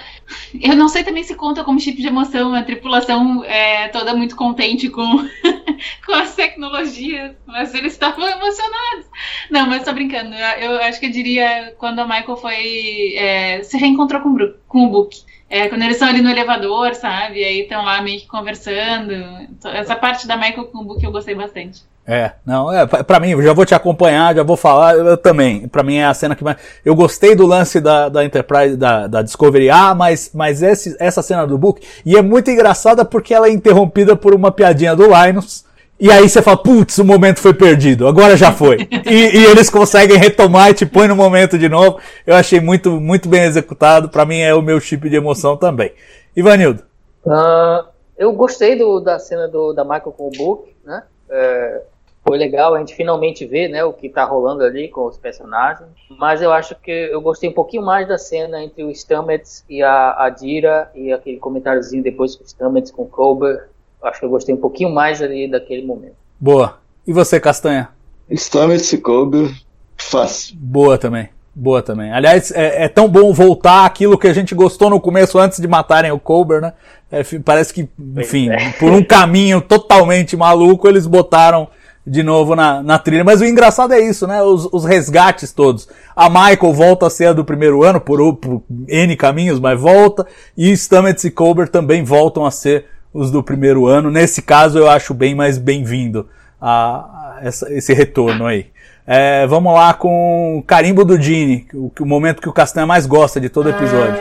Eu 0.60 0.74
não 0.74 0.88
sei 0.88 1.04
também 1.04 1.22
se 1.22 1.36
conta 1.36 1.62
como 1.62 1.78
chip 1.78 2.02
de 2.02 2.08
emoção, 2.08 2.52
a 2.52 2.64
tripulação 2.64 3.44
é 3.44 3.86
toda 3.88 4.12
muito 4.12 4.34
contente 4.34 4.90
com, 4.90 5.02
com 6.04 6.12
as 6.12 6.34
tecnologias, 6.34 7.36
mas 7.46 7.72
eles 7.74 7.92
estavam 7.92 8.28
emocionados. 8.28 9.06
Não, 9.48 9.68
mas 9.68 9.84
tô 9.84 9.92
brincando. 9.92 10.34
Eu, 10.34 10.72
eu 10.72 10.82
acho 10.82 10.98
que 10.98 11.06
eu 11.06 11.12
diria 11.12 11.76
quando 11.78 12.00
a 12.00 12.08
Michael 12.08 12.36
foi. 12.36 13.14
é, 13.14 13.62
se 13.62 13.78
reencontrou 13.78 14.20
com, 14.20 14.36
com 14.66 14.86
o 14.86 14.90
Book. 14.90 15.16
É, 15.48 15.68
quando 15.68 15.82
eles 15.82 15.94
estão 15.94 16.08
ali 16.08 16.20
no 16.20 16.30
elevador, 16.30 16.94
sabe? 16.94 17.40
E 17.40 17.44
aí 17.44 17.60
estão 17.60 17.84
lá 17.84 18.02
meio 18.02 18.20
que 18.20 18.26
conversando. 18.26 19.12
Então, 19.12 19.70
Essa 19.70 19.94
parte 19.94 20.26
da 20.26 20.36
Michael 20.36 20.68
o 20.74 20.84
Book 20.84 21.02
eu 21.04 21.12
gostei 21.12 21.34
bastante. 21.34 21.82
É, 22.08 22.32
não, 22.46 22.72
é, 22.72 22.86
pra 22.86 23.18
mim, 23.18 23.42
já 23.42 23.52
vou 23.52 23.66
te 23.66 23.74
acompanhar, 23.74 24.32
já 24.32 24.44
vou 24.44 24.56
falar, 24.56 24.94
eu, 24.94 25.06
eu 25.06 25.16
também. 25.16 25.66
Pra 25.66 25.82
mim 25.82 25.96
é 25.96 26.04
a 26.04 26.14
cena 26.14 26.36
que 26.36 26.44
mais. 26.44 26.56
Eu 26.84 26.94
gostei 26.94 27.34
do 27.34 27.44
lance 27.44 27.80
da, 27.80 28.08
da 28.08 28.24
Enterprise, 28.24 28.76
da, 28.76 29.08
da 29.08 29.22
Discovery 29.22 29.70
A, 29.70 29.92
mas, 29.92 30.30
mas 30.32 30.62
esse, 30.62 30.96
essa 31.00 31.20
cena 31.20 31.44
do 31.44 31.58
Book, 31.58 31.84
e 32.04 32.16
é 32.16 32.22
muito 32.22 32.48
engraçada 32.48 33.04
porque 33.04 33.34
ela 33.34 33.48
é 33.48 33.50
interrompida 33.50 34.14
por 34.14 34.34
uma 34.34 34.52
piadinha 34.52 34.94
do 34.94 35.04
Linus. 35.04 35.65
E 35.98 36.10
aí 36.10 36.28
você 36.28 36.42
fala, 36.42 36.58
putz, 36.58 36.98
o 36.98 37.04
momento 37.04 37.40
foi 37.40 37.54
perdido, 37.54 38.06
agora 38.06 38.36
já 38.36 38.52
foi. 38.52 38.86
e, 39.06 39.38
e 39.38 39.44
eles 39.46 39.70
conseguem 39.70 40.18
retomar 40.18 40.70
e 40.70 40.74
te 40.74 40.84
põe 40.84 41.08
no 41.08 41.16
momento 41.16 41.58
de 41.58 41.68
novo. 41.68 41.98
Eu 42.26 42.34
achei 42.34 42.60
muito, 42.60 43.00
muito 43.00 43.28
bem 43.28 43.42
executado. 43.44 44.08
Pra 44.08 44.26
mim 44.26 44.38
é 44.40 44.54
o 44.54 44.60
meu 44.62 44.78
chip 44.78 45.08
de 45.08 45.16
emoção 45.16 45.56
também. 45.56 45.92
Ivanildo. 46.36 46.82
Ah, 47.26 47.86
eu 48.18 48.32
gostei 48.32 48.76
do- 48.76 49.00
da 49.00 49.18
cena 49.18 49.48
do, 49.48 49.72
da 49.72 49.84
Michael 49.84 50.12
com 50.12 50.28
o 50.28 50.30
Book, 50.30 50.74
né? 50.84 51.02
É, 51.30 51.82
foi 52.26 52.36
legal 52.36 52.74
a 52.74 52.78
gente 52.78 52.94
finalmente 52.94 53.46
ver 53.46 53.68
né, 53.68 53.84
o 53.84 53.92
que 53.92 54.08
tá 54.08 54.24
rolando 54.24 54.64
ali 54.64 54.88
com 54.88 55.06
os 55.06 55.16
personagens. 55.16 55.88
Mas 56.10 56.42
eu 56.42 56.52
acho 56.52 56.74
que 56.74 56.90
eu 56.90 57.20
gostei 57.20 57.48
um 57.48 57.54
pouquinho 57.54 57.82
mais 57.82 58.06
da 58.06 58.18
cena 58.18 58.62
entre 58.62 58.84
o 58.84 58.94
Stamets 58.94 59.64
e 59.68 59.82
a, 59.82 60.24
a 60.24 60.28
Dira 60.28 60.90
e 60.94 61.12
aquele 61.12 61.38
comentáriozinho 61.38 62.02
depois 62.02 62.36
com 62.36 62.44
o 62.44 62.46
Stamets 62.46 62.90
com 62.90 63.02
o 63.02 63.08
Colbert. 63.08 63.68
Acho 64.06 64.20
que 64.20 64.26
eu 64.26 64.30
gostei 64.30 64.54
um 64.54 64.58
pouquinho 64.58 64.90
mais 64.90 65.20
ali 65.20 65.50
daquele 65.50 65.84
momento. 65.84 66.14
Boa. 66.38 66.78
E 67.06 67.12
você, 67.12 67.40
Castanha? 67.40 67.88
Stamets 68.30 68.92
e 68.92 68.98
Kobe, 68.98 69.54
fácil. 69.96 70.56
Boa 70.56 70.96
também. 70.96 71.28
Boa 71.54 71.82
também. 71.82 72.12
Aliás, 72.12 72.50
é, 72.50 72.84
é 72.84 72.88
tão 72.88 73.08
bom 73.08 73.32
voltar 73.32 73.86
aquilo 73.86 74.18
que 74.18 74.28
a 74.28 74.32
gente 74.32 74.54
gostou 74.54 74.90
no 74.90 75.00
começo 75.00 75.38
antes 75.38 75.58
de 75.58 75.66
matarem 75.66 76.10
o 76.10 76.18
Colbert, 76.18 76.60
né? 76.60 76.72
É, 77.10 77.22
parece 77.44 77.72
que, 77.72 77.88
enfim, 78.16 78.50
por 78.78 78.92
um 78.92 79.02
caminho 79.02 79.60
totalmente 79.60 80.36
maluco, 80.36 80.86
eles 80.86 81.06
botaram 81.06 81.68
de 82.06 82.22
novo 82.22 82.54
na, 82.54 82.82
na 82.82 82.98
trilha. 82.98 83.24
Mas 83.24 83.40
o 83.40 83.44
engraçado 83.44 83.94
é 83.94 84.00
isso, 84.00 84.26
né? 84.26 84.42
Os, 84.42 84.68
os 84.70 84.84
resgates 84.84 85.52
todos. 85.52 85.88
A 86.14 86.28
Michael 86.28 86.74
volta 86.74 87.06
a 87.06 87.10
ser 87.10 87.26
a 87.26 87.32
do 87.32 87.44
primeiro 87.44 87.82
ano, 87.82 88.00
por, 88.00 88.36
por 88.36 88.62
N 88.86 89.16
caminhos, 89.16 89.58
mas 89.58 89.80
volta. 89.80 90.26
E 90.56 90.76
Stamets 90.76 91.24
e 91.24 91.30
Colbert 91.30 91.68
também 91.68 92.04
voltam 92.04 92.44
a 92.44 92.50
ser 92.50 92.84
os 93.18 93.30
do 93.30 93.42
primeiro 93.42 93.86
ano. 93.86 94.10
Nesse 94.10 94.42
caso, 94.42 94.78
eu 94.78 94.88
acho 94.88 95.14
bem 95.14 95.34
mais 95.34 95.58
bem-vindo 95.58 96.28
a, 96.60 97.36
a 97.38 97.38
essa- 97.42 97.72
esse 97.72 97.92
retorno 97.94 98.46
aí. 98.46 98.66
É, 99.06 99.46
vamos 99.46 99.72
lá 99.72 99.94
com 99.94 100.58
o 100.58 100.62
carimbo 100.62 101.04
do 101.04 101.20
Gene, 101.20 101.66
o, 101.72 101.90
o 102.00 102.04
momento 102.06 102.42
que 102.42 102.48
o 102.48 102.52
Castanha 102.52 102.86
mais 102.86 103.06
gosta 103.06 103.40
de 103.40 103.48
todo 103.48 103.68
episódio. 103.70 104.16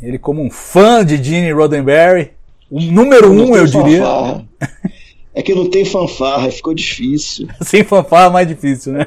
Ele 0.00 0.18
como 0.18 0.42
um 0.42 0.50
fã 0.50 1.04
de 1.04 1.22
Gene 1.22 1.52
Roddenberry, 1.52 2.30
o 2.70 2.80
número 2.80 3.32
Não 3.32 3.46
um, 3.46 3.56
eu 3.56 3.66
diria. 3.66 3.98
fanfarra. 4.02 4.44
É 5.34 5.42
que 5.42 5.54
não 5.54 5.68
tem 5.68 5.84
fanfarra, 5.84 6.50
ficou 6.50 6.72
difícil. 6.74 7.48
Sem 7.62 7.84
fanfarra 7.84 8.26
é 8.26 8.30
mais 8.30 8.48
difícil, 8.48 8.92
né? 8.92 9.06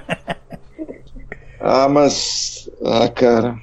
Ah, 1.60 1.88
mas. 1.88 2.70
Ah, 2.84 3.08
cara. 3.08 3.56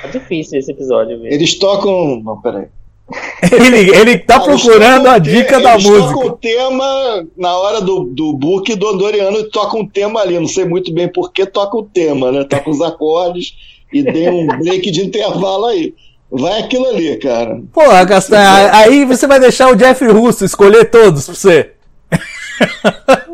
Tá 0.00 0.08
difícil 0.08 0.58
esse 0.58 0.70
episódio, 0.70 1.20
viu? 1.20 1.30
Eles 1.32 1.58
tocam. 1.58 2.20
Não, 2.24 2.40
peraí. 2.40 2.66
Ele, 3.52 3.96
ele 3.96 4.18
tá 4.18 4.34
Ah, 4.34 4.44
eles 4.48 4.62
procurando 4.64 5.06
a 5.06 5.20
te- 5.20 5.30
dica 5.30 5.60
da 5.60 5.74
eles 5.74 5.84
tocam 5.84 6.00
música. 6.02 6.26
o 6.26 6.32
tema 6.32 7.24
na 7.36 7.56
hora 7.56 7.80
do, 7.80 8.00
do 8.04 8.32
book 8.32 8.74
do 8.74 8.88
Andoriano 8.88 9.38
e 9.38 9.44
tocam 9.50 9.80
um 9.82 9.86
tema 9.88 10.20
ali. 10.20 10.36
Não 10.40 10.48
sei 10.48 10.64
muito 10.64 10.92
bem 10.92 11.06
por 11.06 11.32
que 11.32 11.46
toca 11.46 11.76
o 11.76 11.84
tema, 11.84 12.32
né? 12.32 12.42
Toca 12.42 12.68
os 12.68 12.80
acordes 12.82 13.54
e 13.92 14.02
tem 14.02 14.28
um 14.28 14.46
break 14.58 14.90
de 14.90 15.02
intervalo 15.02 15.66
aí. 15.66 15.94
Vai 16.28 16.60
aquilo 16.62 16.86
ali, 16.88 17.16
cara. 17.18 17.62
Porra, 17.72 18.04
Castanha, 18.04 18.72
aí 18.74 19.04
você 19.04 19.28
vai 19.28 19.38
deixar 19.38 19.70
o 19.70 19.76
Jeff 19.76 20.04
Russo 20.08 20.44
escolher 20.44 20.86
todos 20.90 21.26
pra 21.26 21.34
você. 21.36 21.70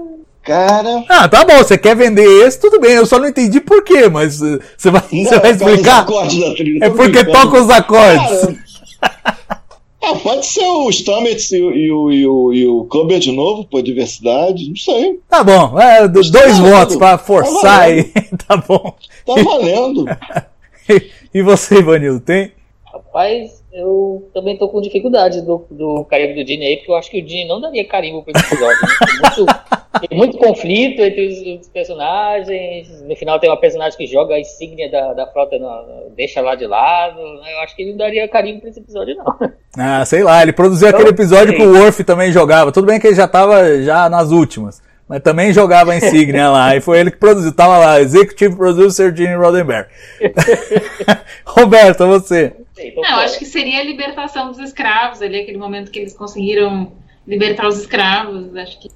Cara. 0.43 1.05
Ah, 1.09 1.29
tá 1.29 1.45
bom, 1.45 1.57
você 1.59 1.79
quer 1.79 1.95
vender 1.95 2.25
esse, 2.47 2.59
tudo 2.61 2.81
bem, 2.81 2.93
eu 2.93 3.07
só 3.07 3.19
não 3.19 3.29
entendi 3.29 3.61
por 3.61 3.85
quê, 3.85 4.09
mas 4.09 4.41
uh, 4.43 4.59
você 4.77 4.91
vai, 4.91 5.03
Não, 5.13 5.25
você 5.25 5.39
vai 5.39 5.51
explicar? 5.53 6.01
acordes 6.01 6.41
da 6.41 6.55
trilha, 6.55 6.85
É 6.85 6.91
porque 6.91 7.25
toca 7.25 7.61
os 7.63 7.71
acordes. 7.71 8.41
Cara, 8.41 8.57
ah, 10.03 10.15
pode 10.17 10.45
ser 10.47 10.67
o 10.67 10.91
Stamets 10.91 11.53
e, 11.53 11.63
o- 11.63 11.71
e, 11.73 11.93
o- 11.93 12.11
e, 12.13 12.27
o, 12.27 12.53
e 12.53 12.67
o 12.67 12.85
Clubber 12.87 13.21
de 13.21 13.31
novo, 13.31 13.65
por 13.65 13.83
diversidade, 13.83 14.69
não 14.69 14.75
sei. 14.77 15.21
Tá 15.29 15.45
bom, 15.45 15.79
é, 15.81 16.09
do- 16.09 16.23
dois 16.29 16.57
Tá 16.57 16.63
votos 16.63 16.97
pra 16.97 17.15
valendo. 17.17 17.25
forçar 17.27 17.63
Tá 17.63 17.81
aí, 17.83 18.05
tá 18.49 18.57
bom. 18.57 18.97
Tá 19.25 19.35
valendo. 19.43 20.05
E 21.33 21.41
você, 21.41 21.77
Ivanildo, 21.79 22.21
tem? 22.21 22.53
Rapaz, 22.93 23.62
eu 23.73 24.29
também 24.35 24.57
tô 24.59 24.69
com 24.69 24.81
dificuldade 24.81 25.41
do, 25.43 25.65
do 25.71 26.05
carimbo 26.05 26.35
do 26.35 26.45
Dini 26.45 26.67
aí, 26.67 26.77
porque 26.77 26.91
eu 26.91 26.97
acho 26.97 27.11
que 27.11 27.21
o 27.21 27.25
Dini 27.25 27.47
não 27.49 27.61
daria 27.61 27.85
carimbo 27.87 28.23
pra 28.23 28.33
esse 28.37 28.47
episódio. 28.55 28.77
né? 28.83 28.89
Tem, 29.07 29.19
muito, 29.47 30.07
tem 30.09 30.19
muito 30.19 30.39
conflito 30.39 31.01
entre 31.01 31.27
os, 31.29 31.61
os 31.63 31.69
personagens. 31.69 33.03
No 33.03 33.17
final 33.17 33.39
tem 33.39 33.49
uma 33.49 33.57
personagem 33.57 33.97
que 33.97 34.07
joga 34.07 34.35
a 34.35 34.41
insígnia 34.41 34.91
da, 34.91 35.13
da 35.15 35.27
frota, 35.27 35.59
na- 35.59 35.85
deixa 36.17 36.41
lá 36.41 36.55
de 36.55 36.67
lado. 36.67 37.17
né? 37.17 37.55
Eu 37.55 37.61
acho 37.61 37.75
que 37.75 37.83
ele 37.83 37.93
não 37.93 37.99
daria 37.99 38.29
carimbo 38.29 38.61
pra 38.61 38.71
esse 38.71 38.81
episódio, 38.81 39.17
não. 39.17 39.51
Ah, 39.79 40.05
sei 40.05 40.23
lá, 40.23 40.43
ele 40.43 40.53
produziu 40.53 40.89
aquele 40.89 41.09
episódio 41.09 41.55
que 41.57 41.63
o 41.63 41.73
Worf 41.79 42.05
também 42.05 42.31
jogava. 42.31 42.71
Tudo 42.73 42.87
bem 42.87 43.01
que 43.01 43.07
ele 43.07 43.17
já 43.17 43.27
tava 43.27 43.81
já 43.83 44.09
nas 44.11 44.31
últimas, 44.31 44.83
mas 45.09 45.23
também 45.23 45.51
jogava 45.53 45.93
a 45.93 45.97
insígnia 45.97 46.51
lá. 46.51 46.77
E 46.77 46.81
foi 46.83 46.99
ele 47.01 47.11
que 47.11 47.17
produziu, 47.17 47.55
tava 47.55 47.79
lá, 47.79 48.01
Executive 48.01 48.55
Producer 48.55 49.17
Gene 49.17 49.35
Roddenberry. 49.35 49.87
Roberto, 51.47 52.07
você. 52.07 52.53
Então, 52.79 53.03
Não, 53.03 53.11
eu 53.11 53.25
acho 53.25 53.39
que 53.39 53.45
seria 53.45 53.81
a 53.81 53.85
libertação 53.85 54.49
dos 54.49 54.59
escravos 54.59 55.21
ali, 55.23 55.41
aquele 55.41 55.59
momento 55.59 55.91
que 55.91 55.99
eles 55.99 56.15
conseguiram 56.17 56.93
libertar 57.27 57.69
os 57.69 57.79
escravos. 57.79 58.55
Acho 58.57 58.81
que 58.81 58.89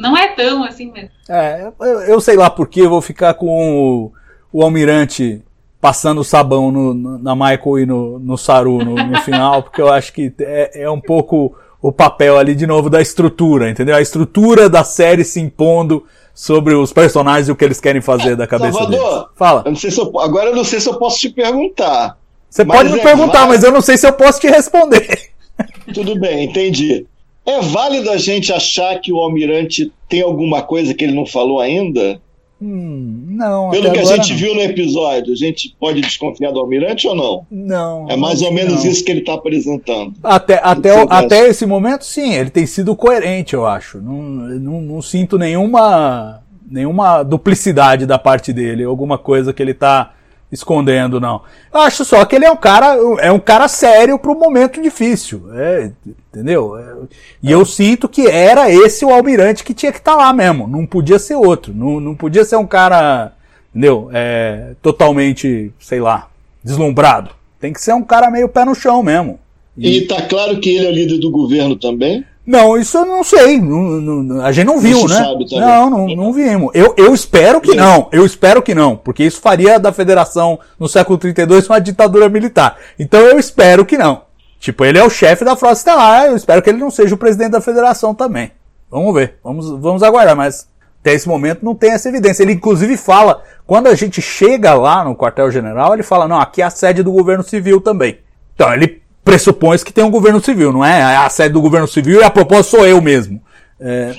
não, 0.00 0.16
é 0.16 0.28
tão 0.28 0.62
assim, 0.64 0.92
mas. 0.94 1.10
É, 1.28 1.72
eu, 1.80 2.00
eu 2.02 2.20
sei 2.20 2.36
lá 2.36 2.50
porque 2.50 2.82
eu 2.82 2.90
vou 2.90 3.00
ficar 3.00 3.34
com 3.34 3.46
o, 3.48 4.12
o 4.52 4.62
almirante 4.62 5.42
passando 5.80 6.20
o 6.20 6.24
sabão 6.24 6.70
no- 6.72 6.92
no- 6.94 7.18
na 7.18 7.34
Michael 7.34 7.78
e 7.78 7.86
no, 7.86 8.18
no 8.18 8.36
Saru 8.36 8.84
no, 8.84 8.94
no 8.96 9.18
final, 9.22 9.62
porque 9.62 9.80
eu 9.80 9.88
acho 9.92 10.12
que 10.12 10.32
é, 10.40 10.82
é 10.82 10.90
um 10.90 11.00
pouco 11.00 11.56
o 11.80 11.92
papel 11.92 12.36
ali 12.36 12.54
de 12.54 12.66
novo 12.66 12.90
da 12.90 13.00
estrutura, 13.00 13.70
entendeu? 13.70 13.94
A 13.94 14.00
estrutura 14.02 14.68
da 14.68 14.82
série 14.82 15.22
se 15.24 15.40
impondo 15.40 16.04
sobre 16.34 16.74
os 16.74 16.92
personagens 16.92 17.48
e 17.48 17.52
o 17.52 17.56
que 17.56 17.64
eles 17.64 17.80
querem 17.80 18.00
fazer 18.02 18.34
da 18.36 18.46
cabeça 18.46 18.72
Salvador, 18.78 19.10
deles. 19.10 19.26
Fala. 19.36 19.62
Eu 19.64 19.70
não 19.70 19.78
sei 19.78 19.90
se 19.92 20.00
eu- 20.00 20.18
agora 20.20 20.50
eu 20.50 20.56
não 20.56 20.64
sei 20.64 20.80
se 20.80 20.88
eu 20.88 20.98
posso 20.98 21.18
te 21.20 21.30
perguntar. 21.30 22.16
Você 22.50 22.64
Mas 22.64 22.76
pode 22.78 22.92
me 22.92 22.98
é 23.00 23.02
perguntar, 23.02 23.32
válido. 23.46 23.48
mas 23.48 23.64
eu 23.64 23.72
não 23.72 23.80
sei 23.80 23.96
se 23.96 24.06
eu 24.06 24.12
posso 24.12 24.40
te 24.40 24.48
responder. 24.48 25.30
Tudo 25.92 26.18
bem, 26.18 26.44
entendi. 26.44 27.06
É 27.46 27.60
válido 27.60 28.10
a 28.10 28.16
gente 28.18 28.52
achar 28.52 28.98
que 29.00 29.12
o 29.12 29.18
almirante 29.18 29.90
tem 30.08 30.20
alguma 30.22 30.62
coisa 30.62 30.92
que 30.94 31.04
ele 31.04 31.14
não 31.14 31.24
falou 31.26 31.60
ainda? 31.60 32.20
Hum, 32.60 33.24
não, 33.28 33.70
Pelo 33.70 33.92
que 33.92 34.00
a 34.00 34.04
gente 34.04 34.34
viu 34.34 34.52
no 34.54 34.60
episódio, 34.60 35.32
a 35.32 35.36
gente 35.36 35.74
pode 35.78 36.00
desconfiar 36.00 36.50
do 36.50 36.58
almirante 36.58 37.06
ou 37.06 37.14
não? 37.14 37.46
não. 37.50 38.06
É 38.10 38.16
mais 38.16 38.42
ou 38.42 38.52
menos 38.52 38.82
não. 38.84 38.90
isso 38.90 39.04
que 39.04 39.12
ele 39.12 39.20
está 39.20 39.34
apresentando. 39.34 40.12
Até, 40.22 40.60
até, 40.62 40.92
o- 41.04 41.06
até 41.08 41.48
esse 41.48 41.64
momento, 41.64 42.04
sim, 42.04 42.34
ele 42.34 42.50
tem 42.50 42.66
sido 42.66 42.96
coerente, 42.96 43.54
eu 43.54 43.64
acho. 43.64 43.98
Não, 44.00 44.20
não, 44.22 44.80
não 44.80 45.02
sinto 45.02 45.38
nenhuma 45.38 46.42
nenhuma 46.70 47.22
duplicidade 47.22 48.04
da 48.04 48.18
parte 48.18 48.52
dele, 48.52 48.84
alguma 48.84 49.16
coisa 49.16 49.54
que 49.54 49.62
ele 49.62 49.72
tá 49.72 50.12
escondendo, 50.50 51.20
não. 51.20 51.42
Eu 51.72 51.80
acho 51.80 52.04
só 52.04 52.24
que 52.24 52.36
ele 52.36 52.44
é 52.44 52.50
um 52.50 52.56
cara, 52.56 52.96
é 53.20 53.30
um 53.30 53.38
cara 53.38 53.68
sério 53.68 54.18
para 54.18 54.30
um 54.30 54.38
momento 54.38 54.80
difícil, 54.80 55.44
é, 55.54 55.90
entendeu? 56.32 56.76
É, 56.76 56.94
e 57.42 57.50
eu 57.52 57.64
sinto 57.64 58.08
que 58.08 58.26
era 58.26 58.70
esse 58.70 59.04
o 59.04 59.10
almirante 59.10 59.62
que 59.62 59.74
tinha 59.74 59.92
que 59.92 59.98
estar 59.98 60.12
tá 60.12 60.18
lá 60.18 60.32
mesmo, 60.32 60.66
não 60.66 60.86
podia 60.86 61.18
ser 61.18 61.34
outro, 61.34 61.72
não, 61.74 62.00
não 62.00 62.14
podia 62.14 62.44
ser 62.44 62.56
um 62.56 62.66
cara, 62.66 63.32
entendeu? 63.70 64.08
É, 64.12 64.74
totalmente, 64.80 65.72
sei 65.78 66.00
lá, 66.00 66.28
deslumbrado. 66.64 67.30
Tem 67.60 67.72
que 67.72 67.80
ser 67.80 67.92
um 67.92 68.02
cara 68.02 68.30
meio 68.30 68.48
pé 68.48 68.64
no 68.64 68.74
chão 68.74 69.02
mesmo. 69.02 69.38
E, 69.76 69.98
e 69.98 70.06
tá 70.06 70.22
claro 70.22 70.58
que 70.60 70.70
ele 70.70 70.86
é 70.86 70.92
líder 70.92 71.18
do 71.18 71.30
governo 71.30 71.76
também? 71.76 72.24
Não, 72.48 72.78
isso 72.78 72.96
eu 72.96 73.04
não 73.04 73.22
sei. 73.22 73.60
Não, 73.60 74.00
não, 74.00 74.42
a 74.42 74.50
gente 74.50 74.66
não 74.66 74.78
viu, 74.78 75.06
né? 75.06 75.20
Não, 75.50 75.90
não, 75.90 76.06
não 76.08 76.32
vimos. 76.32 76.70
Eu, 76.72 76.94
eu 76.96 77.12
espero 77.12 77.60
que 77.60 77.74
não. 77.74 78.08
Eu 78.10 78.24
espero 78.24 78.62
que 78.62 78.74
não. 78.74 78.96
Porque 78.96 79.22
isso 79.22 79.38
faria 79.38 79.78
da 79.78 79.92
federação 79.92 80.58
no 80.80 80.88
século 80.88 81.18
32 81.18 81.68
uma 81.68 81.78
ditadura 81.78 82.26
militar. 82.26 82.78
Então 82.98 83.20
eu 83.20 83.38
espero 83.38 83.84
que 83.84 83.98
não. 83.98 84.22
Tipo, 84.58 84.86
ele 84.86 84.98
é 84.98 85.04
o 85.04 85.10
chefe 85.10 85.44
da 85.44 85.56
frota 85.56 85.74
estelar. 85.74 86.24
Eu 86.24 86.36
espero 86.36 86.62
que 86.62 86.70
ele 86.70 86.78
não 86.78 86.90
seja 86.90 87.14
o 87.14 87.18
presidente 87.18 87.50
da 87.50 87.60
federação 87.60 88.14
também. 88.14 88.50
Vamos 88.90 89.12
ver. 89.12 89.34
Vamos, 89.44 89.68
vamos 89.68 90.02
aguardar. 90.02 90.34
Mas 90.34 90.66
até 91.02 91.12
esse 91.12 91.28
momento 91.28 91.62
não 91.62 91.74
tem 91.74 91.90
essa 91.90 92.08
evidência. 92.08 92.42
Ele 92.42 92.54
inclusive 92.54 92.96
fala, 92.96 93.42
quando 93.66 93.88
a 93.88 93.94
gente 93.94 94.22
chega 94.22 94.72
lá 94.72 95.04
no 95.04 95.14
quartel-general, 95.14 95.92
ele 95.92 96.02
fala, 96.02 96.26
não, 96.26 96.40
aqui 96.40 96.62
é 96.62 96.64
a 96.64 96.70
sede 96.70 97.02
do 97.02 97.12
governo 97.12 97.44
civil 97.44 97.78
também. 97.78 98.20
Então 98.54 98.72
ele 98.72 99.02
pressupõe 99.28 99.76
que 99.78 99.92
tem 99.92 100.02
um 100.02 100.10
governo 100.10 100.42
civil, 100.42 100.72
não 100.72 100.82
é? 100.82 101.02
A 101.02 101.28
sede 101.28 101.52
do 101.52 101.60
governo 101.60 101.86
civil 101.86 102.20
e 102.20 102.24
a 102.24 102.30
propósito 102.30 102.76
sou 102.76 102.86
eu 102.86 103.00
mesmo. 103.02 103.38
É... 103.78 104.14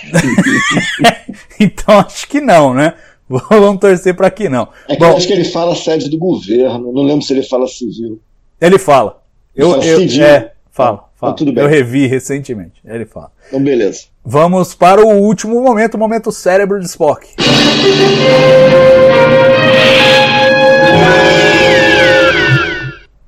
então 1.60 2.00
acho 2.00 2.28
que 2.28 2.40
não, 2.40 2.76
né? 2.76 2.94
Vamos 3.28 3.80
torcer 3.80 4.16
para 4.16 4.30
que 4.30 4.48
não. 4.48 4.68
É 4.88 4.94
que 4.94 5.00
Bom, 5.00 5.08
eu 5.08 5.18
acho 5.18 5.26
que 5.26 5.34
ele 5.34 5.46
fala 5.46 5.76
sede 5.76 6.10
do 6.10 6.18
governo, 6.18 6.94
não 6.94 7.02
lembro 7.02 7.24
se 7.24 7.34
ele 7.34 7.42
fala 7.42 7.68
civil. 7.68 8.22
Ele 8.62 8.78
fala. 8.78 9.22
Ele 9.56 9.66
eu, 9.66 9.72
fala 9.72 9.86
eu, 9.86 10.00
civil. 10.00 10.24
É, 10.24 10.52
fala. 10.70 11.10
fala. 11.16 11.34
Então, 11.34 11.36
tudo 11.36 11.54
bem. 11.54 11.64
Eu 11.64 11.70
revi 11.70 12.06
recentemente. 12.06 12.80
Ele 12.86 13.06
fala. 13.06 13.32
Então, 13.48 13.64
beleza. 13.64 14.04
Vamos 14.24 14.76
para 14.76 15.04
o 15.04 15.10
último 15.10 15.60
momento, 15.62 15.96
o 15.96 15.98
momento 15.98 16.32
cérebro 16.32 16.80
de 16.80 16.86
Spock. 16.86 17.28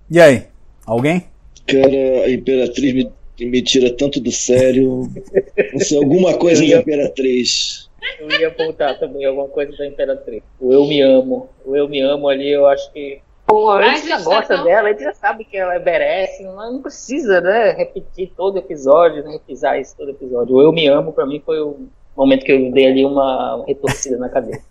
E 0.09 0.19
aí? 0.19 0.45
Alguém? 0.85 1.30
Cara, 1.67 2.25
a 2.25 2.31
Imperatriz 2.31 2.93
me, 2.93 3.11
me 3.39 3.61
tira 3.61 3.91
tanto 3.95 4.19
do 4.19 4.31
sério. 4.31 5.07
Não 5.73 5.79
sei, 5.79 5.97
alguma 5.97 6.38
coisa 6.38 6.65
da 6.65 6.77
Imperatriz. 6.77 7.89
Eu 8.19 8.29
ia 8.39 8.47
apontar 8.47 8.99
também 8.99 9.25
alguma 9.25 9.47
coisa 9.47 9.75
da 9.77 9.85
Imperatriz. 9.85 10.43
O 10.59 10.73
Eu 10.73 10.85
Me 10.88 11.01
Amo. 11.01 11.49
O 11.65 11.75
Eu 11.75 11.88
Me 11.88 12.01
Amo 12.01 12.27
ali, 12.27 12.51
eu 12.51 12.65
acho 12.65 12.91
que. 12.91 13.21
Pô, 13.45 13.69
a 13.69 13.95
gente 13.95 14.07
já 14.07 14.21
gosta 14.21 14.55
tá 14.57 14.63
dela, 14.63 14.88
a 14.88 14.91
gente 14.91 15.03
já 15.03 15.13
sabe 15.13 15.43
que 15.43 15.57
ela 15.57 15.77
merece, 15.77 16.43
não 16.43 16.81
precisa, 16.81 17.41
né? 17.41 17.71
Repetir 17.71 18.31
todo 18.35 18.57
episódio, 18.57 19.23
né? 19.23 19.33
Repisar 19.33 19.79
isso 19.79 19.95
todo 19.97 20.11
episódio. 20.11 20.55
O 20.55 20.61
Eu 20.61 20.71
Me 20.71 20.88
Amo, 20.88 21.11
pra 21.11 21.25
mim, 21.25 21.41
foi 21.45 21.59
o 21.59 21.88
momento 22.22 22.45
que 22.45 22.52
eu 22.52 22.72
dei 22.72 22.88
ali 22.88 23.06
uma 23.06 23.64
retorcida 23.68 24.18
na 24.18 24.30
cabeça. 24.30 24.61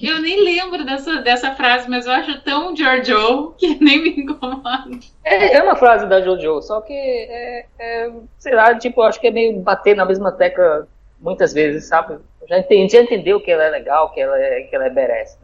Eu 0.00 0.20
nem 0.20 0.44
lembro 0.44 0.84
dessa, 0.84 1.16
dessa 1.22 1.54
frase, 1.54 1.90
mas 1.90 2.06
eu 2.06 2.12
acho 2.12 2.40
tão 2.42 2.74
Giorgio 2.74 3.52
que 3.58 3.76
nem 3.82 4.02
me 4.02 4.10
incomoda. 4.22 4.90
É, 5.24 5.56
é 5.56 5.62
uma 5.62 5.76
frase 5.76 6.06
da 6.06 6.20
Jojo, 6.20 6.62
só 6.62 6.80
que 6.80 6.92
é, 6.92 7.66
é, 7.78 8.10
sei 8.38 8.54
lá, 8.54 8.74
tipo, 8.76 9.02
acho 9.02 9.20
que 9.20 9.26
é 9.26 9.30
meio 9.30 9.60
bater 9.60 9.96
na 9.96 10.04
mesma 10.04 10.30
tecla 10.30 10.86
muitas 11.20 11.52
vezes, 11.52 11.86
sabe? 11.86 12.18
Já, 12.48 12.58
entendi, 12.58 12.92
já 12.92 13.02
entendeu 13.02 13.40
que 13.40 13.50
ela 13.50 13.64
é 13.64 13.70
legal, 13.70 14.10
que 14.10 14.20
ela 14.20 14.38
é, 14.38 14.62
que 14.62 14.74
ela 14.74 14.86
é 14.86 14.90
merece. 14.90 15.36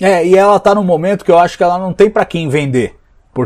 É, 0.00 0.24
e 0.24 0.36
ela 0.36 0.60
tá 0.60 0.74
num 0.74 0.84
momento 0.84 1.24
que 1.24 1.30
eu 1.30 1.38
acho 1.38 1.56
que 1.58 1.64
ela 1.64 1.78
não 1.78 1.92
tem 1.92 2.08
para 2.08 2.24
quem 2.24 2.48
vender. 2.48 2.94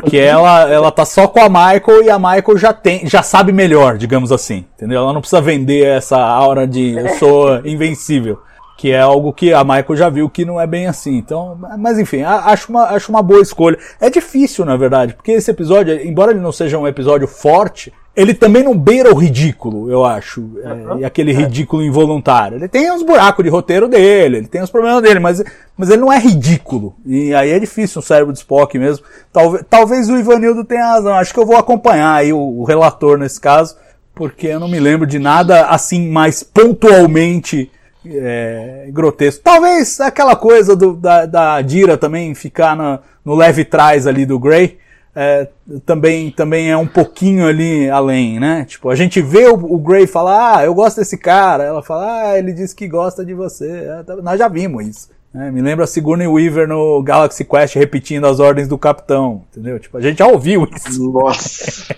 Porque 0.01 0.17
ela, 0.17 0.71
ela 0.71 0.91
tá 0.91 1.05
só 1.05 1.29
com 1.29 1.39
a 1.39 1.51
Michael 1.51 2.05
e 2.05 2.09
a 2.09 2.19
Michael 2.19 2.57
já 2.57 2.73
tem, 2.73 3.07
já 3.07 3.23
sabe 3.23 3.53
melhor, 3.53 3.99
digamos 3.99 4.33
assim. 4.33 4.65
Entendeu? 4.75 5.03
Ela 5.03 5.13
não 5.13 5.21
precisa 5.21 5.43
vender 5.43 5.85
essa 5.85 6.17
aura 6.19 6.67
de 6.67 6.95
eu 6.97 7.09
sou 7.19 7.59
invencível. 7.67 8.41
Que 8.79 8.91
é 8.91 9.01
algo 9.01 9.35
que 9.35 9.53
a 9.53 9.63
Michael 9.63 9.97
já 9.97 10.09
viu 10.09 10.31
que 10.31 10.47
não 10.47 10.59
é 10.59 10.67
bem 10.67 10.87
assim. 10.87 11.19
Então, 11.19 11.59
mas 11.79 11.99
enfim, 11.99 12.23
acho 12.23 12.71
uma, 12.71 12.85
acho 12.85 13.13
uma 13.13 13.23
boa 13.23 13.43
escolha. 13.43 13.79
É 14.01 14.09
difícil, 14.09 14.65
na 14.65 14.79
verdade, 14.79 15.13
porque 15.13 15.33
esse 15.33 15.51
episódio, 15.51 15.95
embora 15.95 16.33
ele 16.33 16.41
não 16.41 16.53
seja 16.53 16.79
um 16.79 16.89
episódio 16.89 17.29
forte, 17.29 17.93
ele 18.15 18.35
também 18.35 18.63
não 18.63 18.77
beira 18.77 19.11
o 19.11 19.17
ridículo, 19.17 19.91
eu 19.91 20.05
acho. 20.05 20.51
É, 20.63 21.01
e 21.01 21.05
aquele 21.05 21.33
ridículo 21.33 21.83
involuntário. 21.83 22.59
Ele 22.59 22.69
tem 22.69 22.93
uns 22.93 23.03
buracos 23.03 23.43
de 23.43 23.51
roteiro 23.51 23.89
dele, 23.89 24.37
ele 24.39 24.47
tem 24.47 24.63
os 24.63 24.71
problemas 24.71 25.03
dele, 25.03 25.19
mas, 25.19 25.43
mas 25.77 25.89
ele 25.89 26.03
não 26.03 26.13
é 26.13 26.19
ridículo. 26.19 26.95
E 27.07 27.35
aí 27.35 27.51
é 27.51 27.59
difícil 27.59 28.01
um 28.01 28.03
cérebro 28.03 28.33
de 28.33 28.41
Spock 28.41 28.79
mesmo. 28.79 29.05
Talvez, 29.33 29.65
talvez 29.69 30.11
o 30.11 30.17
Ivanildo 30.19 30.63
tenha 30.63 30.87
razão. 30.87 31.15
Acho 31.15 31.33
que 31.33 31.41
eu 31.41 31.47
vou 31.47 31.57
acompanhar 31.57 32.15
aí 32.15 32.33
o, 32.33 32.39
o 32.39 32.65
relator 32.65 33.17
nesse 33.17 33.41
caso, 33.41 33.77
porque 34.15 34.49
eu 34.49 34.61
não 34.61 34.69
me 34.69 34.79
lembro 34.79 35.07
de 35.07 35.19
nada 35.19 35.67
assim 35.67 36.11
mais 36.11 36.43
pontualmente 36.43 37.71
é, 38.05 38.89
grotesco. 38.91 39.43
Talvez 39.43 40.01
aquela 40.01 40.37
coisa 40.37 40.77
do, 40.77 40.93
da, 40.95 41.25
da 41.25 41.63
Dira 41.63 41.97
também 41.97 42.35
ficar 42.35 42.77
na, 42.77 42.99
no 43.25 43.35
leve 43.35 43.65
trás 43.65 44.07
ali 44.07 44.27
do 44.27 44.39
Grey 44.39 44.79
é, 45.15 45.49
também, 45.85 46.31
também 46.31 46.71
é 46.71 46.77
um 46.77 46.87
pouquinho 46.87 47.47
ali 47.47 47.89
além, 47.91 48.41
né? 48.41 48.65
Tipo, 48.65 48.89
a 48.89 48.95
gente 48.95 49.21
vê 49.21 49.47
o, 49.47 49.55
o 49.55 49.79
Gray 49.79 50.07
falar, 50.07 50.59
ah, 50.59 50.65
eu 50.65 50.75
gosto 50.75 50.99
desse 50.99 51.19
cara. 51.19 51.65
Ela 51.65 51.83
fala, 51.83 52.31
ah, 52.31 52.39
ele 52.39 52.53
disse 52.53 52.75
que 52.75 52.89
gosta 52.89 53.25
de 53.25 53.35
você. 53.35 53.69
É, 53.69 54.03
tá, 54.03 54.17
nós 54.17 54.39
já 54.39 54.49
vimos 54.49 54.87
isso. 54.87 55.11
Né? 55.33 55.51
Me 55.51 55.61
lembra 55.61 55.85
a 55.85 55.87
Sigourney 55.87 56.27
Weaver 56.27 56.67
no 56.67 57.03
Galaxy 57.03 57.45
Quest 57.45 57.75
repetindo 57.75 58.27
as 58.27 58.41
ordens 58.41 58.69
do 58.69 58.79
capitão, 58.79 59.43
entendeu? 59.51 59.79
Tipo, 59.79 59.99
a 59.99 60.01
gente 60.01 60.19
já 60.19 60.27
ouviu 60.27 60.67
isso. 60.75 61.11
Nossa. 61.11 61.95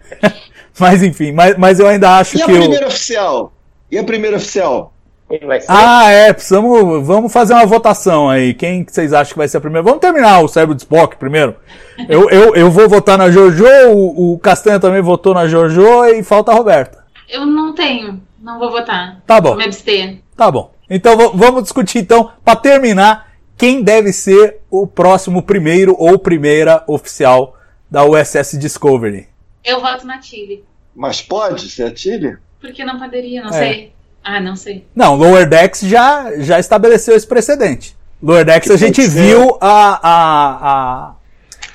mas 0.78 1.02
enfim, 1.02 1.32
mas, 1.32 1.58
mas 1.58 1.78
eu 1.78 1.86
ainda 1.86 2.18
acho 2.18 2.38
e 2.38 2.42
que. 2.42 2.50
E 2.50 2.54
a 2.56 2.58
primeira 2.58 2.84
eu... 2.84 2.88
oficial? 2.88 3.52
E 3.90 3.98
a 3.98 4.04
primeira 4.04 4.36
oficial? 4.36 4.92
Ah, 5.68 6.10
é, 6.10 6.32
precisamos. 6.32 7.06
Vamos 7.06 7.32
fazer 7.32 7.52
uma 7.52 7.66
votação 7.66 8.30
aí. 8.30 8.54
Quem 8.54 8.82
que 8.82 8.92
vocês 8.92 9.12
acham 9.12 9.32
que 9.32 9.38
vai 9.38 9.46
ser 9.46 9.58
a 9.58 9.60
primeira? 9.60 9.82
Vamos 9.82 10.00
terminar 10.00 10.40
o 10.40 10.48
cérebro 10.48 10.74
de 10.74 10.82
Spock 10.82 11.16
primeiro. 11.16 11.54
Eu, 12.08 12.30
eu, 12.30 12.54
eu 12.54 12.70
vou 12.70 12.88
votar 12.88 13.18
na 13.18 13.30
Jojo, 13.30 13.66
o, 13.92 14.34
o 14.34 14.38
Castanha 14.38 14.80
também 14.80 15.02
votou 15.02 15.34
na 15.34 15.46
Jojo 15.46 16.06
e 16.06 16.22
falta 16.22 16.50
a 16.50 16.54
Roberta. 16.54 17.04
Eu 17.28 17.44
não 17.44 17.74
tenho, 17.74 18.22
não 18.40 18.58
vou 18.58 18.70
votar. 18.70 19.20
Tá 19.26 19.40
bom. 19.40 19.50
Vou 19.50 19.58
me 19.58 19.64
abster. 19.64 20.18
Tá 20.34 20.50
bom. 20.50 20.72
Então 20.88 21.16
vamos 21.34 21.62
discutir 21.64 21.98
então, 21.98 22.32
para 22.42 22.56
terminar, 22.56 23.28
quem 23.56 23.82
deve 23.82 24.12
ser 24.12 24.60
o 24.70 24.86
próximo 24.86 25.42
primeiro 25.42 25.94
ou 25.98 26.18
primeira 26.18 26.82
oficial 26.86 27.58
da 27.90 28.04
USS 28.04 28.58
Discovery. 28.58 29.28
Eu 29.64 29.80
voto 29.80 30.06
na 30.06 30.18
Tilly. 30.18 30.64
Mas 30.94 31.20
pode 31.20 31.68
ser 31.68 31.84
a 31.84 31.90
Tilly? 31.90 32.38
Porque 32.60 32.84
não 32.84 32.98
poderia, 32.98 33.42
não 33.42 33.50
é. 33.50 33.52
sei. 33.52 33.92
Ah, 34.22 34.40
não 34.40 34.56
sei. 34.56 34.86
Não, 34.94 35.14
Lower 35.14 35.48
Decks 35.48 35.80
já, 35.82 36.32
já 36.38 36.58
estabeleceu 36.58 37.16
esse 37.16 37.26
precedente. 37.26 37.96
Lower 38.22 38.44
Decks 38.44 38.68
que 38.68 38.74
a 38.74 38.76
gente 38.76 39.06
viu 39.06 39.56
a, 39.60 40.00
a, 40.02 40.68
a, 40.70 41.14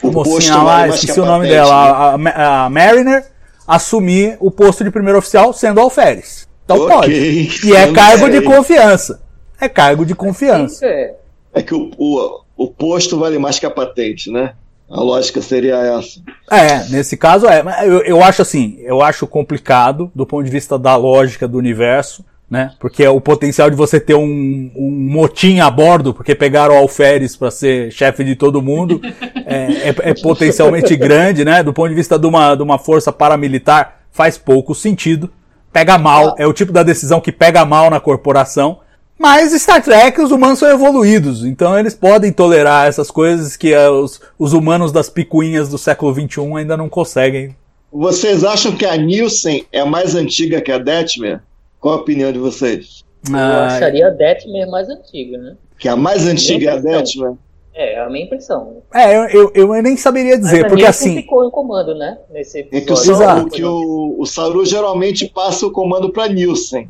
a 0.03 0.11
mocinha 0.11 0.57
lá, 0.57 0.87
esqueci 0.87 1.19
o 1.19 1.25
nome 1.25 1.47
dela, 1.47 2.17
né? 2.17 2.31
a, 2.31 2.65
a, 2.65 2.69
Mariner, 2.69 3.25
assumir 3.67 4.37
o 4.39 4.51
posto 4.51 4.83
de 4.83 4.91
primeiro 4.91 5.19
oficial 5.19 5.53
sendo 5.53 5.79
alferes. 5.79 6.47
Então 6.65 6.77
okay. 6.77 6.95
pode. 6.95 7.67
E 7.67 7.75
é 7.75 7.91
cargo 7.91 8.29
de 8.29 8.41
confiança. 8.41 9.21
É 9.59 9.69
cargo 9.69 10.05
de 10.05 10.13
confiança. 10.13 10.85
É 10.85 11.61
que 11.61 11.73
o, 11.73 11.91
o, 11.97 12.41
o 12.57 12.67
posto 12.67 13.17
vale 13.17 13.37
mais 13.37 13.59
que 13.59 13.65
a 13.65 13.71
patente, 13.71 14.29
né? 14.31 14.53
A 14.89 15.01
lógica 15.01 15.41
seria 15.41 15.75
essa. 15.77 16.21
É, 16.51 16.89
nesse 16.89 17.17
caso 17.17 17.47
é. 17.47 17.63
Eu, 17.83 18.01
eu 18.01 18.23
acho 18.23 18.41
assim, 18.41 18.77
eu 18.81 19.01
acho 19.01 19.25
complicado 19.25 20.11
do 20.13 20.25
ponto 20.25 20.43
de 20.43 20.51
vista 20.51 20.77
da 20.77 20.95
lógica 20.95 21.47
do 21.47 21.57
universo 21.57 22.23
né? 22.53 22.71
Porque 22.79 23.05
o 23.07 23.19
potencial 23.19 23.67
de 23.67 23.75
você 23.75 23.99
ter 23.99 24.13
um, 24.13 24.71
um 24.75 24.91
motim 24.91 25.59
a 25.59 25.71
bordo, 25.71 26.13
porque 26.13 26.35
pegaram 26.35 26.75
o 26.75 26.77
Alferes 26.77 27.35
para 27.35 27.49
ser 27.49 27.91
chefe 27.91 28.23
de 28.23 28.35
todo 28.35 28.61
mundo, 28.61 29.01
é, 29.47 29.89
é, 29.89 29.95
é, 30.11 30.13
potencialmente 30.13 30.95
grande, 30.95 31.43
né? 31.43 31.63
Do 31.63 31.73
ponto 31.73 31.89
de 31.89 31.95
vista 31.95 32.19
de 32.19 32.27
uma, 32.27 32.53
de 32.53 32.61
uma 32.61 32.77
força 32.77 33.11
paramilitar, 33.11 34.01
faz 34.11 34.37
pouco 34.37 34.75
sentido. 34.75 35.31
Pega 35.71 35.97
mal, 35.97 36.35
é 36.37 36.45
o 36.45 36.53
tipo 36.53 36.71
da 36.71 36.83
decisão 36.83 37.19
que 37.19 37.31
pega 37.31 37.65
mal 37.65 37.89
na 37.89 37.99
corporação. 37.99 38.81
Mas 39.17 39.51
Star 39.59 39.81
Trek, 39.81 40.21
os 40.21 40.29
humanos 40.29 40.59
são 40.59 40.69
evoluídos, 40.69 41.43
então 41.43 41.77
eles 41.79 41.95
podem 41.95 42.31
tolerar 42.31 42.87
essas 42.87 43.09
coisas 43.09 43.57
que 43.57 43.75
os, 43.75 44.21
os 44.37 44.53
humanos 44.53 44.91
das 44.91 45.09
picuinhas 45.09 45.69
do 45.69 45.79
século 45.79 46.13
XXI 46.13 46.55
ainda 46.55 46.77
não 46.77 46.87
conseguem. 46.87 47.55
Vocês 47.91 48.43
acham 48.43 48.73
que 48.73 48.85
a 48.85 48.95
Nielsen 48.95 49.65
é 49.71 49.83
mais 49.83 50.13
antiga 50.13 50.61
que 50.61 50.71
a 50.71 50.77
Detmer? 50.77 51.41
Qual 51.83 51.95
a 51.95 51.97
opinião 51.97 52.31
de 52.31 52.39
vocês? 52.39 53.03
Eu 53.29 53.35
ah, 53.35 53.65
acharia 53.67 54.07
a 54.07 54.09
Detmer 54.09 54.69
mais 54.71 54.87
antiga, 54.87 55.37
né? 55.37 55.57
Que 55.77 55.89
a 55.89 55.97
mais 55.97 56.25
antiga 56.25 56.69
é 56.69 56.73
a 56.75 56.77
Detmer? 56.77 57.33
É, 57.75 57.95
é 57.95 57.99
a 57.99 58.09
minha 58.09 58.23
impressão. 58.23 58.77
É, 58.93 59.17
eu, 59.17 59.51
eu, 59.53 59.75
eu 59.75 59.83
nem 59.83 59.97
saberia 59.97 60.37
dizer, 60.37 60.61
Mas 60.61 60.71
porque 60.71 60.85
assim. 60.85 61.17
ficou 61.17 61.45
em 61.45 61.51
comando, 61.51 61.93
né? 61.93 62.19
Nesse 62.31 62.59
é 62.71 62.79
que 62.79 62.89
o, 62.89 62.95
Saru, 62.95 63.49
que 63.49 63.65
o, 63.65 64.15
o 64.17 64.25
Saru 64.25 64.65
geralmente 64.65 65.27
passa 65.27 65.67
o 65.67 65.71
comando 65.71 66.09
para 66.09 66.29
Nielsen. 66.29 66.89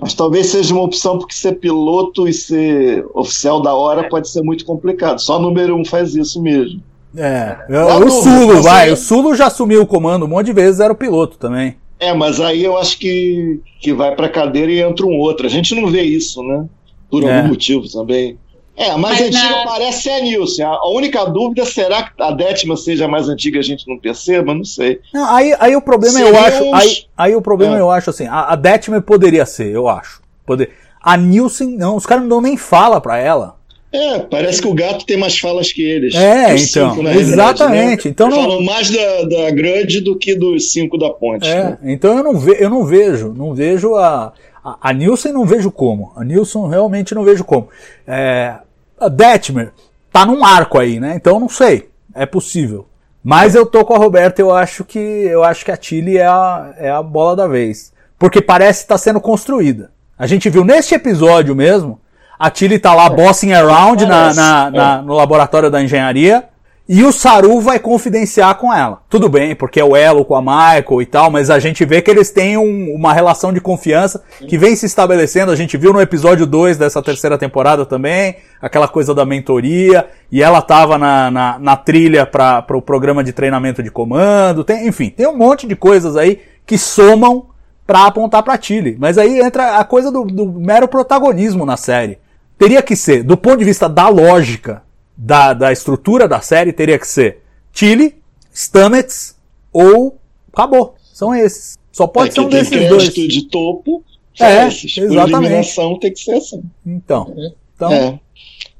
Mas 0.00 0.12
talvez 0.12 0.46
seja 0.48 0.74
uma 0.74 0.82
opção 0.82 1.18
porque 1.18 1.34
ser 1.34 1.52
piloto 1.60 2.26
e 2.26 2.32
ser 2.32 3.06
oficial 3.14 3.62
da 3.62 3.72
hora 3.76 4.08
pode 4.08 4.28
ser 4.28 4.42
muito 4.42 4.64
complicado. 4.64 5.20
Só 5.20 5.38
o 5.38 5.40
número 5.40 5.76
um 5.76 5.84
faz 5.84 6.16
isso 6.16 6.42
mesmo. 6.42 6.82
É, 7.16 7.58
Lá 7.68 7.96
o 7.96 8.00
no- 8.00 8.10
Sulo, 8.10 8.56
você- 8.56 8.68
vai. 8.68 8.90
O 8.90 8.96
Sulo 8.96 9.36
já 9.36 9.46
assumiu 9.46 9.82
o 9.82 9.86
comando 9.86 10.24
um 10.24 10.28
monte 10.28 10.46
de 10.46 10.52
vezes, 10.52 10.80
era 10.80 10.92
o 10.92 10.96
piloto 10.96 11.38
também. 11.38 11.76
É, 12.02 12.12
mas 12.12 12.40
aí 12.40 12.64
eu 12.64 12.76
acho 12.76 12.98
que, 12.98 13.60
que 13.80 13.92
vai 13.92 14.14
pra 14.16 14.28
cadeira 14.28 14.72
e 14.72 14.80
entra 14.80 15.06
um 15.06 15.16
outro. 15.18 15.46
A 15.46 15.48
gente 15.48 15.74
não 15.74 15.86
vê 15.88 16.02
isso, 16.02 16.42
né? 16.42 16.64
Por 17.10 17.22
É. 17.22 17.36
algum 17.36 17.48
motivo 17.48 17.88
também. 17.88 18.36
É, 18.76 18.90
a 18.90 18.96
mais 18.98 19.20
Mas 19.20 19.28
antiga 19.28 19.50
na- 19.56 19.64
parece 19.66 20.02
ser 20.02 20.10
a 20.10 20.20
Nilce. 20.22 20.62
A 20.62 20.88
única 20.88 21.24
dúvida 21.26 21.64
será 21.64 22.02
que 22.02 22.20
a 22.22 22.30
décima 22.32 22.76
seja 22.76 23.04
a 23.04 23.08
mais 23.08 23.28
antiga 23.28 23.58
e 23.58 23.60
a 23.60 23.62
gente 23.62 23.86
não 23.86 23.98
perceba? 23.98 24.54
Não 24.54 24.64
sei. 24.64 24.98
Não, 25.12 25.32
aí, 25.32 25.54
aí 25.60 25.76
o 25.76 25.82
problema 25.82 26.18
eu 26.18 26.26
Seria 26.26 26.40
acho. 26.40 26.64
uns- 26.64 26.74
Aí, 26.82 27.04
aí 27.16 27.36
o 27.36 27.42
problema 27.42 27.76
É. 27.76 27.80
eu 27.80 27.90
acho 27.90 28.10
assim, 28.10 28.26
a, 28.26 28.40
a 28.52 28.56
poderia 29.02 29.44
ser, 29.46 29.70
eu 29.70 29.88
acho. 29.88 30.20
Poder. 30.46 30.70
A 31.00 31.16
Nielsen, 31.16 31.76
não, 31.76 31.96
os 31.96 32.06
caras 32.06 32.22
não 32.22 32.28
dão 32.30 32.40
nem 32.40 32.56
fala 32.56 33.00
pra 33.00 33.18
ela. 33.18 33.56
É, 33.92 34.20
parece 34.20 34.62
que 34.62 34.68
o 34.68 34.72
gato 34.74 35.04
tem 35.04 35.18
mais 35.18 35.38
falas 35.38 35.70
que 35.70 35.82
eles. 35.82 36.14
É, 36.14 36.56
então, 36.56 36.94
cinco, 36.94 37.08
exatamente. 37.08 38.06
né? 38.06 38.10
Então 38.10 38.28
não- 38.28 38.36
Falam 38.42 38.62
mais 38.62 38.90
da, 38.90 39.22
da 39.24 39.50
grande 39.50 40.00
do 40.00 40.16
que 40.16 40.34
dos 40.34 40.72
cinco 40.72 40.96
da 40.96 41.10
ponte. 41.10 41.46
É, 41.46 41.64
né? 41.64 41.78
então 41.84 42.16
eu 42.16 42.24
não, 42.24 42.38
ve, 42.38 42.56
eu 42.58 42.70
não 42.70 42.84
vejo, 42.84 43.34
não 43.36 43.54
vejo 43.54 43.94
a. 43.96 44.32
A, 44.64 44.90
a 44.90 44.92
Nielsen 44.92 45.32
não 45.32 45.44
vejo 45.44 45.70
como. 45.72 46.12
A 46.16 46.24
Nielsen 46.24 46.68
realmente 46.68 47.14
não 47.14 47.24
vejo 47.24 47.42
como. 47.44 47.68
É, 48.06 48.54
a 48.98 49.08
Detmer 49.08 49.72
tá 50.12 50.24
num 50.24 50.44
arco 50.44 50.78
aí, 50.78 51.00
né? 51.00 51.14
Então 51.16 51.40
não 51.40 51.48
sei. 51.48 51.88
É 52.14 52.24
possível. 52.24 52.86
Mas 53.24 53.54
eu 53.54 53.66
tô 53.66 53.84
com 53.84 53.94
a 53.94 53.98
Roberta, 53.98 54.40
eu 54.40 54.52
acho 54.54 54.84
que 54.84 54.98
eu 54.98 55.42
acho 55.44 55.64
que 55.64 55.70
a 55.70 55.76
Tilly 55.76 56.16
é 56.16 56.26
a, 56.26 56.74
é 56.78 56.90
a 56.90 57.02
bola 57.02 57.36
da 57.36 57.46
vez. 57.48 57.92
Porque 58.18 58.40
parece 58.40 58.82
estar 58.82 58.98
sendo 58.98 59.20
construída. 59.20 59.90
A 60.16 60.26
gente 60.26 60.48
viu 60.48 60.64
neste 60.64 60.94
episódio 60.94 61.54
mesmo, 61.56 61.98
a 62.46 62.50
Tilly 62.50 62.78
tá 62.78 62.94
lá 62.94 63.08
bossing 63.08 63.52
around 63.52 64.04
na, 64.06 64.34
na- 64.34 64.70
na- 64.70 65.02
no 65.02 65.14
laboratório 65.14 65.70
da 65.70 65.82
engenharia. 65.82 66.44
E 66.88 67.04
o 67.04 67.12
Saru 67.12 67.60
vai 67.60 67.78
confidenciar 67.78 68.56
com 68.56 68.74
ela. 68.74 68.98
Tudo 69.08 69.28
bem, 69.28 69.54
porque 69.54 69.78
é 69.78 69.84
o 69.84 69.94
elo 69.94 70.24
com 70.24 70.34
a 70.34 70.42
Michael 70.42 71.00
e 71.00 71.06
tal, 71.06 71.30
mas 71.30 71.48
a 71.48 71.58
gente 71.60 71.84
vê 71.84 72.02
que 72.02 72.10
eles 72.10 72.30
têm 72.30 72.56
um- 72.58 72.92
uma 72.92 73.12
relação 73.14 73.52
de 73.52 73.60
confiança 73.60 74.20
que 74.48 74.58
vem 74.58 74.74
se 74.74 74.84
estabelecendo. 74.86 75.52
A 75.52 75.56
gente 75.56 75.76
viu 75.76 75.92
no 75.92 76.00
episódio 76.00 76.44
2 76.44 76.76
dessa 76.76 77.00
terceira 77.00 77.38
temporada 77.38 77.86
também, 77.86 78.34
aquela 78.60 78.88
coisa 78.88 79.14
da 79.14 79.24
mentoria, 79.24 80.06
e 80.30 80.42
ela 80.42 80.60
tava 80.60 80.98
na, 80.98 81.30
na, 81.30 81.58
na 81.58 81.76
trilha 81.76 82.26
para 82.26 82.58
o 82.58 82.62
pro 82.64 82.82
programa 82.82 83.22
de 83.22 83.32
treinamento 83.32 83.80
de 83.80 83.90
comando. 83.90 84.64
Tem, 84.64 84.86
enfim, 84.88 85.08
tem 85.08 85.26
um 85.28 85.36
monte 85.36 85.68
de 85.68 85.76
coisas 85.76 86.16
aí 86.16 86.40
que 86.66 86.76
somam 86.76 87.46
pra 87.86 88.06
apontar 88.06 88.42
pra 88.42 88.58
Tilly. 88.58 88.96
Mas 88.98 89.18
aí 89.18 89.40
entra 89.40 89.76
a 89.78 89.84
coisa 89.84 90.10
do, 90.10 90.24
do 90.24 90.46
mero 90.46 90.88
protagonismo 90.88 91.64
na 91.64 91.76
série. 91.76 92.18
Teria 92.62 92.80
que 92.80 92.94
ser, 92.94 93.24
do 93.24 93.36
ponto 93.36 93.58
de 93.58 93.64
vista 93.64 93.88
da 93.88 94.08
lógica, 94.08 94.84
da, 95.16 95.52
da 95.52 95.72
estrutura 95.72 96.28
da 96.28 96.40
série, 96.40 96.72
teria 96.72 96.96
que 96.96 97.08
ser 97.08 97.38
Tilly, 97.72 98.14
Stamets 98.54 99.36
ou 99.72 100.16
acabou. 100.52 100.94
São 101.12 101.34
esses. 101.34 101.76
Só 101.90 102.06
pode 102.06 102.28
É 102.30 102.32
ser 102.34 102.40
um 102.40 102.48
desses 102.48 102.88
dois. 102.88 103.08
crédito 103.08 103.28
de 103.28 103.48
topo. 103.48 104.04
É, 104.38 104.68
esses. 104.68 104.94
Por 104.94 105.02
exatamente. 105.04 105.34
eliminação 105.46 105.98
tem 105.98 106.12
que 106.12 106.20
ser 106.20 106.34
assim. 106.34 106.62
Então. 106.86 107.34
Então, 107.74 107.92
É. 107.92 108.20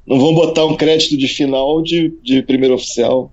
Não 0.06 0.18
vão 0.20 0.32
botar 0.32 0.64
um 0.64 0.76
crédito 0.76 1.16
de 1.16 1.26
final 1.26 1.82
de, 1.82 2.16
de 2.22 2.40
primeiro 2.42 2.74
oficial. 2.74 3.32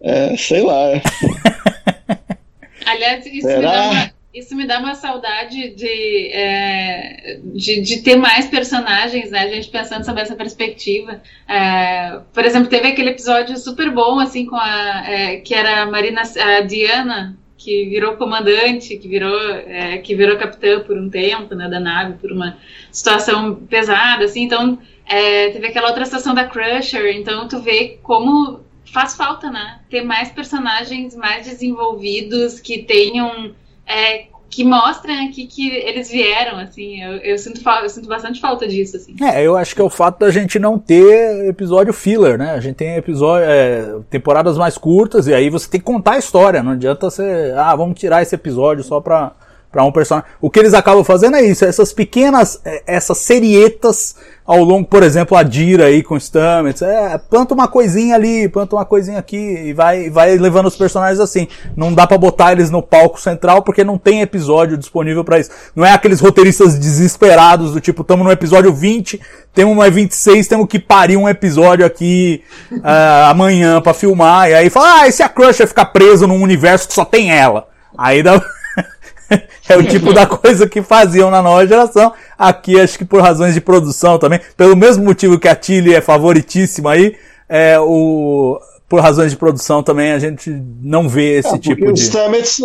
É, 0.00 0.36
sei 0.36 0.62
lá. 0.62 0.92
Aliás, 2.86 3.26
isso 3.26 3.48
Será? 3.48 3.58
me, 3.58 3.62
dá 3.66 3.90
uma, 3.90 4.12
isso 4.36 4.54
me 4.54 4.66
dá 4.66 4.78
uma 4.78 4.94
saudade 4.94 5.70
de, 5.70 6.30
é, 6.32 7.40
de, 7.42 7.80
de 7.80 8.02
ter 8.02 8.16
mais 8.16 8.46
personagens, 8.46 9.30
né? 9.30 9.40
A 9.40 9.48
gente 9.48 9.68
pensando 9.68 10.04
sobre 10.04 10.22
essa 10.22 10.36
perspectiva. 10.36 11.22
É, 11.48 12.20
por 12.32 12.44
exemplo, 12.44 12.68
teve 12.68 12.88
aquele 12.88 13.10
episódio 13.10 13.56
super 13.56 13.90
bom, 13.90 14.20
assim, 14.20 14.44
com 14.44 14.56
a. 14.56 15.04
é, 15.08 15.36
que 15.36 15.54
era 15.54 15.82
a 15.82 15.86
Marina 15.86 16.22
a 16.22 16.60
Diana, 16.60 17.36
que 17.56 17.86
virou 17.86 18.16
comandante, 18.16 18.96
que 18.96 19.08
virou, 19.08 19.50
é, 19.50 19.98
que 19.98 20.14
virou 20.14 20.36
capitã 20.36 20.80
por 20.80 20.98
um 20.98 21.08
tempo, 21.08 21.54
né, 21.54 21.68
da 21.68 21.80
nave, 21.80 22.18
por 22.18 22.30
uma 22.30 22.58
situação 22.92 23.54
pesada, 23.54 24.24
assim. 24.24 24.42
Então, 24.42 24.78
é, 25.06 25.50
teve 25.50 25.68
aquela 25.68 25.88
outra 25.88 26.04
situação 26.04 26.34
da 26.34 26.44
Crusher. 26.44 27.06
Então, 27.16 27.48
tu 27.48 27.60
vê 27.60 27.98
como 28.02 28.60
faz 28.92 29.16
falta, 29.16 29.50
né? 29.50 29.80
Ter 29.90 30.02
mais 30.02 30.30
personagens 30.30 31.14
mais 31.14 31.46
desenvolvidos 31.46 32.60
que 32.60 32.82
tenham. 32.82 33.54
É, 33.86 34.26
que 34.48 34.64
mostrem 34.64 35.28
aqui 35.28 35.46
que 35.46 35.68
eles 35.68 36.10
vieram, 36.10 36.58
assim. 36.58 37.02
Eu, 37.02 37.16
eu 37.18 37.38
sinto, 37.38 37.60
eu 37.82 37.88
sinto 37.88 38.08
bastante 38.08 38.40
falta 38.40 38.66
disso, 38.66 38.96
assim. 38.96 39.14
É, 39.22 39.42
eu 39.42 39.56
acho 39.56 39.74
que 39.74 39.80
é 39.80 39.84
o 39.84 39.90
fato 39.90 40.20
da 40.20 40.30
gente 40.30 40.58
não 40.58 40.78
ter 40.78 41.48
episódio 41.48 41.92
filler, 41.92 42.38
né? 42.38 42.52
A 42.52 42.60
gente 42.60 42.76
tem 42.76 42.96
episódio, 42.96 43.46
é, 43.46 43.98
temporadas 44.08 44.56
mais 44.56 44.78
curtas 44.78 45.26
e 45.26 45.34
aí 45.34 45.50
você 45.50 45.68
tem 45.68 45.80
que 45.80 45.86
contar 45.86 46.12
a 46.12 46.18
história. 46.18 46.62
Não 46.62 46.72
adianta 46.72 47.10
você, 47.10 47.52
ah, 47.56 47.74
vamos 47.76 47.98
tirar 47.98 48.22
esse 48.22 48.34
episódio 48.34 48.82
só 48.82 49.00
pra, 49.00 49.32
pra 49.70 49.84
um 49.84 49.92
personagem. 49.92 50.28
O 50.40 50.50
que 50.50 50.58
eles 50.58 50.74
acabam 50.74 51.04
fazendo 51.04 51.36
é 51.36 51.42
isso, 51.42 51.64
essas 51.64 51.92
pequenas, 51.92 52.60
é, 52.64 52.82
essas 52.86 53.18
serietas 53.18 54.16
ao 54.46 54.62
longo, 54.62 54.86
por 54.86 55.02
exemplo, 55.02 55.36
a 55.36 55.42
Dira 55.42 55.86
aí 55.86 56.04
com 56.04 56.14
o 56.14 56.20
Stamets, 56.20 56.80
é, 56.80 57.18
planta 57.18 57.52
uma 57.52 57.66
coisinha 57.66 58.14
ali, 58.14 58.48
planta 58.48 58.76
uma 58.76 58.84
coisinha 58.84 59.18
aqui 59.18 59.36
e 59.36 59.72
vai, 59.72 60.08
vai 60.08 60.36
levando 60.36 60.66
os 60.66 60.76
personagens 60.76 61.18
assim. 61.18 61.48
Não 61.76 61.92
dá 61.92 62.06
pra 62.06 62.16
botar 62.16 62.52
eles 62.52 62.70
no 62.70 62.80
palco 62.80 63.20
central 63.20 63.62
porque 63.62 63.82
não 63.82 63.98
tem 63.98 64.22
episódio 64.22 64.78
disponível 64.78 65.24
pra 65.24 65.40
isso. 65.40 65.50
Não 65.74 65.84
é 65.84 65.92
aqueles 65.92 66.20
roteiristas 66.20 66.78
desesperados 66.78 67.72
do 67.72 67.80
tipo, 67.80 68.04
tamo 68.04 68.22
no 68.22 68.30
episódio 68.30 68.72
20, 68.72 69.20
temos 69.52 69.76
mais 69.76 69.92
26, 69.92 70.46
temos 70.46 70.68
que 70.68 70.78
parir 70.78 71.16
um 71.16 71.28
episódio 71.28 71.84
aqui 71.84 72.44
ah, 72.84 73.30
amanhã 73.30 73.80
pra 73.80 73.92
filmar. 73.92 74.48
E 74.48 74.54
aí 74.54 74.70
fala, 74.70 75.00
ah, 75.00 75.08
e 75.08 75.12
se 75.12 75.24
a 75.24 75.28
Crusher 75.28 75.66
ficar 75.66 75.86
preso 75.86 76.26
num 76.26 76.40
universo 76.40 76.86
que 76.86 76.94
só 76.94 77.04
tem 77.04 77.32
ela? 77.32 77.66
Aí 77.98 78.22
dá. 78.22 78.40
é 79.68 79.76
o 79.76 79.86
tipo 79.86 80.12
da 80.12 80.26
coisa 80.26 80.68
que 80.68 80.82
faziam 80.82 81.30
na 81.30 81.42
nova 81.42 81.66
geração. 81.66 82.12
Aqui, 82.38 82.78
acho 82.80 82.98
que 82.98 83.04
por 83.04 83.20
razões 83.20 83.54
de 83.54 83.60
produção 83.60 84.18
também, 84.18 84.40
pelo 84.56 84.76
mesmo 84.76 85.04
motivo 85.04 85.38
que 85.38 85.48
a 85.48 85.54
Tilly 85.54 85.94
é 85.94 86.00
favoritíssima 86.00 86.92
aí, 86.92 87.16
é 87.48 87.78
o 87.78 88.60
por 88.88 89.00
razões 89.00 89.32
de 89.32 89.36
produção 89.36 89.82
também 89.82 90.12
a 90.12 90.18
gente 90.18 90.48
não 90.80 91.08
vê 91.08 91.38
esse 91.38 91.54
É, 91.54 91.58
tipo 91.58 91.88
o 91.88 91.92
de. 91.92 92.00
Stamets 92.00 92.60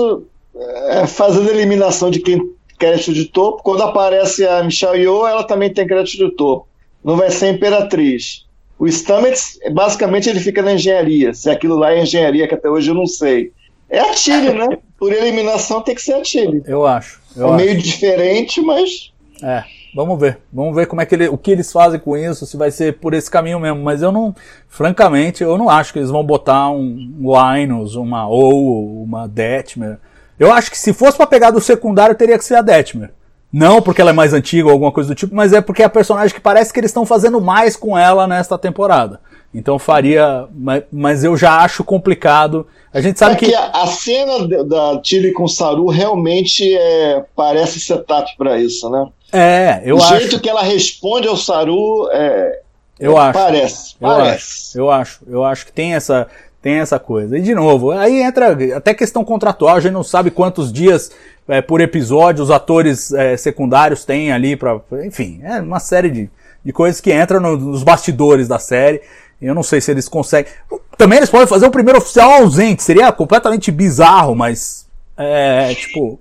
é, 0.90 1.08
fazendo 1.08 1.50
a 1.50 1.54
eliminação 1.54 2.12
de 2.12 2.20
quem 2.20 2.40
crédito 2.82 3.14
de 3.14 3.26
topo. 3.26 3.62
Quando 3.62 3.84
aparece 3.84 4.46
a 4.46 4.64
Michelle 4.64 5.00
Yeoh, 5.00 5.28
ela 5.28 5.44
também 5.44 5.72
tem 5.72 5.86
crédito 5.86 6.18
de 6.18 6.36
topo. 6.36 6.68
Não 7.04 7.16
vai 7.16 7.30
ser 7.30 7.50
Imperatriz. 7.50 8.46
O 8.80 8.88
Stamets, 8.88 9.60
basicamente, 9.72 10.28
ele 10.28 10.40
fica 10.40 10.64
na 10.64 10.74
engenharia. 10.74 11.32
Se 11.36 11.48
aquilo 11.52 11.78
lá 11.78 11.94
é 11.94 12.02
engenharia, 12.02 12.48
que 12.48 12.56
até 12.56 12.68
hoje 12.68 12.90
eu 12.90 12.96
não 12.96 13.06
sei. 13.06 13.52
É 13.88 14.00
a 14.00 14.12
Tilly, 14.12 14.54
né? 14.54 14.80
Por 15.02 15.12
eliminação 15.12 15.82
tem 15.82 15.96
que 15.96 16.02
ser 16.04 16.14
a 16.14 16.22
Tilly. 16.22 16.62
Eu 16.68 16.86
acho. 16.86 17.20
Eu 17.36 17.48
É 17.48 17.56
acho. 17.56 17.66
meio 17.66 17.76
diferente, 17.82 18.62
mas 18.62 19.12
É, 19.42 19.64
vamos 19.96 20.20
ver. 20.20 20.38
Vamos 20.54 20.76
ver 20.76 20.86
como 20.86 21.02
é 21.02 21.08
que 21.08 21.16
ele, 21.16 21.28
o 21.28 21.40
que 21.40 21.50
eles 21.50 21.72
fazem 21.72 22.00
com 22.00 22.16
isso, 22.16 22.46
se 22.46 22.56
vai 22.56 22.70
ser 22.70 23.00
por 23.00 23.16
esse 23.16 23.30
caminho 23.32 23.60
mesmo. 23.60 23.82
Mas 23.82 24.04
eu 24.04 24.12
não, 24.12 24.36
francamente, 24.68 25.42
eu 25.42 25.58
não 25.58 25.72
acho 25.72 25.92
que 25.92 25.98
eles 25.98 26.12
vão 26.12 26.24
botar 26.24 26.70
um 26.70 27.10
Linus, 27.20 27.96
uma 27.96 28.28
ou 28.28 29.02
uma 29.02 29.28
Detmer. 29.28 29.98
Eu 30.40 30.54
acho 30.54 30.70
que 30.70 30.78
se 30.78 30.94
fosse 30.94 31.18
pra 31.18 31.26
pegar 31.26 31.50
do 31.50 31.60
secundário, 31.60 32.14
teria 32.14 32.38
que 32.38 32.46
ser 32.46 32.54
a 32.58 32.62
Detmer. 32.62 33.10
Não 33.52 33.82
porque 33.82 34.02
ela 34.02 34.12
é 34.12 34.14
mais 34.14 34.34
antiga 34.36 34.68
ou 34.68 34.72
alguma 34.72 34.92
coisa 34.92 35.10
do 35.10 35.16
tipo, 35.16 35.34
mas 35.34 35.52
é 35.52 35.62
porque 35.62 35.82
é 35.82 35.86
a 35.86 35.90
personagem 35.90 36.36
que 36.36 36.40
parece 36.40 36.72
que 36.72 36.80
eles 36.80 36.92
estão 36.92 37.08
fazendo 37.08 37.42
mais 37.42 37.76
com 37.76 37.98
ela 37.98 38.28
nesta 38.28 38.56
temporada. 38.56 39.20
Então 39.54 39.78
faria, 39.78 40.48
mas, 40.56 40.84
mas 40.92 41.24
eu 41.24 41.36
já 41.36 41.58
acho 41.60 41.84
complicado. 41.84 42.66
A 42.94 43.02
gente 43.02 43.20
sabe 43.20 43.34
é 43.34 43.38
que 43.38 43.46
que 43.48 43.56
a, 43.56 43.66
a 43.72 43.88
cena 43.88 44.48
da- 44.64 45.00
Tilly 45.02 45.34
com 45.34 45.44
o 45.44 45.48
Saru 45.50 45.88
realmente 45.88 46.74
é, 46.78 47.24
parece 47.36 47.80
setup 47.80 48.36
pra 48.38 48.58
isso, 48.60 48.90
né? 48.90 49.08
é, 49.34 49.82
eu 49.86 49.96
o 49.98 50.00
acho, 50.00 50.18
jeito 50.18 50.40
que 50.40 50.50
ela 50.50 50.62
responde 50.62 51.28
ao 51.28 51.36
Saru 51.38 52.10
é, 52.12 52.60
eu 53.00 53.18
acho. 53.18 53.34
parece, 53.40 53.96
Eu 54.00 54.08
parece. 54.08 54.34
acho, 54.36 54.78
eu 54.78 54.92
acho, 54.92 55.20
eu 55.28 55.44
acho 55.44 55.66
que 55.66 55.72
tem 55.74 55.96
essa, 55.96 56.28
tem 56.62 56.76
essa 56.76 56.98
coisa. 57.00 57.38
E 57.38 57.42
de 57.42 57.54
novo, 57.56 57.92
aí 57.92 58.22
entra 58.22 58.58
até 58.76 58.94
questão 58.94 59.24
contratual, 59.24 59.76
a 59.76 59.80
gente 59.82 59.94
não 59.94 60.04
sabe 60.04 60.32
quantos 60.32 60.72
dias 60.72 61.12
é, 61.48 61.62
por 61.62 61.82
episódio 61.82 62.44
os 62.44 62.52
atores 62.52 63.12
é, 63.14 63.36
secundários 63.36 64.06
têm 64.06 64.32
ali 64.32 64.56
para, 64.56 64.80
enfim, 65.06 65.40
é 65.44 65.60
uma 65.60 65.80
série 65.80 66.10
de, 66.10 66.30
de 66.64 66.72
coisas 66.72 67.02
que 67.02 67.14
entram 67.14 67.40
no- 67.42 67.58
nos 67.58 67.84
bastidores 67.84 68.48
da 68.48 68.60
série. 68.60 69.02
Eu 69.42 69.56
não 69.56 69.64
sei 69.64 69.82
se 69.82 69.92
eles 69.92 70.08
conseguem. 70.08 70.52
Também 70.98 71.18
eles 71.18 71.30
podem 71.30 71.48
fazer 71.48 71.66
o 71.66 71.72
primeiro 71.72 72.00
oficial 72.00 72.32
ausente, 72.32 72.84
seria 72.84 73.12
completamente 73.12 73.72
bizarro, 73.72 74.36
mas 74.36 74.86
é, 75.24 75.76
tipo, 75.76 76.20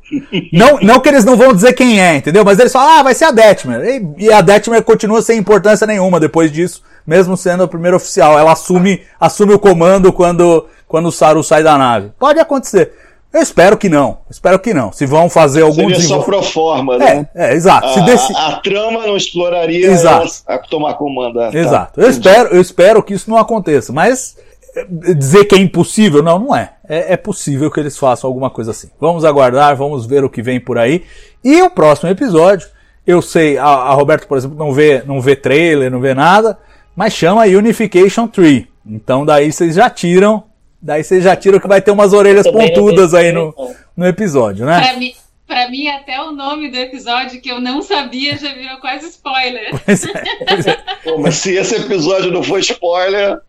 não, 0.53 0.79
não 0.81 1.01
que 1.01 1.09
eles 1.09 1.25
não 1.25 1.37
vão 1.37 1.55
dizer 1.55 1.73
quem 1.73 2.03
é, 2.03 2.17
entendeu? 2.17 2.45
Mas 2.45 2.59
eles 2.59 2.73
falam, 2.73 2.99
ah, 2.99 3.03
vai 3.03 3.15
ser 3.15 3.25
a 3.25 3.31
Detmer. 3.31 3.81
E, 3.83 4.25
e 4.27 4.33
a 4.33 4.41
Detmer 4.41 4.83
continua 4.83 5.23
sem 5.23 5.39
importância 5.39 5.87
nenhuma 5.87 6.21
depois 6.21 6.53
disso, 6.53 6.83
mesmo 7.07 7.37
sendo 7.37 7.63
a 7.63 7.69
primeira 7.69 7.97
oficial. 7.97 8.39
Ela 8.39 8.53
assume, 8.53 9.03
assume 9.19 9.55
o 9.55 9.59
comando 9.59 10.13
quando, 10.13 10.67
quando 10.87 11.07
o 11.07 11.13
Saru 11.13 11.43
sai 11.43 11.63
da 11.63 11.79
nave. 11.79 12.11
Pode 12.19 12.39
acontecer. 12.41 12.93
Eu 13.33 13.41
espero 13.41 13.77
que 13.77 13.89
não. 13.89 14.19
Espero 14.29 14.59
que 14.59 14.75
não. 14.75 14.91
Se 14.91 15.07
vão 15.07 15.31
fazer 15.31 15.63
algum 15.63 15.75
Seria 15.75 15.95
só 15.95 16.01
desenvol- 16.01 16.25
pro 16.25 16.43
forma, 16.43 16.99
né? 16.99 17.29
É, 17.35 17.51
é, 17.51 17.55
exato. 17.55 17.89
Se 17.93 18.01
A, 18.01 18.03
desse- 18.03 18.37
a 18.37 18.53
trama 18.57 19.07
não 19.07 19.17
exploraria 19.17 19.87
Exato. 19.87 20.29
ela 20.49 20.57
a 20.57 20.59
tomar 20.59 20.95
comando. 20.95 21.41
Ah, 21.41 21.51
tá. 21.51 21.59
Exato. 21.59 22.01
Eu 22.01 22.11
espero, 22.11 22.49
eu 22.55 22.61
espero 22.61 23.03
que 23.03 23.15
isso 23.15 23.31
não 23.31 23.37
aconteça, 23.39 23.93
mas 23.93 24.37
eh, 24.75 24.87
dizer 25.15 25.45
que 25.45 25.55
é 25.55 25.59
impossível, 25.59 26.23
não, 26.25 26.41
não 26.41 26.57
é. 26.57 26.73
é. 26.89 27.13
é 27.13 27.17
possível 27.17 27.71
que 27.71 27.79
eles 27.79 27.97
façam 27.97 28.27
alguma 28.27 28.51
coisa 28.51 28.73
assim. 28.73 28.89
Vamos 29.01 29.25
aguardar, 29.25 29.77
vamos 29.77 30.07
ver 30.07 30.25
o 30.25 30.31
que 30.31 30.43
vem 30.43 30.59
por 30.59 30.77
aí. 30.77 31.05
E 31.45 31.63
o 31.63 31.71
próximo 31.71 32.11
episódio, 32.11 32.67
eu 33.07 33.23
sei, 33.23 33.57
a, 33.57 33.65
a 33.65 33.95
Roberto, 33.95 34.27
por 34.27 34.39
exemplo, 34.39 34.57
não 34.59 34.73
vê, 34.73 35.05
não 35.07 35.21
vê 35.21 35.37
trailer, 35.37 35.89
não 35.91 36.01
vê 36.01 36.15
nada, 36.15 36.59
mas 36.97 37.13
chama 37.13 37.45
Unification 37.45 38.27
Tree. 38.27 38.69
Então 38.85 39.25
daí 39.25 39.53
vocês 39.53 39.77
já 39.77 39.89
tiram, 39.89 40.43
daí 40.81 41.05
vocês 41.05 41.25
já 41.25 41.37
tiram 41.37 41.61
que 41.61 41.69
vai 41.69 41.81
ter 41.81 41.91
umas 41.91 42.13
orelhas 42.13 42.51
pontudas 42.51 43.15
aí 43.15 43.33
no, 43.33 43.55
no 43.97 44.07
episódio, 44.07 44.65
né? 44.65 44.81
Pra 44.81 44.97
mim, 44.97 45.15
pra 45.47 45.71
mim, 45.71 45.89
até 45.89 46.21
o 46.21 46.33
nome 46.33 46.71
do 46.71 46.77
episódio 46.77 47.41
que 47.41 47.51
eu 47.51 47.61
não 47.61 47.83
sabia 47.83 48.37
já 48.37 48.53
virou 48.55 48.79
quase 48.79 49.09
spoiler. 49.09 49.71
Pois 49.85 50.05
é, 50.05 50.23
pois 50.49 50.67
é. 50.69 50.79
Pô, 51.05 51.19
mas 51.19 51.35
se 51.37 51.55
esse 51.57 51.77
episódio 51.77 52.31
não 52.31 52.43
for 52.43 52.59
spoiler, 52.61 53.41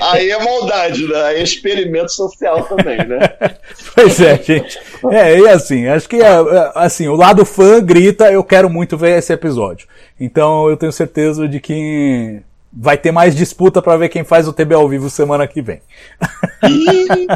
aí 0.00 0.30
é 0.30 0.44
maldade, 0.44 1.06
né? 1.06 1.22
Aí 1.22 1.36
é 1.38 1.42
experimento 1.42 2.12
social 2.12 2.64
também, 2.64 2.98
né? 2.98 3.20
Pois 3.94 4.20
é, 4.20 4.42
gente. 4.42 4.78
É, 5.10 5.38
e 5.38 5.48
assim, 5.48 5.86
acho 5.86 6.08
que 6.08 6.16
é, 6.16 6.26
é, 6.26 6.72
assim, 6.74 7.06
o 7.06 7.14
lado 7.14 7.44
fã 7.44 7.80
grita, 7.80 8.30
eu 8.32 8.42
quero 8.42 8.68
muito 8.68 8.96
ver 8.96 9.18
esse 9.18 9.32
episódio. 9.32 9.86
Então 10.18 10.68
eu 10.68 10.76
tenho 10.76 10.90
certeza 10.92 11.46
de 11.46 11.60
que 11.60 12.42
vai 12.76 12.96
ter 12.96 13.12
mais 13.12 13.34
disputa 13.34 13.80
pra 13.80 13.96
ver 13.96 14.08
quem 14.08 14.24
faz 14.24 14.48
o 14.48 14.52
TB 14.52 14.74
ao 14.74 14.88
vivo 14.88 15.08
semana 15.08 15.46
que 15.46 15.62
vem. 15.62 15.80
Ih, 16.64 17.26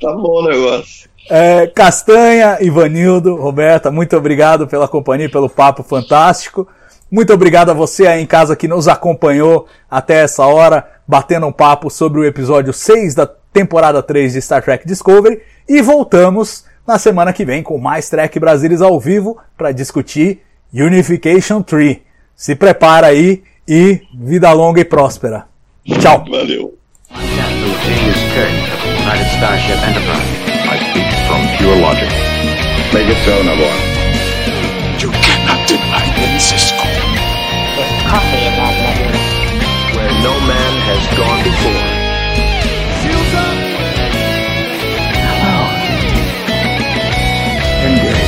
tá 0.00 0.12
bom 0.12 0.42
o 0.42 0.48
negócio. 0.48 1.08
É, 1.30 1.66
Castanha, 1.66 2.58
Ivanildo, 2.60 3.36
Roberta, 3.36 3.90
muito 3.90 4.16
obrigado 4.16 4.66
pela 4.66 4.88
companhia, 4.88 5.26
e 5.26 5.30
pelo 5.30 5.48
papo 5.48 5.82
fantástico. 5.82 6.66
Muito 7.10 7.32
obrigado 7.32 7.70
a 7.70 7.74
você 7.74 8.06
aí 8.06 8.22
em 8.22 8.26
casa 8.26 8.56
que 8.56 8.68
nos 8.68 8.88
acompanhou 8.88 9.66
até 9.90 10.22
essa 10.22 10.46
hora, 10.46 10.86
batendo 11.06 11.46
um 11.46 11.52
papo 11.52 11.90
sobre 11.90 12.20
o 12.20 12.24
episódio 12.24 12.72
6 12.72 13.14
da 13.14 13.26
temporada 13.52 14.02
3 14.02 14.32
de 14.32 14.42
Star 14.42 14.62
Trek 14.62 14.86
Discovery. 14.86 15.40
E 15.68 15.80
voltamos 15.80 16.64
na 16.86 16.98
semana 16.98 17.32
que 17.32 17.44
vem 17.44 17.62
com 17.62 17.78
mais 17.78 18.08
Trek 18.08 18.38
Brasilis 18.38 18.80
ao 18.80 18.98
vivo 18.98 19.38
para 19.56 19.72
discutir 19.72 20.42
Unification 20.72 21.62
Tree. 21.62 22.02
Se 22.34 22.54
prepara 22.54 23.08
aí 23.08 23.42
e 23.68 24.00
vida 24.14 24.50
longa 24.52 24.80
e 24.80 24.84
próspera. 24.84 25.46
Tchau. 26.00 26.24
Valeu. 26.30 26.78
Hello. 27.10 27.68
Engage. 47.84 48.27